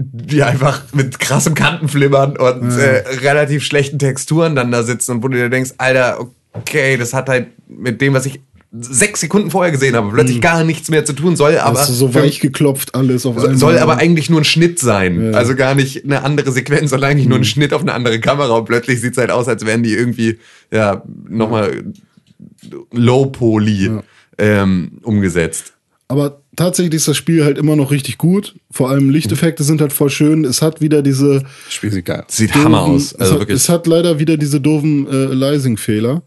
die 0.02 0.42
einfach 0.42 0.82
mit 0.94 1.18
krassem 1.18 1.54
Kantenflimmern 1.54 2.38
und 2.38 2.70
äh, 2.78 3.04
relativ 3.22 3.62
schlechten 3.64 3.98
Texturen 3.98 4.54
dann 4.56 4.72
da 4.72 4.82
sitzen 4.82 5.12
und 5.12 5.22
wo 5.22 5.28
du 5.28 5.36
dir 5.36 5.50
denkst, 5.50 5.72
Alter, 5.76 6.26
okay, 6.54 6.96
das 6.96 7.12
hat 7.12 7.28
halt 7.28 7.48
mit 7.68 8.00
dem, 8.00 8.14
was 8.14 8.24
ich 8.24 8.40
sechs 8.72 9.20
Sekunden 9.20 9.50
vorher 9.50 9.72
gesehen 9.72 9.96
habe, 9.96 10.10
plötzlich 10.12 10.40
gar 10.40 10.62
nichts 10.62 10.90
mehr 10.90 11.04
zu 11.04 11.12
tun, 11.12 11.34
soll 11.34 11.58
aber 11.58 11.78
Hast 11.80 11.90
du 11.90 11.94
so 11.94 12.14
weich 12.14 12.38
geklopft 12.38 12.94
alles 12.94 13.26
auf 13.26 13.36
einmal. 13.36 13.56
soll 13.56 13.78
aber 13.78 13.96
eigentlich 13.96 14.30
nur 14.30 14.40
ein 14.40 14.44
Schnitt 14.44 14.78
sein. 14.78 15.34
Also 15.34 15.56
gar 15.56 15.74
nicht 15.74 16.04
eine 16.04 16.22
andere 16.22 16.52
Sequenz, 16.52 16.90
sondern 16.90 17.10
eigentlich 17.10 17.26
nur 17.28 17.38
Mhm. 17.38 17.42
ein 17.42 17.46
Schnitt 17.46 17.72
auf 17.72 17.82
eine 17.82 17.92
andere 17.94 18.20
Kamera 18.20 18.54
und 18.58 18.66
plötzlich 18.66 19.00
sieht's 19.00 19.18
halt 19.18 19.30
aus, 19.32 19.48
als 19.48 19.66
wären 19.66 19.82
die 19.82 19.92
irgendwie, 19.94 20.38
ja, 20.70 21.02
nochmal 21.28 21.82
Low-Poly 22.92 23.90
ähm, 24.38 24.92
umgesetzt. 25.02 25.74
Aber 26.08 26.40
tatsächlich 26.56 26.94
ist 26.94 27.08
das 27.08 27.16
Spiel 27.16 27.44
halt 27.44 27.56
immer 27.58 27.76
noch 27.76 27.90
richtig 27.90 28.18
gut. 28.18 28.54
Vor 28.70 28.90
allem 28.90 29.10
Lichteffekte 29.10 29.62
sind 29.62 29.80
halt 29.80 29.92
voll 29.92 30.10
schön. 30.10 30.44
Es 30.44 30.60
hat 30.62 30.80
wieder 30.80 31.02
diese 31.02 31.44
Spiel 31.68 31.92
sieht 31.92 32.06
geil. 32.06 32.24
aus. 32.26 32.36
Sieht 32.36 32.54
Hammer 32.54 32.78
doofen- 32.86 32.94
aus. 32.96 33.02
es, 33.02 33.14
Also 33.16 33.32
hat, 33.34 33.40
wirklich. 33.40 33.56
es 33.56 33.68
hat 33.68 33.86
leider 33.86 34.18
wieder 34.18 34.36
diese 34.36 34.60
doofen 34.60 35.06
äh, 35.06 35.26
Aliasing-Fehler. 35.26 36.22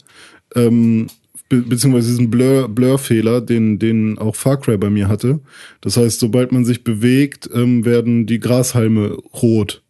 Ähm, 0.54 1.08
be 1.48 1.56
beziehungsweise 1.58 2.08
diesen 2.08 2.30
Blur- 2.30 2.68
Blur-Fehler, 2.68 3.40
den, 3.40 3.78
den 3.78 4.18
auch 4.18 4.34
Far 4.36 4.58
Cry 4.60 4.76
bei 4.76 4.90
mir 4.90 5.08
hatte. 5.08 5.40
Das 5.80 5.96
heißt, 5.96 6.18
sobald 6.20 6.52
man 6.52 6.64
sich 6.64 6.84
bewegt, 6.84 7.48
ähm, 7.54 7.84
werden 7.84 8.26
die 8.26 8.40
Grashalme 8.40 9.16
rot. 9.42 9.82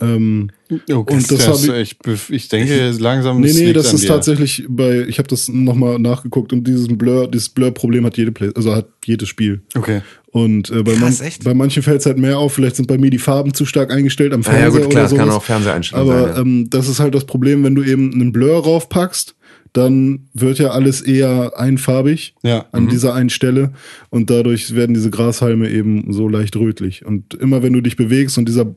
Ähm, 0.00 0.50
Okay, 0.88 1.14
Und 1.14 1.30
das 1.30 1.44
das 1.44 1.68
ich, 1.68 1.96
ich 2.30 2.48
denke 2.48 2.90
langsam. 2.98 3.40
nee, 3.42 3.52
nee, 3.52 3.72
das 3.74 3.90
an 3.90 3.94
ist 3.96 4.04
dir. 4.04 4.08
tatsächlich 4.08 4.64
bei, 4.66 5.02
ich 5.06 5.18
habe 5.18 5.28
das 5.28 5.48
nochmal 5.50 5.98
nachgeguckt 5.98 6.50
und 6.54 6.66
dieses 6.66 6.88
Blur, 6.88 7.30
dieses 7.30 7.50
Blur-Problem 7.50 8.06
hat 8.06 8.16
jede 8.16 8.32
Play, 8.32 8.50
also 8.54 8.74
hat 8.74 8.88
jedes 9.04 9.28
Spiel. 9.28 9.60
Okay. 9.74 10.00
Und 10.30 10.70
äh, 10.70 10.82
bei, 10.82 10.94
Krass, 10.94 11.18
man, 11.18 11.28
echt? 11.28 11.44
bei 11.44 11.52
manchen 11.52 11.82
fällt 11.82 12.00
es 12.00 12.06
halt 12.06 12.16
mehr 12.16 12.38
auf. 12.38 12.54
Vielleicht 12.54 12.76
sind 12.76 12.88
bei 12.88 12.96
mir 12.96 13.10
die 13.10 13.18
Farben 13.18 13.52
zu 13.52 13.66
stark 13.66 13.92
eingestellt 13.92 14.32
am 14.32 14.40
Ah, 14.46 14.52
ja, 14.52 14.52
Fernseher 14.60 14.80
gut, 14.80 14.90
klar, 14.92 15.02
oder 15.04 15.12
es 15.12 15.18
kann 15.18 15.26
sowas. 15.28 15.36
auch 15.36 15.44
Fernseheinstellungen 15.44 16.10
Aber 16.10 16.26
sein, 16.28 16.34
ja. 16.36 16.40
ähm, 16.40 16.70
das 16.70 16.88
ist 16.88 16.98
halt 17.00 17.14
das 17.14 17.26
Problem, 17.26 17.62
wenn 17.64 17.74
du 17.74 17.82
eben 17.82 18.14
einen 18.14 18.32
Blur 18.32 18.62
raufpackst, 18.64 19.34
dann 19.72 20.28
wird 20.34 20.58
ja 20.58 20.70
alles 20.72 21.00
eher 21.00 21.52
einfarbig 21.58 22.34
Ja. 22.42 22.66
an 22.72 22.84
Mhm. 22.84 22.88
dieser 22.90 23.14
einen 23.14 23.30
Stelle 23.30 23.72
und 24.10 24.28
dadurch 24.28 24.74
werden 24.74 24.92
diese 24.94 25.10
Grashalme 25.10 25.70
eben 25.70 26.12
so 26.12 26.28
leicht 26.28 26.56
rötlich. 26.56 27.04
Und 27.06 27.34
immer 27.34 27.62
wenn 27.62 27.72
du 27.72 27.80
dich 27.80 27.96
bewegst 27.96 28.36
und 28.36 28.46
dieser, 28.48 28.74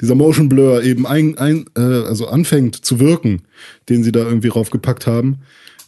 dieser 0.00 0.14
Motion 0.16 0.48
Blur 0.48 0.82
eben 0.82 1.06
ein, 1.06 1.38
ein, 1.38 1.64
äh, 1.76 1.80
also 1.80 2.26
anfängt 2.26 2.74
zu 2.84 2.98
wirken, 2.98 3.42
den 3.88 4.02
sie 4.02 4.10
da 4.12 4.20
irgendwie 4.24 4.48
raufgepackt 4.48 5.06
haben, 5.06 5.38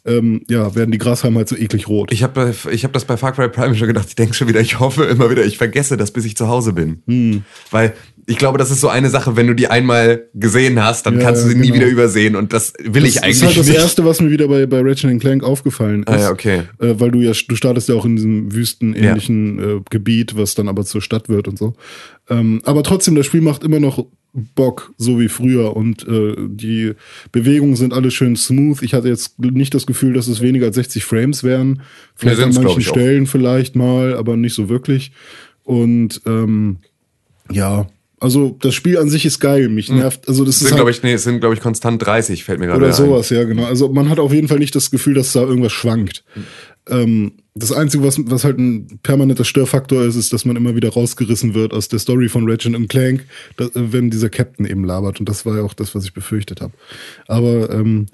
ähm, 0.07 0.43
ja, 0.49 0.75
werden 0.75 0.91
die 0.91 0.99
Grashalme 0.99 1.39
halt 1.39 1.49
so 1.49 1.57
eklig 1.57 1.89
rot. 1.89 2.13
Ich 2.13 2.23
habe 2.23 2.55
ich 2.71 2.85
hab 2.85 2.93
das 2.93 3.05
bei 3.05 3.17
Far 3.17 3.33
Cry 3.33 3.49
Prime 3.49 3.75
schon 3.75 3.89
gedacht, 3.89 4.07
ich 4.09 4.15
denke 4.15 4.35
schon 4.35 4.49
wieder, 4.49 4.61
ich 4.61 4.79
hoffe 4.79 5.05
immer 5.05 5.31
wieder, 5.31 5.45
ich 5.45 5.57
vergesse 5.57 5.97
das, 5.97 6.11
bis 6.11 6.25
ich 6.25 6.37
zu 6.37 6.49
Hause 6.49 6.75
bin. 6.75 7.03
Hm. 7.07 7.43
Weil 7.71 7.95
ich 8.27 8.37
glaube, 8.37 8.59
das 8.59 8.71
ist 8.71 8.81
so 8.81 8.89
eine 8.89 9.11
Sache, 9.11 9.37
wenn 9.37 9.47
du 9.47 9.55
die 9.55 9.69
einmal 9.69 10.29
gesehen 10.35 10.83
hast, 10.83 11.07
dann 11.07 11.19
Ja, 11.19 11.27
kannst 11.27 11.45
du 11.45 11.49
sie 11.49 11.55
ja, 11.55 11.61
nie 11.61 11.69
genau. 11.69 11.81
wieder 11.81 11.89
übersehen 11.89 12.37
und 12.37 12.53
das 12.53 12.73
will 12.83 13.05
ich 13.05 13.15
das 13.15 13.23
eigentlich 13.23 13.37
ist 13.37 13.45
halt 13.45 13.57
das 13.59 13.67
nicht. 13.67 13.77
Erste, 13.79 14.05
was 14.05 14.21
mir 14.21 14.31
wieder 14.31 14.49
bei, 14.49 14.67
bei 14.67 14.81
Ratchet 14.81 15.21
Clank 15.21 15.43
aufgefallen 15.43 16.03
ist. 16.03 16.09
Ah 16.09 16.19
ja, 16.19 16.31
okay. 16.31 16.63
Äh, 16.81 16.95
weil 16.99 17.11
du 17.11 17.21
ja, 17.21 17.33
du 17.33 17.57
startest 17.57 17.89
ja 17.89 17.95
auch 17.95 18.05
in 18.05 18.17
diesem 18.17 18.55
wüstenähnlichen 18.55 19.59
äh, 19.59 19.81
Gebiet, 19.91 20.37
was 20.37 20.55
dann 20.55 20.69
aber 20.69 20.85
zur 20.85 21.01
Stadt 21.01 21.29
wird 21.29 21.49
und 21.49 21.59
so. 21.59 21.75
Ähm, 22.29 22.61
aber 22.65 22.83
trotzdem, 22.83 23.15
das 23.15 23.27
Spiel 23.27 23.41
macht 23.41 23.65
immer 23.65 23.81
noch 23.81 24.07
Bock, 24.35 24.93
so 24.99 25.21
wie 25.21 25.29
früher. 25.29 25.77
Und 25.77 26.07
äh, 26.09 26.35
die 26.39 26.93
Bewegungen 27.33 27.77
sind 27.77 27.93
alle 27.93 28.11
schön 28.11 28.37
smooth. 28.37 28.83
Ich 28.83 28.93
hatte 28.93 29.09
jetzt 29.09 29.39
nicht 29.39 29.75
das 29.75 29.87
Gefühl, 29.87 30.13
dass 30.13 30.27
es 30.27 30.41
weniger 30.41 30.67
als 30.67 30.75
60 30.75 31.05
Frames 31.05 31.45
wären. 31.45 31.83
Vielleicht 32.17 32.41
an 32.41 32.53
manchen 32.53 32.81
ich, 32.81 32.89
auch. 32.89 32.95
Stellen 32.95 33.27
vielleicht 33.27 33.77
mal, 33.77 34.17
aber 34.17 34.37
nicht 34.37 34.55
so 34.55 34.69
wirklich. 34.69 35.13
Und 35.63 36.21
ähm, 36.27 36.79
ja, 37.51 37.87
also 38.19 38.57
das 38.61 38.75
Spiel 38.75 38.99
an 38.99 39.09
sich 39.09 39.25
ist 39.25 39.39
geil. 39.39 39.69
Mich 39.69 39.91
nervt, 39.91 40.29
also 40.29 40.45
das 40.45 40.59
sind, 40.59 40.69
halt, 40.69 40.77
glaube 40.77 40.91
ich, 40.91 41.03
nee, 41.03 41.13
es 41.13 41.25
sind, 41.25 41.41
glaube 41.41 41.55
ich, 41.55 41.61
konstant 41.61 42.05
30, 42.05 42.43
fällt 42.43 42.59
mir 42.59 42.67
gerade 42.67 42.79
oder 42.79 42.89
ein. 42.89 42.93
sowas, 42.93 43.31
ja, 43.31 43.45
genau. 43.45 43.65
Also 43.65 43.89
man 43.89 44.09
hat 44.09 44.19
auf 44.19 44.33
jeden 44.33 44.49
Fall 44.49 44.59
nicht 44.59 44.75
das 44.75 44.91
Gefühl, 44.91 45.15
dass 45.15 45.33
da 45.33 45.43
irgendwas 45.43 45.73
schwankt. 45.73 46.25
Ähm, 46.89 47.33
das 47.55 47.71
Einzige, 47.71 48.03
was, 48.03 48.19
was 48.27 48.45
halt 48.45 48.59
ein 48.59 48.99
permanenter 49.03 49.45
Störfaktor 49.45 50.03
ist, 50.05 50.17
ist, 50.17 50.33
dass 50.33 50.45
man 50.45 50.57
immer 50.57 50.75
wieder 50.75 50.91
rausgerissen 50.91 51.55
wird 51.55 51.73
aus 51.73 51.89
der 51.89 52.01
Story 52.01 52.29
von 52.29 52.49
Ratchet 52.51 52.75
und 52.75 52.89
Clank, 52.89 53.25
da, 53.57 53.69
wenn 53.75 54.11
dieser 54.11 54.29
Captain 54.29 54.67
eben 54.67 54.85
labert. 54.85 55.21
Und 55.21 55.29
das 55.29 55.47
war 55.47 55.57
ja 55.57 55.63
auch 55.63 55.75
das, 55.75 55.95
was 55.95 56.05
ich 56.05 56.13
befürchtet 56.15 56.61
habe. 56.61 56.73
Aber 57.29 57.71
ähm, 57.71 58.07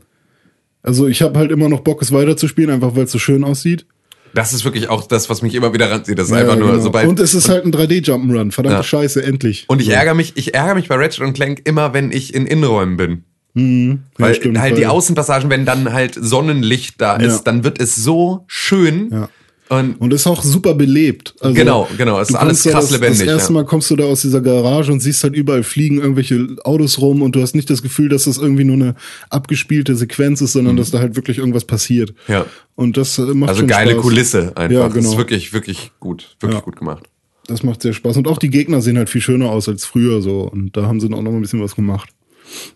also 0.82 1.06
ich 1.08 1.22
habe 1.22 1.38
halt 1.38 1.50
immer 1.52 1.68
noch 1.70 1.80
Bock, 1.80 2.02
es 2.02 2.12
weiterzuspielen, 2.12 2.70
einfach 2.70 2.96
weil 2.96 3.04
es 3.04 3.12
so 3.12 3.18
schön 3.18 3.42
aussieht. 3.42 3.86
Das 4.34 4.52
ist 4.52 4.64
wirklich 4.64 4.88
auch 4.88 5.06
das, 5.08 5.28
was 5.28 5.42
mich 5.42 5.54
immer 5.54 5.72
wieder 5.72 5.90
ranzieht. 5.90 6.18
Das 6.18 6.26
ist 6.26 6.32
Ja, 6.32 6.40
einfach 6.42 6.56
nur, 6.56 6.70
genau. 6.72 6.82
sobald. 6.82 7.08
und 7.08 7.18
es 7.18 7.34
ist 7.34 7.48
halt 7.48 7.64
ein 7.64 7.72
3D-Jump'n'Run. 7.72 8.52
Verdammte 8.52 8.76
Ja. 8.76 8.82
Scheiße, 8.82 9.22
endlich. 9.22 9.64
Und 9.68 9.80
ich 9.80 9.88
ärgere 9.88 10.14
mich, 10.14 10.34
ich 10.36 10.54
ärgere 10.54 10.74
mich 10.74 10.88
bei 10.88 10.96
Ratchet 10.96 11.26
und 11.26 11.32
Clank 11.32 11.62
immer, 11.64 11.94
wenn 11.94 12.12
ich 12.12 12.34
in 12.34 12.46
Innenräumen 12.46 12.96
bin. 12.96 13.24
Ja, 13.54 13.96
Weil 14.16 14.34
stimmt, 14.36 14.58
halt 14.60 14.78
die 14.78 14.86
Außenpassagen, 14.86 15.50
wenn 15.50 15.64
dann 15.66 15.92
halt 15.92 16.14
Sonnenlicht 16.20 17.00
da 17.00 17.16
ist, 17.16 17.36
Ja. 17.38 17.42
dann 17.44 17.64
wird 17.64 17.80
es 17.80 17.96
so 17.96 18.44
schön. 18.46 19.10
Ja. 19.10 19.28
Und 19.68 20.00
Und 20.00 20.12
ist 20.12 20.26
auch 20.26 20.42
super 20.42 20.74
belebt. 20.74 21.34
Also, 21.40 21.54
Genau, 21.54 21.88
genau. 21.96 22.18
Es 22.20 22.30
ist 22.30 22.34
alles 22.34 22.62
da 22.64 22.70
krass 22.72 22.84
das, 22.88 22.92
lebendig, 22.92 23.20
Das 23.20 23.28
erste. 23.28 23.52
Mal 23.52 23.64
kommst 23.64 23.88
du 23.90 23.94
da 23.94 24.02
aus 24.04 24.20
dieser 24.22 24.40
Garage 24.40 24.90
und 24.92 24.98
siehst 24.98 25.22
halt 25.22 25.36
überall 25.36 25.62
fliegen 25.62 25.98
irgendwelche 26.00 26.56
Autos 26.64 26.98
rum 27.00 27.22
und 27.22 27.36
du 27.36 27.40
hast 27.42 27.54
nicht 27.54 27.70
das 27.70 27.80
Gefühl, 27.80 28.08
dass 28.08 28.24
das 28.24 28.36
irgendwie 28.36 28.64
nur 28.64 28.74
eine 28.74 28.94
abgespielte 29.30 29.94
Sequenz 29.94 30.40
ist, 30.40 30.54
sondern 30.54 30.76
dass 30.76 30.90
da 30.90 30.98
halt 30.98 31.14
wirklich 31.14 31.38
irgendwas 31.38 31.64
passiert. 31.64 32.10
Mhm. 32.26 32.34
Ja. 32.34 32.46
Und 32.74 32.96
das 32.96 33.16
äh, 33.18 33.22
macht 33.22 33.50
also 33.50 33.64
geile 33.66 33.92
Spaß. 33.92 34.02
Kulisse 34.02 34.56
einfach. 34.56 34.70
Ja, 34.76 34.88
Das 34.88 34.96
ist 34.96 35.04
genau. 35.04 35.18
wirklich, 35.18 35.52
wirklich 35.52 35.92
gut. 36.00 36.36
Wirklich 36.40 36.58
Ja. 36.58 36.64
gut 36.64 36.76
gemacht. 36.76 37.04
Das 37.46 37.62
macht 37.62 37.82
sehr 37.82 37.92
Spaß. 37.92 38.16
Und 38.16 38.26
auch 38.26 38.38
die 38.38 38.50
Gegner 38.50 38.80
sehen 38.80 38.96
halt 38.98 39.08
viel 39.08 39.20
schöner 39.20 39.50
aus 39.50 39.68
als 39.68 39.84
früher 39.84 40.20
so. 40.20 40.42
Und 40.42 40.76
da 40.76 40.82
haben 40.86 40.98
sie 41.00 41.06
auch 41.06 41.10
noch 41.10 41.22
mal 41.22 41.34
ein 41.34 41.40
bisschen 41.42 41.62
was 41.62 41.76
gemacht. 41.76 42.10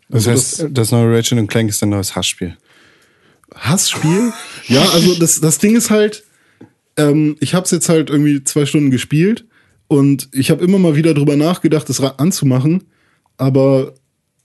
Das 0.09 0.27
Also 0.29 0.31
heißt, 0.31 0.67
das, 0.71 0.91
neue 0.93 1.17
Ratchet 1.17 1.39
und 1.39 1.47
Clank 1.49 1.69
ist 1.71 1.83
ein 1.83 1.89
neues 1.91 2.15
Hassspiel. 2.17 2.57
Hassspiel? 3.55 4.33
ja, 4.69 4.83
also 4.91 5.15
das, 5.15 5.41
das 5.41 5.59
Ding 5.59 5.77
ist 5.77 5.91
halt, 5.91 6.25
ähm, 6.97 7.37
ich 7.41 7.55
habe 7.55 7.65
es 7.65 7.71
jetzt 7.71 7.89
halt 7.89 8.11
irgendwie 8.11 8.43
zwei 8.45 8.67
Stunden 8.67 8.91
gespielt 8.91 9.45
und 9.89 10.29
ich 10.33 10.51
habe 10.51 10.65
immer 10.65 10.79
mal 10.79 10.97
wieder 10.97 11.15
drüber 11.15 11.37
nachgedacht, 11.37 11.89
das 11.89 12.01
anzumachen, 12.01 12.85
aber 13.37 13.95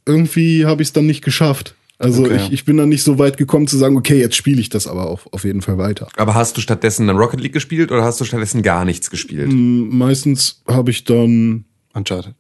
irgendwie 0.06 0.66
habe 0.66 0.82
ich 0.82 0.90
es 0.90 0.94
dann 0.94 1.06
nicht 1.06 1.24
geschafft. 1.24 1.76
Also 1.98 2.24
Okay. 2.24 2.38
ich, 2.38 2.52
ich 2.54 2.66
bin 2.66 2.78
dann 2.78 2.88
nicht 2.90 3.04
so 3.04 3.20
weit 3.20 3.36
gekommen 3.38 3.68
zu 3.68 3.78
sagen, 3.78 3.98
okay, 3.98 4.20
jetzt 4.20 4.36
spiele 4.36 4.62
ich 4.62 4.70
das 4.70 4.88
aber 4.88 5.10
auch 5.10 5.22
auf 5.32 5.44
jeden 5.44 5.62
Fall 5.62 5.78
weiter. 5.78 6.08
Aber 6.16 6.34
hast 6.34 6.56
du 6.56 6.62
stattdessen 6.62 7.08
dann 7.08 7.18
Rocket 7.18 7.42
League 7.42 7.52
gespielt 7.54 7.92
oder 7.92 8.04
hast 8.04 8.22
du 8.22 8.26
stattdessen 8.26 8.62
gar 8.64 8.86
nichts 8.86 9.10
gespielt? 9.10 9.52
Mhm. 9.52 9.90
Meistens 9.98 10.62
habe 10.68 10.92
ich 10.92 11.04
dann, 11.04 11.66
Uncharted. 11.94 12.36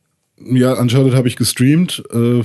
Ja, 0.46 0.74
Uncharted 0.74 1.14
habe 1.16 1.28
ich 1.28 1.36
gestreamt, 1.36 2.04
äh, 2.12 2.44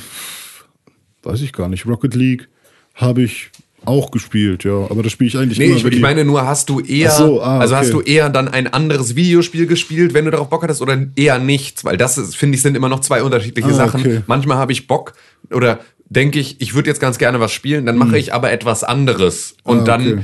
weiß 1.22 1.40
ich 1.42 1.52
gar 1.52 1.68
nicht, 1.68 1.86
Rocket 1.86 2.14
League 2.14 2.48
habe 2.94 3.22
ich 3.22 3.50
auch 3.86 4.10
gespielt, 4.10 4.64
ja, 4.64 4.72
aber 4.90 5.02
das 5.02 5.12
spiele 5.12 5.28
ich 5.28 5.36
eigentlich 5.36 5.58
Nee, 5.58 5.66
immer. 5.66 5.76
ich, 5.76 5.84
ich 5.84 6.00
meine 6.00 6.24
nur, 6.24 6.46
hast 6.46 6.70
du 6.70 6.80
eher, 6.80 7.10
so, 7.10 7.42
ah, 7.42 7.58
also 7.58 7.76
hast 7.76 7.92
du 7.92 7.98
okay. 7.98 8.14
eher 8.14 8.30
dann 8.30 8.48
ein 8.48 8.66
anderes 8.66 9.14
Videospiel 9.14 9.66
gespielt, 9.66 10.14
wenn 10.14 10.24
du 10.24 10.30
darauf 10.30 10.48
Bock 10.48 10.62
hattest, 10.62 10.80
oder 10.80 11.06
eher 11.16 11.38
nichts? 11.38 11.84
Weil 11.84 11.98
das, 11.98 12.34
finde 12.34 12.56
ich, 12.56 12.62
sind 12.62 12.76
immer 12.76 12.88
noch 12.88 13.00
zwei 13.00 13.22
unterschiedliche 13.22 13.68
Ah, 13.68 13.74
Sachen. 13.74 14.00
okay. 14.00 14.22
Manchmal 14.26 14.56
habe 14.56 14.72
ich 14.72 14.86
Bock 14.86 15.12
oder 15.50 15.80
denke 16.08 16.38
ich, 16.38 16.60
ich 16.62 16.74
würde 16.74 16.88
jetzt 16.88 17.00
ganz 17.00 17.18
gerne 17.18 17.40
was 17.40 17.52
spielen, 17.52 17.84
dann 17.84 17.98
mache 17.98 18.16
ich 18.16 18.32
aber 18.32 18.50
etwas 18.52 18.84
anderes. 18.84 19.54
Und 19.64 19.78
Hm. 19.78 19.82
Ah, 19.82 19.84
dann 19.86 20.00
okay. 20.12 20.22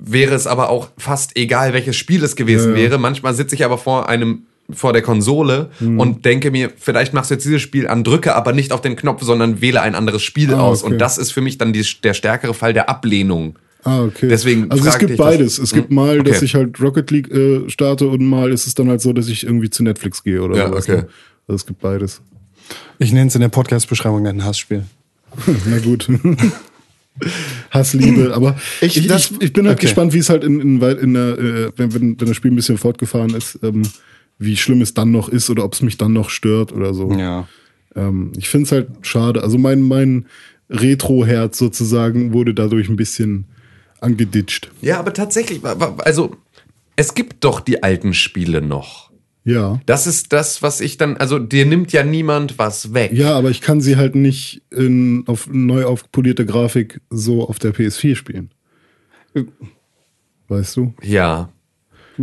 wäre 0.00 0.34
es 0.36 0.46
aber 0.46 0.68
auch 0.70 0.88
fast 0.98 1.36
egal, 1.36 1.72
welches 1.72 1.96
Spiel 1.96 2.22
es 2.22 2.36
gewesen 2.36 2.70
Ja, 2.72 2.76
ja. 2.76 2.82
wäre. 2.84 2.98
Manchmal 2.98 3.34
sitze 3.34 3.56
ich 3.56 3.64
aber 3.64 3.78
vor 3.78 4.08
einem 4.08 4.44
vor 4.70 4.92
der 4.92 5.02
Konsole 5.02 5.70
Hm. 5.78 5.98
und 5.98 6.24
denke 6.24 6.50
mir, 6.50 6.70
vielleicht 6.76 7.14
machst 7.14 7.30
du 7.30 7.34
jetzt 7.34 7.44
dieses 7.44 7.62
Spiel 7.62 7.88
an, 7.88 8.04
drücke 8.04 8.34
aber 8.36 8.52
nicht 8.52 8.72
auf 8.72 8.80
den 8.82 8.96
Knopf, 8.96 9.22
sondern 9.22 9.60
wähle 9.60 9.80
ein 9.80 9.94
anderes 9.94 10.22
Spiel 10.22 10.52
Ah, 10.54 10.60
aus. 10.60 10.82
okay. 10.82 10.92
Und 10.92 10.98
das 10.98 11.16
ist 11.18 11.32
für 11.32 11.40
mich 11.40 11.56
dann 11.58 11.72
die, 11.72 11.84
der 12.02 12.12
stärkere 12.14 12.52
Fall 12.54 12.72
der 12.74 12.88
Ablehnung. 12.90 13.58
Ah, 13.84 14.02
okay. 14.02 14.28
Deswegen 14.28 14.70
also 14.70 14.86
es 14.86 14.98
gibt 14.98 15.12
ich 15.12 15.16
das. 15.16 15.26
beides. 15.26 15.58
Es 15.58 15.72
gibt 15.72 15.88
Hm, 15.88 15.94
mal, 15.94 16.22
dass 16.22 16.36
okay. 16.38 16.44
ich 16.44 16.54
halt 16.54 16.80
Rocket 16.80 17.10
League 17.10 17.30
äh, 17.30 17.68
starte 17.70 18.08
und 18.08 18.26
mal 18.26 18.52
ist 18.52 18.66
es 18.66 18.74
dann 18.74 18.88
halt 18.88 19.00
so, 19.00 19.12
dass 19.12 19.28
ich 19.28 19.44
irgendwie 19.44 19.70
zu 19.70 19.82
Netflix 19.84 20.22
gehe 20.22 20.42
oder 20.42 20.56
Ja, 20.56 20.68
sowas. 20.68 20.84
okay. 20.84 20.96
ne? 21.02 21.08
Also 21.46 21.54
es 21.56 21.66
gibt 21.66 21.80
beides. 21.80 22.20
Ich 22.98 23.12
nenne 23.12 23.28
es 23.28 23.34
in 23.34 23.40
der 23.40 23.48
Podcast-Beschreibung 23.48 24.26
ein 24.26 24.44
Hassspiel. 24.44 24.84
Na 25.66 25.78
gut. 25.78 26.08
Hassliebe, 27.70 28.32
aber 28.34 28.56
ich, 28.80 28.96
Ich- 28.96 29.02
ich, 29.04 29.06
das- 29.08 29.32
ich, 29.40 29.52
bin 29.52 29.66
halt 29.66 29.78
okay. 29.78 29.86
gespannt, 29.86 30.12
wie 30.12 30.18
es 30.18 30.28
halt 30.30 30.44
in, 30.44 30.60
in, 30.60 30.80
in 30.80 31.14
der, 31.14 31.38
äh, 31.38 31.70
wenn, 31.76 31.94
wenn, 31.94 32.20
wenn 32.20 32.26
das 32.28 32.36
Spiel 32.36 32.50
ein 32.52 32.56
bisschen 32.56 32.78
fortgefahren 32.78 33.34
ist, 33.34 33.58
ähm, 33.62 33.82
wie 34.38 34.56
schlimm 34.56 34.80
es 34.80 34.94
dann 34.94 35.10
noch 35.10 35.28
ist 35.28 35.50
oder 35.50 35.64
ob 35.64 35.74
es 35.74 35.82
mich 35.82 35.98
dann 35.98 36.12
noch 36.12 36.30
stört 36.30 36.72
oder 36.72 36.94
so. 36.94 37.12
Ja. 37.12 37.48
Ähm, 37.94 38.32
ich 38.36 38.48
finde 38.48 38.66
es 38.66 38.72
halt 38.72 38.88
schade. 39.02 39.42
Also 39.42 39.58
mein, 39.58 39.82
mein 39.82 40.26
Retro-Herz 40.70 41.58
sozusagen 41.58 42.32
wurde 42.32 42.54
dadurch 42.54 42.88
ein 42.88 42.96
bisschen 42.96 43.46
angeditscht. 44.00 44.70
Ja, 44.80 44.98
aber 44.98 45.12
tatsächlich, 45.12 45.60
also 45.64 46.36
es 46.96 47.14
gibt 47.14 47.44
doch 47.44 47.60
die 47.60 47.82
alten 47.82 48.14
Spiele 48.14 48.62
noch. 48.62 49.10
Ja. 49.44 49.80
Das 49.86 50.06
ist 50.06 50.32
das, 50.32 50.62
was 50.62 50.80
ich 50.80 50.98
dann, 50.98 51.16
also 51.16 51.38
dir 51.38 51.64
nimmt 51.64 51.92
ja 51.92 52.04
niemand 52.04 52.58
was 52.58 52.92
weg. 52.92 53.12
Ja, 53.14 53.34
aber 53.34 53.50
ich 53.50 53.60
kann 53.60 53.80
sie 53.80 53.96
halt 53.96 54.14
nicht 54.14 54.62
in, 54.70 55.24
auf 55.26 55.48
neu 55.50 55.84
aufpolierte 55.84 56.44
Grafik 56.44 57.00
so 57.08 57.48
auf 57.48 57.58
der 57.58 57.74
PS4 57.74 58.14
spielen. 58.14 58.50
Weißt 60.48 60.76
du? 60.76 60.92
Ja. 61.02 61.50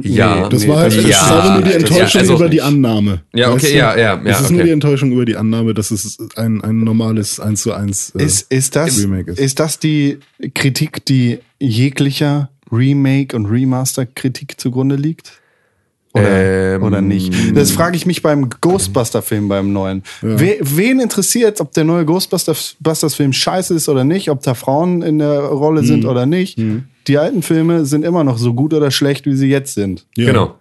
Ja, 0.01 0.49
Das 0.49 0.63
nee, 0.63 0.67
war 0.67 0.77
halt 0.79 0.93
ja, 0.93 1.01
das 1.01 1.09
ist 1.09 1.21
aber 1.23 1.53
nur 1.53 1.61
die 1.63 1.73
Enttäuschung 1.73 2.07
ja, 2.13 2.19
also- 2.19 2.35
über 2.35 2.49
die 2.49 2.61
Annahme. 2.61 3.21
Ja, 3.33 3.47
okay, 3.47 3.55
weißt 3.63 3.65
du? 3.73 3.77
ja, 3.77 3.97
ja, 3.97 4.21
ja, 4.21 4.21
Es 4.25 4.41
ist 4.41 4.49
nur 4.51 4.59
okay. 4.59 4.67
die 4.67 4.73
Enttäuschung 4.73 5.11
über 5.13 5.25
die 5.25 5.35
Annahme, 5.37 5.73
dass 5.73 5.91
es 5.91 6.17
ein, 6.35 6.61
ein 6.63 6.83
normales 6.83 7.39
1 7.39 7.61
zu 7.61 7.73
1 7.73 8.13
äh, 8.17 8.23
Ist, 8.23 8.51
ist, 8.51 8.75
das, 8.75 8.99
Remake 9.01 9.31
ist. 9.31 9.39
ist 9.39 9.59
das 9.59 9.79
die 9.79 10.19
Kritik, 10.53 11.05
die 11.05 11.39
jeglicher 11.59 12.49
Remake- 12.71 13.35
und 13.35 13.45
Remaster-Kritik 13.45 14.59
zugrunde 14.59 14.95
liegt? 14.95 15.33
Oder, 16.13 16.75
Ähm, 16.75 16.83
oder 16.83 17.01
nicht? 17.01 17.33
Das 17.55 17.71
frage 17.71 17.97
ich 17.97 18.05
mich 18.05 18.21
beim 18.21 18.49
Ghostbuster-Film, 18.61 19.49
beim 19.49 19.73
neuen. 19.73 20.01
We, 20.21 20.57
wen 20.61 20.99
interessiert, 21.01 21.59
ob 21.59 21.73
der 21.73 21.83
neue 21.83 22.05
Ghostbusters-Film 22.05 23.33
scheiße 23.33 23.73
ist 23.75 23.89
oder 23.89 24.03
nicht, 24.05 24.29
ob 24.29 24.41
da 24.41 24.53
Frauen 24.53 25.01
in 25.01 25.19
der 25.19 25.39
Rolle 25.41 25.81
Hm. 25.81 25.87
sind 25.87 26.05
oder 26.05 26.25
nicht? 26.25 26.57
Die 27.07 27.17
alten 27.17 27.41
Filme 27.43 27.85
sind 27.85 28.03
immer 28.05 28.23
noch 28.23 28.37
so 28.37 28.53
gut 28.53 28.73
oder 28.73 28.91
schlecht, 28.91 29.25
wie 29.25 29.35
sie 29.35 29.47
jetzt 29.49 29.73
sind. 29.75 30.05
Ja. 30.15 30.27
Genau. 30.27 30.55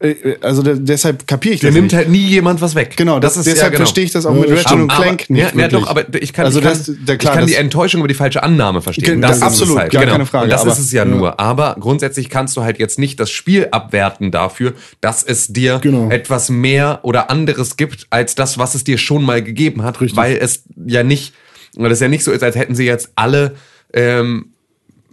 Äh, 0.00 0.14
Also 0.40 0.62
de 0.62 0.76
deshalb 0.80 1.26
kapiere 1.28 1.54
ich 1.54 1.60
Der 1.60 1.70
das 1.70 1.74
nimmt 1.76 1.86
nicht. 1.92 1.96
halt 1.96 2.08
nie 2.10 2.18
jemand 2.26 2.60
was 2.60 2.74
weg. 2.74 2.94
Genau, 2.96 3.20
das 3.20 3.36
ist, 3.36 3.46
deshalb 3.46 3.62
ja, 3.62 3.68
genau. 3.68 3.76
verstehe 3.78 4.04
ich 4.04 4.10
das 4.10 4.26
auch 4.26 4.34
Ja, 4.34 4.40
mit 4.40 4.50
das 4.50 4.64
Ratchet 4.64 4.80
und 4.80 4.88
Clank 4.88 5.00
aber, 5.06 5.12
nicht 5.12 5.28
ja, 5.30 5.36
ja, 5.36 5.54
wirklich. 5.54 5.70
doch, 5.82 5.88
aber 5.88 6.04
ich 6.20 6.32
kann, 6.32 6.46
Also 6.46 6.58
ich 6.58 6.64
kann, 6.64 6.76
das- 6.76 6.86
der- 6.86 7.16
klar, 7.16 7.32
ich 7.34 7.38
kann 7.38 7.40
das- 7.46 7.50
die 7.50 7.54
Enttäuschung 7.56 8.00
über 8.00 8.08
die 8.08 8.14
falsche 8.14 8.42
Annahme 8.42 8.82
verstehen. 8.82 9.20
Das 9.22 9.36
ist 9.36 9.42
absolut, 9.44 9.78
halt. 9.78 9.92
gar 9.92 10.00
genau. 10.02 10.12
keine 10.14 10.26
Frage, 10.26 10.44
Und 10.44 10.50
das 10.50 10.62
aber- 10.62 10.72
ist 10.72 10.80
es 10.80 10.90
ja, 10.90 11.04
nur. 11.04 11.38
Aber 11.38 11.76
grundsätzlich 11.78 12.28
kannst 12.28 12.56
du 12.56 12.62
halt 12.62 12.80
jetzt 12.80 12.98
nicht 12.98 13.20
das 13.20 13.30
Spiel 13.30 13.68
abwerten 13.70 14.32
dafür, 14.32 14.72
dass 15.00 15.22
es 15.22 15.46
dir 15.52 15.78
Genau. 15.80 16.10
etwas 16.10 16.50
mehr 16.50 16.98
oder 17.02 17.30
anderes 17.30 17.76
gibt, 17.76 18.08
als 18.10 18.34
das, 18.34 18.58
was 18.58 18.74
es 18.74 18.82
dir 18.82 18.98
schon 18.98 19.22
mal 19.22 19.42
gegeben 19.44 19.84
hat. 19.84 20.00
Richtig. 20.00 20.16
Weil 20.16 20.36
es 20.38 20.64
ja 20.86 21.04
nicht, 21.04 21.34
weil 21.76 21.92
es 21.92 22.00
ja 22.00 22.08
nicht 22.08 22.24
so 22.24 22.32
ist, 22.32 22.42
als 22.42 22.56
hätten 22.56 22.74
sie 22.74 22.84
jetzt 22.84 23.10
alle 23.14 23.54
ähm, 23.96 24.46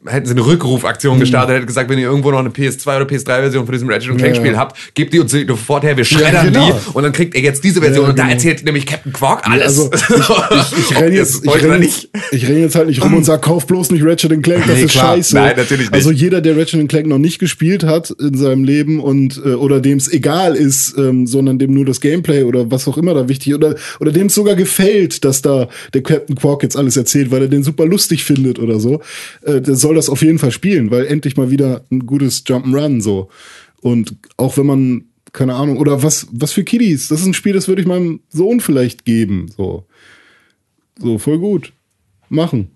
hätten 0.05 0.25
sie 0.25 0.31
eine 0.31 0.45
Rückrufaktion 0.45 1.19
gestartet, 1.19 1.55
hätten 1.55 1.67
gesagt, 1.67 1.89
wenn 1.89 1.99
ihr 1.99 2.05
irgendwo 2.07 2.31
noch 2.31 2.39
eine 2.39 2.49
PS2 2.49 2.95
oder 2.95 3.05
PS3-Version 3.05 3.65
von 3.65 3.71
diesem 3.73 3.89
Ratchet 3.89 4.17
Clank 4.17 4.35
Spiel 4.35 4.53
Ja. 4.53 4.57
habt, 4.57 4.95
gebt 4.95 5.13
die 5.13 5.19
uns 5.19 5.31
sofort 5.31 5.83
her, 5.83 5.95
wir 5.95 6.05
schreddern 6.05 6.51
genau. 6.51 6.67
die 6.71 6.93
und 6.93 7.03
dann 7.03 7.11
kriegt 7.11 7.35
ihr 7.35 7.41
jetzt 7.41 7.63
diese 7.63 7.81
Version 7.81 8.05
Ja, 8.05 8.09
und 8.09 8.17
da 8.19 8.23
genau. 8.23 8.33
erzählt 8.35 8.63
nämlich 8.65 8.85
Captain 8.85 9.13
Quark 9.13 9.47
alles. 9.47 9.79
Also 9.79 9.91
ich, 9.93 10.91
ich, 10.91 10.91
ihr 10.99 11.09
jetzt, 11.13 11.45
ich 11.45 11.63
renn 11.63 11.81
jetzt, 11.83 12.09
ich 12.31 12.47
renn 12.47 12.61
jetzt 12.61 12.75
halt 12.75 12.87
nicht 12.87 13.03
rum 13.03 13.13
und 13.13 13.23
sag, 13.25 13.41
kauf 13.41 13.67
bloß 13.67 13.91
nicht 13.91 14.03
Ratchet 14.03 14.31
Clank, 14.43 14.65
das 14.65 14.75
Nee, 14.77 14.83
ist 14.83 14.91
klar. 14.91 15.15
scheiße. 15.15 15.35
Nein, 15.35 15.53
natürlich 15.57 15.91
nicht. 15.91 15.93
Also 15.93 16.11
jeder, 16.11 16.41
der 16.41 16.57
Ratchet 16.57 16.87
Clank 16.89 17.07
noch 17.07 17.17
nicht 17.17 17.39
gespielt 17.39 17.83
hat 17.83 18.09
in 18.11 18.35
seinem 18.37 18.63
Leben 18.63 18.99
und 18.99 19.37
äh, 19.45 19.49
oder 19.53 19.79
dem 19.81 19.97
es 19.97 20.11
egal 20.11 20.55
ist, 20.55 20.97
ähm, 20.97 21.27
sondern 21.27 21.59
dem 21.59 21.73
nur 21.73 21.85
das 21.85 22.01
Gameplay 22.01 22.43
oder 22.43 22.71
was 22.71 22.87
auch 22.87 22.97
immer 22.97 23.13
da 23.13 23.27
wichtig 23.29 23.53
oder 23.55 23.75
oder 23.99 24.11
dem 24.11 24.27
es 24.27 24.35
sogar 24.35 24.55
gefällt, 24.55 25.23
dass 25.25 25.41
da 25.41 25.67
der 25.93 26.01
Captain 26.01 26.35
Quark 26.35 26.63
jetzt 26.63 26.75
alles 26.77 26.97
erzählt, 26.97 27.31
weil 27.31 27.43
er 27.43 27.47
den 27.47 27.63
super 27.63 27.85
lustig 27.85 28.23
findet 28.23 28.57
oder 28.59 28.79
so, 28.79 29.01
äh, 29.43 29.61
der 29.61 29.75
soll 29.75 29.90
das 29.93 30.09
auf 30.09 30.21
jeden 30.21 30.39
Fall 30.39 30.51
spielen, 30.51 30.91
weil 30.91 31.05
endlich 31.05 31.37
mal 31.37 31.49
wieder 31.51 31.85
ein 31.91 32.05
gutes 32.05 32.45
Jump'n'Run 32.45 33.01
so. 33.01 33.29
Und 33.81 34.15
auch 34.37 34.57
wenn 34.57 34.65
man 34.65 35.05
keine 35.33 35.55
Ahnung 35.55 35.77
oder 35.77 36.03
was 36.03 36.27
was 36.31 36.51
für 36.51 36.63
Kiddies, 36.63 37.07
das 37.07 37.21
ist 37.21 37.25
ein 37.27 37.33
Spiel, 37.33 37.53
das 37.53 37.67
würde 37.67 37.81
ich 37.81 37.87
meinem 37.87 38.19
Sohn 38.29 38.59
vielleicht 38.59 39.05
geben, 39.05 39.49
so. 39.55 39.85
So 40.99 41.17
voll 41.17 41.39
gut. 41.39 41.73
Machen. 42.29 42.69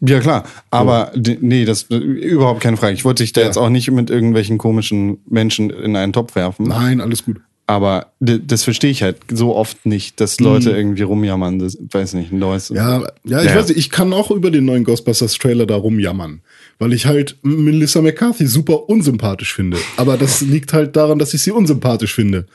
Ja, 0.00 0.20
klar. 0.20 0.44
Aber 0.70 1.10
d- 1.16 1.38
nee, 1.40 1.64
das 1.64 1.84
äh, 1.90 1.96
überhaupt 1.96 2.60
keine 2.60 2.76
Frage. 2.76 2.94
Ich 2.94 3.04
wollte 3.04 3.22
dich 3.24 3.32
da 3.32 3.40
jetzt 3.40 3.56
auch 3.56 3.68
nicht 3.68 3.90
mit 3.90 4.10
irgendwelchen 4.10 4.56
komischen 4.58 5.18
Menschen 5.28 5.70
in 5.70 5.96
einen 5.96 6.12
Topf 6.12 6.34
werfen. 6.36 6.66
Nein, 6.68 7.00
alles 7.00 7.24
gut. 7.24 7.40
Aber 7.70 8.12
das 8.18 8.64
verstehe 8.64 8.90
ich 8.90 9.02
halt 9.02 9.18
so 9.30 9.54
oft 9.54 9.84
nicht, 9.84 10.20
dass 10.20 10.40
Leute 10.40 10.70
irgendwie 10.70 11.02
rumjammern. 11.02 11.58
Das 11.58 11.76
weiß 11.78 12.14
nicht, 12.14 12.32
ein 12.32 12.38
neues. 12.38 12.70
Ja, 12.70 13.02
ja, 13.24 13.40
ich 13.42 13.50
Ja. 13.50 13.56
weiß 13.56 13.68
nicht, 13.68 13.76
ich 13.76 13.90
kann 13.90 14.10
auch 14.14 14.30
über 14.30 14.50
den 14.50 14.64
neuen 14.64 14.84
Ghostbusters 14.84 15.34
Trailer 15.34 15.66
da 15.66 15.76
rumjammern, 15.76 16.40
weil 16.78 16.94
ich 16.94 17.04
halt 17.04 17.36
Melissa 17.42 18.00
McCarthy 18.00 18.46
super 18.46 18.88
unsympathisch 18.88 19.52
finde. 19.52 19.76
Aber 19.98 20.16
das 20.16 20.40
liegt 20.54 20.72
halt 20.72 20.96
daran, 20.96 21.18
dass 21.18 21.34
ich 21.34 21.42
sie 21.42 21.50
unsympathisch 21.50 22.14
finde. 22.14 22.46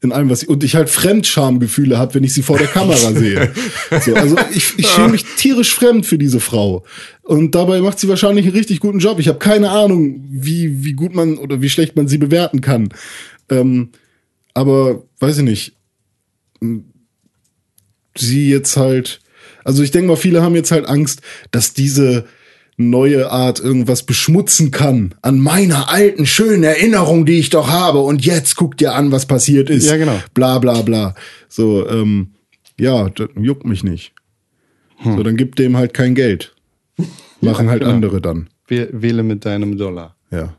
In 0.00 0.12
allem, 0.12 0.30
was 0.30 0.40
sie, 0.40 0.46
und 0.46 0.62
ich 0.62 0.76
halt 0.76 0.90
Fremdschamgefühle 0.90 1.98
habe, 1.98 2.14
wenn 2.14 2.22
ich 2.24 2.32
sie 2.32 2.42
vor 2.42 2.56
der 2.58 2.68
Kamera 2.68 3.12
sehe. 3.14 3.50
So, 4.04 4.14
also 4.14 4.36
ich, 4.54 4.74
ich 4.76 4.86
schäme 4.86 5.08
mich 5.08 5.24
tierisch 5.36 5.74
fremd 5.74 6.06
für 6.06 6.18
diese 6.18 6.38
Frau. 6.38 6.84
Und 7.22 7.56
dabei 7.56 7.80
macht 7.80 7.98
sie 7.98 8.08
wahrscheinlich 8.08 8.46
einen 8.46 8.54
richtig 8.56 8.78
guten 8.78 9.00
Job. 9.00 9.18
Ich 9.18 9.26
habe 9.26 9.38
keine 9.40 9.70
Ahnung, 9.70 10.24
wie, 10.30 10.84
wie 10.84 10.92
gut 10.92 11.16
man 11.16 11.36
oder 11.36 11.62
wie 11.62 11.68
schlecht 11.70 11.96
man 11.96 12.06
sie 12.06 12.18
bewerten 12.18 12.60
kann. 12.60 12.90
Ähm, 13.50 13.90
aber 14.54 15.02
weiß 15.20 15.38
ich 15.38 15.44
nicht. 15.44 15.76
sie 18.16 18.50
jetzt 18.50 18.76
halt, 18.76 19.20
also 19.64 19.82
ich 19.82 19.90
denke 19.90 20.08
mal, 20.08 20.16
viele 20.16 20.42
haben 20.42 20.54
jetzt 20.54 20.70
halt 20.72 20.86
Angst, 20.86 21.22
dass 21.50 21.72
diese 21.74 22.26
neue 22.76 23.30
Art 23.30 23.60
irgendwas 23.60 24.02
beschmutzen 24.04 24.70
kann 24.70 25.14
an 25.22 25.38
meiner 25.38 25.88
alten 25.90 26.26
schönen 26.26 26.62
Erinnerung, 26.64 27.26
die 27.26 27.38
ich 27.38 27.50
doch 27.50 27.68
habe. 27.70 27.98
Und 28.00 28.24
jetzt 28.24 28.56
guckt 28.56 28.80
ihr 28.80 28.94
an, 28.94 29.12
was 29.12 29.26
passiert 29.26 29.70
ist. 29.70 29.88
Ja, 29.88 29.96
genau. 29.96 30.18
Bla 30.34 30.58
bla 30.58 30.82
bla. 30.82 31.14
So, 31.48 31.88
ähm, 31.88 32.32
ja, 32.78 33.08
das 33.10 33.28
juckt 33.36 33.64
mich 33.66 33.84
nicht. 33.84 34.14
Hm. 34.98 35.16
So, 35.16 35.22
dann 35.22 35.36
gibt 35.36 35.58
dem 35.58 35.76
halt 35.76 35.94
kein 35.94 36.14
Geld. 36.14 36.54
Machen 37.40 37.68
halt 37.68 37.80
genau. 37.80 37.92
andere 37.92 38.20
dann. 38.20 38.48
Wäh- 38.68 38.88
Wähle 38.92 39.22
mit 39.22 39.44
deinem 39.44 39.76
Dollar. 39.76 40.16
Ja. 40.30 40.54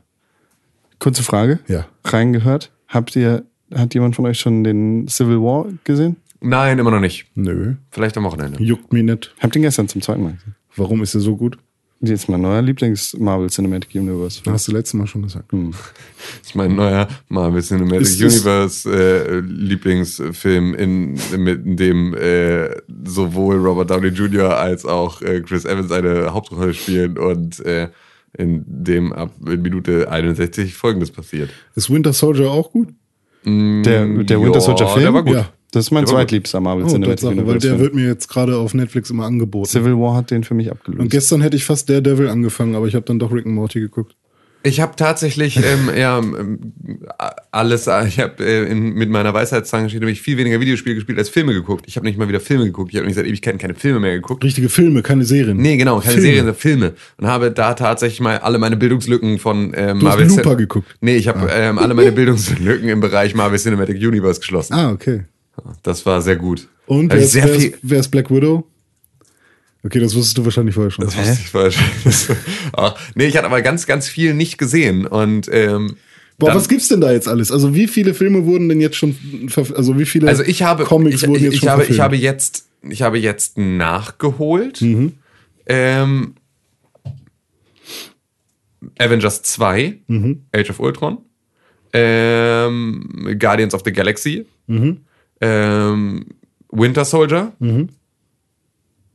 Kurze 0.98 1.22
Frage. 1.22 1.60
Ja. 1.66 1.86
Reingehört. 2.04 2.70
Habt 2.88 3.16
ihr, 3.16 3.44
hat 3.74 3.94
jemand 3.94 4.16
von 4.16 4.26
euch 4.26 4.38
schon 4.38 4.64
den 4.64 5.06
Civil 5.08 5.40
War 5.40 5.66
gesehen? 5.84 6.16
Nein, 6.40 6.78
immer 6.78 6.90
noch 6.90 7.00
nicht. 7.00 7.26
Nö. 7.34 7.74
Vielleicht 7.90 8.16
am 8.16 8.24
Wochenende. 8.24 8.62
Juckt 8.62 8.92
mich 8.92 9.02
nicht. 9.02 9.34
Habt 9.40 9.54
ihr 9.56 9.60
ihn 9.60 9.64
gestern 9.64 9.88
zum 9.88 10.02
zweiten 10.02 10.22
Mal 10.22 10.32
gesehen? 10.34 10.54
Warum 10.76 11.02
ist 11.02 11.14
er 11.14 11.20
so 11.20 11.36
gut? 11.36 11.56
Ist 12.00 12.28
mein 12.28 12.42
neuer 12.42 12.60
Lieblings-Marvel 12.60 13.48
Cinematic 13.48 13.94
Universe. 13.94 14.42
Film. 14.42 14.52
Hast 14.52 14.68
du 14.68 14.72
letztes 14.72 14.92
Mal 14.92 15.06
schon 15.06 15.22
gesagt. 15.22 15.50
Hm. 15.52 15.70
Das 16.40 16.48
ist 16.50 16.54
mein 16.54 16.74
neuer 16.74 17.08
Marvel 17.28 17.62
Cinematic 17.62 18.02
Ist- 18.02 18.20
Universe 18.20 18.90
äh, 18.90 19.40
Lieblingsfilm, 19.40 20.74
in, 20.74 21.16
in 21.32 21.76
dem 21.76 22.14
äh, 22.14 22.68
sowohl 23.04 23.56
Robert 23.56 23.90
Downey 23.90 24.08
Jr. 24.08 24.56
als 24.58 24.84
auch 24.84 25.22
äh, 25.22 25.40
Chris 25.40 25.64
Evans 25.64 25.90
eine 25.92 26.32
Hauptrolle 26.34 26.74
spielen 26.74 27.16
und 27.16 27.60
äh, 27.64 27.88
in 28.36 28.64
dem 28.66 29.12
ab 29.12 29.30
Minute 29.40 30.10
61 30.10 30.74
Folgendes 30.74 31.10
passiert. 31.10 31.50
Ist 31.74 31.88
Winter 31.90 32.12
Soldier 32.12 32.50
auch 32.50 32.70
gut? 32.72 32.88
Der, 33.46 34.06
der 34.06 34.40
Winter 34.40 34.60
Soldier 34.60 34.86
Film? 34.88 35.02
der 35.04 35.14
war 35.14 35.22
gut. 35.22 35.34
Ja. 35.34 35.48
Das 35.72 35.86
ist 35.86 35.90
mein 35.90 36.06
zweitliebster 36.06 36.60
Marvel 36.60 36.84
Oh, 36.84 36.88
Cinematic 36.88 37.16
Tatsache, 37.16 37.30
weil 37.36 37.42
Universe. 37.42 37.58
der 37.66 37.70
Film. 37.70 37.80
wird 37.82 37.94
mir 37.94 38.06
jetzt 38.06 38.28
gerade 38.28 38.56
auf 38.56 38.74
Netflix 38.74 39.10
immer 39.10 39.24
angeboten. 39.24 39.68
Civil 39.68 39.94
War 39.98 40.14
hat 40.14 40.30
den 40.30 40.44
für 40.44 40.54
mich 40.54 40.70
abgelöst. 40.70 41.00
Und 41.02 41.10
gestern 41.10 41.40
hätte 41.40 41.56
ich 41.56 41.64
fast 41.64 41.90
Daredevil 41.90 42.28
angefangen, 42.28 42.76
aber 42.76 42.86
ich 42.86 42.94
habe 42.94 43.04
dann 43.06 43.18
doch 43.18 43.32
Rick 43.32 43.44
and 43.46 43.54
Morty 43.56 43.80
geguckt. 43.80 44.14
Ich 44.66 44.80
habe 44.80 44.96
tatsächlich 44.96 45.56
ähm, 45.58 45.90
ja, 45.96 46.18
ähm, 46.18 46.58
alles, 47.52 47.82
ich 47.82 48.18
habe 48.18 48.42
äh, 48.44 48.64
in- 48.70 48.94
mit 48.94 49.10
meiner 49.10 49.34
Weisheitszange 49.34 49.86
nämlich 49.92 50.22
viel 50.22 50.36
weniger 50.38 50.58
Videospiele 50.58 50.94
gespielt 50.94 51.18
als 51.18 51.28
Filme 51.28 51.52
geguckt. 51.52 51.84
Ich 51.86 51.96
habe 51.96 52.06
nicht 52.06 52.18
mal 52.18 52.28
wieder 52.28 52.40
Filme 52.40 52.64
geguckt. 52.64 52.90
Ich 52.92 52.96
habe 52.96 53.06
nicht 53.06 53.14
seit 53.16 53.26
Ewigkeiten 53.26 53.58
keine 53.58 53.74
Filme 53.74 54.00
mehr 54.00 54.14
geguckt. 54.14 54.42
Richtige 54.42 54.68
Filme, 54.70 55.02
keine 55.02 55.24
Serien. 55.24 55.58
Nee, 55.58 55.76
genau, 55.76 55.98
keine 56.00 56.12
Filme. 56.14 56.22
Serien, 56.22 56.38
sondern 56.40 56.54
Filme. 56.56 56.92
Und 57.18 57.26
habe 57.26 57.50
da 57.50 57.74
tatsächlich 57.74 58.20
mal 58.20 58.38
alle 58.38 58.58
meine 58.58 58.76
Bildungslücken 58.76 59.38
von 59.38 59.72
ähm, 59.76 60.00
Du 60.00 60.06
hast 60.08 60.14
Marvel 60.18 60.28
Looper 60.28 60.50
Cin- 60.52 60.56
geguckt. 60.56 60.96
Nee, 61.00 61.16
ich 61.16 61.28
habe 61.28 61.48
ähm, 61.52 61.78
alle 61.78 61.92
meine 61.94 62.12
Bildungslücken 62.12 62.88
im 62.88 63.00
Bereich 63.00 63.34
Marvel 63.34 63.58
Cinematic 63.58 63.96
Universe 63.96 64.40
geschlossen. 64.40 64.72
Ah, 64.74 64.90
okay. 64.90 65.24
Das 65.82 66.04
war 66.06 66.20
sehr 66.22 66.36
gut. 66.36 66.68
Und 66.86 67.10
wer 67.10 67.18
ich 67.18 67.24
ist, 67.24 67.32
sehr 67.32 67.44
wer, 67.44 67.54
viel. 67.54 67.70
ist, 67.70 67.78
wer 67.82 68.00
ist 68.00 68.08
Black 68.08 68.30
Widow? 68.30 68.66
Okay, 69.84 70.00
das 70.00 70.14
wusstest 70.14 70.38
du 70.38 70.44
wahrscheinlich 70.44 70.74
vorher 70.74 70.90
schon. 70.90 71.04
Das 71.04 71.16
wusste 71.16 71.38
ich 71.42 71.50
falsch. 71.50 71.78
Ach, 72.72 72.94
nee, 73.14 73.26
ich 73.26 73.36
hatte 73.36 73.46
aber 73.46 73.60
ganz, 73.62 73.86
ganz 73.86 74.08
viel 74.08 74.32
nicht 74.34 74.56
gesehen. 74.58 75.06
Und 75.06 75.48
ähm, 75.52 75.96
Boah, 76.38 76.48
dann- 76.48 76.56
was 76.56 76.68
gibt's 76.68 76.88
denn 76.88 77.00
da 77.02 77.12
jetzt 77.12 77.28
alles? 77.28 77.52
Also 77.52 77.74
wie 77.74 77.86
viele 77.86 78.14
Filme 78.14 78.46
wurden 78.46 78.68
denn 78.68 78.80
jetzt 78.80 78.96
schon, 78.96 79.14
also 79.74 79.98
wie 79.98 80.06
viele 80.06 80.26
Also 80.28 80.42
ich 80.42 80.62
habe, 80.62 80.84
Comics 80.84 81.16
ich, 81.22 81.28
wurden 81.28 81.36
ich, 81.36 81.42
jetzt 81.42 81.54
ich 81.54 81.60
schon 81.60 81.68
habe, 81.68 81.84
ich 81.84 82.00
habe 82.00 82.16
jetzt, 82.16 82.66
ich 82.88 83.02
habe 83.02 83.18
jetzt 83.18 83.58
nachgeholt. 83.58 84.80
Mhm. 84.80 85.12
Ähm, 85.66 86.34
Avengers 88.98 89.42
2, 89.42 89.98
Mhm. 90.08 90.42
Age 90.52 90.70
of 90.70 90.80
Ultron, 90.80 91.18
ähm, 91.92 93.36
Guardians 93.38 93.74
of 93.74 93.82
the 93.84 93.92
Galaxy, 93.92 94.46
Mhm. 94.66 94.98
ähm, 95.40 96.26
Winter 96.70 97.04
Soldier 97.04 97.52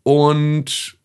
und 0.10 0.98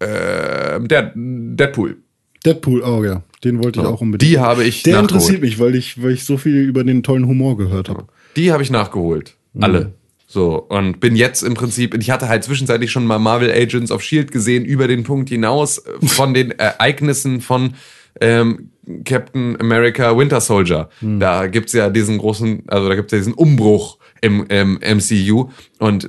ähm, 0.00 0.86
der 0.86 1.12
Deadpool. 1.14 1.96
Deadpool, 2.44 2.82
oh 2.82 3.02
ja, 3.04 3.22
den 3.42 3.62
wollte 3.64 3.80
ich 3.80 3.86
auch 3.86 4.02
unbedingt. 4.02 4.30
Die 4.30 4.38
habe 4.38 4.64
ich 4.64 4.82
Der 4.82 4.94
nachgeholt. 4.94 5.10
interessiert 5.12 5.40
mich, 5.40 5.58
weil 5.58 5.74
ich, 5.74 6.02
weil 6.02 6.12
ich 6.12 6.24
so 6.24 6.36
viel 6.36 6.56
über 6.56 6.84
den 6.84 7.02
tollen 7.02 7.26
Humor 7.26 7.56
gehört 7.56 7.88
habe. 7.88 8.06
Die 8.36 8.52
habe 8.52 8.62
ich 8.62 8.70
nachgeholt. 8.70 9.34
Mhm. 9.54 9.64
Alle. 9.64 9.94
So, 10.26 10.56
und 10.56 11.00
bin 11.00 11.16
jetzt 11.16 11.42
im 11.42 11.54
Prinzip, 11.54 11.94
ich 11.94 12.10
hatte 12.10 12.28
halt 12.28 12.44
zwischenzeitlich 12.44 12.92
schon 12.92 13.06
mal 13.06 13.18
Marvel 13.18 13.50
Agents 13.50 13.90
of 13.90 14.02
Shield 14.02 14.30
gesehen, 14.30 14.66
über 14.66 14.86
den 14.86 15.02
Punkt 15.04 15.30
hinaus 15.30 15.78
äh, 15.78 15.92
von 16.06 16.34
den 16.34 16.50
Ereignissen 16.50 17.40
von 17.40 17.74
ähm, 18.20 18.70
Captain 19.04 19.58
America 19.58 20.16
Winter 20.16 20.40
Soldier. 20.42 20.90
Mhm. 21.00 21.18
Da 21.18 21.46
gibt's 21.46 21.72
ja 21.72 21.88
diesen 21.88 22.18
großen, 22.18 22.64
also 22.66 22.88
da 22.88 22.94
gibt's 22.94 23.12
ja 23.12 23.18
diesen 23.18 23.34
Umbruch 23.34 23.97
im, 24.20 24.46
im 24.46 24.78
MCU 24.80 25.50
und 25.78 26.08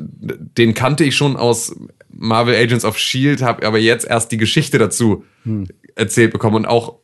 den 0.58 0.74
kannte 0.74 1.04
ich 1.04 1.16
schon 1.16 1.38
aus 1.38 1.76
Marvel 2.12 2.56
Agents 2.56 2.86
of 2.86 2.98
Shield, 2.98 3.42
habe 3.42 3.66
aber 3.66 3.78
jetzt 3.80 4.08
erst 4.08 4.32
die 4.32 4.38
Geschichte 4.38 4.78
dazu 4.78 5.24
Mhm. 5.46 5.68
erzählt 5.96 6.32
bekommen 6.32 6.56
und 6.56 6.66
auch 6.66 6.96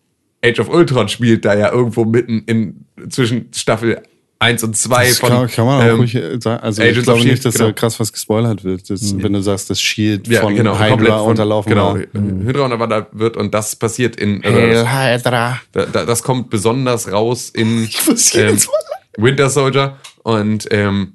Age 0.44 0.60
of 0.60 0.70
Ultron 0.70 1.08
spielt 1.08 1.46
da 1.46 1.56
ja 1.56 1.72
irgendwo 1.72 2.06
mitten 2.06 2.44
in 2.46 2.86
zwischen 3.10 3.50
Staffel 3.54 4.02
1 4.40 4.64
und 4.64 4.76
2 4.76 5.08
Das 5.08 5.20
von 5.20 5.30
kann, 5.30 5.48
kann 5.48 5.66
man 5.66 5.82
auch 5.82 5.86
ähm, 5.86 6.00
ruhig 6.00 6.16
äh, 6.16 6.40
sagen. 6.40 6.62
Also 6.62 6.82
Agents 6.82 6.98
ich 7.00 7.04
glaube 7.06 7.20
Shield, 7.22 7.32
nicht, 7.34 7.46
dass 7.46 7.54
genau. 7.56 7.68
da 7.68 7.74
krass 7.74 8.00
was 8.00 8.12
gespoilert 8.12 8.64
wird. 8.64 8.90
Das, 8.90 9.18
Wenn 9.18 9.34
du 9.34 9.42
sagst, 9.42 9.70
das 9.70 9.80
Shield 9.82 10.28
ja, 10.28 10.42
von 10.42 10.56
genau, 10.56 10.78
Hydra 10.78 11.20
von, 11.20 11.30
unterlaufen 11.30 11.70
genau, 11.70 11.96
war. 11.96 12.02
Hydra 12.14 12.66
unterwandert 12.66 13.08
wird 13.14 13.38
und 13.38 13.54
das 13.54 13.76
passiert 13.76 14.18
in 14.18 14.44
äh, 14.44 14.52
Hail 14.86 15.18
Hydra. 15.18 15.62
da, 15.72 15.86
da, 15.86 16.06
das 16.06 16.22
kommt 16.22 16.50
besonders 16.50 17.12
raus 17.12 17.50
in 17.50 17.90
ähm, 18.34 18.58
Winter 19.18 19.50
Soldier 19.50 19.98
und 20.26 20.68
ähm, 20.72 21.14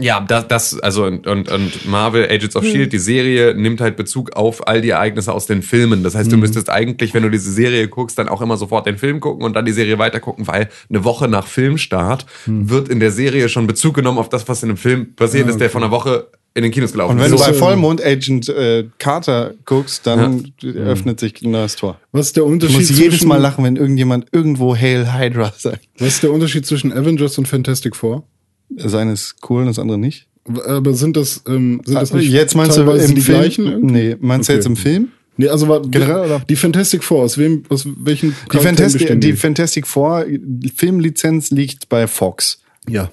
ja, 0.00 0.20
das, 0.20 0.48
das 0.48 0.80
also 0.80 1.04
und, 1.04 1.26
und, 1.26 1.50
und 1.50 1.86
Marvel 1.88 2.24
Agents 2.24 2.56
of 2.56 2.64
Shield, 2.64 2.92
die 2.92 2.98
Serie 2.98 3.54
nimmt 3.54 3.80
halt 3.80 3.96
Bezug 3.96 4.34
auf 4.36 4.66
all 4.66 4.80
die 4.80 4.90
Ereignisse 4.90 5.32
aus 5.32 5.46
den 5.46 5.62
Filmen. 5.62 6.02
Das 6.02 6.14
heißt, 6.14 6.30
du 6.30 6.36
müsstest 6.36 6.70
eigentlich, 6.70 7.14
wenn 7.14 7.22
du 7.22 7.30
diese 7.30 7.52
Serie 7.52 7.88
guckst, 7.88 8.18
dann 8.18 8.28
auch 8.28 8.40
immer 8.40 8.56
sofort 8.56 8.86
den 8.86 8.98
Film 8.98 9.20
gucken 9.20 9.44
und 9.44 9.54
dann 9.54 9.64
die 9.64 9.72
Serie 9.72 9.98
weiter 9.98 10.20
gucken, 10.20 10.46
weil 10.46 10.68
eine 10.88 11.04
Woche 11.04 11.28
nach 11.28 11.46
Filmstart 11.46 12.26
wird 12.46 12.88
in 12.88 13.00
der 13.00 13.10
Serie 13.10 13.48
schon 13.48 13.66
Bezug 13.66 13.94
genommen 13.94 14.18
auf 14.18 14.28
das, 14.28 14.48
was 14.48 14.62
in 14.62 14.68
dem 14.68 14.76
Film 14.76 15.14
passiert 15.14 15.48
ist, 15.48 15.60
der 15.60 15.70
von 15.70 15.82
einer 15.82 15.92
Woche 15.92 16.28
in 16.54 16.62
den 16.62 16.72
Kinos 16.72 16.92
gelaufen 16.92 17.12
Und 17.12 17.18
wenn 17.18 17.32
ist. 17.32 17.40
du 17.40 17.46
bei. 17.46 17.52
Vollmond 17.54 18.04
Agent 18.04 18.48
äh, 18.48 18.88
Carter 18.98 19.54
guckst, 19.64 20.06
dann 20.06 20.52
öffnet 20.62 21.20
sich 21.20 21.40
ein 21.42 21.52
neues 21.52 21.76
Tor. 21.76 22.00
Was 22.12 22.26
ist 22.26 22.36
der 22.36 22.44
Ich 22.44 22.50
Unterschied 22.50 22.76
muss 22.76 22.90
jedes 22.90 23.18
zwischen, 23.18 23.28
Mal 23.28 23.36
lachen, 23.36 23.64
wenn 23.64 23.76
irgendjemand 23.76 24.26
irgendwo 24.32 24.74
Hail 24.74 25.14
Hydra 25.14 25.52
sagt. 25.56 25.88
Was 25.98 26.08
ist 26.08 26.22
der 26.22 26.32
Unterschied 26.32 26.66
zwischen 26.66 26.92
Avengers 26.92 27.38
und 27.38 27.46
Fantastic 27.46 27.94
Four? 27.94 28.24
Das 28.70 28.94
eine 28.94 29.12
ist 29.12 29.36
cool 29.48 29.62
und 29.62 29.66
das 29.68 29.78
andere 29.78 29.98
nicht. 29.98 30.26
Aber 30.66 30.94
sind 30.94 31.16
das, 31.16 31.42
ähm, 31.46 31.80
sind 31.84 31.94
das 31.94 32.12
nicht 32.12 32.30
jetzt 32.30 32.54
meinst 32.56 32.76
du 32.76 32.82
im 32.82 33.14
die 33.14 33.20
Film? 33.20 33.38
gleichen? 33.40 33.66
irgendwie? 33.66 33.92
Nee, 33.92 34.16
meinst 34.20 34.48
du 34.48 34.52
Okay. 34.52 34.58
jetzt 34.58 34.66
im 34.66 34.76
Film? 34.76 35.08
Nee, 35.36 35.48
also 35.48 35.68
war, 35.68 35.80
Generell, 35.82 36.24
oder? 36.26 36.42
die 36.48 36.56
Fantastic 36.56 37.02
Four, 37.04 37.22
aus 37.22 37.38
wem, 37.38 37.62
aus 37.68 37.86
welchen 37.98 38.34
Die 38.52 38.58
Fantastic, 38.58 39.20
die 39.20 39.32
Fantastic 39.34 39.86
Four 39.86 40.26
Filmlizenz 40.74 41.50
liegt 41.50 41.88
bei 41.88 42.06
Fox. 42.06 42.60
Ja. 42.88 43.10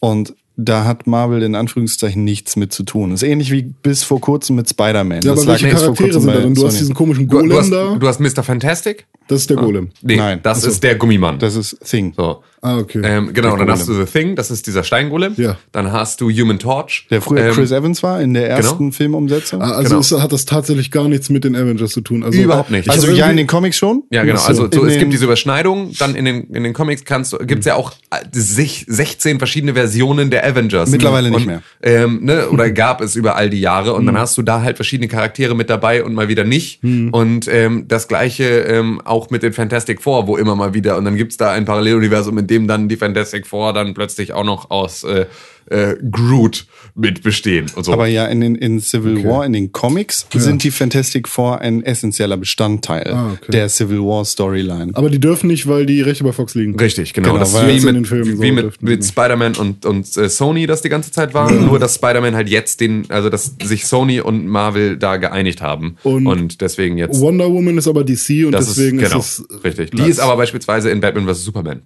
Und 0.00 0.34
da 0.56 0.84
hat 0.84 1.06
Marvel 1.06 1.42
in 1.42 1.54
Anführungszeichen 1.54 2.24
nichts 2.24 2.56
mit 2.56 2.72
zu 2.72 2.82
tun. 2.82 3.10
Das 3.10 3.22
ist 3.22 3.28
ähnlich 3.28 3.50
wie 3.52 3.62
bis 3.62 4.02
vor 4.02 4.20
kurzem 4.20 4.56
mit 4.56 4.68
Spider-Man. 4.68 5.22
Ja, 5.22 5.34
Das 5.34 5.42
aber 5.44 5.52
welche 5.52 5.66
bis 5.66 5.74
vor 5.82 5.94
Charaktere 5.94 6.08
kurzem 6.10 6.22
sind 6.22 6.34
da 6.34 6.40
drin? 6.40 6.54
Du 6.54 6.66
hast 6.66 6.78
diesen 6.80 6.94
komischen 6.94 7.26
du, 7.28 7.36
Golem 7.36 7.48
du, 7.50 7.58
hast, 7.58 7.70
da. 7.72 7.96
du 7.96 8.06
hast 8.06 8.20
Mr. 8.20 8.42
Fantastic? 8.42 9.06
Das 9.28 9.40
ist 9.40 9.50
der 9.50 9.56
Golem. 9.56 9.90
Nee, 10.02 10.16
Nein. 10.16 10.40
das 10.42 10.58
Ach 10.58 10.62
so. 10.64 10.68
ist 10.68 10.82
der 10.82 10.96
Gummimann. 10.96 11.38
Das 11.38 11.56
ist 11.56 11.78
Thing. 11.88 12.12
so. 12.16 12.42
Ah, 12.64 12.78
okay. 12.78 13.02
Ähm, 13.04 13.34
genau, 13.34 13.56
dann 13.56 13.68
hast 13.68 13.88
du. 13.88 13.92
The 13.92 14.04
Thing, 14.04 14.36
das 14.36 14.52
ist 14.52 14.68
dieser 14.68 14.84
Steingolem. 14.84 15.34
Ja. 15.36 15.56
Dann 15.72 15.90
hast 15.90 16.20
du 16.20 16.30
Human 16.30 16.60
Torch. 16.60 17.08
Der 17.10 17.20
früher 17.20 17.46
ähm, 17.46 17.54
Chris 17.54 17.72
Evans 17.72 18.04
war 18.04 18.20
in 18.20 18.34
der 18.34 18.48
ersten 18.48 18.78
genau. 18.78 18.90
Filmumsetzung. 18.92 19.60
Ah, 19.60 19.72
also 19.72 19.88
genau. 19.88 20.00
es 20.00 20.12
hat 20.12 20.30
das 20.30 20.44
tatsächlich 20.44 20.92
gar 20.92 21.08
nichts 21.08 21.28
mit 21.28 21.42
den 21.42 21.56
Avengers 21.56 21.90
zu 21.90 22.02
tun. 22.02 22.22
Also, 22.22 22.40
Überhaupt 22.40 22.70
nicht. 22.70 22.86
Ich 22.86 22.92
also 22.92 23.10
ja, 23.10 23.28
in 23.28 23.36
den 23.36 23.48
Comics 23.48 23.76
schon. 23.76 24.04
Ja, 24.10 24.22
genau. 24.22 24.40
Also 24.40 24.68
so, 24.72 24.86
es 24.86 24.96
gibt 24.96 25.12
diese 25.12 25.24
Überschneidung. 25.24 25.90
Dann 25.98 26.14
in 26.14 26.24
den, 26.24 26.44
in 26.54 26.62
den 26.62 26.72
Comics 26.72 27.04
kannst 27.04 27.32
du, 27.32 27.38
gibt's 27.38 27.66
ja 27.66 27.74
auch 27.74 27.94
äh, 28.12 28.18
sich 28.30 28.84
16 28.86 29.38
verschiedene 29.38 29.74
Versionen 29.74 30.30
der 30.30 30.46
Avengers. 30.46 30.88
Mittlerweile 30.88 31.30
nicht 31.30 31.40
und, 31.40 31.46
mehr. 31.46 31.62
Ähm, 31.82 32.20
ne, 32.22 32.48
oder 32.48 32.70
gab 32.70 33.00
es 33.00 33.16
über 33.16 33.34
all 33.34 33.50
die 33.50 33.60
Jahre. 33.60 33.92
Und 33.94 34.06
dann 34.06 34.16
hast 34.16 34.38
du 34.38 34.42
da 34.42 34.62
halt 34.62 34.76
verschiedene 34.76 35.08
Charaktere 35.08 35.56
mit 35.56 35.68
dabei 35.68 36.04
und 36.04 36.14
mal 36.14 36.28
wieder 36.28 36.44
nicht. 36.44 36.80
Und 36.84 37.48
ähm, 37.48 37.86
das 37.88 38.06
gleiche 38.06 38.44
ähm, 38.44 39.00
auch 39.04 39.30
mit 39.30 39.42
den 39.42 39.52
Fantastic 39.52 40.00
Four, 40.00 40.28
wo 40.28 40.36
immer 40.36 40.54
mal 40.54 40.74
wieder. 40.74 40.96
Und 40.96 41.06
dann 41.06 41.16
gibt's 41.16 41.36
da 41.36 41.50
ein 41.50 41.64
Paralleluniversum, 41.64 42.38
in 42.38 42.51
dem 42.52 42.68
dann 42.68 42.88
die 42.88 42.96
Fantastic 42.96 43.46
Four 43.46 43.72
dann 43.72 43.94
plötzlich 43.94 44.32
auch 44.32 44.44
noch 44.44 44.70
aus 44.70 45.04
äh, 45.04 45.26
äh, 45.66 45.94
Groot 46.10 46.66
mit 46.94 47.22
bestehen. 47.22 47.66
Und 47.74 47.84
so. 47.84 47.92
Aber 47.92 48.06
ja, 48.06 48.26
in, 48.26 48.40
den, 48.40 48.54
in 48.56 48.80
Civil 48.80 49.24
War, 49.24 49.46
in 49.46 49.52
den 49.52 49.72
Comics, 49.72 50.26
sind 50.34 50.62
die 50.64 50.70
Fantastic 50.70 51.28
Four 51.28 51.60
ein 51.60 51.82
essentieller 51.84 52.36
Bestandteil 52.36 53.12
Ah, 53.12 53.32
okay. 53.32 53.52
der 53.52 53.68
Civil 53.68 54.00
War 54.00 54.24
Storyline. 54.24 54.90
Aber 54.94 55.08
die 55.08 55.20
dürfen 55.20 55.46
nicht, 55.46 55.66
weil 55.68 55.86
die 55.86 56.02
Rechte 56.02 56.24
bei 56.24 56.32
Fox 56.32 56.54
liegen. 56.54 56.78
Richtig, 56.78 57.14
genau. 57.14 57.28
Genau, 57.28 57.40
das 57.40 57.54
weil 57.54 57.70
ist 57.70 57.74
wie 57.74 57.78
in 57.78 57.84
mit, 57.86 57.94
den 57.96 58.04
Filmen 58.04 58.36
so 58.36 58.42
wie 58.42 58.52
mit, 58.52 58.82
mit. 58.82 59.04
Spider-Man 59.04 59.54
und, 59.56 59.86
und 59.86 60.16
äh, 60.16 60.28
Sony 60.28 60.66
das 60.66 60.82
die 60.82 60.88
ganze 60.88 61.10
Zeit 61.12 61.32
war. 61.32 61.50
Nur, 61.50 61.78
dass 61.78 61.94
Spider-Man 61.94 62.34
halt 62.34 62.48
jetzt 62.48 62.80
den, 62.80 63.06
also 63.08 63.30
dass 63.30 63.54
sich 63.62 63.86
Sony 63.86 64.20
und 64.20 64.46
Marvel 64.46 64.96
da 64.98 65.16
geeinigt 65.16 65.62
haben. 65.62 65.96
Und 66.02 66.26
Und, 66.26 66.60
deswegen 66.60 66.98
jetzt. 66.98 67.20
Wonder 67.20 67.50
Woman 67.50 67.78
ist 67.78 67.88
aber 67.88 68.04
DC 68.04 68.46
und 68.46 68.52
das 68.52 68.66
deswegen 68.66 68.98
ist, 68.98 69.08
genau, 69.08 69.20
ist 69.20 69.44
es. 69.48 69.64
richtig. 69.64 69.90
Die 69.92 70.02
ist 70.02 70.18
aber 70.18 70.36
beispielsweise 70.36 70.90
in 70.90 71.00
Batman 71.00 71.26
vs. 71.26 71.44
Superman. 71.44 71.82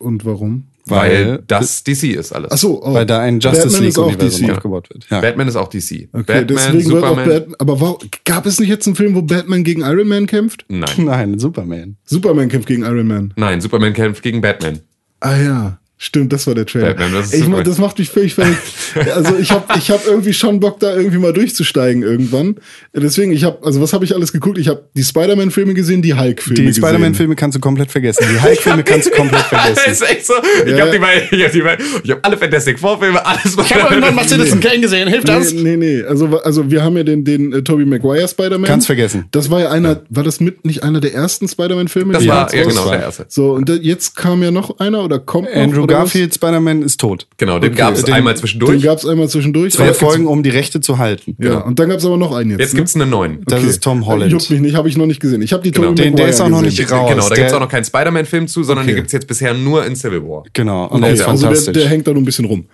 Und 0.00 0.24
warum? 0.24 0.64
Weil, 0.86 1.28
Weil- 1.28 1.42
das 1.46 1.84
DC 1.84 2.14
ist 2.14 2.32
alles. 2.32 2.50
Ach 2.52 2.58
so, 2.58 2.82
oh. 2.82 2.94
Weil 2.94 3.06
da 3.06 3.20
ein 3.20 3.38
Justice 3.38 3.68
Batman 3.68 3.82
League-Universum 3.84 4.46
DC. 4.46 4.52
aufgebaut 4.56 4.90
wird. 4.90 5.06
Ja. 5.10 5.20
Batman 5.20 5.48
ist 5.48 5.56
auch 5.56 5.68
DC. 5.68 6.08
Okay, 6.12 6.22
Batman, 6.22 6.46
deswegen 6.46 6.74
wird 6.90 7.04
auch 7.04 7.08
Superman. 7.10 7.28
Batman. 7.28 7.54
Aber 7.58 7.80
warum, 7.80 7.98
gab 8.24 8.46
es 8.46 8.58
nicht 8.58 8.68
jetzt 8.68 8.86
einen 8.86 8.96
Film, 8.96 9.14
wo 9.14 9.22
Batman 9.22 9.62
gegen 9.62 9.82
Iron 9.82 10.08
Man 10.08 10.26
kämpft? 10.26 10.64
Nein. 10.68 10.88
Nein, 11.04 11.38
Superman. 11.38 11.96
Superman 12.04 12.48
kämpft 12.48 12.66
gegen 12.66 12.82
Iron 12.82 13.06
Man. 13.06 13.32
Nein, 13.36 13.60
Superman 13.60 13.92
kämpft 13.92 14.22
gegen 14.22 14.40
Batman. 14.40 14.80
Ah 15.20 15.36
ja. 15.36 15.79
Stimmt, 16.02 16.32
das 16.32 16.46
war 16.46 16.54
der 16.54 16.64
Trailer. 16.64 16.94
Batman, 16.94 17.12
das 17.12 17.34
ich, 17.34 17.44
das 17.62 17.76
macht 17.76 17.98
mich 17.98 18.08
völlig 18.08 18.34
verrückt. 18.34 18.56
Also 19.14 19.36
ich 19.36 19.50
habe 19.52 19.64
ich 19.78 19.90
hab 19.90 20.04
irgendwie 20.06 20.32
schon 20.32 20.58
Bock, 20.58 20.80
da 20.80 20.96
irgendwie 20.96 21.18
mal 21.18 21.32
durchzusteigen 21.32 22.02
irgendwann. 22.02 22.56
Deswegen, 22.94 23.32
ich 23.32 23.44
habe, 23.44 23.58
also 23.64 23.80
was 23.82 23.92
habe 23.92 24.04
ich 24.04 24.14
alles 24.14 24.32
geguckt? 24.32 24.56
Ich 24.58 24.66
habe 24.68 24.88
die 24.96 25.04
Spider-Man-Filme 25.04 25.74
gesehen, 25.74 26.00
die 26.02 26.14
Hulk-Filme 26.14 26.70
Die. 26.70 26.74
Spider-Man-Filme 26.74 27.36
kannst 27.36 27.56
du 27.56 27.60
komplett 27.60 27.90
vergessen. 27.92 28.24
Die 28.34 28.40
Hulk-Filme 28.42 28.82
kannst 28.84 29.08
du 29.08 29.10
komplett 29.10 29.42
Das 29.50 29.60
vergessen. 29.78 29.90
ist 29.92 30.02
echt 30.10 30.26
so. 30.26 30.32
Ich 30.64 30.72
Ja. 30.72 30.80
habe 30.80 30.90
die 30.92 30.98
beiden, 30.98 31.28
ich 31.38 31.44
hab 31.44 31.52
die 31.52 31.60
beiden, 31.60 31.84
ich 32.02 32.10
habe 32.10 32.24
alle 32.24 32.36
Fantastic 32.38 32.78
Four 32.78 32.98
Filme, 32.98 33.24
alles. 33.24 33.56
Ich 33.56 34.60
Kane 34.60 34.80
gesehen. 34.80 35.06
Hilft 35.08 35.28
Nee, 35.28 35.62
nee, 35.62 35.76
nee. 35.76 36.02
Also, 36.02 36.40
also 36.40 36.70
wir 36.70 36.82
haben 36.82 36.96
ja 36.96 37.02
den, 37.04 37.24
den 37.24 37.52
äh, 37.52 37.62
Tobey 37.62 37.84
Maguire 37.84 38.26
Spider-Man. 38.26 38.64
Kannst 38.68 38.86
vergessen. 38.86 39.26
Das 39.32 39.50
war 39.50 39.60
ja 39.60 39.70
einer, 39.70 40.00
war 40.08 40.24
das 40.24 40.40
mit 40.40 40.64
nicht 40.64 40.82
einer 40.82 41.00
der 41.00 41.14
ersten 41.14 41.46
Spider-Man-Filme? 41.46 42.14
Das 42.14 42.26
war, 42.26 42.52
ja 42.54 42.64
genau, 42.64 42.86
war- 42.86 42.92
der 42.92 43.02
erste. 43.02 43.26
So, 43.28 43.52
und 43.52 43.68
da, 43.68 43.74
jetzt 43.74 44.16
kam 44.16 44.42
ja 44.42 44.50
noch 44.50 44.78
einer 44.78 45.04
oder 45.04 45.18
kommt 45.18 45.48
noch, 45.54 45.62
Andrew? 45.62 45.86
Garfield, 45.90 46.34
Spider-Man 46.34 46.82
ist 46.82 47.00
tot. 47.00 47.26
Genau, 47.36 47.58
den 47.58 47.70
Okay, 47.72 47.78
gab's 47.78 48.04
den- 48.04 48.14
einmal 48.14 48.34
Den 48.34 48.40
zwischendurch. 48.40 48.82
gab's 48.82 49.06
einmal 49.06 49.28
zwischendurch. 49.28 49.74
Zwei 49.74 49.92
Folgen, 49.94 50.26
um 50.26 50.42
die 50.42 50.50
Rechte 50.50 50.80
zu 50.80 50.98
halten. 50.98 51.36
Ja, 51.38 51.58
und 51.58 51.78
dann 51.78 51.88
gab's 51.88 52.04
aber 52.04 52.16
noch 52.16 52.32
einen 52.34 52.50
jetzt. 52.50 52.60
Jetzt 52.60 52.72
ne? 52.74 52.78
gibt's 52.78 52.94
einen 52.96 53.10
neuen. 53.10 53.42
Das 53.46 53.62
ist 53.62 53.82
Tom 53.82 54.06
Holland. 54.06 54.30
Juckt 54.32 54.50
mich 54.50 54.60
nicht, 54.60 54.74
habe 54.76 54.88
ich 54.88 54.96
noch 54.96 55.06
nicht 55.06 55.20
gesehen. 55.20 55.42
Ich 55.42 55.52
habe 55.52 55.62
die 55.62 55.70
Genau. 55.70 55.88
Tobey 55.88 56.02
Den- 56.02 56.16
der 56.16 56.28
ist 56.28 56.40
auch 56.40 56.48
noch 56.48 56.62
gesehen. 56.62 56.82
nicht 56.84 56.92
raus. 56.92 57.10
Genau, 57.10 57.22
da 57.22 57.28
Der- 57.28 57.36
gibt's 57.38 57.52
auch 57.52 57.60
noch 57.60 57.68
keinen 57.68 57.84
Spider-Man-Film 57.84 58.48
zu, 58.48 58.62
sondern 58.62 58.84
Okay. 58.84 58.92
den 58.92 58.96
gibt's 58.96 59.12
jetzt 59.12 59.26
bisher 59.26 59.54
nur 59.54 59.84
in 59.86 59.96
Civil 59.96 60.22
War. 60.22 60.44
Genau. 60.52 60.86
Und 60.86 61.02
Okay, 61.02 61.12
ist 61.14 61.20
also 61.22 61.42
der, 61.42 61.48
fantastisch. 61.50 61.74
der 61.74 61.88
hängt 61.88 62.06
da 62.06 62.12
nur 62.12 62.22
ein 62.22 62.24
bisschen 62.24 62.44
rum. 62.44 62.66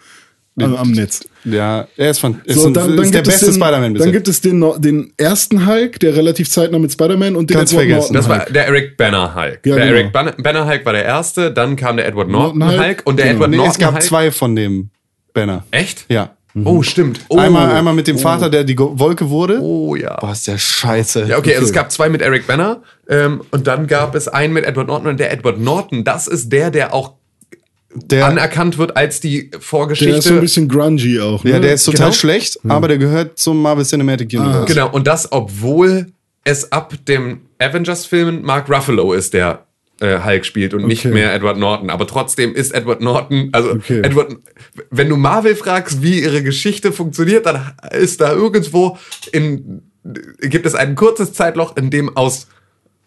Am, 0.58 0.74
am 0.74 0.90
Netz. 0.90 1.20
ja, 1.44 1.86
er 1.98 2.10
ist, 2.10 2.18
fan 2.18 2.40
ist, 2.44 2.58
So, 2.58 2.68
ein, 2.68 2.72
dann, 2.74 2.96
dann 2.96 3.04
ist 3.04 3.12
der 3.12 3.20
gibt 3.22 3.34
es 3.34 3.40
beste 3.40 3.52
den, 3.52 3.62
Spider-Man 3.62 3.92
bis 3.92 4.02
Dann 4.02 4.12
gibt 4.12 4.28
es 4.28 4.40
den, 4.40 4.64
den 4.78 5.12
ersten 5.18 5.66
Hulk, 5.66 6.00
der 6.00 6.16
relativ 6.16 6.50
zeitnah 6.50 6.78
mit 6.78 6.92
Spider-Man 6.92 7.36
und 7.36 7.50
den 7.50 7.58
Ganz 7.58 7.72
Edward 7.72 7.86
vergessen. 7.86 8.14
Norton 8.14 8.16
Das 8.16 8.28
war 8.28 8.52
der 8.52 8.66
Eric 8.66 8.96
Banner 8.96 9.34
Hulk. 9.34 9.60
Ja, 9.66 9.76
der 9.76 9.84
genau. 9.86 9.98
Eric 9.98 10.12
Banner, 10.42 10.66
Hulk 10.66 10.86
war 10.86 10.92
der 10.94 11.04
erste, 11.04 11.52
dann 11.52 11.76
kam 11.76 11.98
der 11.98 12.06
Edward 12.06 12.28
Norton, 12.28 12.58
Norton 12.58 12.78
Hulk. 12.78 12.86
Hulk 12.86 13.02
und 13.04 13.18
der 13.18 13.26
Genau. 13.26 13.36
Edward 13.36 13.50
Nee, 13.50 13.56
Norton 13.58 13.72
es 13.72 13.78
gab 13.78 13.92
Hulk. 13.94 14.02
zwei 14.02 14.30
von 14.30 14.56
dem 14.56 14.88
Banner. 15.34 15.64
Echt? 15.72 16.06
Ja. 16.08 16.30
Oh, 16.64 16.82
stimmt. 16.82 17.20
Oh. 17.28 17.36
Einmal, 17.36 17.70
einmal 17.74 17.92
mit 17.92 18.06
dem 18.06 18.18
Vater, 18.18 18.48
der 18.48 18.64
die 18.64 18.78
Wolke 18.78 19.28
wurde. 19.28 19.60
Oh 19.60 19.94
ja. 19.94 20.16
Boah, 20.16 20.32
ist 20.32 20.46
der 20.46 20.56
scheiße. 20.56 21.26
Ja, 21.28 21.36
okay, 21.36 21.54
also 21.54 21.66
es 21.66 21.72
gab 21.74 21.92
zwei 21.92 22.08
mit 22.08 22.22
Eric 22.22 22.46
Banner 22.46 22.80
ähm, 23.10 23.42
und 23.50 23.66
dann 23.66 23.86
gab 23.86 24.14
es 24.14 24.26
einen 24.26 24.54
mit 24.54 24.64
Edward 24.64 24.86
Norton 24.86 25.08
und 25.08 25.20
der 25.20 25.30
Edward 25.32 25.60
Norton, 25.60 26.02
das 26.02 26.26
ist 26.26 26.50
der, 26.50 26.70
der 26.70 26.94
auch 26.94 27.12
Der- 28.04 28.26
anerkannt 28.26 28.78
wird 28.78 28.96
als 28.96 29.20
die 29.20 29.50
Der 29.50 29.60
Vorgeschichte. 29.60 30.16
ist 30.18 30.24
so 30.24 30.34
ein 30.34 30.40
bisschen 30.40 30.68
grungy 30.68 31.20
auch. 31.20 31.42
Ne? 31.44 31.50
Ja, 31.52 31.58
der 31.58 31.74
ist 31.74 31.84
total 31.84 32.06
Genau. 32.06 32.12
schlecht, 32.12 32.58
aber 32.68 32.88
der 32.88 32.98
gehört 32.98 33.38
zum 33.38 33.60
Marvel 33.62 33.84
Cinematic 33.84 34.32
Universe. 34.32 34.66
Genau, 34.66 34.90
und 34.90 35.06
das, 35.06 35.30
obwohl 35.32 36.06
es 36.44 36.70
ab 36.72 36.94
dem 37.08 37.40
Avengers-Filmen 37.58 38.42
Mark 38.42 38.68
Ruffalo 38.70 39.12
ist, 39.12 39.34
der 39.34 39.64
äh, 40.00 40.18
Hulk 40.22 40.44
spielt 40.44 40.74
und 40.74 40.86
nicht 40.86 41.06
Okay. 41.06 41.14
mehr 41.14 41.32
Edward 41.34 41.56
Norton. 41.56 41.88
Aber 41.88 42.06
trotzdem 42.06 42.54
ist 42.54 42.74
Edward 42.74 43.00
Norton, 43.00 43.48
also 43.52 43.70
Okay. 43.70 44.00
Edward, 44.02 44.36
wenn 44.90 45.08
du 45.08 45.16
Marvel 45.16 45.54
fragst, 45.56 46.02
wie 46.02 46.20
ihre 46.22 46.42
Geschichte 46.42 46.92
funktioniert, 46.92 47.46
dann 47.46 47.72
ist 47.98 48.20
da 48.20 48.32
irgendwo 48.34 48.98
in, 49.32 49.80
gibt 50.42 50.66
es 50.66 50.74
ein 50.74 50.96
kurzes 50.96 51.32
Zeitloch, 51.32 51.76
in 51.78 51.88
dem 51.88 52.14
aus 52.14 52.46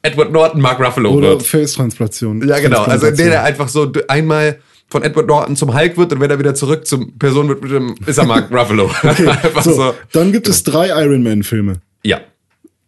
Edward 0.01 0.31
Norton 0.31 0.61
Mark 0.61 0.79
Ruffalo 0.79 1.11
Oder 1.11 1.27
wird. 1.29 1.43
Face-Transplantation. 1.43 2.47
Ja, 2.47 2.57
genau. 2.59 2.81
Also 2.83 3.05
in 3.07 3.17
der 3.17 3.33
er 3.33 3.43
einfach 3.43 3.67
so 3.67 3.91
einmal 4.07 4.57
von 4.89 5.03
Edward 5.03 5.27
Norton 5.27 5.55
zum 5.55 5.73
Hulk 5.73 5.97
wird 5.97 6.13
und 6.13 6.19
wenn 6.19 6.29
er 6.29 6.39
wieder 6.39 6.55
zurück 6.55 6.87
zum 6.87 7.17
Person 7.17 7.47
wird, 7.47 7.61
mit 7.61 7.71
dem, 7.71 7.95
ist 8.05 8.17
er 8.17 8.25
Mark 8.25 8.51
Ruffalo. 8.51 8.85
Okay, 9.03 9.27
einfach 9.43 9.63
so, 9.63 9.73
so. 9.73 9.93
Dann 10.11 10.31
gibt 10.31 10.47
es 10.47 10.63
drei 10.63 10.87
Iron 11.03 11.23
Man-Filme. 11.23 11.81
Ja. 12.03 12.21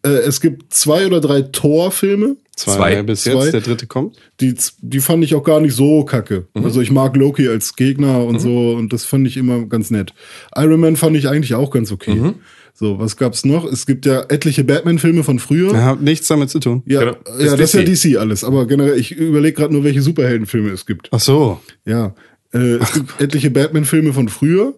Äh, 0.04 0.10
es 0.10 0.42
gibt 0.42 0.74
zwei 0.74 1.06
oder 1.06 1.22
drei 1.22 1.44
Thor-Filme. 1.44 2.38
Zwei, 2.56 2.76
Zwei. 2.76 3.04
bis 3.04 3.24
Zwei. 3.24 3.32
jetzt, 3.32 3.54
der 3.54 3.62
dritte 3.62 3.88
kommt. 3.88 4.18
Die, 4.40 4.56
die 4.82 5.00
fand 5.00 5.24
ich 5.24 5.36
auch 5.36 5.44
gar 5.44 5.62
nicht 5.62 5.76
so 5.76 6.04
kacke. 6.04 6.48
Mhm. 6.54 6.66
Also 6.66 6.82
ich 6.82 6.92
mag 6.92 7.16
Loki 7.16 7.48
als 7.48 7.76
Gegner 7.76 8.26
und 8.26 8.40
so 8.40 8.72
und 8.74 8.94
das 8.94 9.06
fand 9.06 9.26
ich 9.26 9.38
immer 9.38 9.66
ganz 9.66 9.90
nett. 9.90 10.14
Iron 10.56 10.80
Man 10.80 10.96
fand 10.96 11.16
ich 11.16 11.28
eigentlich 11.28 11.56
auch 11.56 11.72
ganz 11.72 11.92
okay. 11.92 12.16
Mhm. 12.16 12.36
So, 12.82 12.98
was 12.98 13.16
gab's 13.16 13.46
noch? 13.46 13.64
Es 13.72 13.86
gibt 13.86 14.08
ja 14.08 14.24
etliche 14.28 14.64
Batman-Filme 14.64 15.24
von 15.24 15.38
früher. 15.38 15.72
Ja, 15.72 15.86
hat 15.86 16.02
nichts 16.02 16.28
damit 16.30 16.50
zu 16.50 16.60
tun. 16.60 16.82
Ja, 16.88 17.02
Genau. 17.02 17.12
ja 17.28 17.36
Ist 17.36 17.52
das 17.60 17.76
ist 17.76 18.04
ja 18.06 18.14
DC. 18.14 18.18
Alles. 18.20 18.44
Aber 18.44 18.66
generell, 18.66 18.98
ich 18.98 19.12
überlege 19.12 19.56
gerade 19.56 19.72
nur, 19.72 19.84
welche 19.84 20.02
Superheldenfilme 20.02 20.72
es 20.72 20.88
gibt. 20.88 21.08
Ach 21.12 21.20
so. 21.20 21.62
Ja. 21.86 22.16
Äh, 22.52 22.78
es 22.78 22.94
gibt 22.94 23.22
etliche 23.22 23.52
Batman-Filme 23.52 24.14
von 24.14 24.30
früher. 24.30 24.74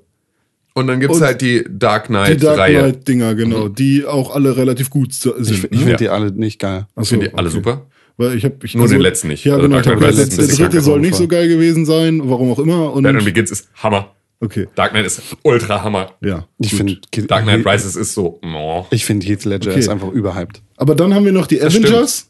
Und 0.74 0.88
dann 0.88 1.00
gibt's 1.00 1.16
Und 1.16 1.24
halt 1.24 1.40
die 1.40 1.64
Dark 1.70 2.08
Die 2.08 2.14
Dark 2.14 2.38
Knight-Reihe. 2.38 2.80
Knight-Dinger, 2.80 3.36
genau. 3.36 3.70
Die 3.70 4.06
auch 4.06 4.36
alle 4.36 4.58
relativ 4.58 4.90
gut 4.90 5.14
sind. 5.14 5.36
Ich, 5.40 5.52
ich 5.52 5.62
ne? 5.72 5.78
finde 5.78 5.92
Ja. 5.92 5.96
die 5.98 6.10
alle 6.10 6.32
nicht 6.34 6.60
geil. 6.60 6.88
Ach 6.98 7.04
Ich 7.04 7.08
finde 7.08 7.30
die 7.30 7.36
alle 7.36 7.48
okay. 7.48 7.56
super. 7.56 7.86
Weil 8.18 8.36
ich 8.36 8.44
hab, 8.44 8.62
ich, 8.66 8.76
Nur 8.76 8.90
den 8.90 9.00
letzten 9.00 9.30
nicht. 9.30 9.46
Ja, 9.46 9.54
Also 9.54 9.68
genau. 9.70 9.78
ich 9.78 9.86
der, 9.86 9.96
der 9.96 10.56
dritte 10.58 10.82
soll 10.82 11.00
nicht 11.00 11.16
so 11.16 11.30
geil 11.30 11.48
gewesen 11.48 11.86
sein, 11.86 12.22
warum 12.26 12.52
auch 12.52 12.60
immer. 12.60 12.92
Und 12.92 13.04
Batman 13.04 13.24
Begins 13.24 13.50
ist 13.50 13.70
Hammer. 13.82 14.14
Okay, 14.44 14.68
Dark 14.76 14.92
Knight 14.92 15.06
ist 15.06 15.22
ultra 15.44 15.84
Hammer. 15.84 16.14
ja. 16.22 16.48
Ich 16.60 16.74
finde 16.76 16.98
Dark 17.28 17.44
Knight 17.44 17.66
Rises 17.66 17.96
ist 17.96 18.14
so, 18.14 18.40
oh. 18.44 18.86
ich 18.92 19.06
finde 19.06 19.26
Heath 19.26 19.46
Ledger 19.46 19.72
Okay. 19.72 19.80
ist 19.80 19.90
einfach 19.90 20.10
überhyped. 20.12 20.62
Aber 20.78 20.96
dann 20.96 21.14
haben 21.14 21.26
wir 21.26 21.32
noch 21.32 21.48
die 21.48 21.58
stimmt. 21.58 21.86
Avengers. 21.88 22.30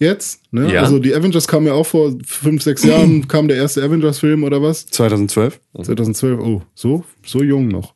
Jetzt, 0.00 0.42
ne? 0.52 0.72
Ja. 0.72 0.82
Also 0.82 1.00
die 1.00 1.12
Avengers 1.14 1.48
kamen 1.48 1.66
ja 1.66 1.72
auch 1.72 1.86
vor 1.86 2.14
fünf, 2.24 2.62
sechs 2.62 2.84
Jahren, 2.84 3.26
kam 3.28 3.48
der 3.48 3.56
erste 3.56 3.82
Avengers-Film 3.82 4.44
oder 4.44 4.62
was? 4.62 4.86
2012. 4.86 5.58
2012, 5.74 6.40
oh, 6.40 6.62
so, 6.74 7.04
so 7.26 7.42
jung 7.42 7.66
noch. 7.68 7.94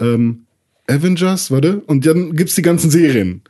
Ähm, 0.00 0.46
Avengers, 0.88 1.50
warte, 1.52 1.82
und 1.86 2.04
dann 2.04 2.34
gibt's 2.34 2.56
die 2.56 2.62
ganzen 2.62 2.90
Serien. 2.90 3.42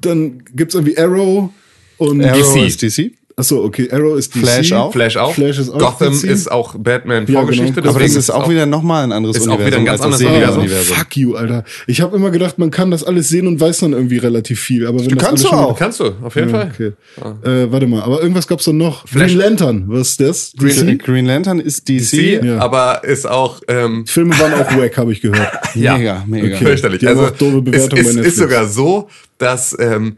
Dann 0.00 0.44
gibt's 0.54 0.74
irgendwie 0.74 0.98
Arrow 0.98 1.50
und 1.96 2.22
Arrow 2.22 2.54
DC. 2.54 2.66
ist 2.66 2.82
DC. 2.82 3.12
Achso, 3.38 3.62
okay, 3.62 3.86
Arrow 3.92 4.16
ist 4.16 4.34
DC. 4.34 4.40
Flash 4.40 4.72
auch. 4.72 4.92
Flash 4.92 5.16
auch. 5.18 5.34
Flash 5.34 5.58
ist 5.58 5.68
auch 5.68 5.78
Gotham 5.78 6.14
DC. 6.14 6.24
ist 6.30 6.50
auch 6.50 6.74
Batman 6.78 7.26
Ja, 7.26 7.40
Vorgeschichte. 7.40 7.82
genau. 7.82 7.90
Aber 7.90 8.00
das 8.00 8.14
ist 8.14 8.30
auch 8.30 8.48
wieder 8.48 8.64
nochmal 8.64 9.04
ein 9.04 9.12
anderes 9.12 9.36
ist 9.36 9.42
auch 9.42 9.58
Universum. 9.58 9.66
wieder 9.66 9.76
ein 9.76 9.84
ganz 9.84 10.00
anderes 10.00 10.24
Ah, 10.24 10.28
Universum. 10.30 10.68
fuck 10.68 11.16
you, 11.18 11.34
Alter. 11.34 11.64
Ich 11.86 12.00
habe 12.00 12.16
immer 12.16 12.30
gedacht, 12.30 12.56
man 12.58 12.70
kann 12.70 12.90
das 12.90 13.04
alles 13.04 13.28
sehen 13.28 13.46
und 13.46 13.60
weiß 13.60 13.80
dann 13.80 13.92
irgendwie 13.92 14.16
relativ 14.16 14.58
viel. 14.60 14.86
Aber 14.86 15.00
wenn 15.00 15.10
das 15.10 15.18
kannst 15.28 15.44
du 15.44 15.48
auch. 15.50 15.78
Kannst 15.78 16.00
du, 16.00 16.12
auf 16.22 16.34
jeden 16.34 16.48
Ja, 16.48 16.60
Fall. 16.60 16.72
okay. 16.72 17.46
Äh, 17.46 17.70
warte 17.70 17.86
mal, 17.86 18.00
aber 18.04 18.22
irgendwas 18.22 18.46
gab's 18.46 18.64
doch 18.64 18.72
noch. 18.72 19.06
Flash- 19.06 19.32
Green 19.32 19.38
Lantern, 19.38 19.84
was 19.88 20.12
ist 20.12 20.20
das? 20.22 20.52
Green, 20.56 20.86
DC? 20.96 21.04
Green 21.04 21.26
Lantern 21.26 21.60
ist 21.60 21.86
DC. 21.90 22.10
DC, 22.40 22.42
Ja. 22.42 22.58
aber 22.60 23.04
ist 23.04 23.28
auch 23.28 23.60
ähm, 23.68 24.04
Die 24.08 24.12
Filme 24.12 24.38
waren 24.38 24.54
auch 24.54 24.78
wack, 24.78 24.96
habe 24.96 25.12
ich 25.12 25.20
gehört. 25.20 25.50
Ja. 25.74 25.98
Mega, 25.98 26.24
mega. 26.26 26.46
Okay. 26.56 26.64
fürchterlich. 26.64 27.00
Die 27.00 27.06
haben 27.06 27.18
Also 27.18 27.30
auch 27.34 27.36
doofe 27.36 27.58
es 27.58 27.64
Bewertungen 27.64 28.06
ist, 28.20 28.26
ist 28.28 28.36
sogar 28.38 28.66
so, 28.66 29.08
dass 29.36 29.76
ähm, 29.78 30.16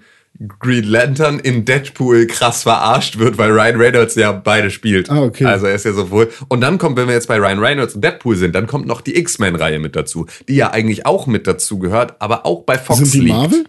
Green 0.60 0.85
Lantern 0.85 1.40
in 1.40 1.65
Deadpool 1.65 2.27
krass 2.28 2.62
verarscht 2.62 3.19
wird, 3.19 3.39
weil 3.39 3.51
Ryan 3.51 3.77
Reynolds 3.81 4.15
ja 4.15 4.31
beide 4.32 4.70
spielt. 4.70 5.10
Ah, 5.10 5.23
okay. 5.23 5.44
Also 5.44 5.66
er 5.66 5.74
ist 5.74 5.85
ja 5.85 5.93
sowohl. 5.93 6.31
Und 6.48 6.60
dann 6.60 6.78
kommt, 6.78 6.97
wenn 6.97 7.09
wir 7.09 7.15
jetzt 7.15 7.27
bei 7.27 7.39
Ryan 7.39 7.59
Reynolds 7.59 7.94
und 7.97 8.05
Deadpool 8.05 8.36
sind, 8.36 8.55
dann 8.55 8.66
kommt 8.69 8.86
noch 8.86 9.01
die 9.01 9.16
X-Men-Reihe 9.19 9.81
mit 9.81 9.97
dazu, 9.97 10.27
die 10.48 10.55
ja 10.56 10.70
eigentlich 10.70 11.06
auch 11.06 11.27
mit 11.27 11.47
dazu 11.48 11.78
gehört, 11.81 12.15
aber 12.20 12.47
auch 12.47 12.62
bei 12.62 12.78
Fox 12.78 12.98
Sind 13.01 13.15
die 13.15 13.19
liegt. 13.20 13.35
Marvel? 13.36 13.65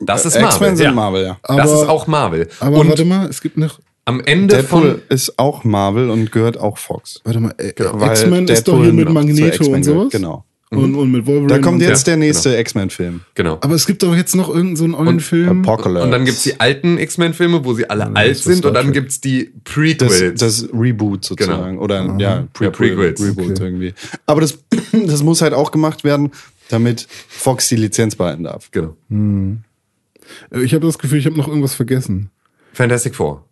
Das 0.00 0.24
ist 0.24 0.34
Marvel. 0.34 0.48
X-Men 0.50 0.76
sind 0.76 0.86
ja. 0.86 0.92
Marvel, 0.92 1.24
ja. 1.24 1.38
Das 1.42 1.58
Aber- 1.72 1.82
ist 1.82 1.88
auch 1.88 2.06
Marvel. 2.06 2.48
Aber 2.60 2.78
und 2.78 2.88
warte 2.88 3.04
mal, 3.04 3.26
es 3.28 3.40
gibt 3.40 3.56
noch. 3.56 3.80
am 4.04 4.20
Ende 4.20 4.54
Deadpool 4.56 4.80
von 4.82 5.02
ist 5.08 5.38
auch 5.38 5.64
Marvel 5.64 6.10
und 6.10 6.30
gehört 6.30 6.58
auch 6.58 6.78
Fox. 6.78 7.20
Warte 7.24 7.40
mal, 7.40 7.54
äh, 7.58 7.72
Weil 7.76 8.10
X-Men 8.12 8.46
ist 8.46 8.68
doch 8.68 8.80
hier 8.80 8.92
mit 8.92 9.08
Magneto 9.10 9.64
und 9.66 9.82
sowas. 9.82 10.12
gehört, 10.12 10.44
genau. 10.74 10.84
Und, 10.86 10.94
und 10.94 11.10
mit 11.12 11.26
Wolverine. 11.26 11.48
Da 11.48 11.58
kommt 11.58 11.80
jetzt 11.82 12.06
Ja, 12.06 12.12
der 12.12 12.16
nächste 12.18 12.56
X-Men-Film. 12.56 13.20
genau. 13.34 13.58
Aber 13.60 13.74
es 13.74 13.86
gibt 13.86 14.02
doch 14.02 14.14
jetzt 14.14 14.34
noch 14.34 14.48
irgendeinen 14.48 14.92
so 14.92 14.98
einen 14.98 15.20
Film. 15.20 15.62
Apocalypse. 15.66 16.04
Und 16.04 16.10
dann 16.10 16.24
gibt's 16.24 16.42
die 16.42 16.58
alten 16.60 16.98
X-Men-Filme, 16.98 17.64
wo 17.64 17.74
sie 17.74 17.88
alle 17.88 18.14
alt 18.14 18.30
das 18.30 18.38
ist 18.38 18.44
sind, 18.44 18.64
und 18.66 18.74
dann 18.74 18.86
Trek. 18.86 18.94
gibt's 18.94 19.20
die 19.20 19.52
das, 19.54 19.72
Prequels. 19.74 20.40
das 20.40 20.68
Reboot 20.72 21.24
sozusagen. 21.24 21.78
Oder 21.78 22.16
ja, 22.18 22.46
Prequel, 22.52 22.94
Prequels. 22.96 23.22
Reboot 23.22 23.50
Okay. 23.52 23.62
irgendwie. 23.64 23.94
Aber 24.26 24.40
das, 24.40 24.58
das 24.92 25.22
muss 25.22 25.40
halt 25.42 25.54
auch 25.54 25.70
gemacht 25.70 26.04
werden, 26.04 26.30
damit 26.68 27.06
Fox 27.28 27.68
die 27.68 27.76
Lizenz 27.76 28.16
behalten 28.16 28.44
darf. 28.44 28.70
genau. 28.70 28.96
Äh, 29.10 30.62
Ich 30.62 30.74
habe 30.74 30.86
das 30.86 30.98
Gefühl, 30.98 31.18
ich 31.18 31.26
habe 31.26 31.36
noch 31.36 31.48
irgendwas 31.48 31.74
vergessen. 31.74 32.30
Fantastic 32.72 33.14
Four. 33.14 33.44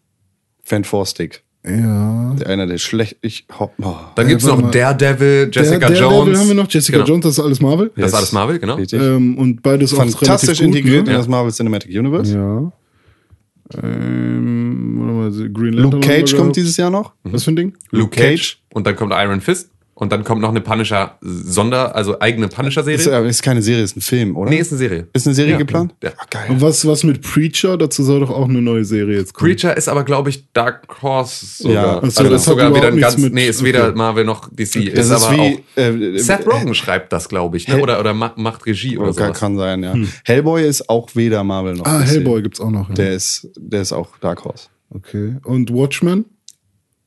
Fan 0.65 0.85
Four 0.85 1.07
Stick. 1.07 1.43
Ja. 1.65 2.35
Einer 2.45 2.67
der 2.67 2.79
schlecht. 2.79 3.19
Ich, 3.23 3.47
oh, 3.59 3.69
Dann 4.17 4.27
gibt's 4.27 4.45
noch. 4.45 4.71
Daredevil, 4.71 5.51
Jessica 5.53 5.89
der, 5.89 5.97
Jones. 5.97 6.27
Level 6.27 6.39
haben 6.41 6.49
wir 6.49 6.55
noch. 6.57 6.71
Jessica 6.71 6.99
Genau. 6.99 7.09
Jones, 7.09 7.23
das 7.25 7.33
ist 7.35 7.41
alles 7.45 7.61
Marvel. 7.61 7.93
Das 7.97 8.07
ist 8.09 8.15
alles 8.15 8.33
Marvel, 8.33 8.59
genau. 8.59 8.75
richtig. 8.75 9.01
Ähm, 9.01 9.39
und 9.39 9.63
beides 9.63 9.95
auch 9.95 9.99
Fantastisch 9.99 10.49
relativ 10.49 10.67
gut, 10.67 10.77
integriert 10.77 11.07
in 11.07 11.13
Ne? 11.13 11.19
das 11.19 11.29
Marvel 11.29 11.53
Cinematic 11.53 11.97
Universe. 11.97 12.35
Ja. 12.35 12.73
Ähm, 13.83 14.97
warte 14.99 15.13
mal, 15.13 15.31
Green 15.51 15.73
Luke 15.75 15.97
Lantern 15.97 16.01
Cage 16.01 16.37
kommt 16.37 16.57
dieses 16.57 16.77
Jahr 16.77 16.91
noch. 16.91 17.13
Was 17.23 17.45
für 17.45 17.53
ein 17.53 17.57
Ding? 17.57 17.75
Luke 17.91 18.11
Cage. 18.11 18.59
Und 18.75 18.87
dann 18.87 18.97
kommt 18.97 19.13
Iron 19.15 19.41
Fist. 19.41 19.71
Und 19.95 20.11
dann 20.11 20.25
kommt 20.25 20.41
noch 20.41 20.49
eine 20.49 20.63
Punisher-Sonder, 20.63 21.95
also 21.95 22.19
eigene 22.21 22.47
Ist, 22.47 22.55
Punisher-Serie. 22.57 23.15
aber 23.17 23.27
ist 23.27 23.43
keine 23.43 23.61
Serie, 23.63 23.85
ist 23.85 23.97
ein 23.97 24.01
Film, 24.01 24.37
oder? 24.37 24.51
Nee, 24.51 24.57
ist 24.59 24.73
eine 24.73 24.79
Serie. 24.79 25.07
Ist 25.13 25.27
eine 25.27 25.35
Serie 25.35 25.53
Ja. 25.53 25.59
geplant? 25.59 25.95
Ja. 26.03 26.11
Ah, 26.17 26.25
geil. 26.31 26.47
Und 26.49 26.61
was, 26.63 26.87
was 26.87 27.05
mit 27.05 27.21
Preacher? 27.23 27.77
Dazu 27.77 28.03
soll 28.03 28.21
doch 28.21 28.31
auch 28.31 28.49
eine 28.49 28.63
neue 28.63 28.85
Serie 28.85 29.19
jetzt 29.19 29.35
kommen. 29.35 29.51
Preacher 29.53 29.77
ist 29.77 29.89
aber, 29.89 30.05
glaube 30.05 30.31
ich, 30.31 30.51
Dark 30.55 31.03
Horse 31.03 31.45
sogar. 31.63 31.75
Ja. 31.75 31.97
Ach 32.03 32.11
so, 32.11 32.21
also 32.21 32.31
das 32.31 32.41
ist 32.43 32.49
sogar 32.49 32.75
wieder 32.75 32.89
ein 32.89 32.99
ganz. 32.99 33.19
mit- 33.19 33.35
nee, 33.35 33.47
ist 33.47 33.63
weder 33.63 33.89
okay. 33.89 33.97
Marvel 33.99 34.25
noch 34.25 34.49
DC. 34.51 34.93
Das 34.95 35.07
ist, 35.07 35.13
aber 35.13 35.37
wie. 35.37 35.41
auch. 35.77 35.79
Äh, 35.79 36.19
Seth 36.19 36.47
Rogen 36.47 36.75
schreibt 36.75 37.13
das, 37.13 37.29
glaube 37.29 37.57
ich, 37.59 37.69
ne? 37.69 37.81
oder, 37.81 38.01
oder 38.01 38.15
ma- 38.15 38.33
macht 38.37 38.65
Regie 38.67 38.97
oder 38.99 39.13
kann, 39.13 39.27
sowas. 39.29 39.39
kann 39.41 39.57
sein, 39.59 39.83
ja. 39.83 39.95
Hellboy 40.25 40.67
ist 40.67 40.89
auch 40.89 41.11
weder 41.15 41.45
Marvel 41.45 41.75
noch. 41.75 41.85
Ah, 41.85 42.01
DC. 42.01 42.09
Hellboy 42.09 42.43
gibt's 42.43 42.61
auch 42.61 42.71
noch. 42.71 42.89
Ja. 42.89 42.95
Der 42.95 43.13
ist, 43.13 43.49
der 43.57 43.83
ist 43.83 43.93
auch 43.93 44.09
Dark 44.21 44.45
Horse. 44.45 44.69
Okay. 44.91 45.37
Und 45.45 45.73
Watchmen? 45.73 46.25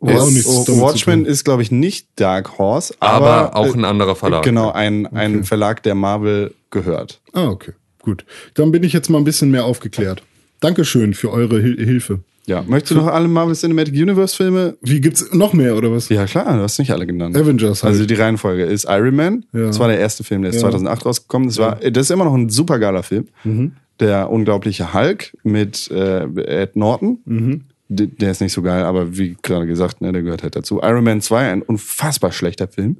Ist, 0.07 0.47
oh, 0.47 0.81
Watchmen 0.81 1.25
ist, 1.25 1.43
glaube 1.43 1.61
ich, 1.61 1.71
nicht 1.71 2.07
Dark 2.15 2.57
Horse, 2.57 2.93
aber, 2.99 3.27
aber, 3.27 3.55
auch 3.55 3.75
äh, 3.75 3.77
ein 3.77 3.85
anderer 3.85 4.15
Verlag. 4.15 4.43
Genau, 4.43 4.71
ein, 4.71 5.07
ein 5.07 5.43
Verlag, 5.43 5.83
der 5.83 5.95
Marvel 5.95 6.53
gehört. 6.71 7.21
Ah, 7.33 7.47
okay. 7.47 7.73
Gut. 8.01 8.25
Dann 8.53 8.71
bin 8.71 8.83
ich 8.83 8.93
jetzt 8.93 9.09
mal 9.09 9.17
ein 9.17 9.23
bisschen 9.23 9.51
mehr 9.51 9.65
aufgeklärt. 9.65 10.21
Dankeschön 10.59 11.13
für 11.13 11.31
eure 11.31 11.59
Hil 11.59 11.83
Hilfe. 11.83 12.19
Ja, 12.47 12.63
möchtest 12.67 12.91
du 12.91 12.95
noch 12.95 13.07
alle 13.07 13.27
Marvel 13.27 13.55
Cinematic 13.55 13.95
Universe 13.95 14.35
Filme? 14.35 14.77
Wie 14.81 15.01
gibt's 15.01 15.33
noch 15.33 15.53
mehr 15.53 15.75
oder 15.75 15.91
was? 15.91 16.09
Ja, 16.09 16.25
klar, 16.25 16.55
du 16.55 16.61
hast 16.61 16.77
nicht 16.77 16.91
alle 16.91 17.07
genannt. 17.07 17.35
Avengers 17.35 17.83
halt. 17.83 17.93
Also 17.93 18.05
die 18.05 18.13
Reihenfolge 18.13 18.63
ist 18.63 18.85
Iron 18.87 19.15
Man. 19.15 19.45
Ja. 19.51 19.67
Das 19.67 19.79
war 19.79 19.87
der 19.87 19.97
erste 19.97 20.23
Film, 20.23 20.43
der 20.43 20.49
ist 20.49 20.57
Ja. 20.57 20.61
2008 20.61 21.05
rausgekommen. 21.05 21.47
Das, 21.47 21.57
war, 21.57 21.75
das 21.77 22.03
ist 22.03 22.11
immer 22.11 22.25
noch 22.25 22.35
ein 22.35 22.49
super 22.49 22.77
geiler 22.77 23.01
Film. 23.01 23.25
Mhm. 23.43 23.71
Der 23.99 24.29
unglaubliche 24.29 24.93
Hulk 24.93 25.35
mit 25.43 25.89
äh, 25.89 26.25
Ed 26.41 26.75
Norton. 26.75 27.19
Mhm. 27.25 27.61
Der 27.87 28.31
ist 28.31 28.41
nicht 28.41 28.53
so 28.53 28.61
geil, 28.63 28.83
aber 28.83 29.15
wie 29.17 29.37
gerade 29.43 29.67
gesagt, 29.67 30.01
ne, 30.01 30.11
der 30.11 30.23
gehört 30.23 30.41
halt 30.43 30.55
dazu. 30.55 30.79
Iron 30.81 31.03
Man 31.03 31.21
2, 31.21 31.51
ein 31.51 31.61
unfassbar 31.61 32.31
schlechter 32.31 32.67
Film. 32.67 32.97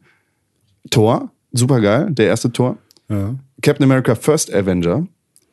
Thor, 0.91 1.31
super 1.51 1.81
geil, 1.81 2.07
der 2.11 2.27
erste 2.27 2.51
Thor. 2.51 2.77
Ja. 3.09 3.35
Captain 3.61 3.83
America 3.83 4.13
First 4.15 4.53
Avenger, 4.53 5.07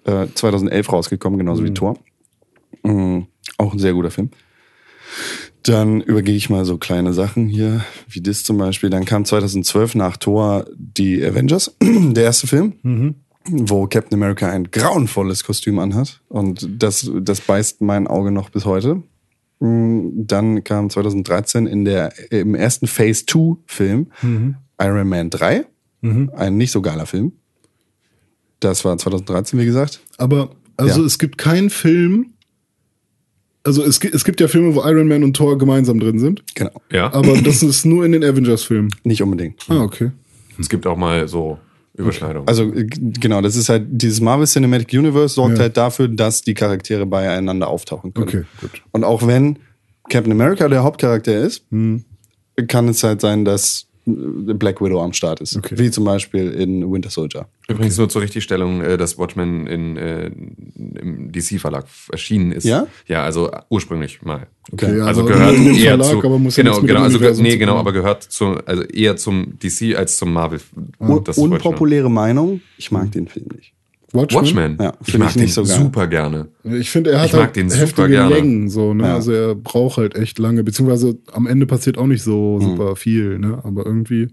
äh, 0.05 0.27
2011 0.35 0.93
rausgekommen, 0.93 1.39
genauso 1.39 1.63
Mhm. 1.63 1.67
wie 1.67 1.75
Thor. 1.75 1.99
Mhm, 2.83 3.27
auch 3.59 3.73
ein 3.73 3.79
sehr 3.79 3.95
guter 3.95 4.11
Film. 4.11 4.31
Dann 5.63 6.01
übergehe 6.01 6.35
ich 6.35 6.51
mal 6.51 6.65
so 6.65 6.77
kleine 6.77 7.13
Sachen 7.13 7.47
hier, 7.49 7.85
wie 8.09 8.21
das 8.21 8.43
zum 8.43 8.59
Beispiel. 8.59 8.91
Dann 8.91 9.05
kam 9.05 9.25
2012 9.25 9.95
nach 9.95 10.17
Thor 10.17 10.65
die 10.77 11.25
Avengers, 11.25 11.77
der 11.81 12.25
erste 12.25 12.47
Film, 12.49 12.75
Mhm. 12.83 13.15
wo 13.49 13.87
Captain 13.87 14.15
America 14.21 14.51
ein 14.51 14.71
grauenvolles 14.71 15.45
Kostüm 15.45 15.79
anhat. 15.79 16.21
Und 16.29 16.69
das, 16.83 17.11
das 17.21 17.41
beißt 17.41 17.81
mein 17.81 18.07
Auge 18.09 18.31
noch 18.33 18.51
bis 18.51 18.65
heute. 18.65 19.03
Dann 19.65 20.65
kam 20.65 20.91
2013 20.91 21.67
in 21.69 21.85
der, 21.85 22.13
im 22.33 22.55
ersten 22.57 22.87
Phase 22.89 23.25
2 23.27 23.57
Film 23.67 24.07
Mhm. 24.23 24.57
Iron 24.81 25.09
Man 25.09 25.31
3. 25.31 25.67
Ein 26.03 26.57
nicht 26.57 26.73
so 26.73 26.83
geiler 26.83 27.07
Film. 27.07 27.33
Das 28.59 28.85
war 28.85 28.99
2013, 28.99 29.59
wie 29.61 29.65
gesagt. 29.65 30.01
Aber 30.19 30.51
also 30.77 31.01
Ja. 31.01 31.07
es 31.07 31.19
gibt 31.21 31.39
keinen 31.39 31.71
Film, 31.71 32.27
Also 33.65 33.85
es, 33.85 34.03
es 34.03 34.25
gibt 34.25 34.41
ja 34.41 34.49
Filme, 34.49 34.75
wo 34.75 34.81
Iron 34.83 35.07
Man 35.07 35.23
und 35.23 35.37
Thor 35.37 35.57
gemeinsam 35.57 36.01
drin 36.01 36.19
sind, 36.19 36.43
Genau. 36.57 36.73
Ja. 36.91 37.13
aber 37.15 37.41
das 37.43 37.63
ist 37.63 37.85
nur 37.87 38.05
in 38.05 38.11
den 38.11 38.25
Avengers-Filmen. 38.25 38.91
Nicht 39.05 39.23
unbedingt. 39.23 39.65
Ah, 39.69 39.83
okay. 39.83 40.11
es 40.59 40.69
gibt 40.69 40.85
auch 40.89 40.97
mal 40.97 41.29
so 41.29 41.59
Überschneidungen. 41.95 42.49
Also 42.49 42.73
äh, 42.73 42.87
genau, 42.87 43.41
das 43.43 43.57
ist 43.57 43.69
halt, 43.69 43.85
dieses 43.91 44.21
Marvel 44.21 44.47
Cinematic 44.47 44.93
Universe 44.99 45.35
sorgt 45.35 45.57
Ja. 45.57 45.63
halt 45.65 45.77
dafür, 45.77 46.09
dass 46.09 46.43
die 46.43 46.55
Charaktere 46.55 47.05
beieinander 47.07 47.69
auftauchen 47.69 48.15
können. 48.15 48.29
Okay, 48.29 48.43
gut. 48.61 48.83
Und 48.93 49.05
auch 49.05 49.27
wenn 49.27 49.59
Captain 50.09 50.33
America 50.33 50.69
der 50.69 50.83
Hauptcharakter 50.83 51.37
ist, 51.39 51.65
Hm. 51.71 52.05
kann 52.69 52.89
es 52.89 53.03
halt 53.05 53.21
sein, 53.21 53.45
dass 53.45 53.87
Black 54.05 54.81
Widow 54.81 55.01
am 55.01 55.13
Start 55.13 55.41
ist. 55.41 55.57
Okay. 55.57 55.79
Wie 55.79 55.91
zum 55.91 56.05
Beispiel 56.05 56.51
in 56.51 56.91
Winter 56.91 57.11
Soldier. 57.11 57.47
Übrigens 57.69 57.97
nur 57.99 58.09
zur 58.09 58.23
Richtigstellung, 58.23 58.83
äh, 58.83 58.97
dass 58.97 59.17
Watchmen 59.17 59.67
in, 59.67 59.97
äh, 59.97 60.27
im 60.27 61.31
DC-Verlag 61.31 61.87
erschienen 62.11 62.53
ist. 62.53 62.65
Ja? 62.65 62.87
Ja, 63.07 63.23
also 63.23 63.51
ursprünglich 63.69 64.23
mal. 64.23 64.49
Okay, 64.73 64.99
ja, 64.99 65.05
also 65.05 65.21
aber 65.21 65.31
gehört 65.31 65.55
eher 65.57 65.99
Verlag, 65.99 66.07
zu, 66.07 66.19
aber 66.19 66.39
muss 66.39 66.57
ja 66.57 66.65
genau, 66.65 66.77
mit 66.81 66.89
genau, 66.89 67.01
dem 67.01 67.05
also 67.05 67.19
Universum 67.19 67.43
nee, 67.45 67.57
genau, 67.57 67.77
aber 67.77 67.93
gehört 67.93 68.23
zu, 68.25 68.57
also 68.67 68.83
eher 68.83 69.17
zum 69.17 69.59
DC 69.59 69.97
als 69.97 70.17
zum 70.17 70.33
Marvel. 70.33 70.61
Nur- 70.99 71.25
unpopuläre 71.37 72.11
Meinung, 72.11 72.61
ich 72.79 72.91
mag 72.91 73.11
den 73.13 73.29
Film 73.29 73.47
nicht. 73.57 73.73
Watchmen? 74.13 74.43
Watchmen. 74.43 74.77
Ja, 74.81 74.93
ich 75.07 75.19
mag 75.19 75.31
ich 75.31 75.37
nicht 75.37 75.57
den 75.57 75.65
so 75.65 75.75
super 75.75 76.07
gerne. 76.07 76.49
Ich 76.65 76.91
finde, 76.91 77.13
er 77.13 77.21
hat 77.21 77.27
Ich 77.29 77.33
mag 77.33 77.43
halt 77.45 77.57
den 77.57 77.71
super 77.71 77.83
heftige 77.83 78.09
gerne. 78.09 78.35
Längen, 78.35 78.69
so, 78.71 78.93
ne? 78.95 79.05
Ja. 79.05 79.15
Also 79.15 79.33
er 79.33 79.55
braucht 79.55 79.97
halt 79.97 80.15
echt 80.17 80.39
lange, 80.39 80.63
beziehungsweise 80.65 81.17
am 81.33 81.47
Ende 81.47 81.67
passiert 81.67 81.97
auch 81.99 82.07
nicht 82.07 82.23
so 82.23 82.59
Mhm. 82.61 82.65
super 82.65 82.97
viel, 82.97 83.39
ne? 83.39 83.61
Aber 83.65 83.87
irgendwie, 83.87 84.29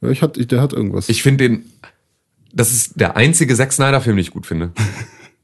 ja, 0.00 0.10
ich 0.10 0.22
hat, 0.22 0.36
ich, 0.36 0.46
der 0.48 0.60
hat 0.60 0.72
irgendwas. 0.72 1.08
Ich 1.08 1.22
finde 1.22 1.48
den, 1.48 1.64
das 2.52 2.72
ist 2.72 3.00
der 3.00 3.16
einzige 3.16 3.54
Zack 3.56 3.72
Snyder-Film, 3.72 4.16
den 4.16 4.22
ich 4.22 4.30
gut 4.30 4.46
finde. 4.46 4.70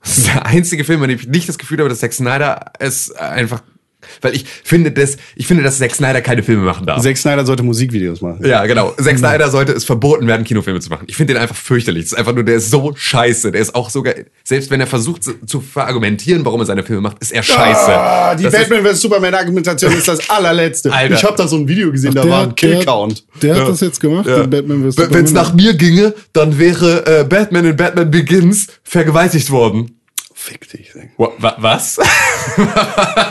Das 0.03 0.17
ist 0.17 0.29
der 0.29 0.47
einzige 0.47 0.83
Film, 0.85 1.01
bei 1.01 1.09
dem 1.09 1.19
ich 1.19 1.29
nicht 1.29 1.47
das 1.47 1.59
Gefühl 1.59 1.77
habe, 1.81 1.91
dass 1.91 1.99
Zack 1.99 2.15
Snyder 2.15 2.73
es 2.79 3.11
einfach, 3.13 3.63
weil 4.21 4.35
ich 4.35 4.45
finde 4.65 4.93
das, 4.93 5.17
ich 5.37 5.47
finde, 5.47 5.63
dass 5.63 5.79
Zack 5.79 5.95
Snyder 5.95 6.21
keine 6.21 6.43
Filme 6.43 6.63
machen 6.65 6.87
darf. 6.87 7.03
Zack 7.03 7.17
Snyder 7.17 7.45
sollte 7.47 7.63
Musikvideos 7.63 8.21
machen. 8.21 8.45
Ja, 8.45 8.65
genau. 8.67 8.91
Zack 9.01 9.19
Snyder 9.19 9.51
sollte 9.51 9.73
es 9.73 9.85
verboten 9.85 10.27
werden, 10.27 10.45
Kinofilme 10.45 10.81
zu 10.81 10.91
machen. 10.91 11.05
Ich 11.09 11.17
finde 11.17 11.35
den 11.35 11.43
einfach 11.43 11.57
fürchterlich. 11.57 12.05
Das 12.05 12.13
ist 12.13 12.19
einfach 12.19 12.35
nur, 12.35 12.45
der 12.45 12.57
ist 12.57 12.71
so 12.71 12.93
scheiße. 12.95 13.53
Der 13.53 13.61
ist 13.61 13.75
auch 13.75 13.91
sogar, 13.91 14.15
selbst 14.45 14.71
wenn 14.71 14.81
er 14.81 14.87
versucht 14.87 15.25
zu, 15.25 15.35
zu 15.47 15.61
verargumentieren, 15.61 16.45
warum 16.45 16.61
er 16.61 16.67
seine 16.67 16.83
Filme 16.83 17.03
macht, 17.03 17.19
ist 17.21 17.33
er 17.33 17.43
scheiße. 17.43 17.91
Ah, 17.91 18.35
die 18.35 18.45
Das 18.45 18.53
Batman 18.53 18.85
vs. 18.85 19.01
Superman 19.01 19.35
Argumentation 19.35 19.93
ist 19.93 20.09
das 20.09 20.29
allerletzte. 20.31 20.93
Alter. 20.93 21.15
Ich 21.15 21.25
habe 21.25 21.37
da 21.37 21.47
so 21.49 21.57
ein 21.57 21.69
Video 21.69 21.91
gesehen, 21.93 22.15
da 22.15 22.23
der 22.23 22.31
war 22.31 22.43
ein 22.43 22.51
hat- 22.51 22.63
der 22.63 22.71
hat- 22.71 22.77
Kill-Count. 22.79 23.25
Der 23.43 23.55
hat 23.61 23.69
das 23.69 23.81
jetzt 23.81 24.01
gemacht, 24.01 24.27
Ja. 24.27 24.41
den 24.41 24.51
Batman 24.51 24.91
vs. 24.91 24.97
Wenn 24.99 25.05
es 25.25 25.31
Superman. 25.31 25.33
nach 25.35 25.55
mir 25.55 25.75
ginge, 25.75 26.15
dann 26.33 26.59
wäre 26.59 27.21
äh, 27.21 27.25
Batman 27.25 27.65
in 27.65 27.77
Batman 27.77 28.11
Begins 28.11 28.67
vergewaltigt 28.83 29.51
worden. 29.51 29.97
Fick 30.43 30.71
dich. 30.71 30.93
Was? 31.19 31.99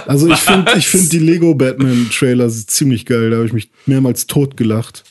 Also 0.06 0.28
ich 0.28 0.38
finde 0.40 0.74
ich 0.78 0.88
find 0.88 1.12
die 1.12 1.18
Lego 1.20 1.56
Batman 1.56 2.08
Trailer 2.12 2.50
ziemlich 2.50 3.06
geil, 3.06 3.32
da 3.32 3.38
habe 3.38 3.48
ich 3.48 3.54
mich 3.54 3.72
mehrmals 3.88 4.28
totgelacht. 4.28 5.04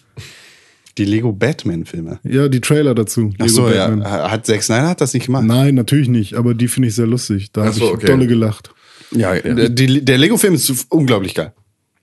Die 0.96 1.04
Lego 1.04 1.32
Batman-Filme. 1.32 2.20
Ja, 2.24 2.48
die 2.48 2.60
Trailer 2.60 2.94
dazu. 2.94 3.32
Ach 3.34 3.46
Lego 3.46 3.48
so, 3.52 3.68
ja. 3.68 3.88
Batman. 3.88 4.30
Hat 4.30 4.46
Zack 4.46 4.62
Snyder 4.62 4.88
hat 4.88 5.00
das 5.00 5.12
nicht 5.14 5.26
gemacht? 5.26 5.44
Nein, 5.44 5.74
natürlich 5.74 6.08
nicht, 6.08 6.34
aber 6.34 6.54
die 6.54 6.68
finde 6.68 6.88
ich 6.88 6.94
sehr 6.94 7.06
lustig. 7.06 7.50
Da 7.52 7.64
habe 7.64 7.72
so, 7.74 7.86
ich 7.86 7.90
okay. 7.94 8.06
dolle 8.06 8.26
gelacht. 8.28 8.70
Ja, 9.10 9.34
der- 9.34 9.68
Die, 9.68 10.04
der 10.04 10.18
Lego-Film 10.18 10.54
ist 10.54 10.86
unglaublich 10.90 11.34
geil. 11.34 11.52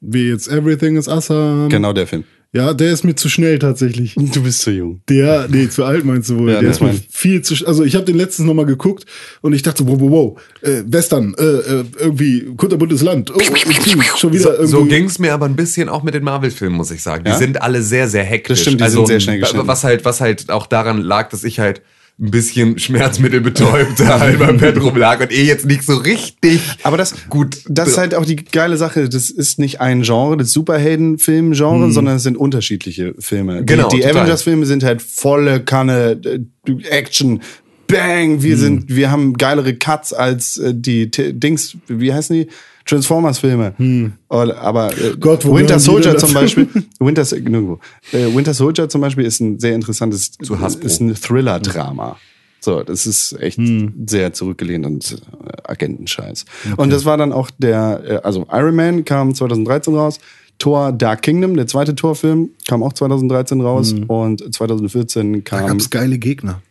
Wie 0.02 0.28
jetzt 0.30 0.50
Everything 0.50 0.98
is 0.98 1.08
Awesome. 1.08 1.70
Genau 1.70 1.94
der 1.94 2.06
Film. 2.08 2.26
Ja, 2.56 2.74
der 2.74 2.94
ist 2.94 3.04
mir 3.04 3.16
zu 3.16 3.28
schnell 3.28 3.60
tatsächlich. 3.60 4.16
Du 4.16 4.42
bist 4.42 4.62
zu 4.62 4.72
jung. 4.72 5.02
Der, 5.10 5.48
nee, 5.50 5.68
zu 5.68 5.84
alt 5.84 6.06
meinst 6.06 6.30
du 6.30 6.38
wohl. 6.38 6.52
Ja, 6.54 6.62
der 6.62 6.72
ist 6.72 6.82
mir 6.82 6.94
viel 7.12 7.42
zu, 7.42 7.54
also 7.68 7.84
ich 7.84 7.96
habe 7.96 8.06
den 8.06 8.16
letztens 8.16 8.48
nochmal 8.48 8.66
geguckt 8.66 9.06
und 9.42 9.52
ich 9.52 9.62
dachte, 9.62 9.86
wow, 9.86 9.98
wow, 10.00 10.10
wow, 10.10 10.42
äh, 10.62 10.84
Western, 10.88 11.36
äh, 11.38 11.44
äh, 11.44 11.84
irgendwie 12.00 12.46
kunterbuntes 12.56 13.02
Land, 13.02 13.30
oh, 13.30 13.36
okay, 13.36 13.92
schon 14.16 14.32
wieder 14.32 14.44
So, 14.44 14.50
irgendwie. 14.52 14.68
so 14.68 14.86
ging's 14.86 15.20
mir 15.20 15.34
aber 15.34 15.48
ein 15.48 15.58
bisschen 15.58 15.90
auch 15.90 16.04
mit 16.04 16.14
den 16.14 16.24
Marvel-Filmen, 16.24 16.78
muss 16.78 16.92
ich 16.92 17.04
sagen. 17.04 17.26
Die 17.26 17.32
Ja? 17.32 17.38
sind 17.38 17.62
alle 17.62 17.82
sehr, 17.82 18.08
sehr 18.08 18.24
hektisch. 18.24 18.60
Das 18.60 18.62
stimmt, 18.62 18.80
die 18.80 18.86
also, 18.86 19.00
sind 19.00 19.08
sehr 19.08 19.20
schnell 19.20 19.40
geschnitten. 19.40 19.68
Was 19.68 19.84
halt, 19.84 20.06
was 20.06 20.22
halt 20.22 20.50
auch 20.50 20.68
daran 20.68 21.02
lag, 21.02 21.30
dass 21.30 21.44
ich 21.44 21.60
halt 21.60 21.82
ein 22.18 22.32
bisschen 22.32 22.80
schmerzmittelbetäubt 22.80 24.00
da 24.00 24.20
halt 24.22 24.40
beim 24.40 24.58
Bett 24.58 24.82
rumlag 24.82 25.20
und 25.20 25.34
eh 25.34 25.44
jetzt 25.44 25.66
nicht 25.66 25.84
so 25.84 25.96
richtig 25.98 26.62
Aber 26.84 26.96
das, 26.96 27.14
gut. 27.30 27.58
das 27.68 27.90
ist 27.90 27.98
halt 27.98 28.16
auch 28.16 28.26
die 28.26 28.38
geile 28.38 28.78
Sache. 28.78 29.10
Das 29.10 29.30
ist 29.30 29.60
nicht 29.60 29.82
ein 29.82 30.04
Genre, 30.04 30.38
das 30.38 30.52
Superhelden-Film-Genre, 30.54 31.92
sondern 31.92 32.16
es 32.16 32.24
sind 32.24 32.38
unterschiedliche 32.38 33.16
Filme. 33.20 33.66
Genau, 33.66 33.90
Die, 33.90 33.98
die. 33.98 34.06
Avengers-Filme 34.06 34.66
sind 34.66 34.84
halt 34.86 35.02
volle 35.02 35.60
Kanne, 35.60 36.20
äh, 36.24 36.72
Action, 36.90 37.42
Bang. 37.88 38.42
Wir 38.42 38.58
sind, 38.58 38.96
wir 38.96 39.12
haben 39.12 39.34
geilere 39.34 39.76
Cuts 39.76 40.14
als 40.14 40.58
äh, 40.58 40.74
die 40.74 41.12
T 41.12 41.34
Dings, 41.34 41.76
wie 41.88 42.14
heißen 42.14 42.36
die? 42.36 42.48
Transformers-Filme. 42.86 44.12
Oder- 44.30 44.58
Aber 44.62 44.92
äh, 44.98 45.12
Hm. 45.14 45.20
Gott, 45.20 45.46
Winter 45.46 45.80
Soldier 45.80 46.18
zum? 46.18 46.34
Beispiel, 46.34 46.68
Winter, 47.00 47.24
nirgendwo. 47.34 47.80
Äh, 48.12 48.34
Winter 48.36 48.54
Soldier 48.54 48.88
zum 48.90 49.02
Beispiel 49.02 49.26
ist 49.26 49.40
ein 49.40 49.60
sehr 49.60 49.74
interessantes, 49.76 50.32
Zu 50.32 50.60
Hasbro. 50.60 50.86
ist 50.86 51.02
ein 51.02 51.14
Thriller-Drama. 51.16 52.18
So, 52.62 52.82
das 52.84 53.06
ist 53.06 53.34
echt 53.40 53.58
Hm. 53.58 53.94
sehr 54.08 54.34
zurückgelehnt 54.34 54.86
und 54.86 55.12
äh, 55.46 55.72
Agentenscheiß. 55.72 56.46
Und 56.78 56.92
das 56.92 57.06
war 57.06 57.18
dann 57.18 57.32
auch 57.32 57.52
der, 57.58 58.02
äh, 58.06 58.16
also 58.24 58.48
Iron 58.52 58.76
Man 58.76 59.06
kam 59.06 59.36
2013 59.36 59.94
raus. 59.96 60.20
Thor 60.58 60.94
Dark 60.94 61.22
Kingdom, 61.22 61.56
der 61.58 61.68
zweite 61.68 61.96
Torfilm, 61.96 62.50
kam 62.68 62.82
auch 62.82 62.94
2013 62.94 63.60
raus 63.62 63.94
und 64.08 64.54
2014 64.56 65.22
Hm. 65.34 65.44
da 65.44 65.58
kam 65.58 65.68
gab's 65.68 65.90
geile 65.90 66.18
Gegner 66.18 66.62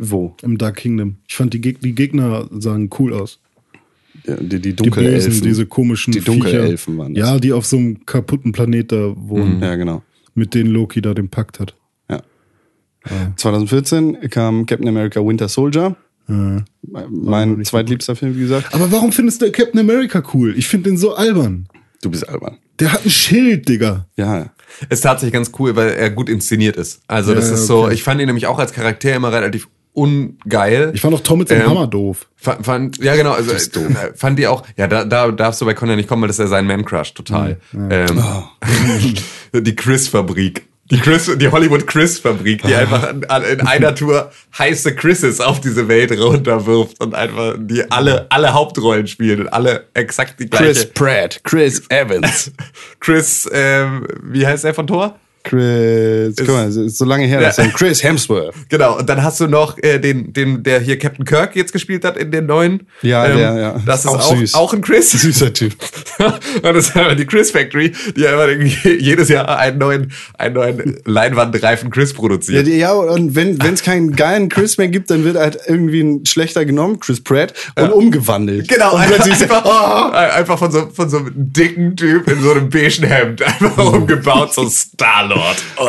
wo? 0.00 0.34
im 0.42 0.58
Dark 0.58 0.76
Kingdom. 0.76 1.16
Ich 1.28 1.34
fand 1.36 1.52
die, 1.52 1.60
Geg 1.60 1.80
die 1.80 1.94
Gegner 1.94 2.46
sahen 2.56 2.88
cool 2.98 3.12
aus. 3.12 3.40
Ja, 4.26 4.36
Die, 4.36 4.48
die 4.48 4.60
Die 4.60 4.76
Dunkelelfen. 4.76 5.30
Bösen, 5.30 5.42
diese 5.46 5.66
komischen 5.66 6.12
Die. 6.12 6.20
Dunkelelfen 6.20 6.96
waren 6.98 7.14
das. 7.14 7.28
Ja, 7.28 7.38
die 7.38 7.52
auf 7.52 7.66
so 7.66 7.76
einem 7.76 8.04
kaputten 8.06 8.52
Planet 8.52 8.90
da 8.92 9.12
wohnen, 9.16 9.60
Ja, 9.62 9.74
genau. 9.76 10.02
mit 10.34 10.54
denen 10.54 10.70
Loki 10.70 11.02
da 11.02 11.12
den 11.14 11.28
Pakt 11.28 11.60
hat. 11.60 11.74
Ja. 12.10 12.22
2014 13.36 14.30
kam 14.30 14.66
Captain 14.66 14.88
America 14.88 15.20
Winter 15.24 15.48
Soldier. 15.48 15.96
Ja. 16.26 16.64
Mein 17.10 17.62
zweitliebster 17.64 18.16
Film, 18.16 18.34
wie 18.36 18.40
gesagt. 18.40 18.74
Aber 18.74 18.90
warum 18.90 19.12
findest 19.12 19.42
du 19.42 19.52
Captain 19.52 19.78
America 19.80 20.22
cool? 20.32 20.54
Ich 20.56 20.66
finde 20.68 20.88
den 20.90 20.96
so 20.96 21.14
albern. 21.14 21.68
Du 22.00 22.10
bist 22.10 22.26
albern. 22.26 22.56
Der 22.80 22.92
hat 22.92 23.04
ein 23.04 23.10
Schild, 23.10 23.68
Digga. 23.68 24.06
Ja. 24.16 24.50
ist 24.88 25.02
tatsächlich 25.02 25.34
ganz 25.34 25.52
cool, 25.58 25.76
weil 25.76 25.90
er 25.90 26.10
gut 26.10 26.28
inszeniert 26.30 26.76
ist. 26.76 27.02
Also 27.06 27.30
Ja, 27.32 27.36
das 27.36 27.50
ist 27.50 27.66
so, 27.66 27.84
okay. 27.84 27.94
ich 27.94 28.02
fand 28.02 28.20
ihn 28.22 28.26
nämlich 28.26 28.46
auch 28.46 28.58
als 28.58 28.72
Charakter 28.72 29.14
immer 29.14 29.32
relativ 29.32 29.68
ungeil. 29.94 30.90
Ich 30.94 31.00
fand 31.00 31.14
auch 31.14 31.20
Tom 31.20 31.38
mit 31.38 31.48
seinem 31.48 31.62
Ähm, 31.62 31.70
Hammer 31.70 31.86
doof. 31.86 32.26
Fand, 32.36 32.66
fand, 32.66 32.98
ja, 32.98 33.16
genau. 33.16 33.32
Also, 33.32 33.52
ist 33.52 33.74
doof. 33.74 33.86
äh, 33.90 34.12
fand 34.14 34.38
die 34.38 34.46
auch, 34.46 34.64
ja, 34.76 34.86
da, 34.86 35.04
da 35.04 35.30
darfst 35.30 35.60
du 35.60 35.64
bei 35.64 35.74
Conor 35.74 35.96
nicht 35.96 36.08
kommen, 36.08 36.22
weil 36.22 36.28
das 36.28 36.38
ist 36.38 36.44
ja 36.44 36.48
sein 36.48 36.66
Man-Crush, 36.66 37.14
total. 37.14 37.58
Ähm, 37.72 38.22
die 39.54 39.76
Chris-Fabrik. 39.76 40.66
Die, 40.90 40.98
Chris, 40.98 41.30
die 41.38 41.48
Hollywood 41.48 41.86
Chris-Fabrik, 41.86 42.62
die 42.62 42.74
einfach 42.74 43.08
an, 43.28 43.42
in 43.44 43.62
einer 43.62 43.94
Tour 43.94 44.30
heiße 44.58 44.94
Chrises 44.94 45.40
auf 45.40 45.58
diese 45.58 45.88
Welt 45.88 46.12
runterwirft 46.12 47.00
und 47.00 47.14
einfach 47.14 47.54
die 47.58 47.90
alle, 47.90 48.26
alle 48.30 48.52
Hauptrollen 48.52 49.06
spielen 49.06 49.40
und 49.40 49.48
alle 49.48 49.86
exakt 49.94 50.38
die 50.40 50.50
gleiche. 50.50 50.64
Chris 50.66 50.86
Pratt, 50.92 51.40
Chris 51.42 51.82
Evans, 51.88 52.52
Chris, 53.00 53.48
ähm, 53.50 54.06
wie 54.24 54.46
heißt 54.46 54.66
er 54.66 54.74
von 54.74 54.86
Thor? 54.86 55.18
Chris, 55.44 56.34
guck 56.36 56.48
mal, 56.48 56.68
ist 56.68 56.98
so 56.98 57.04
lange 57.04 57.26
her, 57.26 57.40
Ja. 57.40 57.48
er 57.56 57.68
Chris 57.68 58.02
Hemsworth. 58.02 58.54
Genau, 58.68 58.98
und 58.98 59.08
dann 59.08 59.22
hast 59.22 59.38
du 59.40 59.46
noch 59.46 59.76
äh, 59.78 59.98
den, 59.98 60.32
den, 60.32 60.62
der 60.62 60.80
hier 60.80 60.98
Captain 60.98 61.24
Kirk 61.24 61.54
jetzt 61.54 61.72
gespielt 61.72 62.04
hat 62.04 62.16
in 62.16 62.30
den 62.30 62.46
neuen. 62.46 62.72
Ähm, 63.02 63.08
Ja, 63.10 63.28
ja. 63.56 63.80
Das 63.86 64.00
ist 64.00 64.06
Auch 64.10 64.18
auch, 64.18 64.36
süß. 64.36 64.54
auch 64.54 64.72
ein 64.74 64.80
Chris. 64.80 65.10
Süßer 65.12 65.52
Typ. 65.52 65.74
und 66.18 66.62
das 66.64 66.88
ist 66.88 66.96
einfach 66.96 67.16
die 67.16 67.26
Chris 67.26 67.50
Factory, 67.50 67.92
die 68.16 68.26
einfach 68.26 68.48
jedes 68.84 69.28
Jahr 69.28 69.58
einen 69.58 69.78
neuen, 69.78 70.12
einen 70.38 70.54
neuen 70.54 70.96
Leinwandreifen 71.04 71.90
Chris 71.90 72.10
Ja, 72.12 72.16
produziert. 72.16 72.66
die, 72.66 72.76
ja 72.78 72.92
und 72.92 73.34
wenn 73.36 73.58
es 73.60 73.82
keinen 73.82 74.16
geilen 74.16 74.48
Chris 74.48 74.78
mehr 74.78 74.88
gibt, 74.88 75.10
dann 75.10 75.24
wird 75.24 75.36
halt 75.36 75.58
irgendwie 75.66 76.00
ein 76.00 76.26
schlechter 76.26 76.64
genommen, 76.64 76.98
Chris 77.00 77.22
Pratt, 77.22 77.52
und 77.78 77.92
umgewandelt. 77.92 78.68
Genau, 78.68 78.94
und 78.94 79.00
einfach, 79.02 79.16
plötzlich 79.16 79.36
so, 79.38 79.44
einfach, 79.44 80.12
einfach 80.12 80.58
von, 80.58 80.72
so, 80.72 80.88
von 80.92 81.08
so 81.10 81.18
einem 81.18 81.32
dicken 81.36 81.96
Typ 81.96 82.28
in 82.30 82.42
so 82.42 82.52
einem 82.52 82.70
beigen 82.70 83.04
Hemd 83.04 83.42
einfach 83.42 83.76
umgebaut, 83.92 84.54
so 84.54 84.66
Oh. 85.78 85.88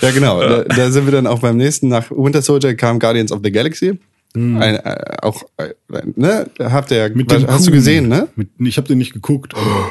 Ja, 0.00 0.10
genau. 0.10 0.40
Da, 0.40 0.64
da 0.64 0.90
sind 0.90 1.06
wir 1.06 1.12
dann 1.12 1.26
auch 1.26 1.38
beim 1.38 1.56
nächsten. 1.56 1.88
Nach 1.88 2.10
Winter 2.10 2.42
Soldier 2.42 2.74
kam 2.74 2.98
Guardians 2.98 3.30
of 3.32 3.40
the 3.44 3.50
Galaxy. 3.52 3.98
Ein, 4.34 4.58
äh, 4.60 4.96
auch, 5.22 5.44
äh, 5.56 5.68
ne? 6.16 6.50
Habt 6.58 6.90
ihr, 6.90 7.08
Mit 7.14 7.30
was, 7.30 7.46
hast 7.46 7.66
du 7.68 7.70
gesehen, 7.70 8.08
ne? 8.08 8.26
Mit, 8.34 8.48
ich 8.58 8.76
habe 8.76 8.88
den 8.88 8.98
nicht 8.98 9.12
geguckt, 9.12 9.54
aber 9.54 9.88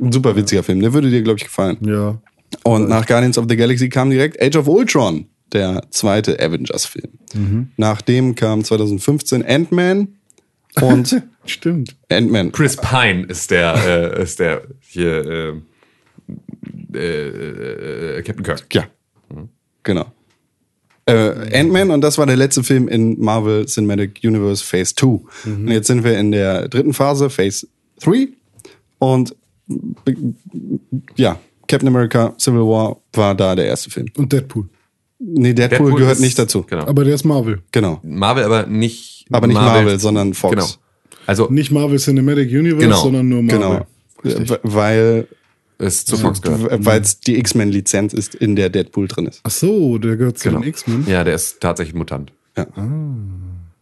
Ein 0.00 0.12
super 0.12 0.36
witziger 0.36 0.62
Film. 0.62 0.80
Der 0.80 0.92
würde 0.92 1.08
dir, 1.10 1.22
glaube 1.22 1.38
ich, 1.38 1.44
gefallen. 1.44 1.78
ja. 1.80 2.18
Und 2.64 2.90
nach 2.90 3.06
Guardians 3.06 3.38
of 3.38 3.46
the 3.48 3.56
Galaxy 3.56 3.88
kam 3.88 4.10
direkt 4.10 4.40
Age 4.40 4.56
of 4.56 4.68
Ultron, 4.68 5.24
der 5.54 5.82
zweite 5.90 6.38
Avengers-Film. 6.38 7.08
Mhm. 7.32 7.68
Nachdem 7.78 8.34
kam 8.34 8.62
2015 8.62 9.42
Ant-Man 9.44 10.08
und 10.82 11.22
Stimmt. 11.46 11.96
Ant-Man. 12.10 12.52
Chris 12.52 12.76
Pine 12.76 13.24
ist 13.24 13.50
der, 13.50 13.74
äh, 14.18 14.22
ist 14.22 14.38
der 14.38 14.62
hier, 14.80 15.26
äh, 15.26 15.52
äh, 16.94 18.18
äh, 18.18 18.22
Captain 18.22 18.44
Kirk. 18.44 18.66
Ja, 18.72 18.84
genau. 19.82 20.06
Äh, 21.04 21.58
Ant-Man 21.58 21.90
und 21.90 22.00
das 22.00 22.16
war 22.18 22.26
der 22.26 22.36
letzte 22.36 22.62
Film 22.62 22.86
in 22.88 23.18
Marvel 23.20 23.66
Cinematic 23.66 24.20
Universe 24.22 24.64
Phase 24.64 24.94
2. 24.94 25.06
Und 25.46 25.68
jetzt 25.68 25.88
sind 25.88 26.04
wir 26.04 26.16
in 26.18 26.30
der 26.30 26.68
dritten 26.68 26.92
Phase, 26.94 27.28
Phase 27.28 27.66
3. 28.04 28.28
Und 29.00 29.34
äh, 30.06 30.14
ja, 31.16 31.38
Captain 31.66 31.88
America 31.88 32.34
Civil 32.38 32.60
War 32.60 32.98
war 33.14 33.34
da 33.34 33.56
der 33.56 33.66
erste 33.66 33.90
Film. 33.90 34.06
Und 34.16 34.32
Deadpool. 34.32 34.68
Nee, 35.18 35.52
Deadpool, 35.54 35.78
Deadpool 35.86 35.98
gehört 35.98 36.16
ist- 36.16 36.20
nicht 36.22 36.38
dazu. 36.38 36.62
Genau. 36.62 36.86
Aber 36.86 37.04
der 37.04 37.14
ist 37.14 37.24
Marvel. 37.24 37.62
Genau. 37.72 37.98
Marvel, 38.04 38.44
aber 38.44 38.66
nicht. 38.66 39.26
Aber 39.32 39.46
nicht 39.48 39.54
Marvel, 39.56 39.98
sondern 39.98 40.34
Fox. 40.34 40.54
Genau. 40.54 40.66
Also 41.26 41.48
Nicht 41.50 41.70
Marvel 41.70 41.98
Cinematic 41.98 42.50
Universe, 42.50 42.84
Genau. 42.84 42.96
sondern 43.02 43.28
nur 43.28 43.42
Marvel. 43.42 43.86
Genau. 44.24 44.44
Äh, 44.54 44.58
Weil 44.62 45.28
ist 45.82 46.06
zu 46.08 46.16
Fox 46.16 46.40
gehört. 46.42 46.84
weil 46.84 47.00
es 47.00 47.20
die 47.20 47.38
X-Men-Lizenz 47.38 48.12
ist, 48.14 48.34
in 48.34 48.56
der 48.56 48.70
Deadpool 48.70 49.08
drin 49.08 49.26
ist. 49.26 49.40
Ach 49.44 49.50
so, 49.50 49.98
der 49.98 50.16
gehört 50.16 50.38
zu 50.38 50.48
Genau. 50.48 50.60
den 50.60 50.68
X-Men. 50.68 51.06
Ja, 51.06 51.24
der 51.24 51.34
ist 51.34 51.60
tatsächlich 51.60 51.94
ein 51.94 51.98
Mutant. 51.98 52.32
Ja. 52.56 52.66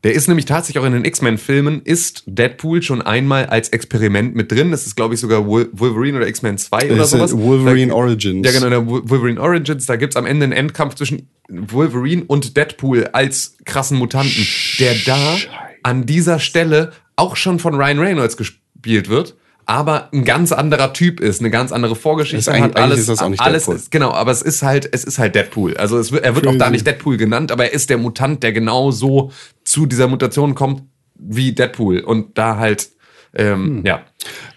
Der 0.03 0.15
ist 0.15 0.29
nämlich 0.29 0.47
tatsächlich 0.47 0.81
auch 0.83 0.87
in 0.87 0.95
den 0.95 1.05
X-Men-Filmen, 1.05 1.83
ist 1.85 2.23
Deadpool 2.27 2.83
schon 2.83 3.03
einmal 3.03 3.47
als 3.47 3.69
Experiment 3.69 4.35
mit 4.35 4.51
drin. 4.51 4.71
Das 4.71 4.87
ist, 4.87 4.97
glaube 4.97 5.13
ich, 5.13 5.21
sogar 5.21 5.41
Wol- 5.47 5.69
Wolverine 5.73 6.17
oder 6.17 6.27
X-Men 6.27 6.57
2 6.57 6.87
oder 6.87 6.97
Das 6.97 7.09
ist 7.13 7.19
sowas. 7.19 7.37
Wolverine 7.37 7.89
da, 7.89 7.95
Origins. 7.97 8.47
Ja, 8.47 8.53
genau, 8.53 8.71
der 8.71 8.87
Wol- 8.89 9.03
Wolverine 9.11 9.39
Origins. 9.41 9.85
Da 9.85 9.97
gibt's 9.97 10.17
am 10.17 10.25
Ende 10.25 10.45
einen 10.45 10.53
Endkampf 10.55 10.95
zwischen 10.95 11.29
Wolverine 11.51 12.25
und 12.27 12.57
Deadpool 12.57 13.09
als 13.09 13.57
krassen 13.67 13.99
Mutanten, 13.99 14.47
der 14.79 14.95
da 15.05 15.37
an 15.83 16.07
dieser 16.07 16.39
Stelle 16.39 16.93
auch 17.17 17.37
schon 17.37 17.59
von 17.59 17.75
Ryan 17.75 17.99
Reynolds 17.99 18.39
gespielt 18.39 19.11
wird. 19.11 19.37
Aber 19.71 20.09
ein 20.13 20.25
ganz 20.25 20.51
anderer 20.51 20.93
Typ 20.93 21.21
ist, 21.21 21.39
eine 21.41 21.49
ganz 21.51 21.71
andere 21.71 21.95
Vorgeschichte 21.95 22.51
hat 22.53 22.59
alles, 22.77 22.77
eigentlich 22.77 22.99
ist 22.99 23.09
das 23.09 23.23
auch 23.23 23.29
nicht 23.29 23.41
alles 23.41 23.63
Deadpool. 23.67 23.77
ist, 23.77 23.91
genau, 23.93 24.11
aber 24.11 24.33
es 24.33 24.43
ist 24.43 24.63
halt, 24.65 24.89
es 24.91 25.05
ist 25.05 25.21
halt 25.21 25.37
Deadpool. 25.37 25.77
Also 25.77 25.97
es 25.97 26.11
wird, 26.11 26.25
er 26.25 26.35
wird 26.35 26.47
auch 26.49 26.53
da 26.55 26.59
Crazy. 26.65 26.73
nicht 26.73 26.87
Deadpool 26.89 27.17
genannt, 27.17 27.53
aber 27.53 27.67
er 27.67 27.73
ist 27.73 27.89
der 27.89 27.97
Mutant, 27.99 28.43
der 28.43 28.53
genau 28.53 28.91
so 28.91 29.31
zu 29.63 29.87
dieser 29.87 30.09
Mutation 30.09 30.57
kommt 30.57 30.83
wie 31.15 31.53
Deadpool 31.53 32.01
und 32.01 32.37
da 32.37 32.57
halt, 32.57 32.89
ähm, 33.33 33.83
ja, 33.87 34.03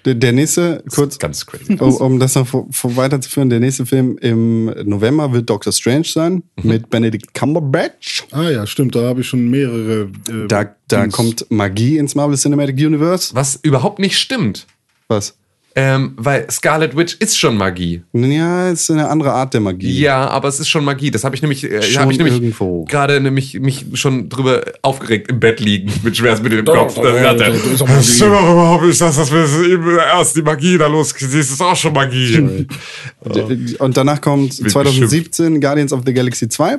Der, 0.04 0.16
der 0.16 0.32
nächste, 0.32 0.84
kurz, 0.92 1.20
ganz 1.20 1.46
crazy. 1.46 1.76
um, 1.80 1.96
um 1.98 2.20
das 2.20 2.34
noch 2.34 2.48
vor, 2.48 2.66
vor 2.72 2.96
weiterzuführen, 2.96 3.52
der 3.52 3.60
nächste 3.60 3.86
Film 3.86 4.18
im 4.20 4.66
November 4.84 5.32
wird 5.32 5.48
Doctor 5.48 5.72
Strange 5.72 6.06
sein 6.06 6.42
Mhm. 6.64 6.70
mit 6.70 6.90
Benedict 6.90 7.36
Cumberbatch. 7.36 8.24
Ah 8.32 8.50
ja, 8.50 8.66
stimmt, 8.66 8.96
da 8.96 9.02
habe 9.04 9.22
ich 9.22 9.28
schon 9.28 9.48
mehrere. 9.48 10.10
Äh, 10.28 10.48
Da, 10.48 10.76
da 10.88 11.02
Dings. 11.04 11.14
kommt 11.16 11.46
Magie 11.52 12.00
ins 12.00 12.16
Marvel 12.16 12.36
Cinematic 12.36 12.78
Universe. 12.78 13.36
Was 13.36 13.60
überhaupt 13.62 14.00
nicht 14.00 14.18
stimmt, 14.18 14.66
Was? 15.08 15.36
ähm, 15.76 16.14
weil 16.18 16.46
Scarlet 16.52 16.96
Witch 16.96 17.16
ist 17.20 17.36
schon 17.36 17.58
Magie. 17.58 18.04
Ja, 18.14 18.70
ist 18.70 18.92
eine 18.92 19.10
andere 19.10 19.32
Art 19.34 19.56
der 19.56 19.60
Magie. 19.62 20.02
Ja, 20.02 20.28
aber 20.30 20.48
es 20.48 20.60
ist 20.60 20.70
schon 20.70 20.86
Magie. 20.86 21.10
Das 21.10 21.24
habe 21.24 21.36
ich 21.36 21.42
nämlich, 21.42 21.64
äh, 21.64 21.82
Schon 21.82 22.04
habe 22.04 22.12
ich 22.12 22.20
nämlich 22.20 22.36
irgendwo. 22.36 22.86
gerade 22.86 23.20
nämlich 23.20 23.60
mich 23.60 23.84
schon 23.96 24.30
drüber 24.30 24.64
aufgeregt 24.84 25.32
im 25.32 25.40
Bett 25.40 25.60
liegen 25.60 25.92
mit 26.04 26.16
Schmerzmitteln 26.16 26.60
im 26.60 26.66
Kopf. 26.72 26.96
ist. 27.00 27.04
"Das 27.04 28.20
doch 28.20 28.52
überhaupt 28.52 28.84
nicht, 28.86 29.02
dass 29.02 29.16
das 29.16 29.32
eben 29.32 29.98
erst 29.98 30.36
die 30.36 30.44
Magie 30.44 30.78
da 30.78 30.86
losgeht. 30.86 31.30
Das 31.30 31.34
ist 31.50 31.60
auch 31.60 31.76
schon 31.76 31.94
Magie. 31.94 32.68
Und 33.80 33.98
danach 33.98 34.22
kommt 34.22 34.60
Wird 34.60 34.70
2017 34.72 35.60
Guardians 35.60 35.92
of 35.92 36.02
the 36.06 36.14
Galaxy 36.14 36.48
2. 36.50 36.78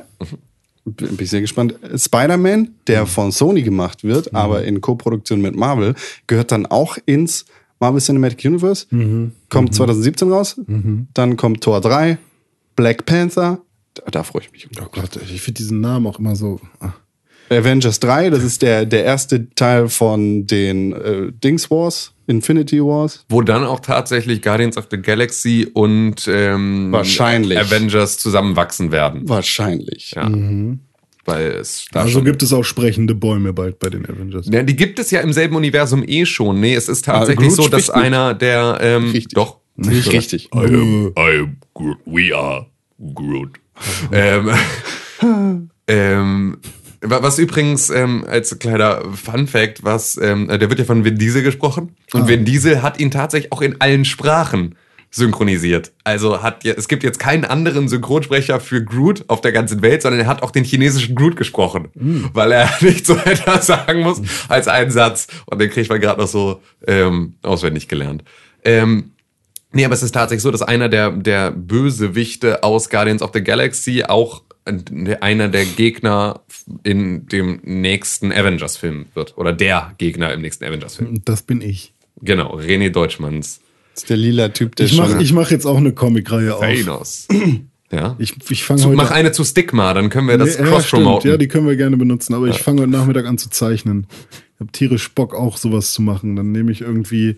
Bin 0.85 1.17
ich 1.19 1.29
sehr 1.31 1.41
gespannt. 1.41 1.75
Spider-Man, 1.97 2.69
der 2.87 3.01
Mhm. 3.01 3.07
von 3.07 3.31
Sony 3.33 3.63
gemacht 3.63 4.03
wird, 4.05 4.33
aber 4.33 4.63
in 4.63 4.79
Co-Produktion 4.81 5.41
mit 5.41 5.55
Marvel, 5.55 5.95
gehört 6.27 6.51
dann 6.51 6.65
auch 6.65 6.97
ins 7.05 7.45
Marvel 7.79 8.01
Cinematic 8.01 8.45
Universe. 8.45 8.85
Mhm. 8.89 9.31
Kommt 9.49 9.75
2017 9.75 10.31
raus. 10.31 10.59
Dann 11.13 11.37
kommt 11.37 11.61
Tor 11.63 11.81
3, 11.81 12.17
Black 12.75 13.05
Panther. 13.05 13.59
Da, 13.93 14.03
da 14.11 14.23
freue 14.23 14.43
ich 14.43 14.51
mich. 14.51 14.67
Oh 14.81 14.87
Gott, 14.91 15.17
ich 15.17 15.41
finde 15.41 15.57
diesen 15.59 15.81
Namen 15.81 16.07
auch 16.07 16.19
immer 16.19 16.35
so. 16.35 16.59
ah. 16.79 16.93
Avengers 17.49 17.99
3, 17.99 18.31
das 18.31 18.43
ist 18.43 18.63
der, 18.63 18.85
der 18.87 19.03
erste 19.03 19.49
Teil 19.51 19.87
von 19.87 20.47
den 20.47 20.93
äh, 20.93 21.31
Dings 21.31 21.69
Wars, 21.69 22.11
Infinity 22.25 22.81
Wars. 22.83 23.23
Wo 23.29 23.41
dann 23.43 23.63
auch 23.63 23.81
tatsächlich 23.81 24.41
Guardians 24.41 24.77
of 24.77 24.87
the 24.89 24.97
Galaxy 24.99 25.67
und 25.71 26.27
ähm, 26.27 26.91
Wahrscheinlich. 26.91 27.59
Avengers 27.59 28.17
zusammenwachsen 28.17 28.91
werden. 28.91 29.29
Wahrscheinlich. 29.29 30.13
Ja. 30.15 30.27
Weil 31.25 31.47
es 31.53 31.87
da 31.91 32.01
Also 32.01 32.21
gibt 32.21 32.43
es 32.43 32.53
auch 32.53 32.63
sprechende 32.63 33.15
Bäume 33.15 33.51
bald 33.51 33.79
bei 33.79 33.89
den 33.89 34.05
Avengers. 34.05 34.45
Ja, 34.51 34.61
die 34.61 34.75
gibt 34.75 34.99
es 34.99 35.09
ja 35.11 35.21
im 35.21 35.33
selben 35.33 35.55
Universum 35.55 36.03
eh 36.07 36.25
schon. 36.25 36.59
Nee, 36.59 36.75
es 36.75 36.87
ist 36.87 37.05
tatsächlich 37.05 37.47
Groot 37.49 37.57
so, 37.63 37.67
dass 37.67 37.89
einer 37.89 38.33
der 38.35 38.77
ähm, 38.81 39.05
Richtig. 39.11 39.33
doch 39.33 39.57
Nicht 39.75 40.11
richtig. 40.13 40.49
I 40.53 40.57
am, 40.59 41.13
I 41.17 41.39
am 41.39 41.57
Groot. 41.73 41.97
We 42.05 42.35
are 42.35 42.67
Groot. 43.15 43.49
ähm, 44.11 44.51
ähm, 45.87 46.57
wa- 47.01 47.21
was 47.23 47.39
übrigens 47.39 47.89
ähm, 47.89 48.25
als 48.27 48.57
kleiner 48.59 49.01
Fun 49.13 49.47
Fact, 49.47 49.83
was 49.83 50.17
ähm, 50.21 50.47
der 50.47 50.69
wird 50.69 50.79
ja 50.79 50.85
von 50.85 51.03
Vin 51.05 51.17
Diesel 51.17 51.43
gesprochen 51.43 51.95
und 52.13 52.27
Vin 52.27 52.45
Diesel 52.45 52.81
hat 52.81 52.99
ihn 52.99 53.11
tatsächlich 53.11 53.51
auch 53.51 53.61
in 53.61 53.79
allen 53.81 54.05
Sprachen 54.05 54.75
synchronisiert. 55.15 55.93
Also 56.03 56.43
hat 56.43 56.65
ja, 56.65 56.73
es 56.75 56.89
gibt 56.89 57.03
jetzt 57.03 57.19
keinen 57.19 57.45
anderen 57.45 57.87
Synchronsprecher 57.87 58.59
für 58.59 58.83
Groot 58.83 59.23
auf 59.29 59.39
der 59.39 59.53
ganzen 59.53 59.81
Welt, 59.81 60.01
sondern 60.01 60.19
er 60.19 60.27
hat 60.27 60.43
auch 60.43 60.51
den 60.51 60.65
chinesischen 60.65 61.15
Groot 61.15 61.37
gesprochen, 61.37 61.87
weil 62.33 62.51
er 62.51 62.69
nicht 62.81 63.05
so 63.05 63.15
etwas 63.15 63.65
sagen 63.67 64.01
muss 64.01 64.21
als 64.49 64.67
einen 64.67 64.91
Satz. 64.91 65.27
Und 65.45 65.59
den 65.61 65.69
kriegt 65.69 65.89
man 65.89 66.01
gerade 66.01 66.19
noch 66.19 66.27
so 66.27 66.61
ähm, 66.85 67.35
auswendig 67.41 67.87
gelernt. 67.87 68.23
Ähm, 68.63 69.11
Nee, 69.71 69.83
aber 69.83 69.93
es 69.93 70.03
ist 70.03 70.13
tatsächlich 70.13 70.41
so, 70.41 70.51
dass 70.51 70.61
einer 70.61 70.87
der, 70.87 71.11
der 71.11 71.51
Bösewichte 71.51 72.63
aus 72.63 72.89
Guardians 72.89 73.21
of 73.21 73.31
the 73.33 73.43
Galaxy 73.43 74.05
auch 74.07 74.43
einer 75.19 75.49
der 75.49 75.65
Gegner 75.65 76.39
in 76.83 77.27
dem 77.27 77.59
nächsten 77.61 78.31
Avengers-Film 78.31 79.07
wird. 79.15 79.37
Oder 79.37 79.51
der 79.51 79.93
Gegner 79.97 80.31
im 80.31 80.39
nächsten 80.39 80.63
Avengers-Film. 80.63 81.23
Das 81.25 81.41
bin 81.41 81.59
ich. 81.59 81.91
Genau, 82.21 82.55
René 82.55 82.89
Deutschmanns 82.89 83.59
Das 83.95 84.03
ist 84.03 84.09
der 84.09 84.17
lila 84.17 84.49
Typ, 84.49 84.75
der 84.75 84.85
Ich 84.85 84.97
mache 84.97 85.11
schon. 85.13 85.21
ich 85.21 85.33
mach 85.33 85.49
jetzt 85.51 85.65
auch 85.65 85.77
eine 85.77 85.93
Comicreihe 85.93 86.53
auf. 86.55 86.61
Thanos. 86.61 87.27
Ja. 87.91 88.15
Ich, 88.17 88.33
ich 88.49 88.63
fange 88.63 88.83
heute 88.83 88.97
mach 88.97 89.11
eine 89.11 89.31
zu 89.31 89.43
Stigma, 89.43 89.93
dann 89.93 90.09
können 90.09 90.27
wir 90.27 90.39
das 90.39 90.57
Nee, 90.57 90.65
ja, 90.65 90.71
cross-promoten. 90.71 91.29
Ja, 91.29 91.37
die 91.37 91.47
können 91.47 91.67
wir 91.67 91.75
gerne 91.77 91.95
benutzen, 91.95 92.33
aber 92.33 92.47
ich 92.47 92.57
fange 92.57 92.81
heute 92.81 92.89
Nachmittag 92.91 93.25
an 93.27 93.37
zu 93.37 93.49
zeichnen. 93.51 94.07
Ich 94.55 94.59
habe 94.59 94.71
tierisch 94.71 95.13
Bock, 95.13 95.35
auch 95.35 95.55
sowas 95.57 95.93
zu 95.93 96.01
machen. 96.01 96.35
Dann 96.35 96.51
nehme 96.51 96.71
ich 96.71 96.81
irgendwie, 96.81 97.37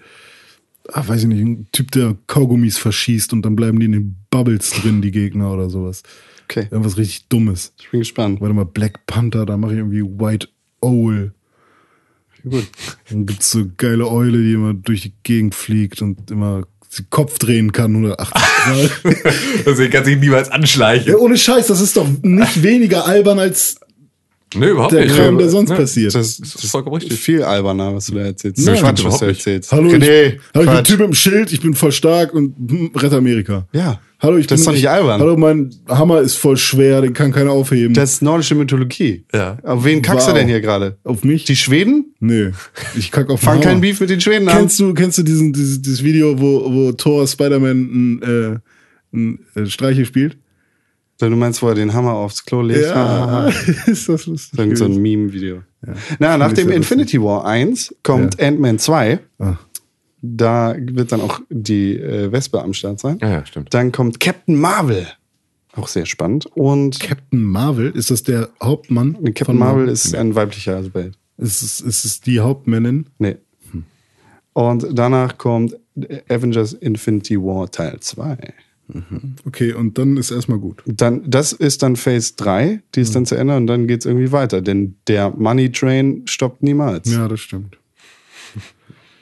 ah, 0.91 1.03
weiß 1.05 1.23
ich 1.23 1.27
nicht, 1.27 1.41
einen 1.41 1.67
Typ, 1.73 1.91
der 1.91 2.15
Kaugummis 2.27 2.77
verschießt 2.77 3.33
und 3.33 3.41
dann 3.45 3.57
bleiben 3.57 3.77
die 3.79 3.87
in 3.87 3.91
den 3.91 4.15
Bubbles 4.31 4.71
drin, 4.71 5.01
die 5.01 5.11
Gegner 5.11 5.51
oder 5.51 5.69
sowas. 5.69 6.01
Okay, 6.45 6.67
Irgendwas 6.71 6.97
richtig 6.97 7.27
Dummes. 7.27 7.73
ich 7.79 7.91
bin 7.91 7.99
gespannt. 7.99 8.39
Warte 8.39 8.53
mal, 8.55 8.63
Black 8.65 9.05
Panther, 9.05 9.45
da 9.45 9.57
mache 9.57 9.73
ich 9.73 9.79
irgendwie 9.79 10.01
White 10.03 10.47
Owl. 10.81 11.33
Gut. 12.49 12.67
Dann 13.09 13.25
gibt's 13.25 13.51
so 13.51 13.65
geile 13.77 14.07
Eule, 14.07 14.37
die 14.41 14.53
immer 14.53 14.73
durch 14.73 15.01
die 15.01 15.13
Gegend 15.23 15.55
fliegt 15.55 16.01
und 16.01 16.31
immer 16.31 16.63
den 16.97 17.09
Kopf 17.09 17.37
drehen 17.37 17.71
kann 17.71 17.91
180 17.91 18.33
Grad. 18.33 18.91
Deswegen 19.65 19.91
kann 19.91 20.05
sich 20.05 20.17
niemals 20.17 20.49
anschleichen. 20.49 21.11
ja, 21.11 21.17
ohne 21.17 21.37
Scheiß, 21.37 21.67
das 21.67 21.81
ist 21.81 21.97
doch 21.97 22.07
nicht 22.21 22.63
weniger 22.63 23.05
albern 23.05 23.39
als 23.39 23.79
Nö, 24.55 24.69
überhaupt 24.71 24.93
der 24.93 25.01
nicht. 25.05 25.15
Kram, 25.15 25.37
der 25.37 25.49
sonst 25.49 25.69
Nö. 25.71 25.75
passiert. 25.75 26.15
Das, 26.15 26.37
Das 26.37 26.55
ist 26.55 26.71
vollkommen 26.71 26.95
richtig. 26.95 27.19
viel 27.19 27.43
alberner, 27.43 27.93
was 27.93 28.05
du 28.05 28.15
da 28.15 28.21
erzählst. 28.21 28.65
Nein, 28.65 28.77
Quatsch, 28.79 28.99
was 28.99 28.99
überhaupt 29.01 29.21
du 29.21 29.25
nicht. 29.27 29.37
erzählst. 29.39 29.71
Hallo, 29.73 29.87
ich, 29.87 29.93
hallo, 29.93 30.03
ich 30.05 30.53
bin 30.53 30.69
ein. 30.69 30.83
Typ 30.85 30.99
mit 30.99 31.07
dem 31.09 31.13
Schild, 31.13 31.51
ich 31.51 31.59
bin 31.61 31.73
voll 31.73 31.91
stark 31.91 32.33
und 32.33 32.55
hm, 32.69 32.91
rette 32.95 33.17
Amerika. 33.17 33.67
Ja. 33.73 33.99
Hallo, 34.19 34.37
ich 34.37 34.47
Das 34.47 34.55
bin, 34.55 34.61
ist 34.61 34.65
doch 34.67 34.71
nicht 34.71 34.81
ich, 34.83 34.89
albern. 34.89 35.19
Hallo, 35.21 35.35
mein 35.37 35.69
Hammer 35.87 36.21
ist 36.21 36.35
voll 36.37 36.57
schwer, 36.57 37.01
den 37.01 37.13
kann 37.13 37.31
keiner 37.33 37.51
aufheben. 37.51 37.93
Das 37.93 38.13
ist 38.13 38.21
nordische 38.23 38.55
Mythologie. 38.55 39.25
Ja. 39.33 39.57
Auf 39.63 39.83
wen 39.83 40.01
kackst 40.01 40.25
Wow. 40.27 40.33
du 40.33 40.39
denn 40.39 40.47
hier 40.47 40.61
gerade? 40.61 40.97
auf 41.03 41.23
mich? 41.23 41.43
Die 41.43 41.55
Schweden? 41.55 42.13
nee, 42.19 42.51
ich 42.97 43.11
kack 43.11 43.29
auf 43.29 43.45
Hammer. 43.45 43.61
kein 43.61 43.81
Beef 43.81 43.99
mit 43.99 44.09
den 44.09 44.21
Schweden 44.21 44.47
an. 44.49 44.57
Kennst 44.59 44.79
du, 44.79 44.93
kennst 44.93 45.17
du 45.19 45.23
diesen, 45.23 45.53
dieses, 45.53 45.81
dieses 45.81 46.03
Video, 46.03 46.39
wo, 46.39 46.73
wo 46.73 46.91
Thor 46.93 47.27
Spider-Man 47.27 47.71
ein, 47.71 48.21
äh, 48.23 49.15
ein 49.15 49.39
äh, 49.55 49.65
Streiche 49.67 50.05
spielt? 50.05 50.37
Du 51.17 51.29
meinst, 51.29 51.61
wo 51.61 51.69
er 51.69 51.75
den 51.75 51.93
Hammer 51.93 52.13
aufs 52.13 52.45
Klo 52.45 52.61
legt? 52.61 52.85
Ja, 52.85 53.47
ist 53.87 54.07
das 54.07 54.27
lustig. 54.27 54.59
Irgend 54.59 54.77
so 54.77 54.85
ein. 54.85 55.01
Meme-Video. 55.01 55.63
Na, 56.19 56.37
nach 56.37 56.53
dem 56.53 56.69
Infinity 56.69 57.21
War 57.21 57.45
1 57.45 57.95
kommt 58.03 58.39
Ant-Man 58.39 58.77
2. 58.77 59.19
Ah. 59.39 59.55
Da 60.21 60.75
wird 60.77 61.11
dann 61.11 61.21
auch 61.21 61.39
die 61.49 61.97
äh, 61.97 62.31
Wespe 62.31 62.61
am 62.61 62.73
Start 62.73 62.99
sein. 62.99 63.17
Ja, 63.21 63.29
ja, 63.29 63.45
stimmt. 63.45 63.73
Dann 63.73 63.91
kommt 63.91 64.19
Captain 64.19 64.55
Marvel. 64.55 65.07
Auch 65.73 65.87
sehr 65.87 66.05
spannend. 66.05 66.47
Und 66.47 66.99
Captain 66.99 67.41
Marvel, 67.41 67.91
ist 67.91 68.09
das 68.09 68.23
der 68.23 68.49
Hauptmann? 68.61 69.13
Captain 69.13 69.45
von 69.45 69.57
Marvel 69.57 69.87
ist 69.89 70.15
ein 70.15 70.33
weiblicher 70.35 70.77
Asbelt. 70.77 71.17
Ist 71.37 71.61
es, 71.61 71.81
ist 71.81 72.03
es 72.03 72.21
die 72.21 72.39
Hauptmännin? 72.39 73.07
Nee. 73.19 73.37
Und 74.53 74.87
danach 74.91 75.37
kommt 75.37 75.77
Avengers 76.29 76.73
Infinity 76.73 77.37
War 77.37 77.69
Teil 77.69 77.99
2. 77.99 78.37
Okay, 79.45 79.73
und 79.73 79.97
dann 79.97 80.15
ist 80.17 80.31
erstmal 80.31 80.59
gut. 80.59 80.81
Dann, 80.85 81.29
das 81.29 81.51
ist 81.51 81.83
dann 81.83 81.95
Phase 81.97 82.33
3, 82.37 82.81
die 82.95 83.01
ist 83.01 83.15
dann 83.15 83.25
zu 83.25 83.35
Ende 83.35 83.57
und 83.57 83.67
dann 83.67 83.85
geht 83.87 83.99
es 83.99 84.05
irgendwie 84.05 84.31
weiter. 84.31 84.61
Denn 84.61 84.95
der 85.07 85.29
Money 85.31 85.71
Train 85.71 86.21
stoppt 86.25 86.63
niemals. 86.63 87.11
Ja, 87.11 87.27
das 87.27 87.39
stimmt. 87.41 87.77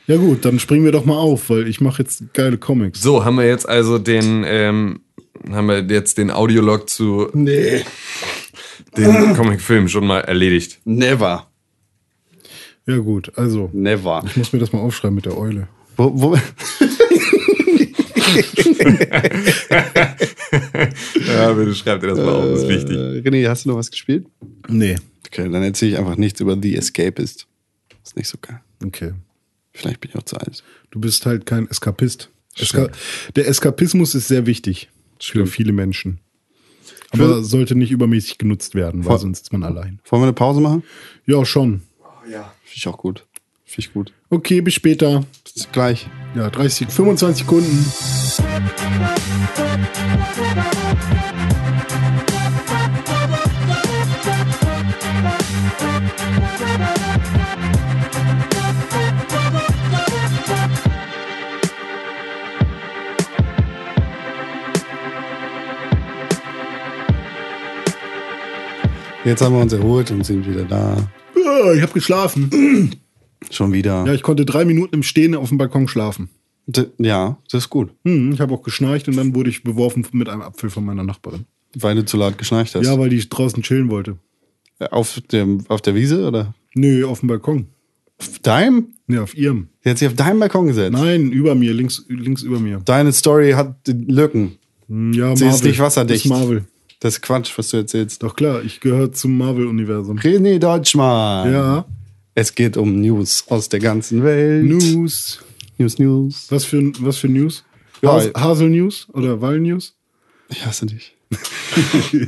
Ja 0.08 0.18
gut, 0.18 0.46
dann 0.46 0.60
springen 0.60 0.86
wir 0.86 0.92
doch 0.92 1.06
mal 1.06 1.18
auf, 1.18 1.50
weil 1.50 1.68
ich 1.68 1.82
mache 1.82 2.04
jetzt 2.04 2.32
geile 2.36 2.60
Comics. 2.60 3.02
So, 3.02 3.26
haben 3.26 3.38
wir 3.38 3.48
jetzt 3.48 3.68
also 3.68 3.98
den, 3.98 4.44
ähm, 4.46 5.00
haben 5.50 5.68
wir 5.68 5.82
jetzt 5.84 6.20
den 6.20 6.30
Audiolog 6.30 6.88
zu 6.88 7.28
Nee. 7.34 7.84
den 8.96 9.34
Comicfilm 9.36 9.88
schon 9.88 10.06
mal 10.06 10.20
erledigt. 10.20 10.80
Never. 10.86 11.48
Ja, 12.86 12.98
gut, 12.98 13.32
also. 13.36 13.72
Never. 13.74 14.22
Ich 14.28 14.38
muss 14.38 14.54
mir 14.54 14.60
das 14.60 14.72
mal 14.72 14.78
aufschreiben 14.80 15.16
mit 15.16 15.26
der 15.26 15.36
Eule. 15.36 15.70
Wo, 15.98 16.12
wo, 16.14 16.38
Ja, 21.28 21.52
bitte 21.54 21.76
schreibt 21.76 22.04
ihr 22.04 22.10
das 22.10 22.20
mal 22.20 22.30
auf, 22.30 22.46
das 22.46 22.64
ist 22.64 22.70
wichtig. 22.70 22.96
äh, 22.98 23.22
René, 23.28 23.48
hast 23.48 23.66
du 23.66 23.70
noch 23.70 23.78
was 23.78 23.92
gespielt? 23.92 24.28
Nee. 24.68 24.96
Okay, 25.28 25.50
dann 25.50 25.64
erzähle 25.64 25.92
ich 25.94 25.98
einfach 25.98 26.18
nichts 26.18 26.40
über 26.40 26.58
The 26.62 26.76
Escapist. 26.76 27.48
Ist 28.04 28.16
nicht 28.16 28.28
so 28.28 28.38
geil. 28.42 28.62
Okay. 28.84 29.14
Vielleicht 29.74 30.00
bin 30.00 30.12
ich 30.12 30.18
auch 30.18 30.24
zu 30.24 30.38
alt. 30.38 30.64
Du 30.92 31.00
bist 31.00 31.26
halt 31.26 31.46
kein 31.46 31.70
Eskapist. 31.70 32.30
Eska 32.58 32.90
der 33.36 33.48
Eskapismus 33.48 34.16
ist 34.16 34.30
sehr 34.30 34.46
wichtig 34.46 34.90
für 35.20 35.46
viele 35.46 35.74
Menschen. 35.74 36.20
Aber 37.12 37.44
sollte 37.44 37.76
nicht 37.76 37.92
übermäßig 37.92 38.38
genutzt 38.38 38.76
werden, 38.76 39.04
weil 39.04 39.12
Voll. 39.12 39.20
sonst 39.20 39.42
ist 39.44 39.54
man 39.54 39.64
allein. 39.64 40.00
Wollen 40.10 40.22
wir 40.22 40.28
eine 40.28 40.34
Pause 40.34 40.62
machen? 40.62 40.84
Ja, 41.26 41.44
schon. 41.46 41.82
Finde 42.24 42.46
ich 42.74 42.88
auch 42.88 42.98
gut. 42.98 43.26
Finde 43.66 43.88
ich 43.88 43.94
gut. 43.94 44.14
Okay, 44.36 44.60
bis 44.60 44.74
später. 44.74 45.24
Bis 45.54 45.72
gleich. 45.72 46.10
Ja, 46.36 46.50
30, 46.50 46.90
25 46.90 47.46
Sekunden. 47.46 47.86
Jetzt 69.24 69.42
haben 69.42 69.56
wir 69.56 69.62
uns 69.62 69.72
erholt 69.72 70.12
und 70.12 70.26
sind 70.26 70.46
wieder 70.46 70.66
da. 70.66 70.98
Ich 71.74 71.82
habe 71.82 71.94
geschlafen. 71.94 73.00
Schon 73.52 73.74
wieder. 73.74 74.06
Ja, 74.06 74.14
ich 74.14 74.24
konnte 74.24 74.46
drei 74.46 74.66
Minuten 74.66 74.96
im 74.96 75.04
Stehen 75.04 75.36
auf 75.36 75.50
dem 75.50 75.58
Balkon 75.58 75.88
schlafen. 75.88 76.30
D 76.68 76.88
ja, 76.98 77.38
das 77.52 77.66
ist 77.66 77.70
gut. 77.70 77.92
Hm, 78.04 78.32
ich 78.34 78.40
habe 78.40 78.54
auch 78.54 78.64
geschnarcht 78.64 79.08
und 79.08 79.18
dann 79.18 79.36
wurde 79.36 79.50
ich 79.50 79.64
beworfen 79.64 80.06
mit 80.12 80.30
einem 80.30 80.42
Apfel 80.42 80.70
von 80.70 80.84
meiner 80.84 81.04
Nachbarin. 81.04 81.46
Weil 81.76 81.96
du 81.96 82.06
zu 82.06 82.18
laut 82.18 82.38
geschnarcht 82.38 82.76
hast. 82.76 82.86
Ja, 82.86 82.98
weil 82.98 83.10
die 83.10 83.28
draußen 83.28 83.62
chillen 83.62 83.90
wollte. 83.90 84.18
auf, 84.92 85.22
dem, 85.32 85.64
auf 85.68 85.82
der 85.82 85.96
Wiese 85.96 86.28
oder? 86.28 86.56
Nö, 86.74 87.06
auf 87.06 87.20
dem 87.20 87.28
Balkon. 87.28 87.68
Auf 88.20 88.40
deinem? 88.40 88.88
Nee, 89.08 89.20
auf 89.20 89.36
ihrem. 89.36 89.68
Sie 89.84 89.90
hat 89.90 89.98
sich 89.98 90.08
auf 90.08 90.16
deinem 90.16 90.40
Balkon 90.40 90.68
gesetzt. 90.68 90.94
Nein, 90.94 91.32
über 91.32 91.54
mir, 91.54 91.74
links, 91.74 92.06
links 92.08 92.42
über 92.42 92.60
mir. 92.60 92.82
Deine 92.84 93.12
Story 93.12 93.52
hat 93.52 93.76
Lücken. 93.88 94.58
Ja, 94.88 95.36
Sie 95.36 95.48
ist 95.48 95.64
nicht 95.64 95.80
wasserdicht. 95.80 96.26
Das 96.26 96.32
ist 96.32 96.38
Marvel. 96.38 96.66
Das 97.00 97.16
ist 97.16 97.22
Quatsch, 97.22 97.52
was 97.58 97.70
du 97.70 97.78
erzählst. 97.78 98.24
Doch 98.24 98.36
klar, 98.36 98.64
ich 98.64 98.80
gehöre 98.80 99.12
zum 99.12 99.38
Marvel-Universum. 99.38 100.18
René 100.18 100.60
Deutschmann. 100.60 101.52
Ja, 101.52 101.86
Es 102.38 102.54
geht 102.54 102.76
um 102.76 103.00
News 103.00 103.46
aus 103.48 103.70
der 103.70 103.80
ganzen 103.80 104.22
Welt. 104.24 104.66
News. 104.66 105.40
News, 105.78 105.98
News. 106.00 106.48
Was 106.50 106.66
für, 106.66 106.92
was 107.00 107.18
für 107.18 107.30
News? 107.30 107.64
Ja, 108.02 108.14
Has 108.14 108.30
Hasel 108.36 108.70
News 108.70 109.08
oder 109.14 109.40
Wall 109.42 109.60
News? 109.60 109.96
Ich 110.50 110.66
hasse 110.66 110.86
dich. 110.86 111.16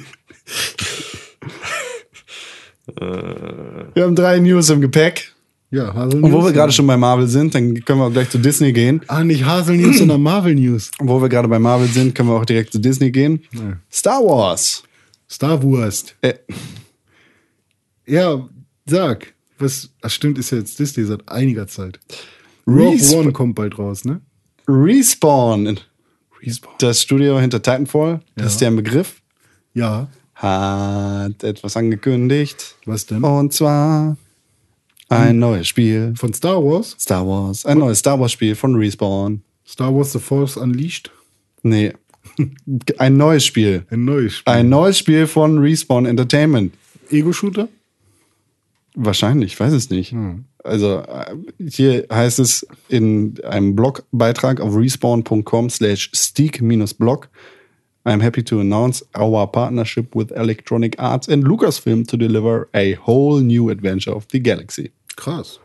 wir 2.95 4.03
haben 4.03 4.15
drei 4.15 4.39
News 4.39 4.69
im 4.69 4.79
Gepäck. 4.79 5.33
Ja, 5.71 5.93
Hasel 5.93 6.23
Und 6.23 6.31
wo 6.31 6.41
wir 6.41 6.53
gerade 6.53 6.71
schon 6.71 6.87
bei 6.87 6.95
Marvel 6.95 7.27
sind, 7.27 7.53
dann 7.53 7.83
können 7.83 7.99
wir 7.99 8.05
auch 8.05 8.13
gleich 8.13 8.29
zu 8.29 8.37
Disney 8.37 8.71
gehen. 8.71 9.01
Ah, 9.07 9.25
nicht 9.25 9.43
Hasel 9.43 9.75
News, 9.75 9.97
sondern 9.99 10.21
Marvel 10.21 10.55
News. 10.55 10.91
Und 10.99 11.09
wo 11.09 11.21
wir 11.21 11.27
gerade 11.27 11.49
bei 11.49 11.59
Marvel 11.59 11.87
sind, 11.89 12.15
können 12.15 12.29
wir 12.29 12.35
auch 12.35 12.45
direkt 12.45 12.71
zu 12.71 12.79
Disney 12.79 13.11
gehen. 13.11 13.43
Ja. 13.51 13.77
Star 13.91 14.23
Wars. 14.23 14.83
Star 15.29 15.61
Wurst. 15.61 16.15
Äh, 16.21 16.35
Ja, 18.05 18.47
sag. 18.85 19.33
Was, 19.59 19.89
ach 20.01 20.09
stimmt, 20.11 20.37
ist 20.37 20.51
ja 20.51 20.57
jetzt 20.59 20.77
Disney 20.79 21.03
seit 21.05 21.27
einiger 21.27 21.67
Zeit. 21.67 21.99
Rogue 22.67 22.95
Resp- 22.97 23.15
One 23.15 23.31
kommt 23.31 23.55
bald 23.55 23.77
raus, 23.79 24.05
ne? 24.05 24.21
Respawn. 24.67 25.79
Respawn. 26.41 26.73
Das 26.79 27.01
Studio 27.01 27.39
hinter 27.39 27.61
Titanfall, 27.61 28.21
das 28.35 28.43
Ja. 28.43 28.47
ist 28.51 28.61
der 28.61 28.71
Begriff, 28.71 29.21
Ja, 29.73 30.07
hat 30.35 31.43
etwas 31.43 31.75
angekündigt. 31.77 32.75
was 32.85 33.05
denn? 33.05 33.23
Und 33.23 33.53
zwar 33.53 34.17
ein 35.09 35.39
neues 35.39 35.67
Spiel. 35.67 36.13
Von 36.15 36.33
Star 36.33 36.63
Wars? 36.63 36.95
Star 36.99 37.25
Wars. 37.25 37.65
Ein 37.65 37.79
neues 37.79 37.99
Star 37.99 38.19
Wars 38.19 38.31
Spiel 38.33 38.55
von 38.55 38.75
Respawn. 38.75 39.41
Star 39.65 39.93
Wars 39.95 40.11
The 40.13 40.19
Force 40.19 40.57
Unleashed? 40.57 41.11
Nee. 41.63 41.93
Ein 42.97 43.17
neues 43.17 43.45
Spiel. 43.45 43.85
Ein 43.89 44.05
neues 44.05 44.35
Spiel. 44.35 44.53
Ein 44.53 44.69
neues 44.69 44.97
Spiel 44.99 45.25
von 45.27 45.57
Respawn 45.59 46.05
Entertainment. 46.05 46.73
Ego-Shooter? 47.09 47.69
Wahrscheinlich, 48.99 49.53
ich 49.53 49.59
weiß 49.59 49.73
es 49.73 49.91
nicht. 49.91 50.11
Hm. 50.11 50.45
Also 50.63 51.01
äh, 51.01 51.35
hier 51.69 52.07
heißt 52.11 52.39
es 52.39 52.65
in 52.89 53.35
einem 53.43 53.75
Blogbeitrag 53.75 54.59
auf 54.59 54.75
respawn.com 54.75 55.69
slash 55.69 56.09
steak-blog 56.15 57.29
I'm 58.05 58.21
happy 58.21 58.41
to 58.45 58.59
announce 58.59 59.05
our 59.15 59.45
partnership 59.51 60.15
with 60.15 60.31
Electronic 60.31 60.97
Arts 60.97 61.29
and 61.29 61.43
Lucasfilm 61.43 62.07
to 62.07 62.17
deliver 62.17 62.69
a 62.73 62.95
whole 62.95 63.39
new 63.39 63.69
adventure 63.69 64.15
of 64.15 64.25
the 64.31 64.39
galaxy. 64.39 64.91
Krass. 65.15 65.59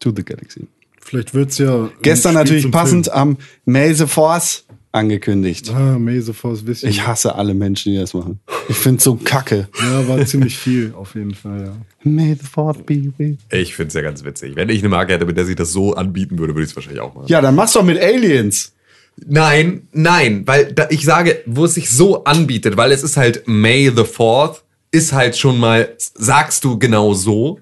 To 0.00 0.10
the 0.10 0.22
galaxy. 0.22 0.66
Vielleicht 1.00 1.32
wird's 1.32 1.58
ja. 1.58 1.88
Gestern 2.02 2.34
natürlich 2.34 2.70
passend 2.70 3.06
Film. 3.06 3.16
am 3.16 3.38
May 3.64 3.94
the 3.94 4.06
Force 4.06 4.64
angekündigt. 4.94 5.70
Ah, 5.70 5.98
May 5.98 6.20
the 6.20 6.32
Force 6.32 6.66
Vision. 6.66 6.90
Ich 6.90 7.06
hasse 7.06 7.34
alle 7.34 7.54
Menschen, 7.54 7.92
die 7.92 7.98
das 7.98 8.14
machen. 8.14 8.40
Ich 8.68 8.76
finde 8.76 9.02
so 9.02 9.16
kacke. 9.16 9.68
Ja, 9.80 10.06
war 10.08 10.24
ziemlich 10.24 10.56
viel, 10.56 10.94
auf 10.96 11.14
jeden 11.14 11.34
Fall, 11.34 11.64
ja. 11.66 11.76
May 12.10 12.36
the 12.40 12.46
Force 12.46 12.78
be 12.84 13.12
with 13.18 13.38
Ich 13.50 13.74
finde 13.74 13.88
es 13.88 13.94
ja 13.94 14.02
ganz 14.02 14.24
witzig. 14.24 14.56
Wenn 14.56 14.68
ich 14.68 14.78
eine 14.80 14.88
Marke 14.88 15.12
hätte, 15.12 15.26
mit 15.26 15.36
der 15.36 15.44
sich 15.44 15.56
das 15.56 15.72
so 15.72 15.94
anbieten 15.94 16.38
würde, 16.38 16.54
würde 16.54 16.64
ich 16.64 16.70
es 16.70 16.76
wahrscheinlich 16.76 17.00
auch 17.02 17.14
machen. 17.14 17.26
Ja, 17.28 17.40
dann 17.40 17.54
mach's 17.54 17.72
doch 17.72 17.82
mit 17.82 18.00
Aliens. 18.00 18.72
Nein, 19.26 19.88
nein, 19.92 20.42
weil 20.46 20.72
da, 20.72 20.88
ich 20.90 21.04
sage, 21.04 21.42
wo 21.46 21.64
es 21.66 21.74
sich 21.74 21.90
so 21.90 22.24
anbietet, 22.24 22.76
weil 22.76 22.90
es 22.90 23.02
ist 23.02 23.16
halt 23.16 23.44
May 23.46 23.92
the 23.94 24.02
4th, 24.02 24.56
ist 24.90 25.12
halt 25.12 25.36
schon 25.36 25.58
mal, 25.58 25.88
sagst 25.98 26.64
du 26.64 26.78
genau 26.78 27.14
so. 27.14 27.60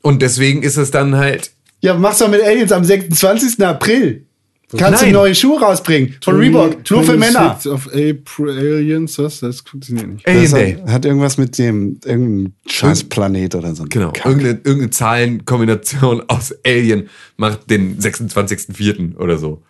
Und 0.00 0.22
deswegen 0.22 0.62
ist 0.62 0.76
es 0.76 0.90
dann 0.90 1.16
halt, 1.16 1.52
Ja, 1.80 1.94
mach's 1.94 2.18
doch 2.18 2.28
mit 2.28 2.42
Aliens 2.42 2.72
am 2.72 2.84
26. 2.84 3.64
April. 3.64 4.26
Kannst 4.76 5.02
Nein. 5.02 5.12
du 5.12 5.18
neue 5.18 5.34
Schuhe 5.34 5.60
rausbringen. 5.60 6.14
Von 6.22 6.36
Reebok. 6.36 6.90
Nur 6.90 7.02
für 7.04 7.16
Männer. 7.16 7.58
26 7.60 7.72
Of 7.72 7.86
April 7.88 8.50
Aliens, 8.58 9.18
was? 9.18 9.40
Das 9.40 9.60
funktioniert 9.60 10.08
nicht. 10.08 10.26
Alien 10.26 10.42
Das 10.42 10.52
Day. 10.52 10.76
hat, 10.84 10.90
hat 10.92 11.04
irgendwas 11.04 11.36
mit 11.38 11.58
dem, 11.58 12.00
irgendeinem 12.04 12.52
scheiß 12.66 13.04
Planet 13.04 13.54
oder 13.54 13.74
so. 13.74 13.84
Genau, 13.88 14.12
irgendeine, 14.24 14.60
irgendeine 14.64 14.90
Zahlenkombination 14.90 16.22
aus 16.28 16.54
Alien 16.66 17.08
macht 17.36 17.68
den 17.70 17.98
26.04. 17.98 19.16
oder 19.16 19.38
so. 19.38 19.62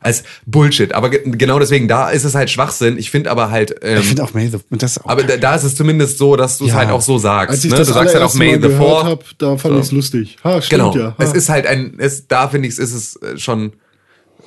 Als 0.00 0.24
Bullshit. 0.44 0.92
Aber 0.94 1.10
ge 1.10 1.20
genau 1.24 1.58
deswegen, 1.58 1.88
da 1.88 2.10
ist 2.10 2.24
es 2.24 2.34
halt 2.34 2.48
Schwachsinn. 2.50 2.96
Ich 2.98 3.10
finde 3.10 3.30
aber 3.30 3.50
halt, 3.50 3.74
ähm, 3.82 3.98
Ich 4.00 4.06
finde 4.08 4.22
auch 4.22 4.34
May 4.34 4.48
the, 4.48 4.58
das 4.70 4.98
auch 5.02 5.06
aber 5.08 5.24
da, 5.24 5.36
da 5.36 5.54
ist 5.56 5.64
es 5.64 5.74
zumindest 5.74 6.18
so, 6.18 6.36
dass 6.36 6.58
du 6.58 6.64
es 6.66 6.70
Ja. 6.72 6.76
halt 6.76 6.90
auch 6.90 7.00
so 7.00 7.18
sagst. 7.18 7.50
Als 7.50 7.64
ich 7.64 7.70
ne? 7.72 7.78
das 7.78 7.88
Du 7.88 7.94
sagst 7.94 8.14
halt 8.14 8.22
auch 8.22 8.34
May 8.34 8.54
the 8.54 8.60
gehört 8.60 8.78
4th. 8.80 9.04
habe, 9.04 9.24
da 9.38 9.56
fand 9.56 9.74
So. 9.74 9.80
ich's 9.80 9.92
lustig. 9.92 10.36
Ha, 10.44 10.62
stimmt 10.62 10.92
Genau. 10.92 10.96
ja. 10.96 11.14
Ha. 11.18 11.24
Es 11.24 11.32
ist 11.32 11.48
halt 11.48 11.66
ein, 11.66 11.94
es, 11.98 12.28
da 12.28 12.46
finde 12.48 12.68
ich, 12.68 12.78
ist 12.78 12.92
es 12.92 13.16
äh, 13.16 13.36
schon 13.38 13.72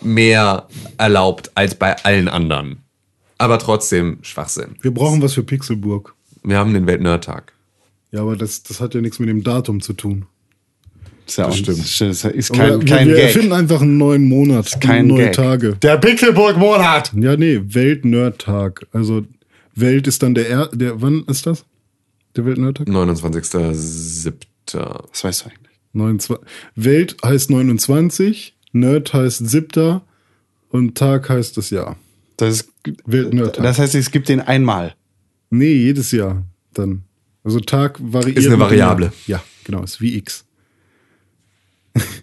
mehr 0.01 0.67
erlaubt 0.97 1.51
als 1.55 1.75
bei 1.75 1.95
allen 2.03 2.27
anderen. 2.27 2.77
Aber 3.37 3.59
trotzdem 3.59 4.19
Schwachsinn. 4.21 4.75
Wir 4.81 4.93
brauchen 4.93 5.21
was 5.21 5.33
für 5.33 5.43
Pixelburg. 5.43 6.13
Wir 6.43 6.57
haben 6.57 6.73
den 6.73 6.87
Weltnerdtag. 6.87 7.53
Ja, 8.11 8.21
aber 8.21 8.35
das, 8.35 8.63
das 8.63 8.81
hat 8.81 8.95
ja 8.95 9.01
nichts 9.01 9.19
mit 9.19 9.29
dem 9.29 9.43
Datum 9.43 9.81
zu 9.81 9.93
tun. 9.93 10.25
ist 11.27 11.37
ja 11.37 11.47
auch, 11.47 11.53
stimmt. 11.53 11.79
Das 11.79 12.25
ist 12.25 12.53
kein, 12.53 12.79
wir, 12.79 12.85
kein 12.85 13.07
wir 13.07 13.15
Gag. 13.15 13.23
erfinden 13.25 13.53
einfach 13.53 13.81
einen 13.81 13.97
neuen 13.97 14.27
Monat, 14.27 14.81
kein 14.81 15.07
neue 15.07 15.25
Gag. 15.25 15.33
Tage. 15.33 15.75
Der 15.81 15.97
Pixelburg-Monat. 15.97 17.13
Ja, 17.15 17.37
nee, 17.37 17.61
Welt-Nerd-Tag. 17.63 18.87
Also 18.91 19.23
Welt 19.75 20.07
ist 20.07 20.23
dann 20.23 20.33
der, 20.33 20.49
er 20.49 20.67
der 20.67 21.01
wann 21.01 21.23
ist 21.27 21.45
das? 21.45 21.65
Der 22.35 22.45
Welt-Nerd-Tag? 22.45 22.87
29.07. 22.87 24.33
Was 25.11 25.23
weißt 25.23 25.41
du 25.41 25.45
eigentlich? 25.49 25.79
29. 25.93 26.45
Welt 26.75 27.17
heißt 27.23 27.49
29, 27.49 28.55
Nerd 28.71 29.13
heißt 29.13 29.47
siebter 29.49 30.03
und 30.69 30.95
Tag 30.95 31.29
heißt 31.29 31.57
das 31.57 31.69
Jahr. 31.69 31.97
Das, 32.37 32.61
ist, 32.61 32.71
Welt-Nerd-Tag. 33.05 33.63
das 33.63 33.79
heißt, 33.79 33.95
es 33.95 34.11
gibt 34.11 34.29
den 34.29 34.41
einmal. 34.41 34.95
Nee, 35.49 35.73
jedes 35.73 36.11
Jahr 36.11 36.43
dann. 36.73 37.03
Also 37.43 37.59
Tag 37.59 37.99
variiert. 37.99 38.37
Ist 38.37 38.47
eine 38.47 38.59
Variable. 38.59 39.11
Ja, 39.27 39.43
genau, 39.63 39.83
ist 39.83 39.99
wie 40.01 40.17
X. 40.17 40.45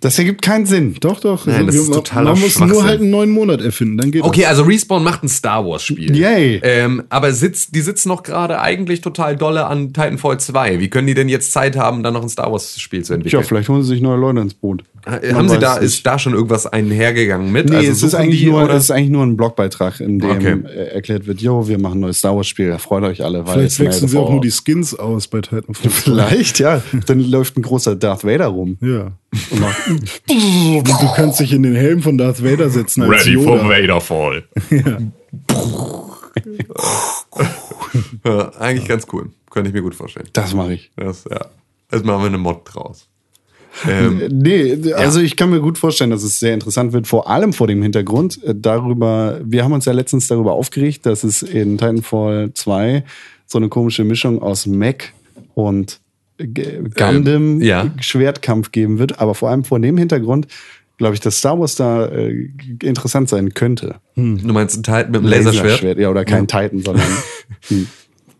Das 0.01 0.18
ergibt 0.18 0.43
keinen 0.43 0.66
Sinn. 0.66 0.94
Doch, 1.01 1.20
doch. 1.20 1.47
Nein, 1.47 1.66
das 1.66 1.74
ist 1.74 1.93
totaler 1.93 2.32
Man 2.32 2.40
muss 2.40 2.60
nur 2.60 2.84
halt 2.84 3.01
einen 3.01 3.10
neuen 3.10 3.30
Monat 3.30 3.60
erfinden, 3.60 3.98
dann 3.98 4.10
geht 4.10 4.22
Okay, 4.22 4.47
also 4.47 4.62
Respawn 4.62 5.02
macht 5.02 5.24
ein 5.24 5.28
Star 5.28 5.66
Wars 5.66 5.82
Spiel. 5.82 6.14
Yay. 6.16 6.60
Ähm, 6.62 7.02
aber 7.09 7.32
sitzt, 7.32 7.74
die 7.74 7.80
sitzen 7.80 8.09
noch 8.09 8.22
gerade 8.22 8.60
eigentlich 8.60 9.01
total 9.01 9.36
dolle 9.36 9.66
an 9.66 9.93
Titanfall 9.93 10.38
2. 10.38 10.80
Wie 10.80 10.88
können 10.88 11.06
die 11.06 11.14
denn 11.14 11.28
jetzt 11.28 11.52
Zeit 11.52 11.76
haben, 11.76 12.02
dann 12.02 12.14
noch 12.14 12.22
ein 12.22 12.28
Star 12.28 12.52
Wars 12.52 12.78
Spiel 12.78 13.02
zu 13.02 13.09
Tja, 13.09 13.16
entwickeln? 13.16 13.44
vielleicht 13.44 13.68
holen 13.68 13.82
sie 13.82 13.88
sich 13.88 14.01
neue 14.01 14.18
Leute 14.18 14.40
ins 14.40 14.55
Boot. 14.55 14.84
Man 15.06 15.34
Haben 15.36 15.48
sie 15.48 15.59
da, 15.59 15.76
es 15.76 15.94
ist 15.94 16.06
da 16.06 16.18
schon 16.18 16.34
irgendwas 16.34 16.66
einhergegangen 16.66 17.52
mit? 17.52 17.70
Nee, 17.70 17.76
also 17.76 17.93
es, 17.93 18.02
ist 18.02 18.14
eigentlich 18.14 18.40
die 18.40 18.47
nur, 18.51 18.64
oder? 18.64 18.74
es 18.74 18.84
ist 18.84 18.90
eigentlich 18.90 19.10
nur 19.10 19.22
ein 19.24 19.36
Blogbeitrag, 19.36 20.01
in 20.01 20.18
dem 20.18 20.30
Okay. 20.30 20.56
äh, 20.66 20.94
erklärt 20.94 21.26
wird, 21.28 21.40
jo, 21.40 21.68
wir 21.68 21.78
machen 21.78 21.98
ein 21.98 22.01
neues 22.01 22.18
Star 22.18 22.36
Wars 22.36 22.48
Spiel, 22.48 22.68
da 22.70 22.78
freut 22.78 23.05
euch 23.05 23.22
alle. 23.22 23.47
Weil 23.47 23.55
Vielleicht 23.55 23.78
wechseln 23.78 24.09
sie 24.09 24.18
auch 24.18 24.30
nur 24.30 24.40
die 24.40 24.51
Skins 24.51 24.94
aus 24.98 25.28
bei 25.28 25.40
Titanfall. 25.40 25.90
Vielleicht, 25.90 26.59
ja. 26.59 26.82
Dann 27.06 27.20
läuft 27.20 27.56
ein 27.56 27.62
großer 27.62 27.94
Darth 27.94 28.24
Vader 28.24 28.47
rum. 28.47 28.78
Ja. 28.80 29.12
Und 29.51 29.61
macht, 29.61 29.89
Und 29.89 30.89
du 30.89 31.12
kannst 31.15 31.40
dich 31.40 31.53
in 31.53 31.62
den 31.62 31.74
Helm 31.74 32.03
von 32.03 32.16
Darth 32.16 32.43
Vader 32.43 32.70
setzen 32.70 33.03
als 33.03 33.27
Yoda. 33.27 33.69
Vaderfall. 33.69 34.44
ja, 38.24 38.51
eigentlich 38.59 38.89
ganz 38.89 39.07
cool. 39.12 39.31
Könnte 39.51 39.69
ich 39.69 39.74
mir 39.74 39.82
gut 39.82 39.94
vorstellen. 39.94 40.28
das 40.32 40.55
mache 40.55 40.74
ich. 40.74 40.90
Das, 40.97 41.24
ja. 41.31 41.47
Jetzt 41.93 42.05
machen 42.05 42.23
wir 42.23 42.27
eine 42.27 42.39
Mod 42.39 42.62
draus. 42.65 43.09
Ähm, 43.86 44.23
Nee, 44.31 44.93
also 44.94 45.20
ich 45.20 45.36
kann 45.36 45.51
mir 45.51 45.61
gut 45.61 45.78
vorstellen, 45.78 46.11
dass 46.11 46.23
es 46.23 46.39
sehr 46.39 46.55
interessant 46.55 46.93
wird, 46.93 47.07
vor 47.07 47.28
allem 47.28 47.53
vor 47.53 47.66
dem 47.66 47.82
Hintergrund 47.82 48.43
äh, 48.43 48.55
darüber, 48.57 49.40
wir 49.44 49.65
haben 49.65 49.73
uns 49.73 49.85
ja 49.85 49.93
letztens 49.93 50.27
darüber 50.28 50.53
aufgeregt, 50.53 51.05
dass 51.07 51.24
es 51.24 51.43
in 51.43 51.78
Titanfall 51.78 52.53
2 52.55 53.05
so 53.47 53.59
eine 53.59 53.69
komische 53.69 54.05
Mischung 54.05 54.43
aus 54.43 54.66
Mech 54.66 55.12
und 55.55 56.01
G- 56.38 56.82
Gundam 56.96 57.26
Ähm, 57.26 57.60
ja. 57.62 57.90
Schwertkampf 58.00 58.72
geben 58.72 58.98
wird, 58.98 59.18
aber 59.20 59.34
vor 59.34 59.50
allem 59.50 59.64
vor 59.64 59.80
dem 59.80 59.96
Hintergrund 59.96 60.46
glaube 60.98 61.14
ich, 61.14 61.20
dass 61.20 61.38
Star 61.38 61.58
Wars 61.60 61.74
da 61.74 62.06
äh, 62.06 62.48
interessant 62.82 63.28
sein 63.28 63.52
könnte. 63.54 63.96
du 64.16 64.22
meinst 64.22 64.76
ein 64.78 64.82
Titan 64.82 65.10
mit 65.10 65.20
einem 65.20 65.28
Laserschwert? 65.28 65.98
Ja, 65.98 66.08
oder 66.10 66.24
kein 66.24 66.46
Titan, 66.48 66.80
sondern 66.82 67.06
ein 67.70 67.86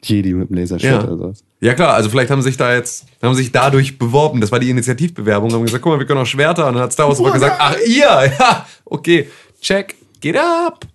Jedi 0.03 0.33
mit 0.33 0.51
einem 0.51 0.59
Laserschwert. 0.59 1.03
Ja. 1.03 1.09
oder 1.09 1.17
sowas. 1.19 1.45
Ja 1.61 1.75
klar, 1.75 1.95
also 1.95 2.09
vielleicht 2.11 2.31
haben 2.31 2.43
sich 2.43 2.57
da 2.57 2.75
jetzt, 2.75 3.07
haben 3.23 3.35
sich 3.35 3.51
dadurch 3.53 3.99
beworben. 3.99 4.41
Das 4.41 4.53
war 4.53 4.59
die 4.59 4.71
Initiativbewerbung. 4.71 5.53
Haben 5.53 5.65
gesagt, 5.65 5.83
guck 5.83 5.93
mal, 5.93 5.99
wir 5.99 6.07
können 6.07 6.21
auch 6.21 6.27
Schwerter. 6.27 6.67
Und 6.69 6.75
dann 6.75 6.83
hat 6.83 6.93
Star 6.93 7.09
Wars 7.09 7.19
einfach 7.19 7.33
gesagt, 7.35 7.57
ach 7.59 7.77
ihr, 7.87 8.05
ja, 8.39 8.67
okay, 8.85 9.29
check, 9.61 9.95
geht 10.21 10.37
ab. 10.37 10.87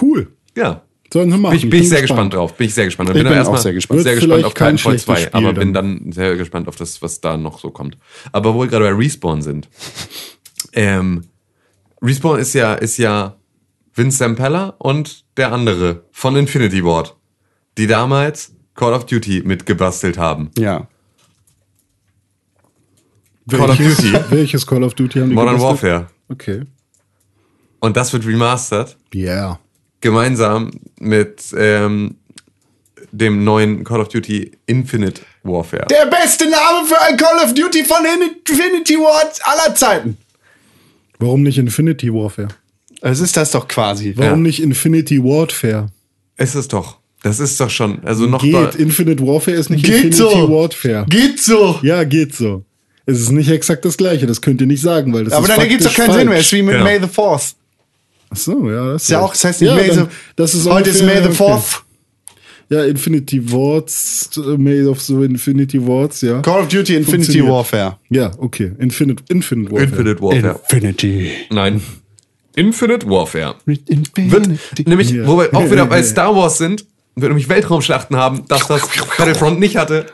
Cool. 0.00 0.28
Ja. 0.56 0.82
Sollen 1.12 1.30
sie 1.30 1.38
machen. 1.38 1.52
Bin 1.52 1.58
ich, 1.58 1.70
bin 1.70 1.82
ich 1.82 1.88
sehr 1.88 2.02
gespannt 2.02 2.34
drauf. 2.34 2.54
Bin 2.54 2.66
ich 2.68 2.74
sehr 2.74 2.84
gespannt. 2.84 3.10
Und 3.10 3.16
Ich 3.16 3.22
dann 3.24 3.32
bin 3.32 3.42
auch 3.42 3.56
sehr 3.58 3.72
gespannt. 3.72 4.02
Sehr 4.02 4.14
gespannt 4.14 4.44
auf 4.44 4.54
kein 4.54 4.76
Titanfall 4.76 4.98
2, 4.98 5.04
schlechtes 5.14 5.26
Spiel 5.28 5.46
aber 5.48 5.52
bin 5.58 5.72
dann. 5.72 6.00
dann 6.04 6.12
sehr 6.12 6.36
gespannt 6.36 6.68
auf 6.68 6.76
das, 6.76 7.02
was 7.02 7.20
da 7.20 7.36
noch 7.36 7.58
so 7.58 7.70
kommt. 7.70 7.98
Aber 8.32 8.54
wo 8.54 8.60
wir 8.60 8.68
gerade 8.68 8.84
bei 8.84 8.92
Respawn 8.92 9.42
sind. 9.42 9.68
Ähm, 10.72 11.24
Respawn 12.00 12.38
ist 12.38 12.52
ja, 12.54 12.74
ist 12.74 12.96
ja 12.98 13.36
Vince 13.94 14.18
Zampella 14.18 14.74
und 14.78 15.24
der 15.36 15.52
andere 15.52 16.04
von 16.12 16.36
Infinity 16.36 16.84
Ward, 16.84 17.16
die 17.76 17.88
damals 17.88 18.52
Call 18.74 18.92
of 18.92 19.04
Duty 19.06 19.42
mitgebastelt 19.44 20.16
haben. 20.16 20.50
Ja. 20.56 20.86
Call 23.50 23.68
of 23.70 23.76
Duty, 23.76 24.12
Welches 24.30 24.64
Call 24.66 24.84
of 24.84 24.94
Duty 24.94 25.18
haben 25.18 25.30
die 25.30 25.34
Modern 25.34 25.56
gebastelt? 25.56 25.82
Warfare. 25.92 26.06
Okay. 26.28 26.62
Und 27.80 27.96
das 27.96 28.12
wird 28.12 28.24
remastered, 28.26 28.96
Yeah. 29.12 29.58
Gemeinsam 30.00 30.70
mit 30.98 31.42
ähm, 31.56 32.16
dem 33.12 33.44
neuen 33.44 33.84
Call 33.84 34.00
of 34.00 34.08
Duty 34.08 34.52
Infinite 34.66 35.22
Warfare. 35.42 35.86
Der 35.90 36.06
beste 36.06 36.44
Name 36.44 36.86
für 36.86 37.00
ein 37.00 37.16
Call 37.16 37.44
of 37.44 37.54
Duty 37.54 37.84
von 37.84 37.98
Infinity 38.48 38.94
Ward 38.96 39.38
aller 39.42 39.74
Zeiten. 39.74 40.16
Warum 41.18 41.42
nicht 41.42 41.58
Infinity 41.58 42.12
Warfare? 42.12 42.48
Es 43.02 43.20
ist 43.20 43.36
das 43.36 43.50
doch 43.50 43.66
quasi. 43.68 44.12
Warum 44.16 44.30
Ja. 44.40 44.48
nicht 44.48 44.60
Infinity 44.62 45.22
Warfare? 45.22 45.86
Ist 46.36 46.54
es 46.54 46.68
doch. 46.68 46.98
Das 47.22 47.38
ist 47.40 47.60
doch 47.60 47.68
schon, 47.68 48.02
also 48.04 48.24
noch 48.26 48.40
Geht. 48.42 48.76
Infinite 48.76 49.26
Warfare 49.26 49.56
ist 49.56 49.68
nicht 49.68 49.84
Geht 49.84 49.94
Infinity 50.04 50.16
so. 50.16 50.50
Warfare. 50.50 51.04
Geht 51.08 51.38
so. 51.40 51.78
Ja, 51.82 52.04
geht 52.04 52.34
so. 52.34 52.64
Es 53.04 53.20
ist 53.20 53.30
nicht 53.30 53.50
exakt 53.50 53.84
das 53.84 53.96
gleiche, 53.96 54.26
das 54.26 54.40
könnt 54.40 54.60
ihr 54.60 54.66
nicht 54.66 54.80
sagen, 54.80 55.12
weil 55.12 55.24
das 55.24 55.32
Aber 55.34 55.42
ist 55.46 55.50
dann 55.50 55.60
ergibt 55.60 55.80
es 55.82 55.88
doch 55.88 55.94
keinen 55.94 56.12
Sinn 56.12 56.28
mehr. 56.28 56.34
falsch. 56.36 56.40
Es 56.40 56.46
ist 56.46 56.52
wie 56.52 56.62
mit 56.62 56.72
Genau. 56.74 56.84
May 56.84 57.00
the 57.00 57.08
Fourth. 57.08 57.54
Ach 58.32 58.36
so, 58.36 58.70
ja, 58.70 58.92
das 58.92 59.02
Ist 59.04 59.10
ja 59.10 59.20
auch, 59.20 59.32
das 59.32 59.44
heißt 59.44 59.60
nicht 59.60 59.70
ja, 59.70 59.74
May 59.76 59.90
the, 59.90 59.96
dann- 59.96 60.08
das 60.36 60.54
ist 60.54 60.68
heute 60.68 60.90
ist 60.90 61.02
May 61.04 61.22
the 61.22 61.30
Fourth. 61.34 61.82
Ja, 62.68 62.84
Infinity 62.84 63.52
Wards, 63.52 64.30
äh, 64.36 64.56
May 64.56 64.84
of 64.86 65.00
the 65.02 65.14
Infinity 65.24 65.84
Wards, 65.84 66.20
ja. 66.20 66.40
Call 66.40 66.60
of 66.60 66.68
Duty 66.68 66.94
Infinity. 66.94 67.44
Warfare. 67.44 67.96
Ja, 68.10 68.30
okay. 68.38 68.70
Infinite, 68.78 69.24
Infinite 69.28 69.72
Warfare. 69.72 69.88
Infinite 69.90 70.22
Warfare. 70.22 70.60
Infinity. 70.70 71.30
Nein. 71.50 71.82
Infinite 72.54 73.08
Warfare. 73.10 73.56
Infinity. 73.66 74.30
Wird 74.30 74.86
nämlich, 74.86 75.10
Ja. 75.10 75.26
wo 75.26 75.36
wir 75.38 75.52
auch 75.52 75.68
wieder 75.68 75.86
bei 75.86 76.00
Star 76.04 76.36
Wars 76.36 76.58
sind, 76.58 76.84
wird 77.16 77.30
nämlich 77.30 77.48
Weltraumschlachten 77.48 78.16
haben, 78.16 78.46
dass 78.46 78.68
das 78.68 78.82
Battlefront 79.18 79.58
nicht 79.58 79.76
hatte. 79.76 80.06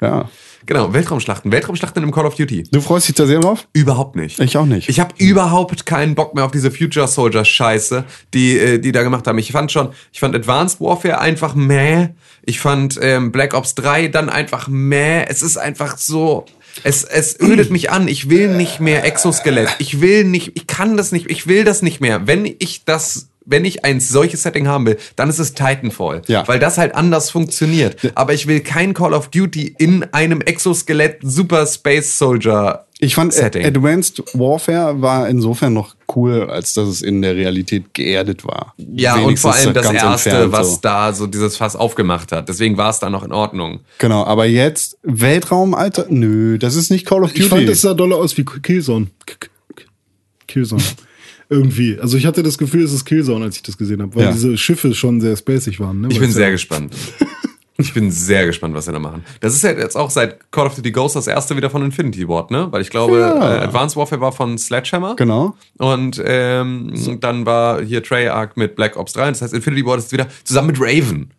Ja. 0.00 0.30
Genau, 0.66 0.92
Weltraumschlachten. 0.92 1.50
Weltraumschlachten 1.52 2.02
im 2.02 2.10
Call 2.10 2.26
of 2.26 2.34
Duty. 2.34 2.64
Du 2.70 2.80
freust 2.80 3.08
dich 3.08 3.14
da 3.14 3.26
sehr 3.26 3.40
drauf? 3.40 3.66
Überhaupt 3.72 4.16
nicht. 4.16 4.38
Ich 4.38 4.56
auch 4.56 4.66
nicht. 4.66 4.88
Ich 4.88 5.00
habe 5.00 5.14
überhaupt 5.18 5.86
keinen 5.86 6.14
Bock 6.14 6.34
mehr 6.34 6.44
auf 6.44 6.50
diese 6.50 6.70
Future 6.70 7.08
Soldier 7.08 7.44
Scheiße, 7.44 8.04
die 8.34 8.58
äh, 8.58 8.78
die 8.78 8.92
da 8.92 9.02
gemacht 9.02 9.26
haben. 9.26 9.38
Ich 9.38 9.52
fand 9.52 9.72
schon, 9.72 9.90
ich 10.12 10.20
fand 10.20 10.34
Advanced 10.34 10.80
Warfare 10.80 11.20
einfach 11.20 11.54
meh. 11.54 12.08
Ich 12.44 12.60
fand 12.60 12.98
ähm, 13.00 13.32
Black 13.32 13.54
Ops 13.54 13.74
3 13.74 14.08
dann 14.08 14.28
einfach 14.28 14.68
meh. 14.68 15.24
Es 15.24 15.42
ist 15.42 15.56
einfach 15.56 15.98
so 15.98 16.46
es, 16.84 17.04
es 17.04 17.38
ödet 17.40 17.70
mich 17.70 17.90
an. 17.90 18.08
Ich 18.08 18.30
will 18.30 18.48
nicht 18.48 18.80
mehr 18.80 19.04
Exoskelett. 19.04 19.68
Ich 19.78 20.00
will 20.00 20.24
nicht, 20.24 20.52
ich 20.56 20.66
kann 20.66 20.96
das 20.96 21.12
nicht, 21.12 21.30
ich 21.30 21.46
will 21.46 21.64
das 21.64 21.82
nicht 21.82 22.00
mehr. 22.00 22.26
Wenn 22.26 22.44
ich 22.46 22.84
das, 22.84 23.28
wenn 23.48 23.64
ich 23.64 23.84
ein 23.84 23.98
solches 23.98 24.42
Setting 24.42 24.68
haben 24.68 24.86
will, 24.86 24.98
dann 25.16 25.28
ist 25.28 25.38
es 25.38 25.54
Titanfall. 25.54 26.22
Ja. 26.26 26.46
Weil 26.46 26.58
das 26.58 26.78
halt 26.78 26.94
anders 26.94 27.30
funktioniert. 27.30 27.96
Aber 28.14 28.34
ich 28.34 28.46
will 28.46 28.60
kein 28.60 28.94
Call 28.94 29.14
of 29.14 29.28
Duty 29.28 29.74
in 29.78 30.04
einem 30.12 30.40
Exoskelett 30.42 31.18
Super 31.22 31.66
Space 31.66 32.18
Soldier 32.18 32.86
Ich 32.98 33.14
fand 33.14 33.32
äh, 33.32 33.36
Setting. 33.36 33.64
Advanced 33.64 34.22
Warfare 34.34 35.00
war 35.00 35.28
insofern 35.28 35.72
noch 35.72 35.96
cool, 36.14 36.50
als 36.50 36.74
dass 36.74 36.88
es 36.88 37.02
in 37.02 37.22
der 37.22 37.34
Realität 37.36 37.94
geerdet 37.94 38.44
war. 38.44 38.74
Ja, 38.76 39.14
und 39.14 39.22
Wenigstens 39.22 39.40
vor 39.40 39.54
allem 39.54 39.74
das 39.74 39.90
erste, 39.90 40.30
entfernt 40.30 40.52
was 40.52 40.70
so. 40.72 40.78
da 40.82 41.12
so 41.14 41.26
dieses 41.26 41.56
Fass 41.56 41.74
aufgemacht 41.74 42.32
hat. 42.32 42.48
Deswegen 42.48 42.76
war 42.76 42.90
es 42.90 42.98
da 42.98 43.08
noch 43.08 43.24
in 43.24 43.32
Ordnung. 43.32 43.80
Genau, 43.98 44.24
aber 44.24 44.44
jetzt 44.44 44.98
Weltraum, 45.02 45.74
Alter, 45.74 46.06
nö, 46.10 46.58
das 46.58 46.74
ist 46.74 46.90
nicht 46.90 47.06
Call 47.06 47.24
of 47.24 47.30
Duty. 47.30 47.42
Ich 47.42 47.48
fand, 47.48 47.68
es 47.68 47.80
sah 47.80 47.94
doller 47.94 48.16
aus 48.16 48.36
wie 48.36 48.44
Killzone. 48.44 49.06
Killzone. 50.46 50.82
Irgendwie. 51.50 51.98
Also 51.98 52.16
ich 52.18 52.26
hatte 52.26 52.42
das 52.42 52.58
Gefühl, 52.58 52.84
es 52.84 52.92
ist 52.92 53.04
Killzone, 53.04 53.44
als 53.44 53.56
ich 53.56 53.62
das 53.62 53.78
gesehen 53.78 54.02
habe, 54.02 54.14
weil 54.14 54.24
Ja. 54.24 54.32
diese 54.32 54.56
Schiffe 54.58 54.94
schon 54.94 55.20
sehr 55.20 55.36
spacig 55.36 55.80
waren. 55.80 56.02
Ne? 56.02 56.08
Ich 56.10 56.16
Weil 56.16 56.26
bin 56.26 56.32
sehr 56.32 56.46
ja, 56.46 56.50
gespannt. 56.52 56.94
Ich 57.80 57.94
bin 57.94 58.10
sehr 58.10 58.44
gespannt, 58.44 58.74
was 58.74 58.86
sie 58.86 58.92
da 58.92 58.98
machen. 58.98 59.22
Das 59.38 59.54
ist 59.54 59.62
ja 59.62 59.70
jetzt 59.70 59.94
auch 59.94 60.10
seit 60.10 60.50
Call 60.50 60.66
of 60.66 60.74
Duty 60.74 60.90
Ghost 60.90 61.14
das 61.14 61.28
erste 61.28 61.56
wieder 61.56 61.70
von 61.70 61.80
Infinity 61.84 62.26
Ward, 62.26 62.50
ne? 62.50 62.66
Weil 62.72 62.82
ich 62.82 62.90
glaube, 62.90 63.20
Ja. 63.20 63.58
äh, 63.58 63.58
Advanced 63.60 63.96
Warfare 63.96 64.20
war 64.20 64.32
von 64.32 64.58
Sledgehammer. 64.58 65.14
Genau. 65.14 65.54
Und 65.78 66.20
ähm, 66.26 66.92
dann 67.20 67.46
war 67.46 67.80
hier 67.80 68.02
Treyarch 68.02 68.56
mit 68.56 68.74
Black 68.74 68.96
Ops 68.96 69.12
3. 69.12 69.28
Das 69.28 69.42
heißt, 69.42 69.54
Infinity 69.54 69.86
Ward 69.86 70.00
ist 70.00 70.10
wieder 70.10 70.26
zusammen 70.42 70.72
mit 70.72 70.80
Raven. 70.80 71.30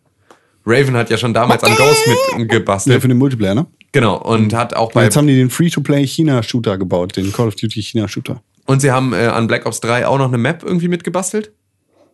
Raven 0.64 0.96
hat 0.96 1.10
ja 1.10 1.18
schon 1.18 1.34
damals 1.34 1.62
an 1.62 1.72
Ghost 1.76 2.06
mit 2.38 2.50
Ja, 2.86 3.00
für 3.00 3.08
den 3.08 3.18
Multiplayer, 3.18 3.54
ne? 3.54 3.66
Genau. 3.92 4.16
Und 4.22 4.54
hat 4.54 4.72
auch 4.74 4.92
bei 4.92 5.04
Jetzt 5.04 5.18
haben 5.18 5.26
die 5.26 5.36
den 5.36 5.50
Free-to-Play 5.50 6.06
China-Shooter 6.06 6.78
gebaut, 6.78 7.18
den 7.18 7.34
Call 7.34 7.48
of 7.48 7.56
Duty 7.56 7.82
China-Shooter. 7.82 8.40
Und 8.70 8.80
sie 8.80 8.90
haben 8.90 9.12
äh, 9.12 9.26
an 9.26 9.46
Black 9.46 9.66
Ops 9.66 9.80
3 9.80 10.06
auch 10.06 10.18
noch 10.18 10.28
eine 10.28 10.38
Map 10.38 10.62
irgendwie 10.64 10.88
mitgebastelt. 10.88 11.52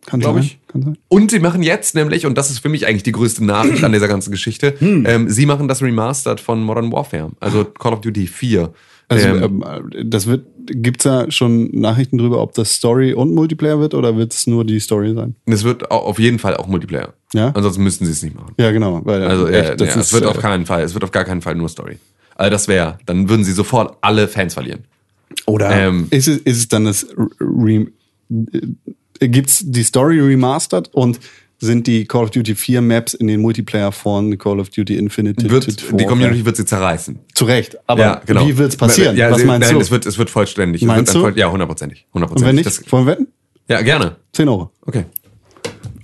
Kann 0.05 0.19
Glaub 0.21 0.35
sein. 0.35 0.43
ich. 0.43 0.59
Kann 0.67 0.81
sein. 0.83 0.97
Und 1.09 1.31
sie 1.31 1.39
machen 1.39 1.63
jetzt 1.63 1.93
nämlich, 1.95 2.25
und 2.25 2.37
das 2.37 2.49
ist 2.49 2.59
für 2.59 2.69
mich 2.69 2.87
eigentlich 2.87 3.03
die 3.03 3.11
größte 3.11 3.43
Nachricht 3.43 3.83
an 3.83 3.91
dieser 3.91 4.07
ganzen 4.07 4.31
Geschichte, 4.31 4.75
Hm. 4.79 5.05
ähm, 5.05 5.29
sie 5.29 5.45
machen 5.45 5.67
das 5.67 5.81
Remastered 5.81 6.39
von 6.39 6.61
Modern 6.63 6.91
Warfare, 6.91 7.31
also 7.39 7.65
Call 7.65 7.93
of 7.93 8.01
Duty 8.01 8.27
4. 8.27 8.71
Also, 9.09 9.25
ähm, 9.27 9.63
ähm, 9.65 10.09
das 10.09 10.27
wird, 10.27 10.45
gibt's 10.65 11.03
da 11.05 11.31
schon 11.31 11.69
Nachrichten 11.71 12.17
drüber, 12.17 12.41
ob 12.41 12.53
das 12.53 12.73
Story 12.73 13.13
und 13.13 13.33
Multiplayer 13.33 13.79
wird 13.79 13.93
oder 13.93 14.17
wird 14.17 14.33
es 14.33 14.47
nur 14.47 14.65
die 14.65 14.79
Story 14.81 15.13
sein? 15.13 15.35
es 15.45 15.63
wird 15.63 15.89
au- 15.91 15.99
auf 15.99 16.19
jeden 16.19 16.39
Fall 16.39 16.57
auch 16.57 16.67
Multiplayer. 16.67 17.13
Ja? 17.33 17.51
Ansonsten 17.55 17.83
müssten 17.83 18.05
sie 18.05 18.11
es 18.11 18.21
nicht 18.21 18.35
machen. 18.35 18.53
Ja, 18.57 18.71
genau. 18.71 18.99
Weil, 19.05 19.23
Also 19.23 19.47
echt, 19.47 19.79
äh, 19.81 19.85
ja, 19.85 19.95
es 19.99 20.11
wird 20.13 20.23
äh, 20.23 20.27
auf 20.27 20.39
keinen 20.39 20.65
Fall, 20.65 20.83
es 20.83 20.93
wird 20.93 21.03
auf 21.05 21.11
gar 21.11 21.23
keinen 21.23 21.41
Fall 21.41 21.55
nur 21.55 21.69
Story. 21.69 21.97
Also 22.35 22.51
das 22.51 22.67
wäre, 22.67 22.97
dann 23.05 23.29
würden 23.29 23.43
sie 23.45 23.53
sofort 23.53 23.97
alle 24.01 24.27
Fans 24.27 24.53
verlieren. 24.53 24.83
Oder 25.47 25.71
ähm, 25.71 26.07
ist, 26.11 26.27
es, 26.27 26.37
ist 26.37 26.57
es 26.57 26.67
dann 26.67 26.85
das 26.85 27.07
Re 27.39 27.87
äh, 29.19 29.27
gibt's 29.29 29.63
die 29.65 29.83
Story 29.83 30.19
remastered 30.19 30.93
und 30.93 31.19
sind 31.59 31.87
die 31.87 32.05
Call 32.05 32.25
of 32.25 32.29
Duty 32.29 32.53
4 32.53 32.81
Maps 32.81 33.15
in 33.15 33.25
den 33.25 33.41
Multiplayer 33.41 33.91
von 33.91 34.37
Call 34.37 34.59
of 34.59 34.69
Duty 34.69 34.95
Infinite 34.95 35.49
Wird, 35.49 35.65
die 35.99 36.05
Community 36.05 36.45
wird 36.45 36.55
sie 36.55 36.65
zerreißen. 36.65 37.17
zu 37.33 37.45
Recht, 37.45 37.77
aber 37.87 38.01
ja, 38.01 38.21
genau. 38.25 38.47
wie 38.47 38.55
wird's 38.57 38.77
passieren? 38.77 39.15
Ja, 39.17 39.31
Was 39.31 39.43
meinst 39.43 39.67
nein, 39.67 39.75
du? 39.75 39.81
Es 39.81 39.89
wird, 39.89 40.05
es 40.05 40.19
wird 40.19 40.29
vollständig. 40.29 40.83
Es 40.83 40.87
Meinst 40.87 41.13
wird 41.15 41.23
du? 41.23 41.29
Voll, 41.31 41.39
ja, 41.39 41.49
hundertprozentig. 41.49 42.05
und 42.11 42.21
wenn 42.21 42.29
hundertprozentig. 42.29 42.65
nicht, 42.65 42.85
Das, 42.85 42.91
wollen 42.91 43.07
wir 43.07 43.13
wetten? 43.13 43.27
ja, 43.69 43.81
gerne. 43.81 44.17
10 44.33 44.49
Euro. 44.49 44.71
Okay. 44.85 45.05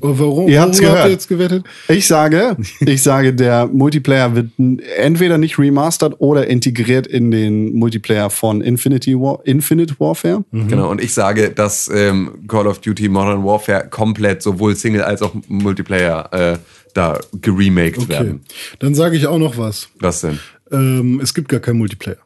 Warum? 0.05 0.49
Ihr 0.49 0.59
habt's 0.59 0.80
worüber 0.80 0.88
gehört. 0.89 0.99
habt 0.99 1.07
ihr 1.09 1.13
jetzt 1.13 1.27
gewettet? 1.30 1.63
Ich 1.88 2.07
sage, 2.07 2.57
ich 2.81 3.01
sage, 3.01 3.34
der 3.34 3.67
Multiplayer 3.67 4.35
wird 4.35 4.49
entweder 4.97 5.38
nicht 5.38 5.57
remastered 5.57 6.15
oder 6.19 6.47
integriert 6.47 7.07
in 7.07 7.31
den 7.31 7.73
Multiplayer 7.73 8.30
von 8.30 8.59
Infinity 8.59 9.17
War, 9.17 9.39
Infinite 9.45 9.95
Warfare. 9.99 10.43
Genau, 10.51 10.91
und 10.91 11.01
ich 11.01 11.13
sage, 11.13 11.51
dass 11.51 11.89
ähm, 11.93 12.43
Call 12.49 12.67
of 12.67 12.80
Duty 12.80 13.07
Modern 13.07 13.45
Warfare 13.45 13.88
komplett 13.89 14.41
sowohl 14.43 14.75
Single 14.75 15.03
als 15.03 15.21
auch 15.21 15.34
Multiplayer 15.47 16.34
äh, 16.34 16.57
da 16.93 17.19
geremaked 17.41 17.97
Okay. 17.99 18.09
werden. 18.09 18.41
Dann 18.80 18.95
sage 18.95 19.15
ich 19.15 19.25
auch 19.27 19.39
noch 19.39 19.57
was. 19.57 19.88
Was 19.99 20.19
denn? 20.21 20.38
Ähm, 20.71 21.21
es 21.23 21.34
gibt 21.34 21.47
gar 21.47 21.61
keinen 21.61 21.77
Multiplayer. 21.77 22.17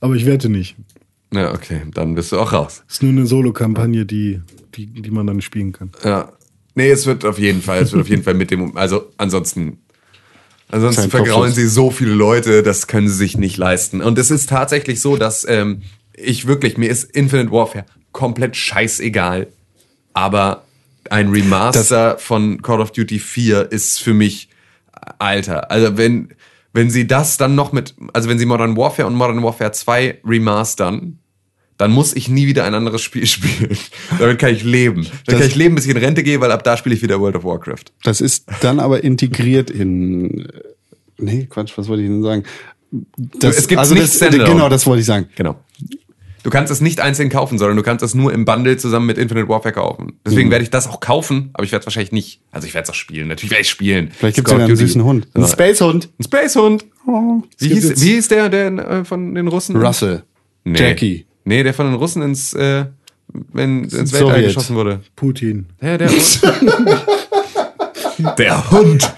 Aber 0.00 0.14
ich 0.14 0.26
wette 0.26 0.48
nicht. 0.48 0.76
Ja, 1.32 1.52
okay, 1.52 1.82
dann 1.92 2.14
bist 2.14 2.32
du 2.32 2.38
auch 2.38 2.52
raus. 2.52 2.84
Ist 2.88 3.02
nur 3.02 3.12
eine 3.12 3.26
Solo-Kampagne, 3.26 4.06
die, 4.06 4.40
die, 4.74 4.86
die 4.86 5.10
man 5.10 5.26
dann 5.26 5.40
spielen 5.40 5.72
kann. 5.72 5.90
Ja. 6.04 6.32
Nee, 6.76 6.90
es 6.90 7.06
wird 7.06 7.24
auf 7.24 7.38
jeden 7.38 7.62
Fall, 7.62 7.82
es 7.82 7.92
wird 7.92 8.02
auf 8.02 8.08
jeden 8.08 8.24
Fall 8.24 8.34
mit 8.34 8.50
dem, 8.50 8.76
also 8.76 9.12
ansonsten, 9.16 9.78
ansonsten 10.68 11.08
vergrauen 11.08 11.52
sie 11.52 11.68
so 11.68 11.92
viele 11.92 12.14
Leute, 12.14 12.64
das 12.64 12.88
können 12.88 13.08
sie 13.08 13.14
sich 13.14 13.38
nicht 13.38 13.56
leisten. 13.56 14.00
Und 14.00 14.18
es 14.18 14.32
ist 14.32 14.48
tatsächlich 14.48 15.00
so, 15.00 15.16
dass 15.16 15.46
ähm, 15.48 15.82
ich 16.16 16.46
wirklich, 16.46 16.76
mir 16.76 16.90
ist 16.90 17.04
Infinite 17.04 17.52
Warfare 17.52 17.84
komplett 18.10 18.56
scheißegal, 18.56 19.46
aber 20.14 20.64
ein 21.10 21.28
Remaster 21.30 22.18
von 22.18 22.62
Call 22.62 22.80
of 22.80 22.90
Duty 22.90 23.18
4 23.18 23.70
ist 23.70 24.00
für 24.00 24.14
mich, 24.14 24.48
Alter, 25.18 25.70
also 25.70 25.96
wenn, 25.96 26.30
wenn 26.74 26.90
sie 26.90 27.06
das 27.06 27.38
dann 27.38 27.54
noch 27.54 27.72
mit, 27.72 27.94
also 28.12 28.28
wenn 28.28 28.38
sie 28.38 28.44
Modern 28.46 28.76
Warfare 28.76 29.08
und 29.08 29.14
Modern 29.14 29.42
Warfare 29.42 29.72
2 29.72 30.18
remastern, 30.26 31.18
dann 31.78 31.90
muss 31.90 32.14
ich 32.14 32.28
nie 32.28 32.46
wieder 32.46 32.64
ein 32.64 32.74
anderes 32.74 33.00
Spiel 33.00 33.26
spielen. 33.26 33.76
Damit 34.18 34.38
kann 34.38 34.52
ich 34.52 34.62
leben. 34.64 35.04
Dann 35.04 35.12
Das- 35.26 35.38
kann 35.38 35.48
ich 35.48 35.54
leben, 35.56 35.74
bis 35.76 35.86
ich 35.86 35.90
in 35.92 35.96
Rente 35.96 36.22
gehe, 36.22 36.40
weil 36.40 36.52
ab 36.52 36.62
da 36.64 36.76
spiele 36.76 36.94
ich 36.94 37.02
wieder 37.02 37.18
World 37.20 37.36
of 37.36 37.44
Warcraft. 37.44 37.84
Das 38.02 38.20
ist 38.20 38.46
dann 38.60 38.78
aber 38.80 39.02
integriert 39.02 39.70
in. 39.70 40.46
Nee, 41.16 41.46
Quatsch, 41.48 41.72
was 41.76 41.88
wollte 41.88 42.02
ich 42.02 42.08
denn 42.08 42.22
sagen? 42.22 42.42
Das, 43.16 43.56
Es 43.56 43.66
gibt 43.68 43.78
also 43.80 43.94
nicht 43.94 44.04
das. 44.20 44.30
Genau, 44.30 44.68
das 44.68 44.86
wollte 44.86 45.00
ich 45.00 45.06
sagen. 45.06 45.28
Genau. 45.36 45.56
Du 46.44 46.50
kannst 46.50 46.70
es 46.70 46.82
nicht 46.82 47.00
einzeln 47.00 47.30
kaufen, 47.30 47.56
sondern 47.58 47.78
du 47.78 47.82
kannst 47.82 48.04
es 48.04 48.14
nur 48.14 48.30
im 48.30 48.44
Bundle 48.44 48.76
zusammen 48.76 49.06
mit 49.06 49.16
Infinite 49.16 49.48
Warfare 49.48 49.72
kaufen. 49.72 50.20
Deswegen 50.26 50.50
werde 50.50 50.62
ich 50.62 50.68
das 50.68 50.86
auch 50.86 51.00
kaufen, 51.00 51.48
aber 51.54 51.64
ich 51.64 51.72
werde 51.72 51.80
es 51.80 51.86
wahrscheinlich 51.86 52.12
nicht. 52.12 52.42
Also 52.52 52.66
ich 52.66 52.74
werde 52.74 52.84
es 52.84 52.90
auch 52.90 52.94
spielen. 52.94 53.28
Natürlich 53.28 53.50
werde 53.50 53.62
ich 53.62 53.70
spielen. 53.70 54.10
Vielleicht 54.12 54.36
gibt 54.36 54.48
es 54.48 54.54
einen 54.54 54.76
süßen 54.76 55.02
Hund. 55.02 55.26
Ein 55.32 55.48
Space-Hund. 55.48 56.10
Ein 56.18 56.22
Space-Hund. 56.22 56.84
Wie, 57.58 57.68
gibt 57.70 57.80
hieß, 57.80 58.02
wie 58.02 58.12
hieß 58.12 58.28
der, 58.28 58.50
der 58.50 58.66
äh, 58.66 59.04
von 59.06 59.34
den 59.34 59.48
Russen? 59.48 59.76
Russell. 59.76 60.22
Nee. 60.64 60.78
Jackie. 60.78 61.24
Nee, 61.44 61.62
der 61.62 61.72
von 61.72 61.86
den 61.86 61.94
Russen 61.94 62.20
ins, 62.20 62.52
äh, 62.52 62.84
wenn, 63.32 63.84
ins 63.84 64.12
Weltall 64.12 64.42
geschossen 64.42 64.76
wurde. 64.76 65.00
Putin. 65.16 65.66
Ja, 65.80 65.96
der. 65.96 66.10
der 68.38 68.70
Hund. 68.70 69.14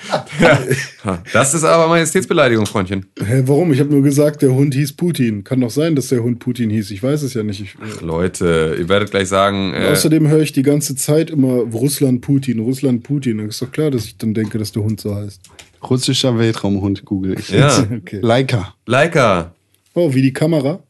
Das 1.32 1.55
ist 1.55 1.64
aber 1.64 1.89
Majestätsbeleidigung, 1.89 2.66
Freundchen. 2.66 3.06
Hä, 3.18 3.43
warum? 3.47 3.73
Ich 3.73 3.81
habe 3.81 3.90
nur 3.90 4.02
gesagt, 4.02 4.43
der 4.43 4.52
Hund 4.52 4.74
hieß 4.74 4.94
Putin. 4.94 5.44
Kann 5.44 5.60
doch 5.60 5.70
sein, 5.70 5.94
dass 5.94 6.09
der 6.09 6.23
Hund 6.23 6.39
Putin 6.39 6.70
hieß. 6.70 6.90
Ich 6.90 7.02
weiß 7.02 7.23
es 7.23 7.35
ja 7.35 7.43
nicht. 7.43 7.60
Ich, 7.60 8.01
Leute, 8.01 8.77
ihr 8.78 8.89
werdet 8.89 9.10
gleich 9.10 9.28
sagen, 9.28 9.73
äh, 9.74 9.89
Außerdem 9.93 10.28
höre 10.28 10.40
ich 10.40 10.52
die 10.52 10.62
ganze 10.62 10.94
Zeit 10.97 11.31
immer 11.31 11.55
Russland 11.73 12.20
Putin, 12.20 12.60
Russland 12.60 13.02
Putin. 13.02 13.39
Dann 13.39 13.48
ist 13.48 13.62
doch 13.62 13.70
klar, 13.70 13.90
dass 13.90 14.05
ich 14.06 14.16
dann 14.18 14.35
denke, 14.35 14.59
dass 14.59 14.73
der 14.73 14.82
Hund 14.82 15.01
so 15.01 15.14
heißt. 15.14 15.40
Russischer 15.89 16.39
Weltraumhund 16.39 17.05
google 17.05 17.36
ich. 17.39 17.51
ja, 17.51 17.86
Okay. 17.97 18.18
Leica. 18.23 18.74
Leica. 18.86 19.55
Oh, 19.94 20.12
wie 20.12 20.23
die 20.23 20.32
Kamera? 20.32 20.81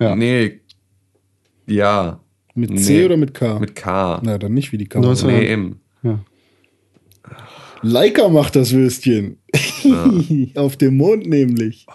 Ja. 0.00 0.16
Nee. 0.16 0.60
Ja. 1.66 2.20
Mit 2.54 2.78
C 2.78 2.98
Nee. 2.98 3.04
oder 3.04 3.16
mit 3.16 3.34
K? 3.34 3.58
Mit 3.58 3.74
K. 3.74 4.20
Na, 4.24 4.38
dann 4.38 4.54
nicht 4.54 4.70
wie 4.72 4.78
die 4.78 4.86
Kamera. 4.86 5.12
Nur 5.14 5.30
Nee, 5.32 5.48
eben. 5.52 5.80
Ja. 6.02 6.18
Leica 7.84 8.28
macht 8.28 8.56
das 8.56 8.72
Würstchen. 8.72 9.36
Auf 10.54 10.76
dem 10.76 10.96
Mond 10.96 11.26
nämlich. 11.26 11.86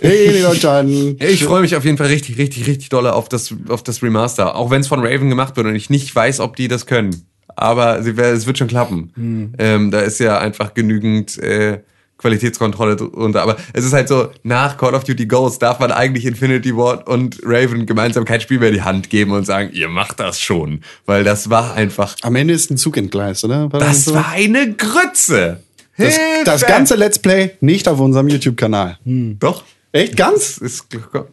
Hey, 0.00 0.32
die 0.32 0.42
Deutschland. 0.42 1.22
Ich 1.22 1.44
freue 1.44 1.60
mich 1.60 1.76
auf 1.76 1.84
jeden 1.84 1.98
Fall 1.98 2.06
richtig, 2.06 2.38
richtig, 2.38 2.66
richtig 2.66 2.88
doll 2.88 3.06
auf 3.06 3.28
das, 3.28 3.54
auf 3.68 3.82
das 3.82 4.02
Remaster. 4.02 4.54
Auch 4.54 4.70
wenn 4.70 4.80
es 4.80 4.88
von 4.88 5.00
Raven 5.00 5.28
gemacht 5.28 5.56
wird 5.56 5.66
und 5.66 5.74
ich 5.74 5.90
nicht 5.90 6.14
weiß, 6.14 6.40
ob 6.40 6.56
die 6.56 6.68
das 6.68 6.86
können. 6.86 7.26
Aber 7.48 7.98
es 7.98 8.46
wird 8.46 8.56
schon 8.56 8.68
klappen. 8.68 9.52
Ähm, 9.58 9.90
da 9.90 10.00
ist 10.00 10.18
ja 10.18 10.38
einfach 10.38 10.72
genügend 10.72 11.36
äh, 11.38 11.80
Qualitätskontrolle 12.20 12.96
drunter. 12.96 13.42
Aber 13.42 13.56
es 13.72 13.84
ist 13.84 13.92
halt 13.94 14.08
so, 14.08 14.28
nach 14.42 14.76
Call 14.76 14.94
of 14.94 15.04
Duty 15.04 15.26
Ghost 15.26 15.62
darf 15.62 15.80
man 15.80 15.90
eigentlich 15.90 16.26
Infinity 16.26 16.76
Ward 16.76 17.08
und 17.08 17.40
Raven 17.44 17.86
gemeinsam 17.86 18.26
kein 18.26 18.40
Spiel 18.40 18.58
mehr 18.58 18.68
in 18.68 18.74
die 18.74 18.82
Hand 18.82 19.08
geben 19.08 19.32
und 19.32 19.46
sagen, 19.46 19.70
ihr 19.72 19.88
macht 19.88 20.20
das 20.20 20.38
schon. 20.38 20.82
Weil 21.06 21.24
das 21.24 21.48
war 21.48 21.74
einfach, 21.74 22.16
Am 22.22 22.36
Ende 22.36 22.52
ist 22.52 22.70
ein 22.70 22.76
Zug 22.76 22.98
entgleist, 22.98 23.42
oder? 23.44 23.72
War 23.72 23.80
das 23.80 24.04
so? 24.04 24.14
war 24.14 24.28
eine 24.32 24.74
Grütze. 24.74 25.62
das, 25.96 26.18
das 26.44 26.66
ganze 26.66 26.94
Let's 26.94 27.18
Play 27.18 27.52
nicht 27.60 27.88
auf 27.88 27.98
unserem 28.00 28.28
YouTube-Kanal. 28.28 28.98
Doch. 29.04 29.64
Echt 29.92 30.16
ganz? 30.16 30.58
Ist, 30.58 30.86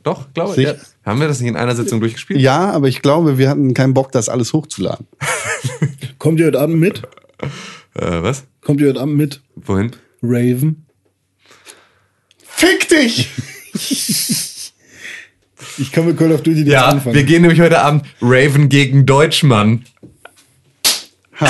doch, 0.04 0.34
glaube 0.34 0.56
ich. 0.60 0.68
Ja. 0.68 0.74
Haben 1.06 1.20
wir 1.20 1.28
das 1.28 1.40
nicht 1.40 1.50
in 1.50 1.56
einer 1.56 1.76
Sitzung 1.76 2.00
durchgespielt? 2.00 2.40
Ja, 2.40 2.72
aber 2.72 2.88
ich 2.88 3.02
glaube, 3.02 3.38
wir 3.38 3.50
hatten 3.50 3.74
keinen 3.74 3.94
Bock, 3.94 4.12
das 4.12 4.30
alles 4.30 4.52
hochzuladen. 4.54 5.06
Kommt 6.18 6.40
ihr 6.40 6.48
heute 6.48 6.60
Abend 6.60 6.80
mit? 6.80 7.04
Äh, 7.94 8.24
was? 8.24 8.46
Kommt 8.62 8.82
ihr 8.82 8.90
heute 8.90 9.02
Abend 9.02 9.16
mit? 9.16 9.42
Wohin? 9.56 9.92
Raven? 10.22 10.86
Fick 12.44 12.88
dich! 12.90 13.30
Ich 15.80 15.92
kann 15.92 16.08
mit 16.08 16.18
Call 16.18 16.32
of 16.32 16.42
Duty 16.42 16.62
jetzt 16.62 16.70
Ja, 16.72 16.88
anfangen. 16.88 17.16
wir 17.16 17.24
gehen 17.24 17.44
nämlich 17.44 17.62
heute 17.62 17.80
Abend 17.80 18.04
Raven 18.20 18.68
gegen 18.68 19.06
Deutschmann. 19.06 19.86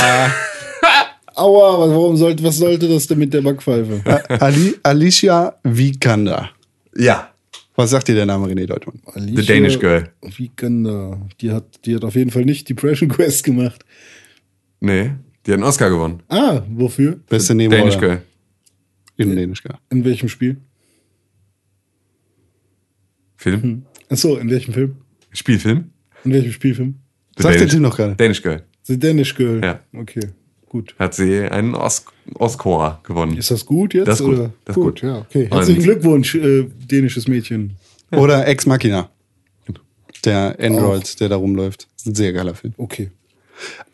Aua, 1.35 1.80
was, 1.80 1.89
warum 1.91 2.18
sollte, 2.18 2.44
was 2.44 2.57
sollte 2.57 2.89
das 2.89 3.07
denn 3.07 3.19
mit 3.19 3.34
der 3.34 3.41
Backpfeife? 3.41 4.02
Ali, 4.41 4.76
Alicia 4.84 5.56
Vikander. 5.64 6.49
Ja, 6.95 7.31
Was 7.76 7.91
sagt 7.91 8.07
dir 8.10 8.15
der 8.15 8.26
Name 8.26 8.48
René 8.48 8.65
Deutschmann? 8.65 8.99
Alicia 9.14 9.44
Danish 9.56 9.80
Girl. 9.80 10.10
Vikander. 10.22 11.22
Die 11.39 11.52
hat, 11.52 11.64
die 11.85 11.95
hat 11.95 12.03
auf 12.03 12.15
jeden 12.15 12.31
Fall 12.31 12.44
nicht 12.44 12.68
Depression 12.68 13.07
Quest 13.10 13.44
gemacht. 13.45 13.85
nee, 14.81 15.11
die 15.45 15.52
hat 15.52 15.56
einen 15.60 15.64
Oscar 15.64 15.89
gewonnen. 15.89 16.22
Ah, 16.27 16.64
wofür? 16.69 17.18
Beste 17.30 17.53
Danish 17.56 17.69
Nebenrolle. 17.69 17.98
Girl. 17.99 18.22
In 19.18 19.35
Danish 19.35 19.64
Girl. 19.64 19.77
In 19.89 20.06
welchem 20.06 20.30
Spiel? 20.30 20.57
Film? 23.35 23.84
Achso, 24.10 24.38
in 24.38 24.49
welchem 24.49 24.73
Film? 24.73 24.95
Spielfilm? 25.31 25.91
In 26.23 26.34
welchem 26.34 26.52
Spielfilm? 26.52 26.95
The 27.38 27.44
Sagt 27.44 27.56
der 27.56 27.61
Danish- 27.68 27.72
Tim 27.73 27.81
noch 27.81 27.95
gerade. 27.98 28.15
Danish 28.15 28.41
Girl. 28.41 28.64
The 28.84 28.98
Danish 28.99 29.35
Girl. 29.35 29.61
Ja. 29.64 29.80
Okay, 29.94 30.27
gut. 30.69 30.95
Hat 30.98 31.14
sie 31.14 31.41
einen 31.49 31.76
Os 31.76 32.06
Oscar 32.35 32.99
gewonnen. 33.03 33.38
Ist 33.38 33.52
das 33.52 33.65
gut 33.65 33.94
jetzt? 33.94 34.07
Das 34.07 34.19
ist 34.19 34.26
gut. 34.26 34.35
Oder? 34.38 34.53
Das 34.65 34.76
ist 34.77 34.81
gut. 34.84 35.02
ja, 35.02 35.18
okay. 35.19 35.48
Herzlichen 35.52 35.77
Und- 35.80 35.84
Glückwunsch, 35.84 36.35
äh, 36.35 36.64
dänisches 36.89 37.27
Mädchen. 37.27 37.76
Oder 38.11 38.48
Ex 38.48 38.65
Machina. 38.65 39.10
Der 40.26 40.57
Android, 40.60 41.19
der 41.19 41.30
da 41.30 41.35
rumläuft. 41.35 41.88
Ist 41.95 42.07
ein 42.07 42.15
sehr 42.15 42.34
geiler 42.34 42.56
Film. 42.56 42.73
Okay. 42.77 43.11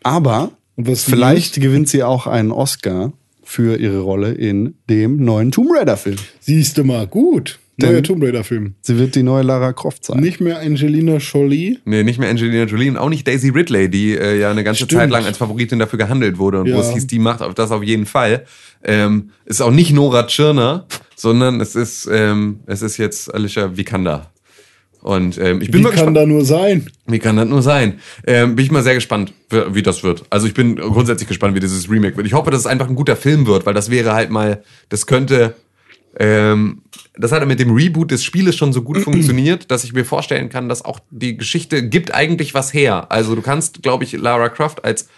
Aber 0.02 0.52
Und 0.76 0.88
was 0.88 1.04
vielleicht 1.04 1.60
gewinnt 1.60 1.88
sie 1.88 2.02
auch 2.02 2.26
einen 2.26 2.50
Oscar 2.50 3.12
für 3.54 3.76
ihre 3.78 4.00
Rolle 4.00 4.32
in 4.32 4.74
dem 4.90 5.24
neuen 5.24 5.52
Tomb 5.52 5.70
Raider-Film. 5.72 6.16
Siehst 6.40 6.76
du 6.76 6.82
mal, 6.82 7.06
gut. 7.06 7.60
Neuer 7.76 8.02
Tomb 8.02 8.20
Raider-Film. 8.22 8.74
Sie 8.82 8.98
wird 8.98 9.14
die 9.14 9.22
neue 9.22 9.42
Lara 9.44 9.72
Croft 9.72 10.04
sein. 10.04 10.18
Nicht 10.18 10.40
mehr 10.40 10.58
Angelina 10.58 11.18
Jolie. 11.18 11.78
Nee, 11.84 12.02
nicht 12.02 12.18
mehr 12.18 12.30
Angelina 12.30 12.64
Jolie 12.64 12.88
und 12.90 12.96
auch 12.96 13.08
nicht 13.08 13.26
Daisy 13.28 13.50
Ridley, 13.50 13.88
die 13.88 14.16
äh, 14.16 14.40
ja 14.40 14.50
eine 14.50 14.64
ganze 14.64 14.84
Stimmt. 14.84 15.00
Zeit 15.00 15.10
lang 15.10 15.24
als 15.24 15.38
Favoritin 15.38 15.78
dafür 15.78 15.98
gehandelt 16.00 16.38
wurde 16.38 16.60
und 16.60 16.66
wo 16.66 16.74
Ja. 16.74 16.80
es 16.80 16.92
hieß, 16.94 17.06
die 17.06 17.18
macht 17.20 17.42
auf 17.42 17.54
das 17.54 17.70
auf 17.70 17.82
jeden 17.84 18.06
Fall. 18.06 18.44
Ähm, 18.82 19.30
ist 19.44 19.60
auch 19.60 19.70
nicht 19.70 19.92
Nora 19.92 20.26
Tschirner, 20.26 20.86
sondern 21.16 21.60
es 21.60 21.76
ist, 21.76 22.08
ähm, 22.12 22.60
es 22.66 22.82
ist 22.82 22.96
jetzt 22.96 23.32
Alicia 23.32 23.76
Vikander. 23.76 24.32
Und 25.04 25.36
ähm, 25.36 25.60
ich 25.60 25.70
bin 25.70 25.80
Wie 25.80 25.82
mal 25.82 25.90
kann 25.90 25.96
gespannt. 25.96 26.16
da 26.16 26.24
nur 26.24 26.46
sein? 26.46 26.90
Wie 27.06 27.18
kann 27.18 27.36
das 27.36 27.46
nur 27.46 27.60
sein? 27.60 28.00
Ähm, 28.26 28.56
bin 28.56 28.64
ich 28.64 28.70
mal 28.70 28.82
sehr 28.82 28.94
gespannt, 28.94 29.34
wie 29.50 29.74
wie 29.74 29.82
das 29.82 30.02
wird. 30.02 30.24
Also 30.30 30.46
ich 30.46 30.54
bin 30.54 30.76
grundsätzlich 30.76 31.28
gespannt, 31.28 31.54
wie 31.54 31.60
dieses 31.60 31.90
Remake 31.90 32.16
wird. 32.16 32.26
Ich 32.26 32.32
hoffe, 32.32 32.50
dass 32.50 32.60
es 32.60 32.66
einfach 32.66 32.88
ein 32.88 32.94
guter 32.94 33.14
Film 33.14 33.46
wird, 33.46 33.66
weil 33.66 33.74
das 33.74 33.90
wäre 33.90 34.14
halt 34.14 34.30
mal, 34.30 34.64
das 34.88 35.06
könnte, 35.06 35.56
ähm, 36.18 36.80
das 37.18 37.32
hat 37.32 37.46
mit 37.46 37.60
dem 37.60 37.72
Reboot 37.72 38.12
des 38.12 38.24
Spieles 38.24 38.56
schon 38.56 38.72
so 38.72 38.80
gut 38.80 38.96
funktioniert, 39.02 39.70
dass 39.70 39.84
ich 39.84 39.92
mir 39.92 40.06
vorstellen 40.06 40.48
kann, 40.48 40.70
dass 40.70 40.82
auch 40.82 41.00
die 41.10 41.36
Geschichte 41.36 41.86
gibt 41.86 42.14
eigentlich 42.14 42.54
was 42.54 42.72
her. 42.72 43.12
Also 43.12 43.34
du 43.34 43.42
kannst, 43.42 43.82
glaube 43.82 44.04
ich, 44.04 44.12
Lara 44.12 44.48
Croft 44.48 44.86
als 44.86 45.08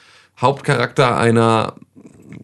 Hauptcharakter 0.41 1.17
einer, 1.17 1.77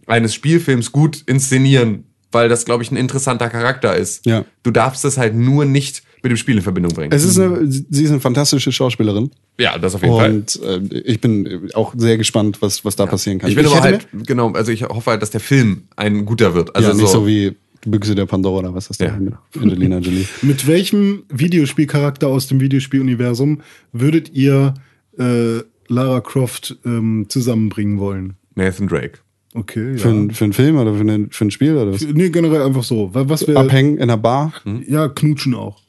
eines 0.06 0.32
Spielfilms 0.32 0.92
gut 0.92 1.24
inszenieren, 1.26 2.04
weil 2.30 2.48
das, 2.48 2.64
glaube 2.64 2.84
ich, 2.84 2.92
ein 2.92 2.96
interessanter 2.96 3.48
Charakter 3.48 3.96
ist. 3.96 4.26
Ja. 4.26 4.44
Du 4.62 4.70
darfst 4.70 5.04
es 5.04 5.18
halt 5.18 5.34
nur 5.34 5.64
nicht 5.64 6.04
mit 6.22 6.30
dem 6.30 6.36
Spiel 6.36 6.56
in 6.56 6.62
Verbindung 6.62 6.92
bringen. 6.94 7.12
Es 7.12 7.24
ist 7.24 7.38
eine, 7.38 7.66
sie 7.70 8.04
ist 8.04 8.10
eine 8.10 8.20
fantastische 8.20 8.70
Schauspielerin. 8.72 9.30
ja, 9.58 9.76
das 9.78 9.94
auf 9.94 10.02
jeden 10.02 10.16
Fall. 10.16 10.30
Und 10.32 10.60
äh, 10.92 10.98
ich 11.00 11.20
bin 11.20 11.68
auch 11.74 11.94
sehr 11.96 12.16
gespannt, 12.16 12.58
was, 12.62 12.84
was 12.84 12.94
da 12.96 13.06
passieren 13.06 13.38
kann. 13.38 13.50
Ich 13.50 13.56
bin 13.56 13.66
aber 13.66 13.76
hätte 13.76 13.84
halt, 14.12 14.26
genau, 14.26 14.52
also 14.52 14.70
ich 14.72 14.84
hoffe 14.84 15.10
halt, 15.10 15.22
dass 15.22 15.30
der 15.30 15.40
Film 15.40 15.82
ein 15.96 16.24
guter 16.24 16.54
wird. 16.54 16.74
Also 16.76 16.90
ja, 16.90 16.94
nicht 16.94 17.08
so, 17.08 17.20
so 17.20 17.26
wie 17.26 17.56
Büchse 17.84 18.14
der 18.14 18.26
Pandora 18.26 18.60
oder 18.60 18.74
was 18.74 18.86
das 18.88 18.98
da 18.98 19.06
Ja. 19.06 19.16
mit 19.16 19.34
Angelina 19.60 19.98
Jolie. 19.98 20.24
Mit 20.42 20.66
welchem 20.68 21.24
Videospielcharakter 21.30 22.28
aus 22.28 22.46
dem 22.46 22.60
Videospieluniversum 22.60 23.60
würdet 23.92 24.32
ihr 24.32 24.74
äh, 25.18 25.58
Lara 25.88 26.20
Croft 26.20 26.76
ähm, 26.84 27.26
zusammenbringen 27.28 27.98
wollen? 27.98 28.34
Nathan 28.54 28.86
Drake. 28.86 29.18
Okay, 29.54 29.98
Für, 29.98 30.08
ja. 30.08 30.14
ein, 30.14 30.30
für 30.30 30.44
einen 30.44 30.52
Film 30.52 30.76
oder 30.76 30.94
für, 30.94 31.00
eine, 31.00 31.26
für 31.30 31.44
ein 31.44 31.50
Spiel 31.50 31.76
oder 31.76 31.92
was? 31.92 32.00
Nee, 32.06 32.30
generell 32.30 32.62
einfach 32.62 32.84
so. 32.84 33.12
Wa- 33.14 33.28
Was 33.28 33.46
wäre. 33.46 33.58
Abhängen 33.58 33.96
in 33.96 34.02
einer 34.04 34.16
Bar? 34.16 34.52
Ja, 34.88 35.08
knutschen 35.08 35.54
auch. 35.54 35.82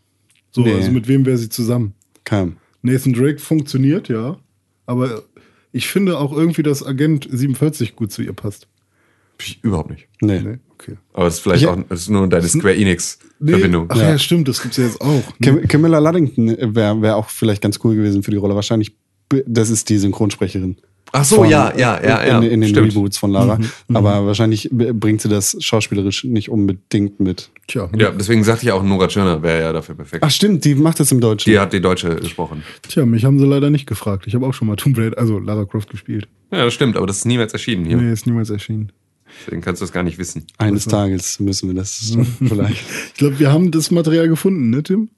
So, 0.54 0.62
Nee. 0.62 0.74
also 0.74 0.92
mit 0.92 1.08
wem 1.08 1.26
wäre 1.26 1.38
sie 1.38 1.50
zusammen? 1.50 1.94
Kein. 2.24 2.58
Nathan 2.82 3.14
Drake 3.14 3.40
funktioniert, 3.40 4.08
ja. 4.08 4.38
Aber 4.86 5.24
ich 5.72 5.88
finde 5.88 6.18
auch 6.20 6.32
irgendwie, 6.36 6.64
dass 6.64 6.86
Agent 6.86 7.28
47 7.30 7.96
gut 7.96 8.12
zu 8.12 8.22
ihr 8.22 8.34
passt. 8.34 8.68
Ich, 9.40 9.64
überhaupt 9.64 9.90
nicht. 9.90 10.08
Nee. 10.22 10.42
Nee, 10.42 10.58
okay. 10.74 10.96
Aber 11.14 11.26
es 11.28 11.36
ist 11.36 11.40
vielleicht 11.42 11.64
Ja. 11.64 11.72
auch 11.74 11.80
das 11.90 12.02
ist 12.02 12.10
nur 12.10 12.28
deine 12.28 12.48
Square 12.48 12.76
Enix-Verbindung. 12.76 13.88
Ach 13.90 13.98
ja. 13.98 14.18
stimmt, 14.20 14.48
das 14.48 14.62
gibt's 14.62 14.78
ja 14.78 14.86
jetzt 14.86 15.02
auch. 15.02 15.08
Ne? 15.08 15.24
Cam 15.42 15.68
Camilla 15.68 16.00
Luddington 16.00 16.56
wäre 16.76 17.02
wär 17.02 17.18
auch 17.18 17.30
vielleicht 17.30 17.62
ganz 17.62 17.80
cool 17.84 17.96
gewesen 17.96 18.22
für 18.24 18.32
die 18.32 18.38
Rolle. 18.38 18.56
Wahrscheinlich, 18.56 18.96
das 19.48 19.70
ist 19.70 19.90
die 19.90 19.98
Synchronsprecherin. 19.98 20.78
Ach 21.16 21.24
so, 21.24 21.36
Von- 21.38 21.50
ja, 21.50 21.72
ja, 21.78 22.02
ja, 22.04 22.26
ja. 22.28 22.38
In, 22.40 22.44
in 22.44 22.62
den 22.62 22.70
Stimmt. 22.72 22.92
Reboots 22.92 23.20
von 23.20 23.30
Lara. 23.32 23.60
Aber 23.94 24.26
wahrscheinlich 24.26 24.68
bringt 24.72 25.22
sie 25.22 25.30
das 25.30 25.56
schauspielerisch 25.60 26.24
nicht 26.24 26.50
unbedingt 26.50 27.20
mit. 27.20 27.52
Tja, 27.68 27.88
Ja, 27.96 28.10
deswegen 28.10 28.44
sagte 28.44 28.66
ich 28.66 28.72
auch, 28.72 28.82
Nora 28.82 29.08
Tschirner 29.08 29.44
wäre 29.44 29.62
ja 29.62 29.74
dafür 29.74 29.94
perfekt. 29.94 30.24
Ach 30.26 30.32
stimmt, 30.32 30.66
die 30.66 30.74
macht 30.74 31.00
das 31.00 31.12
im 31.12 31.22
Deutschen. 31.22 31.52
Die 31.52 31.60
hat 31.60 31.72
die 31.72 31.82
Deutsche 31.82 32.16
gesprochen. 32.16 32.64
tja, 32.90 33.06
mich 33.06 33.26
haben 33.26 33.38
sie 33.38 33.46
leider 33.46 33.70
nicht 33.70 33.86
gefragt. 33.86 34.26
Ich 34.26 34.34
habe 34.34 34.48
auch 34.48 34.56
schon 34.56 34.68
mal 34.68 34.76
Tomb 34.76 34.98
Raider, 34.98 35.18
also 35.20 35.38
Lara 35.38 35.66
Croft 35.66 35.92
gespielt. 35.92 36.28
Ja, 36.52 36.66
das 36.66 36.74
stimmt, 36.74 36.98
aber 36.98 37.06
das 37.06 37.18
ist 37.18 37.26
niemals 37.26 37.54
erschienen 37.54 37.86
hier. 37.86 37.98
Nee, 37.98 38.12
ist 38.12 38.26
niemals 38.26 38.50
erschienen. 38.50 38.92
Deswegen 39.46 39.62
kannst 39.62 39.82
du 39.82 39.86
das 39.86 39.92
gar 39.94 40.02
nicht 40.04 40.18
wissen. 40.18 40.48
Eines 40.58 40.86
Tages 40.86 41.40
müssen 41.40 41.70
wir 41.70 41.76
das 41.76 42.16
vielleicht. 42.40 42.84
Ich 43.10 43.14
glaube, 43.16 43.38
wir 43.40 43.52
haben 43.52 43.70
das 43.70 43.92
Material 43.92 44.28
gefunden, 44.28 44.72
ne, 44.72 44.82
Tim? 44.82 45.10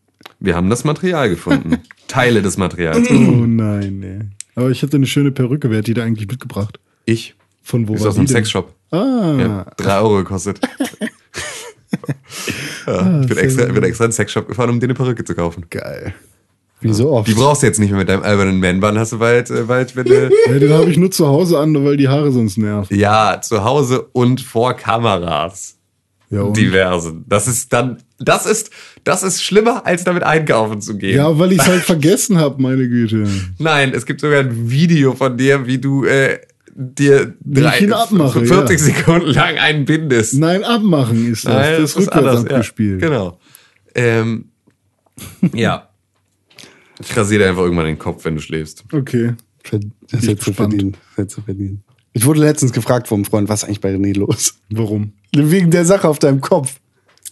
Wir 0.41 0.55
haben 0.55 0.69
das 0.69 0.83
Material 0.83 1.29
gefunden. 1.29 1.77
Teile 2.07 2.41
des 2.41 2.57
Materials. 2.57 3.09
Oh 3.09 3.13
nein, 3.13 3.99
nee. 3.99 4.19
Aber 4.55 4.69
ich 4.71 4.81
hatte 4.81 4.95
eine 4.97 5.05
schöne 5.05 5.31
Perücke. 5.31 5.69
Wer 5.69 5.79
hat 5.79 5.87
die 5.87 5.93
da 5.93 6.03
eigentlich 6.03 6.27
mitgebracht? 6.27 6.79
Ich. 7.05 7.35
Von 7.63 7.87
wo 7.87 7.95
Ist 7.95 8.01
war 8.01 8.09
aus 8.09 8.17
einem? 8.17 8.27
Sexshop. 8.27 8.73
Ah, 8.91 9.35
Ja, 9.37 9.65
drei 9.77 9.97
Euro 9.99 10.17
gekostet. 10.17 10.59
ja, 12.87 13.21
ich 13.21 13.27
bin 13.27 13.37
extra, 13.37 13.65
bin 13.65 13.83
extra 13.83 14.05
in 14.05 14.09
den 14.09 14.13
Sexshop 14.15 14.47
gefahren, 14.47 14.69
um 14.69 14.79
dir 14.79 14.85
eine 14.85 14.93
Perücke 14.93 15.23
zu 15.23 15.35
kaufen. 15.35 15.65
geil. 15.69 16.13
Wie 16.81 16.93
so 16.93 17.11
oft. 17.11 17.27
Die 17.27 17.33
brauchst 17.33 17.63
du 17.63 17.67
jetzt 17.67 17.79
nicht 17.79 17.89
mehr 17.89 17.99
mit 17.99 18.09
deinem 18.09 18.21
albernen 18.23 18.59
Man-Bun, 18.59 18.99
hast 18.99 19.13
du 19.13 19.19
bald, 19.19 19.49
äh, 19.49 19.63
bald, 19.63 19.95
wenn 19.95 20.05
du, 20.05 20.29
Ja, 20.47 20.59
den 20.59 20.71
habe 20.73 20.89
ich 20.91 20.97
nur 20.97 21.09
zu 21.09 21.25
Hause 21.25 21.57
an, 21.57 21.83
weil 21.85 21.97
die 21.97 22.09
Haare 22.09 22.31
sonst 22.31 22.57
nerven. 22.57 22.95
ja, 22.95 23.39
zu 23.41 23.63
Hause 23.63 24.03
und 24.11 24.41
vor 24.41 24.73
Kameras. 24.75 25.77
Ja, 26.29 26.41
und? 26.41 26.57
Diversen. 26.57 27.23
Das 27.27 27.47
ist 27.47 27.71
dann, 27.71 27.97
das 28.19 28.45
ist, 28.45 28.71
das 29.03 29.23
ist 29.23 29.43
schlimmer, 29.43 29.85
als 29.85 30.03
damit 30.03 30.23
einkaufen 30.23 30.81
zu 30.81 30.97
gehen. 30.97 31.17
ja 31.17 31.37
weil 31.37 31.51
ich 31.51 31.59
es 31.59 31.67
halt 31.67 31.83
vergessen 31.83 32.37
habe, 32.37 32.61
meine 32.61 32.87
Güte. 32.87 33.27
Nein, 33.59 33.93
es 33.93 34.05
gibt 34.05 34.21
sogar 34.21 34.39
ein 34.39 34.69
Video 34.69 35.13
von 35.13 35.37
dir, 35.37 35.67
wie 35.67 35.77
du 35.77 36.05
äh, 36.05 36.39
dir 36.75 37.35
drei, 37.41 37.79
ihn 37.79 37.93
abmache, 37.93 38.45
40 38.45 38.79
ja. 38.79 38.85
Sekunden 38.85 39.29
lang 39.29 39.57
einen 39.57 39.85
bindest. 39.85 40.33
Nein, 40.35 40.63
abmachen 40.63 41.31
ist 41.31 41.45
das. 41.45 41.53
Nein, 41.53 41.81
das 41.81 41.91
ist 41.91 41.97
rückwärts 41.97 42.17
anders, 42.17 42.45
abgespielt. 42.45 43.01
Ja, 43.01 43.07
genau. 43.07 43.39
Ähm, 43.93 44.49
ja. 45.53 45.89
Ich 46.99 47.15
rasiere 47.15 47.43
dir 47.43 47.49
einfach 47.49 47.63
irgendwann 47.63 47.85
den 47.85 47.99
Kopf, 47.99 48.25
wenn 48.25 48.35
du 48.35 48.41
schläfst. 48.41 48.83
Okay. 48.91 49.33
Das 49.63 50.27
hättest. 50.27 50.27
Das 50.27 50.35
du 51.27 51.41
verdient. 51.41 51.79
Ich 52.13 52.25
wurde 52.25 52.39
letztens 52.39 52.71
gefragt 52.71 53.07
vom 53.07 53.25
Freund, 53.25 53.49
was 53.49 53.63
ist 53.63 53.65
eigentlich 53.65 53.81
bei 53.81 53.93
René 53.93 54.17
los? 54.17 54.55
Warum? 54.69 55.13
Wegen 55.35 55.71
der 55.71 55.85
Sache 55.85 56.07
auf 56.07 56.19
deinem 56.19 56.41
Kopf. 56.41 56.73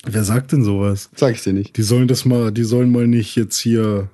Wer 0.06 0.24
sagt 0.24 0.52
denn 0.52 0.64
sowas? 0.64 1.10
Sag 1.16 1.34
ich 1.36 1.42
dir 1.44 1.54
nicht. 1.54 1.78
Die 1.78 1.82
sollen 1.84 2.08
das 2.08 2.26
mal, 2.26 2.52
die 2.52 2.64
sollen 2.64 2.92
mal 2.92 3.08
nicht 3.08 3.36
jetzt 3.38 3.58
hier. 3.60 4.10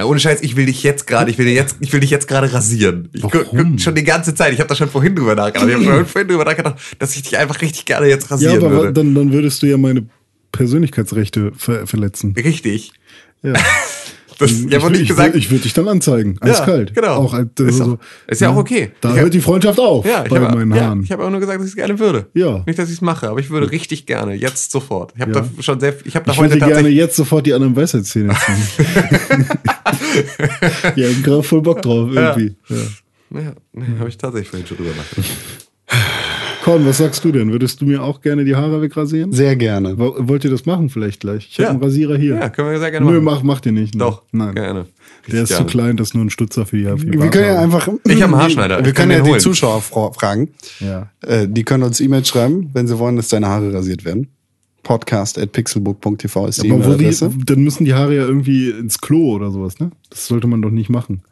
Ja, 0.00 0.06
ohne 0.06 0.18
Scheiß, 0.18 0.40
ich 0.40 0.56
will 0.56 0.64
dich 0.66 0.82
jetzt 0.82 1.06
gerade, 1.06 1.30
ich 1.30 1.36
will 1.36 1.44
dir 1.44 1.52
jetzt, 1.52 1.76
ich 1.80 1.92
will 1.92 2.00
dich 2.00 2.08
jetzt 2.10 2.26
gerade 2.26 2.50
rasieren. 2.52 3.10
Ich 3.12 3.22
Warum? 3.22 3.78
schon 3.78 3.94
die 3.94 4.04
ganze 4.04 4.34
Zeit. 4.34 4.54
Ich 4.54 4.58
habe 4.60 4.68
da 4.68 4.74
schon 4.74 4.88
vorhin 4.88 5.14
drüber 5.14 5.34
nachgedacht. 5.34 5.68
Ich 5.68 5.74
habe 5.74 5.84
schon 5.98 6.06
vorhin 6.06 6.28
drüber 6.28 6.44
nachgedacht, 6.46 6.76
dass 6.98 7.14
ich 7.14 7.22
dich 7.22 7.36
einfach 7.36 7.60
richtig 7.60 7.84
gerne 7.84 8.06
jetzt 8.08 8.24
Ja, 8.24 8.30
rasieren 8.30 8.56
aber 8.64 8.70
wa- 8.70 8.80
würde. 8.84 8.92
dann, 8.94 9.14
dann 9.14 9.32
würdest 9.32 9.62
du 9.62 9.66
ja 9.66 9.76
meine 9.76 10.06
Persönlichkeitsrechte 10.50 11.52
ver 11.56 11.86
verletzen. 11.86 12.34
Richtig. 12.36 12.92
Ja. 13.42 13.52
Das, 14.38 14.50
ich 14.50 14.70
ja, 14.70 14.78
ich, 14.90 15.00
ich, 15.00 15.08
gesagt. 15.08 15.34
würd- 15.34 15.38
ich 15.38 15.50
würde 15.50 15.62
dich 15.62 15.72
dann 15.74 15.88
anzeigen. 15.88 16.36
Eiskalt. 16.40 16.94
genau. 16.94 17.16
Auch 17.16 17.34
äh, 17.34 17.46
Ist 17.60 17.80
auch- 17.80 17.98
ist 18.26 18.40
ja 18.40 18.50
auch 18.50 18.56
okay. 18.56 18.90
Da 19.00 19.14
Ich 19.14 19.20
hört 19.20 19.34
die 19.34 19.40
Freundschaft 19.40 19.78
auf 19.80 20.04
ja, 20.06 20.24
ich 20.24 20.30
bei 20.30 20.40
habe 20.40 20.56
meinen 20.56 20.74
ja, 20.74 20.84
Haaren. 20.86 21.02
ich 21.02 21.12
habe 21.12 21.24
auch 21.24 21.30
nur 21.30 21.40
gesagt, 21.40 21.58
dass 21.58 21.66
ich 21.66 21.72
es 21.72 21.76
gerne 21.76 21.98
würde. 21.98 22.26
Ja. 22.34 22.62
Nicht, 22.66 22.78
dass 22.78 22.88
ich 22.88 22.96
es 22.96 23.00
mache, 23.00 23.28
aber 23.28 23.40
ich 23.40 23.50
würde 23.50 23.70
richtig 23.70 24.06
gerne, 24.06 24.34
jetzt 24.34 24.70
sofort. 24.72 25.12
Ich 25.14 25.20
habe 25.22 25.32
Ja. 25.32 25.40
da 25.40 25.62
schon 25.62 25.80
sehr, 25.80 25.94
ich 26.04 26.14
habe 26.16 26.26
da 26.26 26.32
Ich 26.32 26.38
heute 26.38 26.54
würde 26.60 26.66
gerne 26.72 26.88
jetzt 26.88 27.16
sofort 27.16 27.46
die 27.46 27.52
anderen 27.54 27.76
Weisheitszähne 27.76 28.34
ziehen. 28.34 29.46
ja, 30.96 31.08
ich 31.08 31.16
hab 31.16 31.24
gerade 31.24 31.42
voll 31.42 31.62
Bock 31.62 31.82
drauf 31.82 32.08
irgendwie. 32.12 32.54
Ja. 32.68 32.76
Ja, 33.40 33.54
habe 33.98 34.08
ich 34.08 34.18
tatsächlich 34.18 34.48
vorhin 34.50 34.66
schon 34.66 34.76
drüber 34.76 34.90
nachgedacht. 34.96 35.30
Con, 36.64 36.86
was 36.86 36.98
sagst 36.98 37.24
du 37.24 37.32
denn? 37.32 37.50
Würdest 37.50 37.80
du 37.80 37.86
mir 37.86 38.02
auch 38.04 38.20
gerne 38.20 38.44
die 38.44 38.54
Haare 38.54 38.80
wegrasieren? 38.80 39.32
Sehr 39.32 39.56
gerne. 39.56 39.98
Wo- 39.98 40.14
Wollt 40.18 40.44
ihr 40.44 40.50
das 40.50 40.64
machen 40.64 40.90
vielleicht 40.90 41.20
gleich? 41.20 41.48
Ich 41.50 41.56
Ja. 41.58 41.64
habe 41.66 41.74
einen 41.74 41.82
Rasierer 41.84 42.16
hier. 42.16 42.36
Ja, 42.36 42.48
können 42.50 42.70
wir 42.70 42.78
sehr 42.78 42.92
gerne 42.92 43.04
Nö, 43.04 43.20
machen. 43.20 43.24
mach, 43.24 43.42
macht 43.42 43.66
ihr 43.66 43.72
nicht. 43.72 43.94
ne? 43.94 43.98
Doch, 43.98 44.22
Nein. 44.30 44.54
gerne. 44.54 44.86
Der 45.26 45.34
ist 45.42 45.50
Richtig 45.50 45.56
zu 45.56 45.62
gerne. 45.64 45.70
klein, 45.70 45.96
das 45.96 46.08
ist 46.08 46.14
nur 46.14 46.24
ein 46.24 46.30
Stutzer 46.30 46.64
für 46.64 46.76
die 46.76 46.84
für 46.84 46.96
die 47.10 47.20
Wir 47.20 47.30
können 47.30 47.46
ja 47.46 47.60
einfach. 47.60 47.88
Ich 48.06 48.22
hab 48.22 48.28
einen 48.32 48.40
Haarschneider. 48.40 48.76
Wir 48.76 48.84
kann 48.84 48.94
können 48.94 49.10
ja 49.10 49.16
den 49.18 49.24
die 49.24 49.30
holen. 49.30 49.40
Zuschauer 49.40 49.80
fra 49.80 50.12
fragen. 50.12 50.50
Ja. 50.78 51.10
Äh, 51.22 51.48
die 51.48 51.64
können 51.64 51.82
uns 51.82 52.00
E-Mails 52.00 52.28
schreiben, 52.28 52.70
wenn 52.72 52.86
sie 52.86 52.96
wollen, 52.98 53.16
dass 53.16 53.28
deine 53.28 53.48
Haare 53.48 53.72
rasiert 53.74 54.04
werden. 54.04 54.28
Podcast 54.84 55.38
at 55.38 55.50
pixelbook.tv 55.52 56.46
ist 56.46 56.62
die 56.62 56.70
Aber 56.70 56.86
wo 56.86 56.94
die, 56.94 57.10
dann 57.44 57.60
müssen 57.64 57.84
die 57.84 57.94
Haare 57.94 58.14
ja 58.16 58.22
irgendwie 58.22 58.70
ins 58.70 59.00
Klo 59.00 59.32
oder 59.34 59.50
sowas, 59.50 59.78
ne? 59.80 59.90
Das 60.10 60.26
sollte 60.26 60.46
man 60.46 60.62
doch 60.62 60.70
nicht 60.70 60.90
machen. 60.90 61.22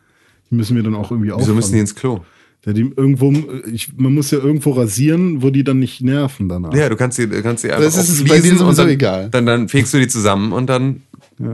Die 0.51 0.57
müssen 0.57 0.75
wir 0.77 0.83
dann 0.83 0.95
auch 0.97 1.11
irgendwie 1.13 1.29
Wieso 1.29 1.37
auffangen. 1.37 1.57
müssen 1.57 1.73
die 1.75 1.79
ins 1.81 1.95
Klo? 1.95 2.21
Ja, 2.67 2.73
die 2.73 2.93
irgendwo, 2.97 3.33
ich, 3.73 3.97
man 3.97 4.15
muss 4.15 4.31
ja 4.31 4.39
irgendwo 4.39 4.73
rasieren, 4.73 5.43
wo 5.43 5.51
die 5.51 5.65
dann 5.65 5.79
nicht 5.79 6.03
nerven 6.03 6.49
danach. 6.49 6.75
Ja, 6.75 6.89
du 6.89 6.97
kannst 6.97 7.17
sie, 7.17 7.27
kannst 7.29 7.63
sie 7.63 7.71
einfach 7.71 7.85
Das 7.85 7.97
ist 7.97 8.27
bei 8.29 8.39
Fliesen 8.39 8.59
sowieso 8.59 8.83
dann, 8.83 8.91
egal. 8.91 9.29
Dann, 9.31 9.47
dann 9.47 9.69
fegst 9.69 9.95
du 9.95 9.99
die 9.99 10.09
zusammen 10.09 10.53
und 10.53 10.69
dann 10.69 11.03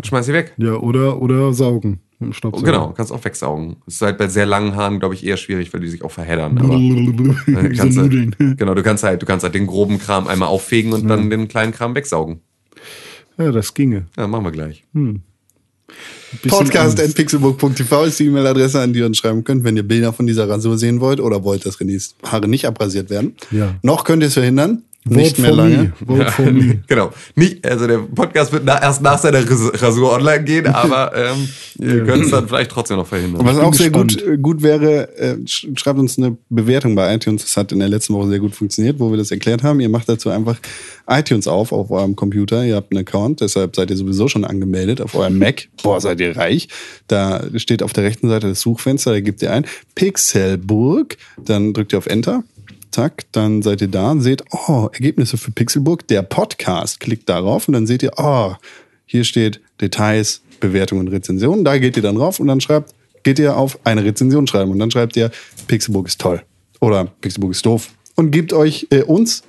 schmeißt 0.02 0.26
sie 0.26 0.32
weg. 0.32 0.52
Ja, 0.56 0.74
oder, 0.74 1.20
oder 1.22 1.52
saugen. 1.52 2.00
Staubsauger. 2.30 2.72
Genau, 2.72 2.92
kannst 2.92 3.12
auch 3.12 3.22
wegsaugen. 3.24 3.76
Das 3.84 3.96
ist 3.96 4.02
halt 4.02 4.16
bei 4.16 4.26
sehr 4.28 4.46
langen 4.46 4.74
Haaren, 4.74 5.00
glaube 5.00 5.14
ich, 5.14 5.24
eher 5.24 5.36
schwierig, 5.36 5.72
weil 5.74 5.80
die 5.82 5.88
sich 5.88 6.02
auch 6.02 6.10
verheddern. 6.10 6.56
Aber 6.58 6.70
Wie 6.78 7.74
so 7.74 7.82
kannst 7.82 7.98
du- 7.98 8.02
Nudeln. 8.02 8.34
genau, 8.56 8.74
du 8.74 8.82
kannst 8.82 9.04
halt, 9.04 9.20
du 9.20 9.26
kannst 9.26 9.44
halt 9.44 9.54
den 9.54 9.66
groben 9.66 9.98
Kram 9.98 10.26
einmal 10.26 10.48
auffegen 10.48 10.92
und 10.94 11.06
dann 11.08 11.28
den 11.28 11.46
kleinen 11.46 11.72
Kram 11.72 11.94
wegsaugen. 11.94 12.40
Ja, 13.36 13.52
das 13.52 13.74
ginge. 13.74 14.06
Ja, 14.16 14.26
machen 14.26 14.44
wir 14.44 14.50
gleich. 14.50 14.84
Bisschen 14.94 15.22
Podcast 16.48 16.98
at 16.98 17.04
Angst. 17.04 17.16
pixelbook.tv 17.16 18.04
ist 18.04 18.18
die 18.18 18.26
E-Mail-Adresse, 18.26 18.80
an 18.80 18.92
die 18.92 19.00
ihr 19.00 19.06
uns 19.06 19.18
schreiben 19.18 19.44
könnt, 19.44 19.64
wenn 19.64 19.76
ihr 19.76 19.86
Bilder 19.86 20.12
von 20.12 20.26
dieser 20.26 20.48
Rasur 20.48 20.78
sehen 20.78 21.00
wollt 21.00 21.20
oder 21.20 21.44
wollt, 21.44 21.64
dass 21.64 21.78
Renés 21.78 22.14
Haare 22.24 22.48
nicht 22.48 22.66
abrasiert 22.66 23.10
werden. 23.10 23.36
Ja. 23.50 23.74
Noch 23.82 24.04
könnt 24.04 24.22
ihr 24.22 24.28
es 24.28 24.34
verhindern. 24.34 24.82
Vote 25.06 25.16
nicht 25.20 25.38
mehr 25.38 25.48
for 25.50 25.56
lange. 25.56 25.76
Me. 25.76 25.92
Vote 26.06 26.30
for 26.32 26.50
me. 26.52 26.78
Genau. 26.86 27.12
Nicht, 27.34 27.66
also 27.66 27.86
der 27.86 27.98
Podcast 27.98 28.52
wird 28.52 28.64
na, 28.64 28.80
erst 28.82 29.02
nach 29.02 29.18
seiner 29.18 29.38
Ras- 29.48 29.82
Rasur 29.82 30.12
online 30.12 30.44
gehen, 30.44 30.66
aber 30.74 31.12
ähm, 31.14 31.48
ihr 31.78 32.04
könnt 32.04 32.24
es 32.24 32.30
dann 32.30 32.48
vielleicht 32.48 32.70
trotzdem 32.70 32.96
noch 32.96 33.06
verhindern. 33.06 33.44
Was 33.46 33.58
auch 33.58 33.72
sehr 33.74 33.90
gut, 33.90 34.22
gut 34.42 34.62
wäre, 34.62 35.16
äh, 35.18 35.34
sch- 35.44 35.78
schreibt 35.78 35.98
uns 35.98 36.18
eine 36.18 36.36
Bewertung 36.48 36.94
bei 36.94 37.14
iTunes. 37.14 37.42
Das 37.42 37.56
hat 37.56 37.72
in 37.72 37.78
der 37.78 37.88
letzten 37.88 38.14
Woche 38.14 38.28
sehr 38.28 38.38
gut 38.40 38.54
funktioniert, 38.54 38.98
wo 38.98 39.10
wir 39.10 39.16
das 39.18 39.30
erklärt 39.30 39.62
haben. 39.62 39.80
Ihr 39.80 39.88
macht 39.88 40.08
dazu 40.08 40.30
einfach 40.30 40.58
iTunes 41.08 41.46
auf 41.46 41.72
auf 41.72 41.90
eurem 41.90 42.16
Computer. 42.16 42.64
Ihr 42.64 42.74
habt 42.76 42.92
einen 42.92 43.00
Account, 43.06 43.40
deshalb 43.40 43.76
seid 43.76 43.90
ihr 43.90 43.96
sowieso 43.96 44.28
schon 44.28 44.44
angemeldet 44.44 45.00
auf 45.00 45.14
eurem 45.14 45.38
Mac. 45.38 45.68
Boah, 45.82 46.00
seid 46.00 46.20
ihr 46.20 46.36
reich. 46.36 46.68
Da 47.06 47.44
steht 47.56 47.82
auf 47.82 47.92
der 47.92 48.04
rechten 48.04 48.28
Seite 48.28 48.48
das 48.48 48.60
Suchfenster, 48.60 49.12
da 49.12 49.20
gebt 49.20 49.40
ihr 49.42 49.52
ein 49.52 49.66
Pixelburg, 49.94 51.16
dann 51.44 51.72
drückt 51.72 51.92
ihr 51.92 51.98
auf 51.98 52.06
Enter. 52.06 52.42
Zack, 52.96 53.26
dann 53.32 53.60
seid 53.60 53.82
ihr 53.82 53.88
da 53.88 54.12
und 54.12 54.22
seht, 54.22 54.42
oh, 54.52 54.88
Ergebnisse 54.90 55.36
für 55.36 55.50
Pixelburg, 55.50 56.08
der 56.08 56.22
Podcast. 56.22 56.98
Klickt 56.98 57.28
darauf 57.28 57.68
und 57.68 57.74
dann 57.74 57.86
seht 57.86 58.02
ihr, 58.02 58.12
oh, 58.16 58.54
hier 59.04 59.24
steht 59.24 59.60
Details, 59.82 60.40
Bewertung 60.60 61.00
und 61.00 61.08
Rezension. 61.08 61.62
Da 61.62 61.76
geht 61.76 61.98
ihr 61.98 62.02
dann 62.02 62.14
drauf 62.14 62.40
und 62.40 62.46
dann 62.46 62.62
schreibt, 62.62 62.94
geht 63.22 63.38
ihr 63.38 63.54
auf 63.54 63.78
eine 63.84 64.02
Rezension 64.02 64.46
schreiben 64.46 64.70
und 64.70 64.78
dann 64.78 64.90
schreibt 64.90 65.14
ihr, 65.14 65.30
Pixelburg 65.66 66.06
ist 66.06 66.22
toll 66.22 66.40
oder 66.80 67.04
Pixelburg 67.04 67.50
ist 67.50 67.66
doof 67.66 67.90
und 68.14 68.30
gebt 68.30 68.54
euch 68.54 68.86
äh, 68.88 69.02
uns 69.02 69.42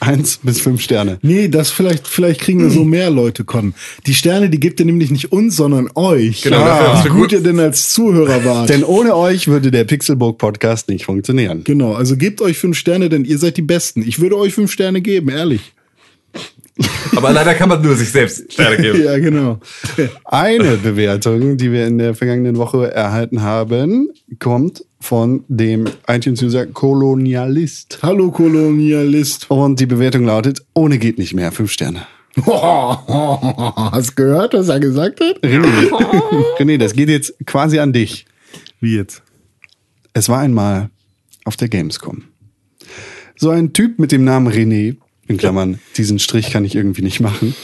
eins 0.00 0.38
bis 0.42 0.60
fünf 0.60 0.80
Sterne. 0.80 1.18
Nee, 1.22 1.48
das 1.48 1.70
vielleicht, 1.70 2.06
vielleicht 2.08 2.40
kriegen 2.40 2.60
wir 2.62 2.70
so 2.70 2.84
mehr 2.84 3.10
Leute 3.10 3.44
kommen. 3.44 3.74
Die 4.06 4.14
Sterne, 4.14 4.50
die 4.50 4.58
gebt 4.60 4.80
ihr 4.80 4.86
nämlich 4.86 5.10
nicht 5.10 5.32
uns, 5.32 5.56
sondern 5.56 5.88
euch. 5.94 6.42
Genau, 6.42 6.58
dafür 6.64 6.88
Ah, 6.88 7.04
wie 7.04 7.08
gut 7.08 7.18
gut- 7.20 7.32
ihr 7.32 7.40
denn 7.42 7.60
als 7.60 7.90
Zuhörer 7.92 8.44
wart. 8.44 8.68
Denn 8.68 8.84
ohne 8.84 9.14
euch 9.16 9.48
würde 9.48 9.70
der 9.70 9.84
Pixelburg 9.84 10.38
Podcast 10.38 10.88
nicht 10.88 11.04
funktionieren. 11.04 11.62
genau, 11.64 11.94
also 11.94 12.16
gebt 12.16 12.40
euch 12.40 12.58
fünf 12.58 12.76
Sterne, 12.76 13.08
denn 13.08 13.24
ihr 13.24 13.38
seid 13.38 13.56
die 13.56 13.62
Besten. 13.62 14.02
Ich 14.02 14.20
würde 14.20 14.36
euch 14.36 14.54
fünf 14.54 14.72
Sterne 14.72 15.00
geben, 15.00 15.28
ehrlich. 15.28 15.72
Aber 17.14 17.30
leider 17.32 17.54
kann 17.54 17.68
man 17.68 17.82
nur 17.82 17.94
sich 17.94 18.10
selbst 18.10 18.50
Sterne 18.52 18.78
geben. 18.78 19.02
Ja, 19.04 19.18
genau. 19.18 19.60
Eine 20.24 20.76
Bewertung, 20.78 21.56
die 21.58 21.70
wir 21.70 21.86
in 21.86 21.98
der 21.98 22.14
vergangenen 22.14 22.56
Woche 22.56 22.90
erhalten 22.90 23.42
haben, 23.42 24.08
kommt 24.38 24.82
von 25.02 25.44
dem 25.48 25.88
iTunes-User 26.06 26.66
Kolonialist. 26.66 27.98
Hallo 28.02 28.30
Kolonialist. 28.30 29.50
Und 29.50 29.80
die 29.80 29.86
Bewertung 29.86 30.24
lautet, 30.24 30.64
ohne 30.74 30.98
geht 30.98 31.18
nicht 31.18 31.34
mehr, 31.34 31.52
fünf 31.52 31.72
Sterne. 31.72 32.06
Hast 32.46 34.16
gehört, 34.16 34.54
was 34.54 34.68
er 34.68 34.80
gesagt 34.80 35.20
hat? 35.20 35.42
René, 35.42 35.90
René, 36.58 36.78
das 36.78 36.94
geht 36.94 37.08
jetzt 37.08 37.34
quasi 37.46 37.78
an 37.78 37.92
dich. 37.92 38.24
Wie 38.80 38.96
jetzt? 38.96 39.22
Es 40.14 40.28
war 40.28 40.38
einmal 40.38 40.88
auf 41.44 41.56
der 41.56 41.68
Gamescom. 41.68 42.24
So 43.36 43.50
ein 43.50 43.72
Typ 43.72 43.98
mit 43.98 44.12
dem 44.12 44.24
Namen 44.24 44.48
René, 44.50 44.96
in 45.26 45.36
Klammern, 45.36 45.78
diesen 45.96 46.18
Strich 46.18 46.50
kann 46.50 46.64
ich 46.64 46.74
irgendwie 46.74 47.02
nicht 47.02 47.20
machen, 47.20 47.54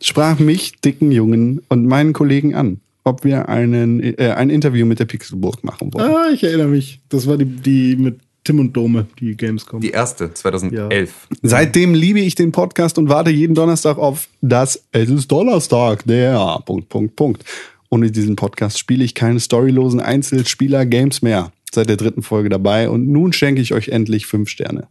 sprach 0.00 0.38
mich, 0.38 0.80
dicken 0.80 1.10
Jungen 1.10 1.60
und 1.68 1.86
meinen 1.86 2.12
Kollegen 2.12 2.54
an, 2.54 2.80
ob 3.04 3.22
wir 3.22 3.48
einen, 3.48 4.02
äh, 4.02 4.34
ein 4.36 4.50
Interview 4.50 4.86
mit 4.86 4.98
der 4.98 5.04
Pixelburg 5.04 5.62
machen 5.62 5.92
wollen. 5.92 6.10
Ah, 6.10 6.30
ich 6.32 6.42
erinnere 6.42 6.68
mich. 6.68 7.00
Das 7.10 7.26
war 7.26 7.36
die, 7.36 7.44
die 7.44 7.96
mit 7.96 8.20
Tim 8.44 8.58
und 8.58 8.74
Dome, 8.74 9.06
die 9.20 9.36
Gamescom. 9.36 9.80
Die 9.80 9.90
erste, 9.90 10.32
2011. 10.32 11.28
Seitdem 11.42 11.94
liebe 11.94 12.20
ich 12.20 12.34
den 12.34 12.52
Podcast 12.52 12.98
und 12.98 13.08
warte 13.08 13.30
jeden 13.30 13.54
Donnerstag 13.54 13.96
auf 13.96 14.28
das 14.42 14.84
Es 14.92 15.08
ist 15.08 15.28
Donnerstag, 15.28 16.04
der 16.04 16.60
Punkt, 16.66 16.88
Punkt, 16.88 17.16
Punkt. 17.16 17.44
Ohne 17.90 18.10
diesen 18.10 18.36
Podcast 18.36 18.78
spiele 18.78 19.04
ich 19.04 19.14
keine 19.14 19.40
storylosen 19.40 20.00
Einzelspieler-Games 20.00 21.22
mehr. 21.22 21.52
Seit 21.72 21.88
der 21.88 21.96
dritten 21.96 22.22
Folge 22.22 22.48
dabei 22.48 22.90
und 22.90 23.08
nun 23.08 23.32
schenke 23.32 23.60
ich 23.60 23.72
euch 23.72 23.88
endlich 23.88 24.26
fünf 24.26 24.48
Sterne. 24.48 24.88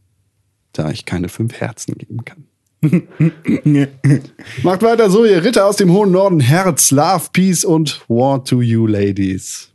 Da 0.74 0.90
ich 0.90 1.06
keine 1.06 1.30
fünf 1.30 1.54
Herzen 1.54 1.96
geben 1.96 2.26
kann. 2.26 2.46
Macht 4.64 4.84
weiter 4.84 5.10
so, 5.10 5.26
ihr 5.26 5.44
Ritter 5.44 5.66
aus 5.66 5.78
dem 5.78 5.92
hohen 5.92 6.12
Norden. 6.12 6.40
Herz, 6.40 6.92
Love, 6.92 7.28
Peace 7.32 7.64
und 7.64 8.02
War 8.08 8.44
to 8.44 8.62
you, 8.62 8.86
Ladies. 8.88 9.70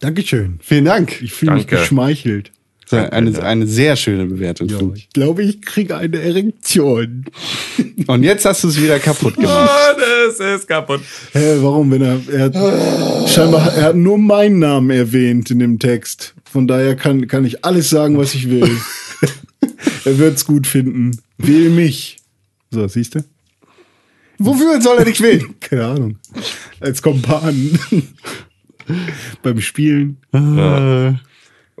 Dankeschön. 0.00 0.58
Vielen 0.62 0.84
Dank. 0.84 1.22
Ich 1.22 1.32
fühle 1.32 1.52
mich 1.52 1.66
Danke. 1.66 1.76
geschmeichelt. 1.76 2.52
Eine, 2.90 3.42
eine 3.42 3.66
sehr 3.66 3.96
schöne 3.96 4.26
Bewertung. 4.26 4.68
Ja, 4.68 4.78
ich. 4.94 5.08
glaube, 5.10 5.42
ich 5.42 5.62
kriege 5.62 5.96
eine 5.96 6.20
Erektion. 6.20 7.24
Und 8.06 8.22
jetzt 8.22 8.44
hast 8.44 8.64
du 8.64 8.68
es 8.68 8.82
wieder 8.82 8.98
kaputt 8.98 9.36
gemacht. 9.36 9.70
Oh, 9.70 10.00
das 10.28 10.60
ist 10.60 10.68
kaputt. 10.68 11.00
Hä, 11.32 11.56
warum? 11.60 11.90
Wenn 11.90 12.02
er, 12.02 12.20
er 12.30 12.44
hat, 12.52 13.30
scheinbar, 13.30 13.72
er 13.72 13.84
hat 13.84 13.96
nur 13.96 14.18
meinen 14.18 14.58
Namen 14.58 14.90
erwähnt 14.90 15.50
in 15.50 15.60
dem 15.60 15.78
Text. 15.78 16.34
Von 16.44 16.66
daher 16.66 16.94
kann, 16.94 17.26
kann 17.28 17.46
ich 17.46 17.64
alles 17.64 17.88
sagen, 17.88 18.18
was 18.18 18.34
ich 18.34 18.50
will. 18.50 18.68
er 20.04 20.18
wird's 20.18 20.44
gut 20.44 20.66
finden. 20.66 21.18
Wähl 21.38 21.70
mich. 21.70 22.16
So, 22.70 22.86
siehst 22.88 23.14
du? 23.14 23.24
Wofür 24.38 24.80
soll 24.80 24.98
er 24.98 25.04
dich 25.04 25.20
wählen? 25.20 25.54
Keine 25.60 25.84
Ahnung. 25.86 26.16
Als 26.80 27.00
Kompan. 27.02 27.78
Beim 29.42 29.60
Spielen. 29.60 30.16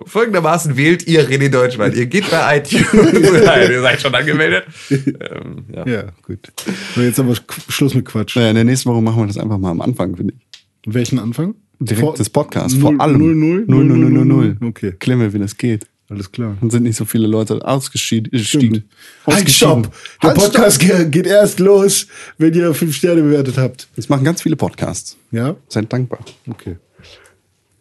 Folgendermaßen 0.06 0.76
wählt 0.76 1.06
ihr 1.06 1.28
René 1.28 1.48
Deutschmann. 1.48 1.92
Ihr 1.94 2.06
geht 2.06 2.30
bei 2.30 2.58
iTunes 2.58 2.86
rein. 3.46 3.70
Ihr 3.70 3.80
seid 3.82 4.00
schon 4.00 4.14
angemeldet. 4.14 4.64
Ähm, 4.90 5.64
ja. 5.74 5.86
Ja, 5.86 6.04
gut. 6.22 6.52
So, 6.94 7.02
jetzt 7.02 7.18
aber 7.20 7.34
Schluss 7.68 7.94
mit 7.94 8.04
Quatsch. 8.04 8.36
Naja, 8.36 8.50
in 8.50 8.54
der 8.56 8.64
nächsten 8.64 8.88
Woche 8.90 9.02
machen 9.02 9.18
wir 9.22 9.26
das 9.26 9.38
einfach 9.38 9.58
mal 9.58 9.70
am 9.70 9.80
Anfang, 9.80 10.16
finde 10.16 10.34
ich. 10.36 10.92
Welchen 10.94 11.18
Anfang? 11.18 11.54
Direkt 11.78 12.00
Vor- 12.00 12.14
des 12.14 12.30
Podcasts, 12.30 12.78
vor 12.78 12.98
allem. 13.00 13.18
null, 13.18 13.34
null? 13.34 13.64
0, 13.66 13.84
0, 13.84 13.98
0, 13.98 14.10
0, 14.10 14.24
0. 14.24 14.56
Okay. 14.68 14.92
Klemme, 14.98 15.32
wie 15.32 15.38
das 15.40 15.56
geht. 15.56 15.84
Alles 16.12 16.30
klar. 16.30 16.56
Dann 16.60 16.68
sind 16.70 16.82
nicht 16.82 16.96
so 16.96 17.04
viele 17.04 17.26
Leute 17.26 17.66
ausgestiegen. 17.66 18.38
Stimmt. 18.38 18.82
Halt, 19.26 19.38
Ausgestiegen. 19.38 19.84
stopp! 19.84 19.94
Der 20.22 20.28
Halt, 20.30 20.38
Podcast 20.38 20.82
stopp! 20.82 20.96
ge- 20.98 21.08
geht 21.08 21.26
erst 21.26 21.58
los, 21.58 22.06
wenn 22.38 22.52
ihr 22.54 22.74
fünf 22.74 22.94
Sterne 22.94 23.22
bewertet 23.22 23.56
habt. 23.56 23.88
Das 23.96 24.08
machen 24.08 24.24
ganz 24.24 24.42
viele 24.42 24.56
Podcasts. 24.56 25.16
Ja? 25.30 25.56
Seid 25.68 25.92
dankbar. 25.92 26.20
Okay. 26.48 26.76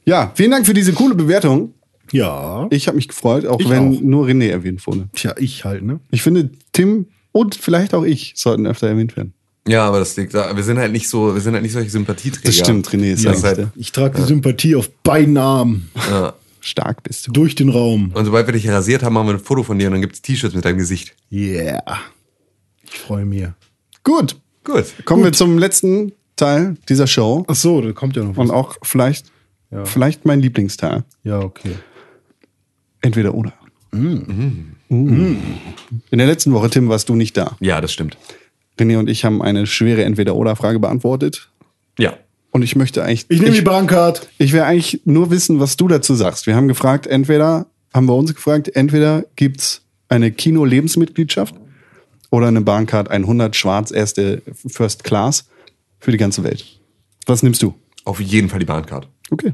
Ja, 0.06 0.32
vielen 0.36 0.52
Dank 0.52 0.66
für 0.66 0.74
diese 0.74 0.94
coole 0.94 1.16
Bewertung. 1.16 1.74
Ja. 2.12 2.68
Ich 2.72 2.88
habe 2.88 2.96
mich 2.96 3.08
gefreut, 3.08 3.46
auch 3.46 3.60
Ich 3.60 3.70
wenn 3.70 3.98
auch. 3.98 4.02
nur 4.02 4.26
René 4.28 4.50
erwähnt 4.50 4.86
wurde. 4.88 5.08
Tja, 5.14 5.36
ich 5.38 5.64
halt, 5.64 5.84
ne? 5.84 6.00
Ich 6.12 6.22
finde, 6.24 6.50
Tim 6.74 7.06
und 7.32 7.56
vielleicht 7.56 7.94
auch 7.94 8.04
ich 8.04 8.34
sollten 8.36 8.66
öfter 8.68 8.88
erwähnt 8.88 9.16
werden. 9.16 9.34
ja, 9.68 9.86
aber 9.88 10.00
das 10.00 10.18
liegt 10.18 10.34
da. 10.34 10.56
Wir 10.56 10.64
sind 10.64 10.78
halt 10.80 10.92
nicht 10.92 11.08
so, 11.08 11.34
wir 11.34 11.42
sind 11.42 11.54
halt 11.54 11.64
nicht 11.64 11.72
solche 11.74 11.90
Sympathieträger. 11.90 12.48
Das 12.48 12.58
stimmt, 12.58 12.90
René 12.90 13.14
ist 13.14 13.24
Ja. 13.24 13.34
halt- 13.42 13.68
Ich 13.76 13.92
trage 13.92 14.20
die 14.20 14.26
Sympathie 14.28 14.76
auf 14.76 14.90
beiden 15.04 15.38
Armen 15.38 15.90
Ja. 16.10 16.34
Stark 16.62 17.04
bist 17.04 17.28
du. 17.28 17.32
durch 17.32 17.56
den 17.56 17.70
Raum. 17.70 18.12
Und 18.14 18.26
sobald 18.26 18.48
wir 18.48 18.54
dich 18.54 18.68
rasiert 18.70 19.04
haben, 19.04 19.14
machen 19.14 19.28
wir 19.28 19.34
ein 19.34 19.40
Foto 19.40 19.64
von 19.64 19.78
dir 19.80 19.88
und 19.88 19.94
dann 19.94 20.02
gibt's 20.02 20.22
T-Shirts 20.22 20.56
mit 20.56 20.64
deinem 20.66 20.78
Gesicht. 20.78 21.16
Yeah. 21.32 21.82
Ich 22.84 23.00
freue 23.00 23.26
mich. 23.26 23.48
Gut, 24.04 24.36
Gut. 24.64 24.86
kommen 25.06 25.24
wir 25.24 25.32
zum 25.34 25.58
letzten 25.58 26.14
Teil 26.36 26.76
dieser 26.90 27.08
Show. 27.08 27.46
Ach 27.48 27.56
so, 27.56 27.82
da 27.82 27.92
kommt 27.92 28.16
ja 28.16 28.24
noch 28.24 28.32
was. 28.38 28.38
Und 28.38 28.52
auch 28.52 28.78
vielleicht, 28.84 29.26
Ja. 29.72 29.86
vielleicht 29.86 30.26
mein 30.26 30.40
Lieblingsteil. 30.42 31.04
Ja, 31.24 31.40
okay. 31.40 31.76
Entweder 33.02 33.34
oder. 33.34 33.54
Mm. 33.92 34.58
In 34.90 36.18
der 36.18 36.28
letzten 36.28 36.54
Woche, 36.54 36.70
Tim, 36.70 36.90
warst 36.90 37.10
du 37.10 37.16
nicht 37.16 37.36
da. 37.38 37.56
Ja, 37.60 37.82
das 37.82 37.92
stimmt. 37.94 38.18
René 38.80 38.98
und 38.98 39.10
ich 39.10 39.26
haben 39.26 39.42
eine 39.42 39.68
schwere 39.68 40.04
Entweder-Oder-Frage 40.04 40.80
beantwortet. 40.80 41.50
Ja. 42.00 42.18
Und 42.52 42.64
ich 42.64 42.76
möchte 42.76 43.04
eigentlich. 43.04 43.26
Ich 43.30 43.42
nehme 43.42 43.56
die 43.56 43.62
Bahncard. 43.62 44.28
ich 44.38 44.52
will 44.52 44.62
eigentlich 44.62 45.02
nur 45.06 45.32
wissen, 45.32 45.60
was 45.60 45.78
du 45.78 45.88
dazu 45.88 46.16
sagst. 46.16 46.48
Wir 46.48 46.56
haben 46.56 46.68
gefragt, 46.68 47.08
entweder, 47.08 47.66
haben 47.94 48.08
wir 48.08 48.16
uns 48.16 48.36
gefragt, 48.36 48.76
entweder 48.76 49.24
gibt's 49.36 49.82
eine 50.10 50.32
Kino-Lebensmitgliedschaft 50.32 51.56
oder 52.30 52.48
eine 52.48 52.62
Bahncard 52.62 53.10
100 53.10 53.56
schwarz 53.56 53.92
erste 53.92 54.42
First 54.68 55.04
Class 55.06 55.46
für 56.00 56.12
die 56.12 56.18
ganze 56.18 56.44
Welt. 56.44 56.66
Was 57.26 57.42
nimmst 57.44 57.62
du? 57.62 57.74
Auf 58.04 58.20
jeden 58.20 58.50
Fall 58.50 58.60
die 58.60 58.66
Bahncard. 58.66 59.08
Okay. 59.30 59.54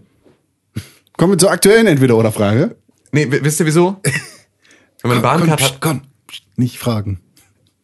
Kommen 1.18 1.34
wir 1.34 1.38
zur 1.38 1.52
aktuellen 1.52 1.88
Entweder-Oder-Frage. 1.88 2.76
Nee, 3.12 3.28
wisst 3.30 3.60
ihr 3.60 3.66
wieso? 3.66 3.98
Wenn 5.02 5.10
man 5.10 5.12
eine 5.12 5.22
Bahncard 5.22 5.62
hat, 5.62 5.78
komm. 5.82 6.02
Nicht 6.56 6.80
fragen. 6.80 7.20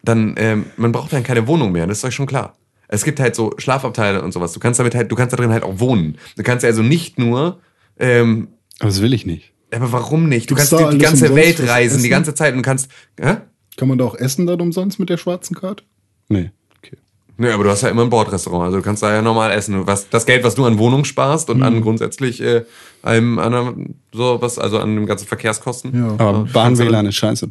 dann 0.03 0.35
ähm, 0.37 0.65
man 0.77 0.91
braucht 0.91 1.13
dann 1.13 1.23
keine 1.23 1.47
Wohnung 1.47 1.71
mehr, 1.71 1.85
das 1.85 1.99
ist 1.99 2.05
euch 2.05 2.15
schon 2.15 2.25
klar. 2.25 2.55
Es 2.93 3.03
gibt 3.03 3.19
halt 3.19 3.35
so 3.35 3.53
Schlafabteile 3.57 4.21
und 4.21 4.31
sowas. 4.33 4.53
Du 4.53 4.59
kannst 4.59 4.79
damit 4.79 4.93
halt, 4.93 5.11
du 5.11 5.15
kannst 5.15 5.33
da 5.33 5.37
drin 5.37 5.51
halt 5.51 5.63
auch 5.63 5.79
wohnen. 5.79 6.17
Du 6.37 6.43
kannst 6.43 6.63
also 6.63 6.81
nicht 6.83 7.17
nur, 7.17 7.59
ähm, 7.99 8.49
Aber 8.79 8.89
das 8.89 9.01
will 9.01 9.13
ich 9.13 9.25
nicht. 9.25 9.51
aber 9.73 9.91
warum 9.91 10.29
nicht? 10.29 10.49
Du 10.51 10.55
Gibt's 10.55 10.69
kannst 10.69 10.93
die, 10.93 10.97
ganze 10.99 11.33
Welt 11.35 11.59
reisen, 11.67 12.03
die 12.03 12.09
ganze 12.09 12.33
Zeit 12.35 12.53
und 12.53 12.61
kannst, 12.61 12.89
hä? 13.19 13.37
Kann 13.77 13.87
man 13.87 13.97
da 13.97 14.05
auch 14.05 14.15
essen 14.15 14.45
dann 14.45 14.61
umsonst 14.61 14.99
mit 14.99 15.09
der 15.09 15.17
schwarzen 15.17 15.55
Card? 15.55 15.83
Nee. 16.29 16.51
Okay. 16.77 16.97
Nö, 17.37 17.51
aber 17.51 17.63
du 17.63 17.71
hast 17.71 17.81
ja 17.81 17.89
immer 17.89 18.03
ein 18.03 18.11
Bordrestaurant, 18.11 18.65
also 18.65 18.77
du 18.77 18.83
kannst 18.83 19.01
da 19.01 19.11
ja 19.11 19.23
normal 19.23 19.51
essen. 19.51 19.87
Was, 19.87 20.09
das 20.09 20.27
Geld, 20.27 20.43
was 20.43 20.53
du 20.53 20.63
an 20.65 20.77
Wohnung 20.77 21.03
sparst 21.03 21.49
und 21.49 21.57
Mhm. 21.57 21.63
an 21.63 21.81
grundsätzlich 21.81 22.41
äh, 22.41 22.63
einem, 23.01 23.39
an 23.39 23.53
einem, 23.55 23.95
so 24.13 24.39
was, 24.39 24.59
also 24.59 24.77
an 24.77 24.95
den 24.95 25.05
ganzen 25.07 25.25
Verkehrskosten. 25.27 25.95
Ja. 25.95 26.09
Aber 26.19 26.45
Bahn-WLAN 26.53 27.07
ist 27.07 27.15
scheiße. 27.15 27.49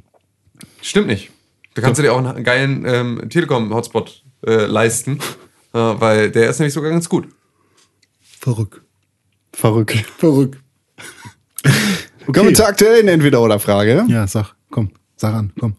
Stimmt 0.81 1.09
nicht. 1.09 1.31
Da 1.75 1.83
kannst 1.83 1.99
du 1.99 2.03
dir 2.03 2.13
auch 2.13 2.25
einen 2.25 2.45
geilen 2.45 2.85
ähm, 2.87 3.29
Telekom-Hotspot 3.29 4.23
äh, 4.47 4.67
leisten, 4.67 5.19
äh, 5.73 5.79
weil 5.79 6.31
der 6.31 6.51
ist 6.51 6.59
nämlich 6.59 6.75
sogar 6.75 6.91
ganz 6.91 7.09
gut. 7.09 7.29
Verrückt. 8.21 8.81
Verrückt. 9.53 9.97
Verrückt. 10.19 10.59
Kommen 12.27 12.49
wir 12.49 12.55
zur 12.55 12.67
aktuellen 12.67 13.09
Entweder-Oder-Frage. 13.09 14.07
Ja, 14.09 14.27
sag, 14.27 14.55
komm. 14.71 14.91
Sag 15.17 15.35
an, 15.35 15.53
komm. 15.59 15.75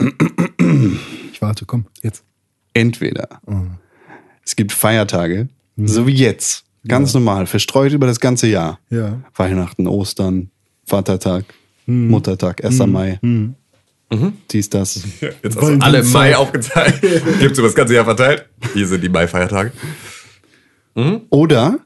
Ich 1.31 1.41
warte, 1.41 1.65
komm, 1.65 1.85
jetzt. 2.02 2.23
Entweder 2.73 3.41
es 4.45 4.56
gibt 4.56 4.72
Feiertage, 4.72 5.49
so 5.77 6.07
wie 6.07 6.14
jetzt, 6.14 6.65
ganz 6.88 7.14
normal, 7.14 7.45
verstreut 7.45 7.94
über 7.94 8.07
das 8.07 8.19
ganze 8.19 8.48
Jahr. 8.48 8.80
Ja. 8.90 9.22
Weihnachten, 9.35 9.88
Ostern, 9.88 10.52
Vatertag, 10.85 11.45
Muttertag, 11.85 12.64
1. 12.64 12.80
Mai. 12.88 13.19
Dies, 14.52 14.69
das. 14.69 14.95
Jetzt 15.22 15.56
hast 15.56 15.68
du 15.68 15.77
alle 15.81 15.99
im. 15.99 16.11
Mai 16.11 16.35
aufgeteilt. 16.35 17.02
Gibt's 17.40 17.57
über 17.60 17.68
das 17.68 17.76
ganze 17.76 17.95
Jahr 17.95 18.06
verteilt. 18.06 18.48
Hier 18.73 18.88
sind 18.88 19.02
die 19.03 19.10
Mai-Feiertage. 19.10 19.72
Oder 21.30 21.80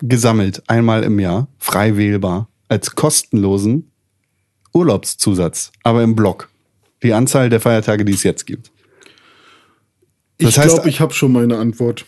gesammelt 0.00 0.62
einmal 0.68 1.02
im 1.02 1.18
Jahr, 1.18 1.48
frei 1.58 1.96
wählbar, 1.96 2.48
als 2.68 2.94
kostenlosen 2.94 3.90
Urlaubszusatz, 4.72 5.72
aber 5.82 6.02
im 6.02 6.14
Block. 6.14 6.48
Die 7.02 7.12
Anzahl 7.12 7.48
der 7.50 7.60
Feiertage, 7.60 8.04
die 8.04 8.12
es 8.12 8.22
jetzt 8.22 8.46
gibt. 8.46 8.70
Ich 10.38 10.54
Das 10.54 10.58
heißt- 10.58 10.74
glaube, 10.74 10.88
ich 10.88 11.00
habe 11.00 11.14
schon 11.14 11.32
meine 11.32 11.56
Antwort. 11.58 12.04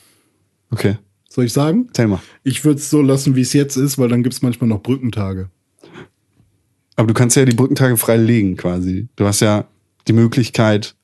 Okay, 0.70 0.98
Soll 1.30 1.44
ich 1.46 1.52
sagen? 1.52 1.88
mal. 2.06 2.20
Ich 2.42 2.64
würde 2.64 2.78
es 2.78 2.90
so 2.90 3.00
lassen, 3.02 3.36
wie 3.36 3.40
es 3.42 3.52
jetzt 3.52 3.76
ist, 3.76 3.96
weil 3.98 4.08
dann 4.08 4.22
gibt 4.22 4.34
es 4.34 4.42
manchmal 4.42 4.68
noch 4.68 4.82
Brückentage. 4.82 5.50
Aber 6.98 7.06
du 7.06 7.14
kannst 7.14 7.36
ja 7.36 7.44
die 7.44 7.54
Brückentage 7.54 7.96
frei 7.96 8.16
legen 8.16 8.56
quasi. 8.56 9.06
Du 9.14 9.24
hast 9.24 9.38
ja 9.38 9.66
die 10.08 10.12
Möglichkeit, 10.12 10.96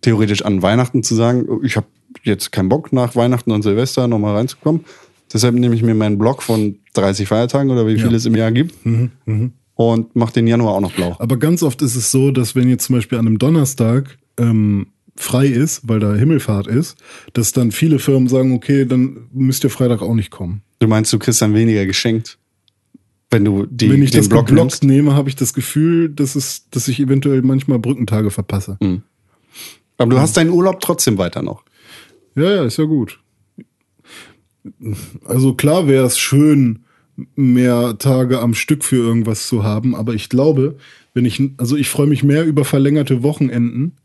theoretisch 0.00 0.42
an 0.42 0.62
Weihnachten 0.62 1.02
zu 1.02 1.14
sagen, 1.14 1.44
oh, 1.50 1.60
ich 1.62 1.76
habe 1.76 1.86
jetzt 2.22 2.50
keinen 2.50 2.70
Bock 2.70 2.94
nach 2.94 3.14
Weihnachten 3.14 3.50
und 3.50 3.60
Silvester 3.60 4.08
nochmal 4.08 4.36
reinzukommen. 4.36 4.86
Deshalb 5.30 5.54
nehme 5.54 5.74
ich 5.74 5.82
mir 5.82 5.94
meinen 5.94 6.16
Block 6.16 6.42
von 6.42 6.78
30 6.94 7.28
Feiertagen 7.28 7.70
oder 7.70 7.86
wie 7.86 7.98
viel 7.98 8.14
es 8.14 8.24
im 8.24 8.34
Jahr 8.34 8.52
gibt 8.52 8.74
und 9.74 10.16
mache 10.16 10.32
den 10.32 10.46
Januar 10.46 10.74
auch 10.74 10.80
noch 10.80 10.92
blau. 10.92 11.14
Aber 11.18 11.36
ganz 11.36 11.62
oft 11.62 11.82
ist 11.82 11.94
es 11.94 12.10
so, 12.10 12.30
dass 12.30 12.56
wenn 12.56 12.70
jetzt 12.70 12.86
zum 12.86 12.96
Beispiel 12.96 13.18
an 13.18 13.26
einem 13.26 13.38
Donnerstag 13.38 14.16
ähm, 14.38 14.86
frei 15.14 15.46
ist, 15.46 15.86
weil 15.86 16.00
da 16.00 16.14
Himmelfahrt 16.14 16.68
ist, 16.68 16.96
dass 17.34 17.52
dann 17.52 17.70
viele 17.70 17.98
Firmen 17.98 18.28
sagen, 18.28 18.54
okay, 18.54 18.86
dann 18.86 19.28
müsst 19.30 19.62
ihr 19.62 19.70
Freitag 19.70 20.00
auch 20.00 20.14
nicht 20.14 20.30
kommen. 20.30 20.62
Du 20.78 20.88
meinst, 20.88 21.12
du 21.12 21.18
kriegst 21.18 21.42
dann 21.42 21.52
weniger 21.52 21.84
geschenkt, 21.84 22.38
wenn 23.32 23.44
du 23.44 23.66
die, 23.66 23.90
wenn 23.90 24.02
ich 24.02 24.10
den 24.10 24.20
das 24.20 24.28
Block 24.28 24.46
geblockt 24.46 24.70
nimmst? 24.70 24.84
nehme, 24.84 25.14
habe 25.14 25.28
ich 25.28 25.36
das 25.36 25.54
Gefühl, 25.54 26.10
dass, 26.10 26.36
es, 26.36 26.68
dass 26.70 26.88
ich 26.88 27.00
eventuell 27.00 27.42
manchmal 27.42 27.78
Brückentage 27.78 28.30
verpasse. 28.30 28.78
Aber 29.98 30.10
du 30.10 30.18
hast 30.18 30.36
deinen 30.36 30.50
Urlaub 30.50 30.80
trotzdem 30.80 31.18
weiter 31.18 31.42
noch. 31.42 31.64
Ja, 32.34 32.50
ja, 32.50 32.64
ist 32.64 32.78
ja 32.78 32.84
gut. 32.84 33.20
Also 35.24 35.54
klar 35.54 35.88
wäre 35.88 36.06
es 36.06 36.18
schön, 36.18 36.84
mehr 37.34 37.96
Tage 37.98 38.40
am 38.40 38.54
Stück 38.54 38.84
für 38.84 38.96
irgendwas 38.96 39.48
zu 39.48 39.64
haben. 39.64 39.94
Aber 39.94 40.14
ich 40.14 40.28
glaube, 40.28 40.76
wenn 41.14 41.24
ich, 41.24 41.42
also 41.56 41.76
ich 41.76 41.88
freue 41.88 42.06
mich 42.06 42.22
mehr 42.22 42.44
über 42.44 42.64
verlängerte 42.64 43.22
Wochenenden 43.22 43.96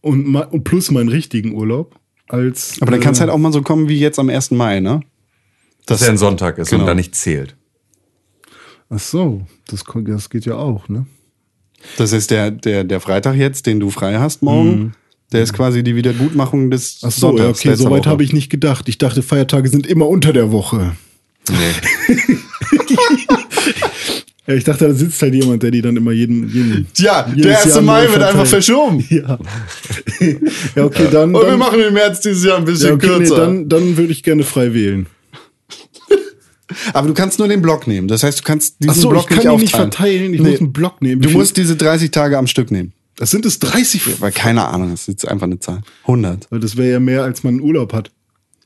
und, 0.00 0.34
und 0.34 0.64
plus 0.64 0.90
meinen 0.90 1.08
richtigen 1.08 1.54
Urlaub 1.54 1.98
als. 2.28 2.80
Aber 2.80 2.90
dann 2.90 3.00
kann 3.00 3.12
es 3.12 3.18
äh, 3.18 3.22
halt 3.22 3.30
auch 3.30 3.38
mal 3.38 3.52
so 3.52 3.62
kommen 3.62 3.88
wie 3.88 3.98
jetzt 3.98 4.18
am 4.18 4.28
1. 4.28 4.52
Mai, 4.52 4.80
ne? 4.80 5.00
Dass 5.86 6.02
er 6.02 6.10
ein 6.10 6.18
Sonntag 6.18 6.58
ist 6.58 6.70
genau. 6.70 6.82
und 6.82 6.86
da 6.86 6.94
nicht 6.94 7.14
zählt. 7.14 7.56
Ach 8.94 8.98
so, 8.98 9.46
das, 9.68 9.84
das 10.04 10.28
geht 10.28 10.44
ja 10.44 10.56
auch, 10.56 10.88
ne? 10.88 11.06
Das 11.96 12.12
ist 12.12 12.30
der, 12.30 12.50
der, 12.50 12.84
der 12.84 13.00
Freitag 13.00 13.36
jetzt, 13.36 13.66
den 13.66 13.80
du 13.80 13.90
frei 13.90 14.18
hast 14.18 14.42
morgen. 14.42 14.94
Der 15.32 15.42
ist 15.42 15.54
quasi 15.54 15.82
die 15.82 15.96
Wiedergutmachung 15.96 16.70
des 16.70 17.00
Ach 17.02 17.10
so, 17.10 17.36
ja, 17.36 17.48
okay, 17.48 17.74
soweit 17.74 18.02
Woche. 18.02 18.10
habe 18.10 18.22
ich 18.22 18.34
nicht 18.34 18.50
gedacht. 18.50 18.88
Ich 18.88 18.98
dachte, 18.98 19.22
Feiertage 19.22 19.70
sind 19.70 19.86
immer 19.86 20.06
unter 20.06 20.34
der 20.34 20.52
Woche. 20.52 20.92
Nee. 21.48 22.16
Ja, 24.44 24.54
ich 24.54 24.64
dachte, 24.64 24.88
da 24.88 24.92
sitzt 24.92 25.22
halt 25.22 25.34
jemand, 25.34 25.62
der 25.62 25.70
die 25.70 25.82
dann 25.82 25.96
immer 25.96 26.10
jeden. 26.10 26.48
jeden 26.48 26.88
Tja, 26.92 27.22
der 27.22 27.60
1. 27.60 27.74
Jahr 27.74 27.80
Mai 27.80 28.08
wird 28.08 28.22
einfach 28.22 28.46
verschoben. 28.46 29.04
Ja. 29.08 29.38
ja, 30.74 30.84
okay, 30.84 31.06
dann. 31.12 31.32
Und 31.32 31.46
wir 31.46 31.56
machen 31.56 31.78
im 31.78 31.94
März 31.94 32.20
dieses 32.20 32.44
Jahr 32.44 32.58
ein 32.58 32.64
bisschen 32.64 32.88
ja, 32.88 32.94
okay, 32.94 33.06
nee, 33.06 33.16
kürzer. 33.18 33.36
dann, 33.36 33.68
dann 33.68 33.96
würde 33.96 34.12
ich 34.12 34.24
gerne 34.24 34.42
frei 34.42 34.74
wählen. 34.74 35.06
Aber 36.92 37.08
du 37.08 37.14
kannst 37.14 37.38
nur 37.38 37.48
den 37.48 37.62
Block 37.62 37.86
nehmen. 37.86 38.08
Das 38.08 38.22
heißt, 38.22 38.40
du 38.40 38.42
kannst 38.44 38.76
diesen 38.80 38.90
Ach 38.90 38.94
so, 38.96 39.08
Block 39.10 39.22
ich 39.30 39.36
kann 39.36 39.38
nicht 39.38 39.46
die 39.58 39.62
nicht 39.64 39.74
aufteilen. 39.74 39.92
verteilen. 39.92 40.34
Ich 40.34 40.40
Nee. 40.40 40.50
muss 40.50 40.60
einen 40.60 40.72
Block 40.72 41.02
nehmen. 41.02 41.22
Du 41.22 41.28
viel- 41.28 41.38
musst 41.38 41.56
diese 41.56 41.76
30 41.76 42.10
Tage 42.10 42.38
am 42.38 42.46
Stück 42.46 42.70
nehmen. 42.70 42.92
Das 43.16 43.30
sind 43.30 43.44
es 43.46 43.58
30. 43.58 44.20
Weil 44.20 44.32
keine 44.32 44.66
Ahnung, 44.68 44.90
das 44.90 45.02
ist 45.02 45.08
jetzt 45.08 45.28
einfach 45.28 45.46
eine 45.46 45.58
Zahl. 45.58 45.80
100. 46.06 46.46
Weil 46.50 46.60
das 46.60 46.76
wäre 46.76 46.92
ja 46.92 47.00
mehr, 47.00 47.22
als 47.24 47.42
man 47.44 47.60
Urlaub 47.60 47.92
hat. 47.92 48.10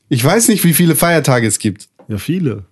Ich 0.09 0.23
weiß 0.23 0.47
nicht, 0.47 0.63
wie 0.63 0.73
viele 0.73 0.95
Feiertage 0.95 1.45
es 1.47 1.59
gibt. 1.59 1.89
Ja, 2.07 2.17
viele. 2.17 2.63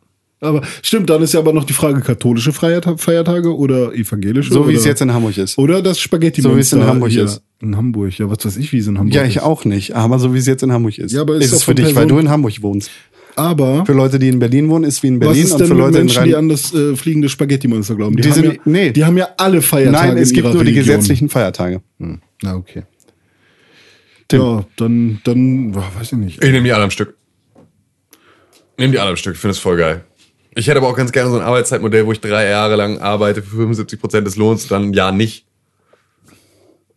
Aber 0.42 0.62
stimmt, 0.82 1.10
dann 1.10 1.22
ist 1.22 1.34
ja 1.34 1.40
aber 1.40 1.54
noch 1.54 1.64
die 1.64 1.74
Frage, 1.74 2.02
katholische 2.02 2.52
Feierta- 2.52 2.98
Feiertage 2.98 3.56
oder 3.56 3.94
evangelische? 3.94 4.54
So 4.54 4.66
wie 4.68 4.72
oder, 4.72 4.80
es 4.80 4.86
jetzt 4.86 5.02
in 5.02 5.14
Hamburg 5.14 5.38
ist. 5.38 5.58
Oder 5.58 5.82
das 5.82 6.00
Spaghetti 6.00 6.42
So 6.42 6.56
wie 6.56 6.60
es 6.60 6.72
in 6.72 6.84
Hamburg 6.84 7.14
ist. 7.14 7.42
In 7.62 7.76
Hamburg, 7.76 8.18
ja, 8.18 8.30
was 8.30 8.46
weiß 8.46 8.58
ich, 8.58 8.72
wie 8.72 8.78
es 8.78 8.88
in 8.88 9.00
Hamburg 9.00 9.16
Ja, 9.16 9.24
ist. 9.24 9.30
ich 9.30 9.40
auch 9.42 9.66
nicht. 9.66 9.96
Aber 9.96 10.20
so 10.20 10.34
wie 10.34 10.38
es 10.38 10.46
jetzt 10.46 10.62
in 10.62 10.72
Hamburg 10.72 10.98
ist. 10.98 11.14
Ja, 11.14 11.22
aber 11.22 11.36
ist 11.38 11.46
ist 11.46 11.52
es 11.54 11.60
für 11.64 11.68
von 11.68 11.76
dich, 11.78 11.86
weil 11.88 11.94
Person- 11.94 12.10
du 12.10 12.20
in 12.20 12.30
Hamburg 12.30 12.62
wohnst. 12.62 12.90
Aber 13.38 13.86
Für 13.86 13.94
Leute, 13.94 14.18
die 14.20 14.30
in 14.30 14.40
Berlin 14.40 14.70
wohnen, 14.70 14.86
ist 14.86 15.04
wie 15.04 15.08
in 15.08 15.20
was 15.20 15.28
Berlin. 15.28 15.44
ist 15.44 15.52
Und 15.54 15.60
denn 15.60 15.68
für 15.68 15.74
mit 15.74 15.84
Leute 15.84 15.98
in 16.00 16.06
Menschen, 16.06 16.24
die 16.26 16.36
an 16.36 16.50
das 16.50 16.74
äh, 16.74 16.96
fliegende 16.96 17.28
Spaghetti-Monster 17.30 17.96
glauben? 17.96 18.16
Die, 18.16 18.22
Die 18.24 18.30
haben 18.30 18.36
sind- 18.42 18.54
ja, 18.56 18.62
nee. 18.66 18.92
die 18.92 19.04
haben 19.06 19.18
ja 19.18 19.30
alle 19.38 19.62
Feiertage 19.62 20.08
Nein, 20.10 20.18
es 20.18 20.30
in 20.30 20.36
gibt 20.36 20.46
ihrer 20.48 20.54
nur 20.56 20.64
die 20.64 20.74
gesetzlichen 20.74 21.30
Feiertage. 21.30 21.82
Hm. 22.00 22.22
Na, 22.42 22.56
okay. 22.56 22.84
Tim. 24.28 24.42
Ja, 24.42 24.66
dann, 24.78 25.22
dann, 25.24 25.72
boah, 25.72 25.84
weiß 26.00 26.14
ich 26.14 26.18
nicht. 26.18 26.44
Ich 26.44 26.52
nehme 26.52 26.64
die 26.64 26.72
alle 26.74 26.84
am 26.86 26.92
Stück. 26.92 27.16
Nehme 28.78 28.92
die 28.94 29.00
alle 29.00 29.12
am 29.12 29.16
Stück, 29.18 29.36
ich 29.36 29.40
finde 29.40 29.52
es 29.52 29.60
voll 29.60 29.78
geil. 29.78 30.04
Ich 30.56 30.68
hätte 30.68 30.78
aber 30.78 30.88
auch 30.88 30.96
ganz 30.96 31.12
gerne 31.12 31.30
so 31.30 31.36
ein 31.38 31.42
Arbeitszeitmodell, 31.44 32.06
wo 32.06 32.12
ich 32.14 32.22
drei 32.22 32.48
Jahre 32.50 32.76
lang 32.78 33.00
arbeite 33.00 33.42
für 33.44 33.56
75% 33.68 34.22
des 34.22 34.36
Lohns, 34.38 34.68
dann 34.68 34.84
ein 34.90 34.94
Jahr 34.94 35.12
nicht. 35.12 35.46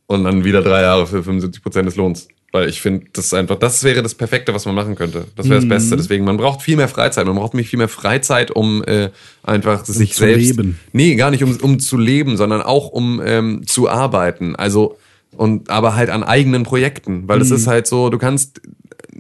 Und 0.06 0.24
dann 0.24 0.44
wieder 0.44 0.62
drei 0.62 0.82
Jahre 0.82 1.06
für 1.06 1.19
75% 1.19 1.82
des 1.82 1.97
Lohns. 1.97 2.28
Weil 2.50 2.68
ich 2.68 2.80
finde, 2.80 3.06
das 3.12 3.26
ist 3.26 3.34
einfach, 3.34 3.56
das 3.56 3.84
wäre 3.84 4.02
das 4.02 4.14
Perfekte, 4.14 4.54
was 4.54 4.64
man 4.64 4.74
machen 4.74 4.94
könnte. 4.94 5.26
Das 5.36 5.50
wäre 5.50 5.60
das 5.60 5.68
Beste. 5.68 5.98
Deswegen, 5.98 6.24
man 6.24 6.38
braucht 6.38 6.62
viel 6.62 6.76
mehr 6.76 6.88
Freizeit. 6.88 7.26
Man 7.26 7.36
braucht 7.36 7.52
nämlich 7.52 7.68
viel 7.68 7.78
mehr 7.78 7.88
Freizeit, 7.88 8.50
um 8.50 8.82
äh, 8.84 9.10
einfach 9.42 9.84
sich 9.84 10.14
zu 10.14 10.20
selbst. 10.20 10.56
leben. 10.56 10.80
Nee, 10.92 11.14
gar 11.16 11.30
nicht 11.30 11.42
um, 11.42 11.54
um 11.60 11.78
zu 11.78 11.98
leben, 11.98 12.38
sondern 12.38 12.62
auch 12.62 12.88
um 12.88 13.20
ähm, 13.22 13.66
zu 13.66 13.90
arbeiten. 13.90 14.56
Also, 14.56 14.96
und 15.36 15.68
aber 15.68 15.94
halt 15.94 16.08
an 16.08 16.22
eigenen 16.22 16.62
Projekten. 16.62 17.28
Weil 17.28 17.42
es 17.42 17.50
ist 17.50 17.66
halt 17.66 17.86
so, 17.86 18.08
du 18.08 18.16
kannst, 18.16 18.62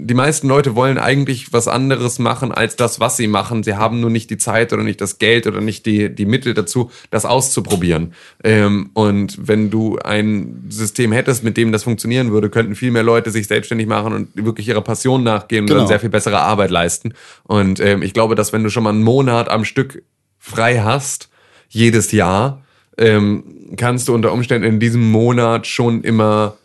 die 0.00 0.14
meisten 0.14 0.48
Leute 0.48 0.76
wollen 0.76 0.96
eigentlich 0.96 1.52
was 1.52 1.66
anderes 1.66 2.18
machen 2.18 2.52
als 2.52 2.76
das, 2.76 3.00
was 3.00 3.16
sie 3.16 3.26
machen. 3.26 3.62
Sie 3.62 3.74
haben 3.74 4.00
nur 4.00 4.10
nicht 4.10 4.30
die 4.30 4.38
Zeit 4.38 4.72
oder 4.72 4.84
nicht 4.84 5.00
das 5.00 5.18
Geld 5.18 5.46
oder 5.46 5.60
nicht 5.60 5.84
die, 5.86 6.14
die 6.14 6.24
Mittel 6.24 6.54
dazu, 6.54 6.90
das 7.10 7.24
auszuprobieren. 7.24 8.12
Ähm, 8.44 8.90
und 8.94 9.36
wenn 9.48 9.70
du 9.70 9.98
ein 9.98 10.64
System 10.68 11.12
hättest, 11.12 11.42
mit 11.42 11.56
dem 11.56 11.72
das 11.72 11.82
funktionieren 11.82 12.30
würde, 12.30 12.48
könnten 12.48 12.74
viel 12.76 12.92
mehr 12.92 13.02
Leute 13.02 13.30
sich 13.30 13.48
selbstständig 13.48 13.86
machen 13.88 14.12
und 14.12 14.28
wirklich 14.34 14.68
ihrer 14.68 14.82
Passion 14.82 15.22
nachgehen 15.24 15.62
und 15.64 15.68
Genau. 15.68 15.80
dann 15.80 15.88
sehr 15.88 16.00
viel 16.00 16.10
bessere 16.10 16.38
Arbeit 16.38 16.70
leisten. 16.70 17.14
Und 17.44 17.80
ähm, 17.80 18.02
ich 18.02 18.14
glaube, 18.14 18.34
dass 18.36 18.52
wenn 18.52 18.62
du 18.62 18.70
schon 18.70 18.84
mal 18.84 18.90
einen 18.90 19.02
Monat 19.02 19.48
am 19.50 19.64
Stück 19.64 20.02
frei 20.38 20.80
hast, 20.80 21.28
jedes 21.68 22.12
Jahr, 22.12 22.62
ähm, 22.96 23.44
kannst 23.76 24.08
du 24.08 24.14
unter 24.14 24.32
Umständen 24.32 24.66
in 24.66 24.80
diesem 24.80 25.10
Monat 25.10 25.66
schon 25.66 26.02
immer 26.02 26.56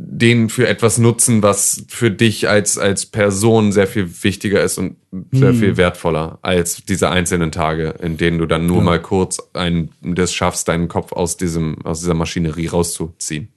den 0.00 0.48
für 0.48 0.68
etwas 0.68 0.98
nutzen, 0.98 1.42
was 1.42 1.84
für 1.88 2.12
dich 2.12 2.48
als, 2.48 2.78
als 2.78 3.04
Person 3.04 3.72
sehr 3.72 3.88
viel 3.88 4.08
wichtiger 4.22 4.62
ist 4.62 4.78
und 4.78 4.94
sehr 5.32 5.54
viel 5.54 5.76
wertvoller 5.76 6.38
als 6.42 6.84
diese 6.84 7.10
einzelnen 7.10 7.50
Tage, 7.50 7.96
in 8.00 8.16
denen 8.16 8.38
du 8.38 8.46
dann 8.46 8.66
nur 8.66 8.80
mal 8.80 9.02
kurz 9.02 9.38
ein, 9.54 9.90
das 10.00 10.32
schaffst, 10.32 10.68
deinen 10.68 10.86
Kopf 10.86 11.12
aus 11.12 11.36
diesem, 11.36 11.84
aus 11.84 12.00
dieser 12.00 12.14
Maschinerie 12.14 12.68
rauszuziehen. 12.68 13.48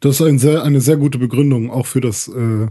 Das 0.00 0.18
ist 0.18 0.26
ein 0.26 0.38
sehr, 0.38 0.62
eine 0.62 0.80
sehr 0.80 0.96
gute 0.96 1.18
Begründung, 1.18 1.70
auch 1.70 1.86
für 1.86 2.00
das 2.00 2.28
äh, 2.28 2.68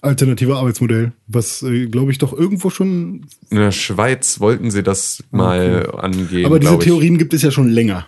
alternative 0.00 0.56
Arbeitsmodell, 0.56 1.12
was, 1.26 1.62
äh, 1.62 1.88
glaube 1.88 2.10
ich, 2.10 2.16
doch 2.16 2.32
irgendwo 2.32 2.70
schon. 2.70 3.26
In 3.50 3.58
der 3.58 3.72
Schweiz 3.72 4.40
wollten 4.40 4.70
sie 4.70 4.82
das 4.82 5.22
mal 5.30 5.90
angehen. 5.94 6.46
aber 6.46 6.58
diese. 6.58 6.78
Theorien 6.78 7.18
gibt 7.18 7.34
es 7.34 7.42
ja 7.42 7.50
schon 7.50 7.68
länger. 7.68 8.06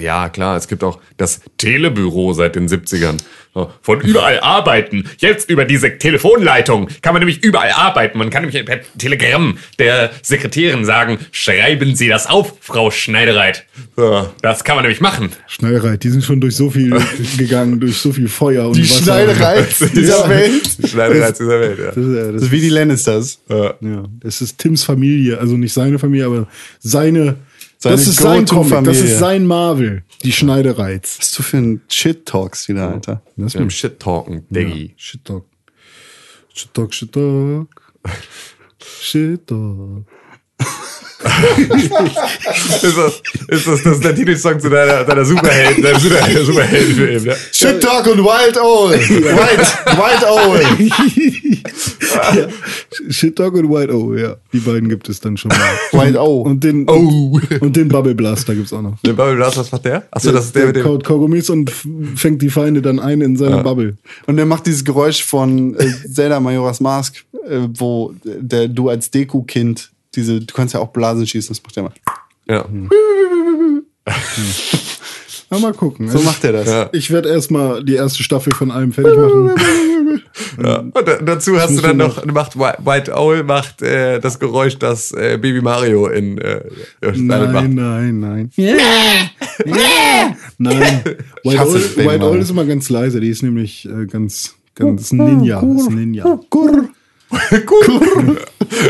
Ja, 0.00 0.30
klar, 0.30 0.56
es 0.56 0.68
gibt 0.68 0.82
auch 0.82 1.00
das 1.18 1.42
Telebüro 1.58 2.32
seit 2.32 2.56
den 2.56 2.66
70ern. 2.66 3.18
So, 3.52 3.68
Von 3.82 4.00
überall 4.00 4.38
arbeiten. 4.40 5.04
Jetzt 5.18 5.50
über 5.50 5.64
diese 5.64 5.98
Telefonleitung 5.98 6.88
kann 7.02 7.12
man 7.12 7.20
nämlich 7.20 7.42
überall 7.42 7.72
arbeiten. 7.72 8.16
Man 8.16 8.30
kann 8.30 8.44
nämlich 8.44 8.64
per 8.64 8.80
Telegramm 8.96 9.58
der 9.78 10.12
Sekretärin 10.22 10.84
sagen, 10.84 11.18
schreiben 11.32 11.96
Sie 11.96 12.06
das 12.08 12.26
auf, 12.28 12.54
Frau 12.60 12.90
Schneidereit. 12.92 13.66
So, 13.96 14.30
Das 14.40 14.62
kann 14.64 14.76
man 14.76 14.84
nämlich 14.84 15.00
machen. 15.00 15.30
Schneidereit, 15.48 16.04
die 16.04 16.10
sind 16.10 16.22
schon 16.24 16.40
durch 16.40 16.54
so 16.56 16.70
viel 16.70 16.96
gegangen, 17.36 17.80
durch 17.80 17.96
so 17.98 18.12
viel 18.12 18.28
Feuer 18.28 18.68
und 18.68 18.76
Die 18.76 18.88
Wasser. 18.88 19.02
Schneiderei 19.02 19.66
dieser 19.94 20.22
Ja. 20.22 20.28
Welt. 20.28 20.76
Schneidereit 20.88 21.38
dieser 21.40 21.60
Welt, 21.60 21.78
ja. 21.80 21.86
Das 21.86 21.96
ist, 21.96 22.14
ja, 22.16 22.22
Das 22.24 22.32
das, 22.34 22.42
ist 22.44 22.50
wie 22.52 22.60
die 22.60 22.68
Lannisters. 22.70 23.40
Ja. 23.48 23.74
ja, 23.80 24.04
das 24.20 24.40
ist 24.40 24.58
Tims 24.58 24.84
Familie, 24.84 25.38
also 25.38 25.56
nicht 25.56 25.72
seine 25.74 25.98
Familie, 25.98 26.26
aber 26.26 26.46
seine. 26.78 27.34
Seine 27.82 27.96
das 27.96 28.06
ist 28.06 28.16
sein 28.18 28.44
Comic, 28.44 28.84
das 28.84 28.98
ist 28.98 29.18
sein 29.18 29.46
Marvel, 29.46 30.04
die 30.22 30.32
Schneidereiz. 30.32 31.16
Was 31.18 31.32
du 31.32 31.42
für 31.42 31.56
ein 31.56 31.80
Shit-Talks 31.88 32.68
wieder, 32.68 32.90
Alter. 32.90 33.22
Das 33.36 33.54
Mit 33.54 33.62
dem 33.62 33.70
Shit-Talken, 33.70 34.44
Diggi. 34.50 34.88
Ja, 34.88 34.94
Shit 34.98 35.24
Talk. 35.24 35.46
Shit 36.52 36.74
Talk, 36.74 36.92
Shit 36.94 37.12
Talk. 37.12 37.68
Shit 39.00 39.46
Talk. 39.46 40.04
Ist 42.82 42.96
das, 42.96 43.22
ist 43.48 43.66
das, 43.66 43.82
das 43.82 43.94
ist 43.96 44.04
der 44.04 44.14
Titelsong 44.14 44.58
zu 44.58 44.70
deiner, 44.70 45.04
deiner 45.04 45.24
Superheld, 45.24 45.84
deinem 45.84 46.00
Superheld, 46.00 46.46
Superheldenfilm, 46.46 47.24
ja? 47.26 47.34
Shit 47.52 47.82
Talk 47.82 48.06
und 48.06 48.18
Wild 48.24 48.58
Owl. 48.58 48.92
White, 48.92 49.66
White 49.98 50.26
Owl. 50.26 50.60
ja. 52.36 52.48
Shit 53.10 53.36
Talk 53.36 53.54
und 53.54 53.70
White 53.70 53.94
O, 53.94 54.14
ja. 54.14 54.36
Die 54.52 54.60
beiden 54.60 54.88
gibt 54.88 55.08
es 55.08 55.20
dann 55.20 55.36
schon 55.36 55.50
mal. 55.50 55.58
White 56.04 56.18
O. 56.18 56.42
Und 56.42 56.64
den, 56.64 56.88
Oh. 56.88 57.38
und 57.60 57.76
den 57.76 57.88
Bubble 57.88 58.14
Blaster 58.14 58.54
gibt's 58.54 58.72
auch 58.72 58.82
noch. 58.82 58.98
Der 59.04 59.12
Bubble 59.12 59.36
Blast, 59.36 59.58
was 59.58 59.70
macht 59.72 59.84
der? 59.84 60.04
Achso, 60.10 60.32
das 60.32 60.46
ist 60.46 60.56
der 60.56 60.66
mit 60.66 60.76
dem. 60.76 60.84
kaut 60.84 61.04
Kaugummis 61.04 61.50
und 61.50 61.70
fängt 62.16 62.40
die 62.42 62.50
Feinde 62.50 62.80
dann 62.82 62.98
ein 62.98 63.20
in 63.20 63.36
seine 63.36 63.62
Bubble. 63.62 63.96
Und 64.26 64.36
der 64.36 64.46
macht 64.46 64.66
dieses 64.66 64.84
Geräusch 64.84 65.22
von 65.24 65.74
äh, 65.76 65.86
Zelda 66.10 66.40
Majora's 66.40 66.80
Mask, 66.80 67.16
äh, 67.46 67.58
wo 67.76 68.14
der, 68.24 68.68
du 68.68 68.88
als 68.88 69.10
Deku-Kind 69.10 69.90
diese, 70.14 70.40
du 70.40 70.54
kannst 70.54 70.74
ja 70.74 70.80
auch 70.80 70.88
Blasen 70.88 71.26
schießen, 71.26 71.48
das 71.54 71.62
macht 71.62 71.76
der 71.76 71.82
mal. 71.84 71.92
Ja. 72.48 72.64
Na, 75.52 75.58
mal 75.58 75.72
gucken. 75.74 76.08
So 76.08 76.20
macht 76.20 76.44
er 76.44 76.52
das. 76.52 76.66
Ja. 76.68 76.88
Ich 76.92 77.10
werde 77.10 77.28
erstmal 77.28 77.82
die 77.84 77.94
erste 77.94 78.22
Staffel 78.22 78.54
von 78.54 78.70
allem 78.70 78.92
fertig 78.92 79.16
machen. 79.16 79.50
Ja. 80.62 80.78
Und 80.78 80.94
da, 81.06 81.16
dazu 81.22 81.58
hast 81.58 81.76
du 81.76 81.80
dann 81.80 81.96
noch, 81.96 82.24
macht 82.26 82.56
Whi- 82.56 82.84
White 82.84 83.14
Owl 83.16 83.42
macht 83.44 83.82
äh, 83.82 84.18
das 84.20 84.38
Geräusch, 84.38 84.76
das 84.78 85.12
äh, 85.12 85.38
Baby 85.40 85.60
Mario 85.60 86.08
in 86.08 86.38
äh, 86.38 86.62
damit 87.00 87.52
macht. 87.52 87.68
Nein, 87.68 88.20
nein, 88.20 88.50
nein. 88.56 90.36
Nein. 90.58 91.02
White 91.44 91.60
Owl, 91.60 91.74
White. 91.96 92.24
Owl 92.24 92.38
ist 92.38 92.50
immer 92.50 92.64
ganz 92.64 92.88
leise. 92.90 93.20
Die 93.20 93.28
ist 93.28 93.42
nämlich 93.42 93.86
äh, 93.88 94.06
ganz, 94.06 94.56
ganz 94.74 95.12
Ninja. 95.12 95.60
Ist 95.60 95.90
ein 97.30 97.64
Ninja. 98.12 98.36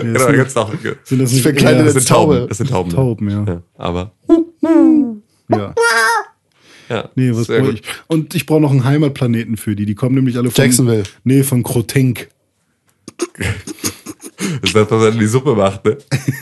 Genau, 0.02 0.44
noch. 0.54 0.72
Sind 1.04 1.18
das 1.22 1.32
nicht 1.32 1.42
verkleidete 1.42 1.84
Das 1.84 1.94
eher 1.94 2.00
sind 2.00 2.08
Tauben. 2.08 2.32
Taube. 2.36 2.48
Das 2.48 2.58
sind 2.58 2.70
Tauben. 2.70 2.90
Tauben, 2.90 3.30
ja. 3.30 3.44
Ja, 3.46 3.62
aber. 3.76 4.12
ja. 5.48 5.74
Ja, 6.88 7.08
Nee, 7.14 7.30
was 7.32 7.46
brauche 7.46 7.72
ich? 7.72 7.82
Und 8.08 8.34
ich 8.34 8.46
brauche 8.46 8.60
noch 8.60 8.72
einen 8.72 8.84
Heimatplaneten 8.84 9.56
für 9.56 9.76
die. 9.76 9.86
Die 9.86 9.94
kommen 9.94 10.16
nämlich 10.16 10.36
alle 10.36 10.50
von. 10.50 10.64
Jacksonville. 10.64 11.04
Nee, 11.24 11.42
von 11.44 11.62
Krotenk. 11.62 12.28
Das 14.62 14.70
ist 14.70 14.74
das, 14.74 14.90
was 14.90 15.02
er 15.02 15.12
in 15.12 15.18
die 15.18 15.26
Suppe 15.26 15.54
macht, 15.54 15.84
ne? 15.84 15.98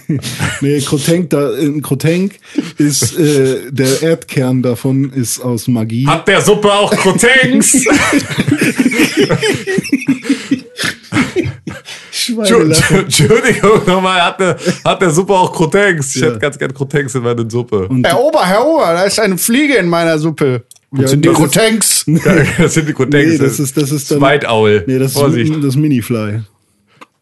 Nee, 0.60 0.80
Krotenk, 0.80 1.30
da, 1.30 1.50
in 1.56 1.82
Krotenk 1.82 2.38
ist 2.76 3.18
äh, 3.18 3.72
der 3.72 4.02
Erdkern 4.02 4.62
davon 4.62 5.12
ist 5.12 5.40
aus 5.40 5.66
Magie. 5.66 6.06
Hat 6.06 6.28
der 6.28 6.40
Suppe 6.40 6.72
auch 6.72 6.92
Crotanks? 6.92 7.72
Schweinelache. 12.46 12.94
Entschuldigung, 12.98 13.80
nochmal, 13.86 14.20
hat 14.22 14.40
der, 14.40 14.56
hat 14.84 15.00
der 15.02 15.10
Suppe 15.10 15.32
auch 15.34 15.52
Crotanks? 15.52 16.14
Ich 16.16 16.22
Ja. 16.22 16.28
hätte 16.28 16.38
ganz 16.38 16.58
gern 16.58 16.72
Crotanks 16.74 17.14
in 17.14 17.22
meine 17.22 17.48
Suppe. 17.50 17.88
Und 17.88 18.06
Herr 18.06 18.18
Ober, 18.20 18.44
Herr 18.46 18.66
Ober, 18.66 18.92
da 18.92 19.02
ist 19.04 19.18
eine 19.20 19.38
Fliege 19.38 19.74
in 19.76 19.88
meiner 19.88 20.18
Suppe. 20.18 20.64
Und 20.90 21.00
Ja, 21.02 21.08
sind 21.08 21.24
die 21.24 21.28
Grotanks. 21.28 22.04
das 22.58 22.74
sind 22.74 22.88
die 22.88 22.92
Crotanks. 22.94 23.26
Nee, 23.28 23.38
das 23.38 23.58
ist, 23.60 23.76
das 23.76 23.90
ist 23.92 24.10
dann. 24.10 24.18
Zweitaul. 24.18 24.84
Nee, 24.86 24.98
das 24.98 25.12
Vorsicht. 25.12 25.54
ist 25.54 25.62
das 25.64 25.76
Minifly. 25.76 26.40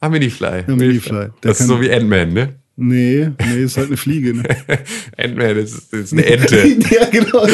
Ah, 0.00 0.08
Minifly. 0.08 0.64
Ja, 0.68 0.74
Minifly. 0.76 1.26
Das 1.40 1.60
ist 1.60 1.66
so 1.66 1.80
wie 1.80 1.90
Ant-Man, 1.90 2.32
ne? 2.32 2.54
Nee, 2.78 3.30
nee, 3.40 3.62
ist 3.64 3.78
halt 3.78 3.86
eine 3.86 3.96
Fliege. 3.96 4.34
Ne? 4.34 4.42
Ant-Man 5.16 5.56
ist, 5.56 5.92
ist 5.94 6.12
eine 6.12 6.26
Ente. 6.26 6.56
ja, 6.90 7.06
genau. 7.10 7.38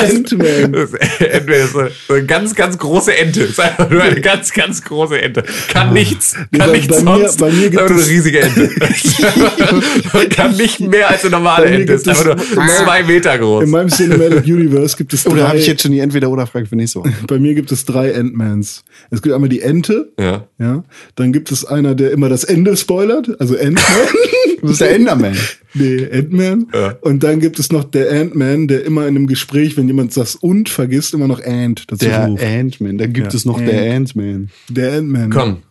Ant-Man. 0.00 0.74
Ant-Man 0.74 1.60
ist 1.60 1.72
so 2.08 2.14
eine 2.14 2.24
ganz, 2.26 2.54
ganz 2.54 2.76
große 2.78 3.16
Ente. 3.16 3.42
Ist 3.44 3.60
einfach 3.60 3.88
nur 3.88 4.02
eine 4.02 4.20
ganz, 4.20 4.52
ganz 4.52 4.82
große 4.82 5.20
Ente. 5.20 5.44
Kann 5.68 5.92
nichts. 5.92 6.34
Kann 6.34 6.48
bei- 6.58 6.66
nichts 6.78 6.88
bei 6.88 7.02
mir- 7.02 7.18
sonst. 7.28 7.38
bei 7.38 7.50
mir 7.52 7.70
gibt 7.70 7.74
ist 7.74 7.80
einfach 7.80 7.94
nur 7.94 8.00
es- 8.00 8.08
eine 8.08 8.16
riesige 8.16 8.40
Ente. 8.40 10.28
kann 10.30 10.56
nicht 10.56 10.80
mehr 10.80 11.08
als 11.10 11.22
eine 11.22 11.30
normale 11.32 11.64
Bei 11.66 11.70
mir 11.70 11.76
Ente. 11.80 11.92
Ist 11.94 12.04
gibt 12.04 12.16
es- 12.16 12.26
einfach 12.26 12.56
nur 12.56 12.66
zwei 12.66 13.02
Meter 13.04 13.38
groß. 13.38 13.64
In 13.64 13.70
meinem 13.70 13.88
Cinematic 13.90 14.44
Universe 14.44 14.96
gibt 14.96 15.12
es 15.14 15.26
Oder 15.26 15.42
habe 15.42 15.52
drei, 15.52 15.58
ich 15.60 15.66
jetzt 15.66 15.82
schon 15.82 15.92
die 15.92 16.00
Entweder-Oder-Frage 16.00 16.66
für 16.66 16.76
nächste 16.76 17.00
Woche? 17.00 17.12
bei 17.26 17.38
mir 17.38 17.54
gibt 17.54 17.70
es 17.72 17.84
drei 17.84 18.14
Ant-Mans. 18.14 18.84
Es 19.10 19.22
gibt 19.22 19.34
einmal 19.34 19.48
die 19.48 19.60
Ente, 19.62 20.10
Ja. 20.18 20.46
ja. 20.58 20.82
Dann 21.14 21.32
gibt 21.32 21.52
es 21.52 21.64
einer, 21.64 21.94
der 21.94 22.10
immer 22.10 22.28
das 22.28 22.44
Ende 22.44 22.76
spoilert, 22.76 23.30
also 23.40 23.54
Ant-Man. 23.76 24.58
Das 24.62 24.70
ist 24.72 24.80
der 24.80 24.94
Enderman. 24.94 25.36
nee, 25.74 26.08
Ant-Man. 26.10 26.66
Ja. 26.74 26.96
Und 27.02 27.22
dann 27.22 27.38
gibt 27.40 27.58
es 27.58 27.70
noch 27.70 27.84
der 27.84 28.10
Ant-Man, 28.10 28.66
der 28.68 28.84
immer 28.84 29.02
in 29.02 29.16
einem 29.16 29.26
Gespräch, 29.26 29.76
wenn 29.76 29.86
jemand 29.86 30.16
das 30.16 30.34
und 30.34 30.68
vergisst, 30.68 31.14
immer 31.14 31.28
noch 31.28 31.40
Ant 31.44 31.84
dazu 31.88 32.06
Der 32.06 32.26
ruft. 32.26 32.42
Ant-Man. 32.42 32.98
Da 32.98 33.06
gibt 33.06 33.32
Ja, 33.32 33.36
es 33.36 33.44
noch 33.44 33.58
Ant. 33.58 33.68
der 33.68 33.94
Ant-Man. 33.94 34.50
Der 34.68 34.92
Ant-Man. 34.98 35.30
Komm. 35.30 35.62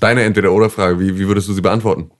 Deine 0.00 0.22
Entweder-Oder-Frage. 0.22 1.00
Wie, 1.00 1.18
wie 1.18 1.26
würdest 1.28 1.48
du 1.48 1.52
sie 1.52 1.60
beantworten? 1.60 2.10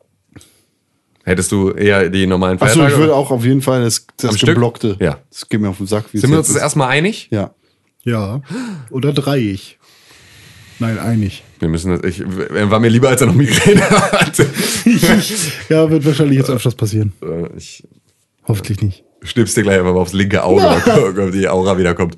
Hättest 1.25 1.53
du 1.53 1.71
eher 1.71 2.09
die 2.09 2.27
normalen 2.27 2.61
Achso, 2.61 2.67
Feiertage? 2.75 2.93
ich 2.95 2.99
würde 3.01 3.15
auch 3.15 3.31
auf 3.31 3.45
jeden 3.45 3.61
Fall 3.63 3.83
das, 3.85 4.07
das 4.17 4.31
Am 4.31 4.37
Stück? 4.37 4.49
Geblockte. 4.55 4.97
Ja. 4.99 5.19
Das 5.31 5.49
geht 5.49 5.61
mir 5.61 5.69
auf 5.69 5.77
den 5.79 5.87
Sack. 5.87 6.07
wie 6.13 6.19
Sind 6.19 6.31
wir 6.31 6.39
uns 6.39 6.49
das 6.49 6.57
erstmal 6.57 6.89
einig? 6.89 7.29
Ja. 7.31 7.55
Ja. 8.03 8.41
Oder 8.91 9.13
dreiig. 9.13 9.79
Nein, 10.79 10.99
einig. 10.99 11.43
Wir 11.61 11.69
müssen 11.69 11.91
das, 11.91 12.05
ich, 12.09 12.21
er 12.21 12.71
war 12.71 12.81
mir 12.81 12.89
lieber, 12.89 13.09
als 13.09 13.21
er 13.21 13.27
noch 13.27 13.35
Migräne 13.35 13.81
hatte. 13.91 14.47
ja, 15.69 15.91
wird 15.91 16.05
wahrscheinlich 16.05 16.39
jetzt 16.39 16.51
öfters 16.51 16.75
passieren. 16.75 17.13
Äh, 17.23 17.57
ich 17.57 17.87
Hoffentlich 18.47 18.81
nicht. 18.81 19.05
schnippst 19.23 19.57
dir 19.57 19.63
gleich 19.63 19.79
einfach 19.79 19.93
mal 19.93 20.01
aufs 20.01 20.13
linke 20.13 20.43
Auge, 20.43 20.63
ob 20.67 21.33
die 21.33 21.49
Aura 21.49 21.77
wiederkommt. 21.79 22.17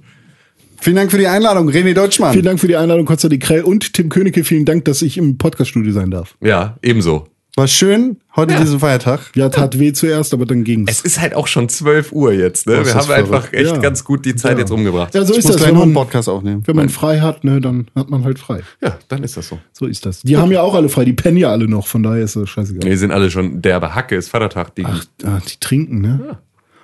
Vielen 0.80 0.96
Dank 0.96 1.10
für 1.10 1.18
die 1.18 1.26
Einladung, 1.26 1.68
René 1.68 1.92
Deutschmann. 1.92 2.32
Vielen 2.32 2.44
Dank 2.44 2.60
für 2.60 2.68
die 2.68 2.76
Einladung, 2.76 3.04
Konstantin 3.04 3.38
Krell 3.40 3.62
und 3.62 3.92
Tim 3.92 4.08
Königke. 4.08 4.44
Vielen 4.44 4.64
Dank, 4.64 4.84
dass 4.86 5.02
ich 5.02 5.18
im 5.18 5.36
Podcaststudio 5.36 5.92
sein 5.92 6.10
darf. 6.10 6.36
Ja, 6.40 6.78
ebenso. 6.82 7.26
War 7.56 7.66
schön, 7.66 8.16
heute 8.36 8.54
diesen 8.56 8.78
Feiertag. 8.78 9.32
Ja, 9.34 9.48
tat 9.48 9.78
weh 9.78 9.92
zuerst, 9.92 10.32
aber 10.32 10.46
dann 10.46 10.62
ging's. 10.62 10.90
Es 10.90 11.00
ist 11.00 11.20
halt 11.20 11.34
auch 11.34 11.48
schon 11.48 11.68
12 11.68 12.12
Uhr 12.12 12.32
jetzt, 12.32 12.66
ne? 12.68 12.78
Oh, 12.80 12.84
Wir 12.86 12.94
haben 12.94 13.10
einfach 13.10 13.26
verrückt. 13.46 13.54
echt 13.54 13.70
Ja. 13.74 13.76
ganz 13.78 14.04
gut 14.04 14.24
die 14.24 14.36
Zeit 14.36 14.52
Ja. 14.52 14.58
jetzt 14.60 14.70
umgebracht. 14.70 15.14
ja, 15.14 15.24
so 15.24 15.32
Ich 15.32 15.40
ist 15.40 15.46
muss 15.46 15.56
das. 15.56 15.66
Wenn 15.66 15.74
noch 15.74 15.82
einen 15.82 15.92
man, 15.92 16.04
Podcast 16.04 16.28
aufnehmen. 16.28 16.62
wenn 16.64 16.76
man 16.76 16.88
frei 16.88 17.18
hat, 17.20 17.42
ne, 17.42 17.60
dann 17.60 17.88
hat 17.96 18.08
man 18.08 18.22
halt 18.24 18.38
frei. 18.38 18.60
Ja, 18.80 18.96
dann 19.08 19.24
ist 19.24 19.36
das 19.36 19.48
so. 19.48 19.58
So 19.72 19.86
ist 19.86 20.06
das. 20.06 20.22
Die 20.22 20.36
haben 20.36 20.52
ja 20.52 20.62
auch 20.62 20.74
alle 20.74 20.88
frei, 20.88 21.04
die 21.04 21.12
pennen 21.12 21.36
ja 21.38 21.50
alle 21.50 21.66
noch, 21.68 21.86
von 21.88 22.02
daher 22.04 22.22
ist 22.22 22.36
das 22.36 22.48
scheißegal. 22.48 22.88
Wir 22.88 22.96
sind 22.96 23.10
alle 23.10 23.30
schon 23.30 23.60
derbe 23.60 23.94
Hacke, 23.96 24.14
ist 24.14 24.28
Vatertag. 24.28 24.74
Die 24.76 24.84
Ach, 24.86 25.04
ah, 25.24 25.40
die 25.46 25.58
trinken, 25.58 26.00
ne? 26.00 26.38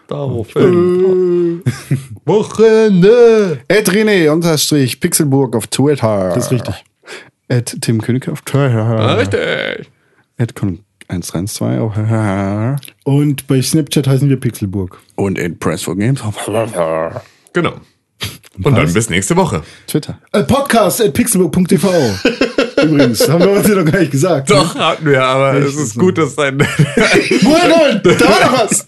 daraufhin. 0.09 1.63
Wochenende. 2.25 3.59
Ed 3.69 3.91
René 3.91 4.31
unterstrich 4.31 5.01
Pixelburg 5.01 5.57
auf 5.57 5.67
Twitter. 5.69 6.33
Das 6.35 6.47
ist 6.47 6.53
richtig. 6.53 6.85
Ed 7.49 7.77
Tim 7.81 8.01
König 8.03 8.29
auf 8.29 8.43
Twitter. 8.43 9.19
Richtig. 9.19 9.91
Ed 10.39 10.55
Con 10.55 10.81
132 11.09 11.79
auf 11.81 11.95
Und 13.05 13.47
bei 13.47 13.63
Snapchat 13.63 14.07
heißen 14.09 14.29
wir 14.29 14.39
Pixelburg. 14.39 15.01
und 15.15 15.39
in 15.39 15.59
Press 15.59 15.83
for 15.83 15.97
Games 15.97 16.21
Genau. 17.53 17.75
Und 18.63 18.77
dann 18.77 18.93
bis 18.93 19.11
nächste 19.11 19.37
Woche. 19.37 19.63
Twitter. 19.87 20.19
Äh, 20.33 20.43
Podcast 20.43 21.01
at 21.03 21.13
pixelburg.tv. 21.13 21.89
Übrigens, 22.91 23.29
haben 23.29 23.43
wir 23.45 23.51
uns 23.51 23.69
ja 23.69 23.75
noch 23.75 23.91
gar 23.91 23.99
nicht 24.01 24.13
gesagt. 24.13 24.51
Doch, 24.51 24.75
hatten 24.75 25.07
wir, 25.07 25.23
aber 25.23 25.55
Echt, 25.59 25.69
es 25.69 25.77
ist 25.77 25.99
gut, 25.99 26.19
dass 26.19 26.35
dein. 26.35 26.59
Woher 27.43 28.01
denn? 28.03 28.19
Da 28.19 28.25
war 28.29 28.41
doch 28.41 28.65
was. 28.65 28.87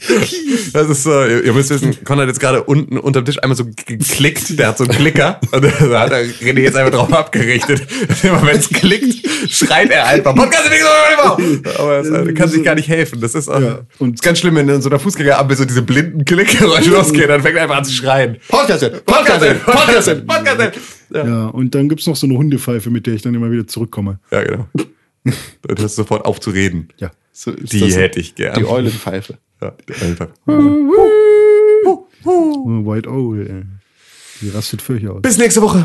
Das 0.72 0.88
ist 0.88 1.02
so, 1.02 1.24
ihr, 1.24 1.44
ihr 1.44 1.52
müsst 1.52 1.70
wissen, 1.70 1.96
Con 2.04 2.18
hat 2.20 2.28
jetzt 2.28 2.40
gerade 2.40 2.62
unten 2.62 2.98
unterm 2.98 3.24
Tisch 3.24 3.42
einmal 3.42 3.56
so 3.56 3.64
geklickt, 3.86 4.58
der 4.58 4.68
hat 4.68 4.78
so 4.78 4.84
einen 4.84 4.92
Klicker 4.94 5.40
und 5.52 5.64
da 5.64 6.00
hat 6.00 6.10
er 6.12 6.24
René 6.24 6.60
jetzt 6.60 6.76
einfach 6.76 6.92
drauf 6.92 7.12
abgerichtet. 7.12 7.82
Immer 8.22 8.44
wenn 8.46 8.56
es 8.58 8.68
klickt, 8.68 9.26
schreit 9.50 9.90
er 9.90 10.06
einfach, 10.06 10.34
Podcast 10.34 10.64
ist 10.64 10.70
nicht 10.70 10.82
so 10.82 11.82
Aber 11.82 11.98
es, 11.98 12.08
äh, 12.08 12.32
kann 12.32 12.48
sich 12.48 12.62
gar 12.62 12.74
nicht 12.74 12.88
helfen. 12.88 13.20
Das 13.20 13.34
ist, 13.34 13.48
äh, 13.48 13.60
Ja, 13.60 13.78
und- 13.98 14.14
ist 14.14 14.22
ganz 14.22 14.38
schlimm, 14.38 14.56
wenn 14.56 14.68
in 14.68 14.82
so 14.82 14.88
einer 14.88 14.98
Fußgängerampel 14.98 15.56
so 15.56 15.64
diese 15.64 15.82
blinden 15.82 16.24
Klickgeräusche 16.24 16.90
losgehen, 16.98 17.28
dann 17.28 17.42
fängt 17.42 17.56
er 17.56 17.62
einfach 17.64 17.76
an 17.78 17.84
zu 17.84 17.92
schreien. 17.92 18.36
Podcast, 18.48 19.04
Podcast, 19.04 19.64
Podcast, 19.64 20.26
Podcast. 20.26 20.78
Ja. 21.14 21.26
Ja, 21.26 21.46
und 21.46 21.74
dann 21.74 21.88
gibt's 21.88 22.06
noch 22.06 22.16
so 22.16 22.26
eine 22.26 22.36
Hundepfeife, 22.36 22.90
mit 22.90 23.06
der 23.06 23.14
ich 23.14 23.22
dann 23.22 23.34
immer 23.34 23.50
wieder 23.50 23.66
zurückkomme. 23.66 24.18
ja, 24.30 24.42
genau. 24.42 24.68
Dann 25.24 25.78
hörst 25.78 25.98
du 25.98 26.02
sofort 26.02 26.24
auf 26.24 26.38
zu 26.40 26.50
reden. 26.50 26.88
Ja. 26.98 27.10
So 27.32 27.50
ist 27.52 27.72
Die 27.72 27.80
hätte 27.94 28.20
ich 28.20 28.34
gern. 28.34 28.54
Die 28.58 28.64
Eulenpfeife. 28.66 29.38
Ja, 29.60 29.72
einfach. 30.02 30.28
Oh, 30.46 32.06
White 32.86 33.10
Owl, 33.10 33.40
ey. 33.40 33.62
Die 34.40 34.50
rastet 34.50 34.80
völlig 34.82 35.08
aus. 35.08 35.20
Bis 35.20 35.36
nächste 35.36 35.62
Woche. 35.62 35.84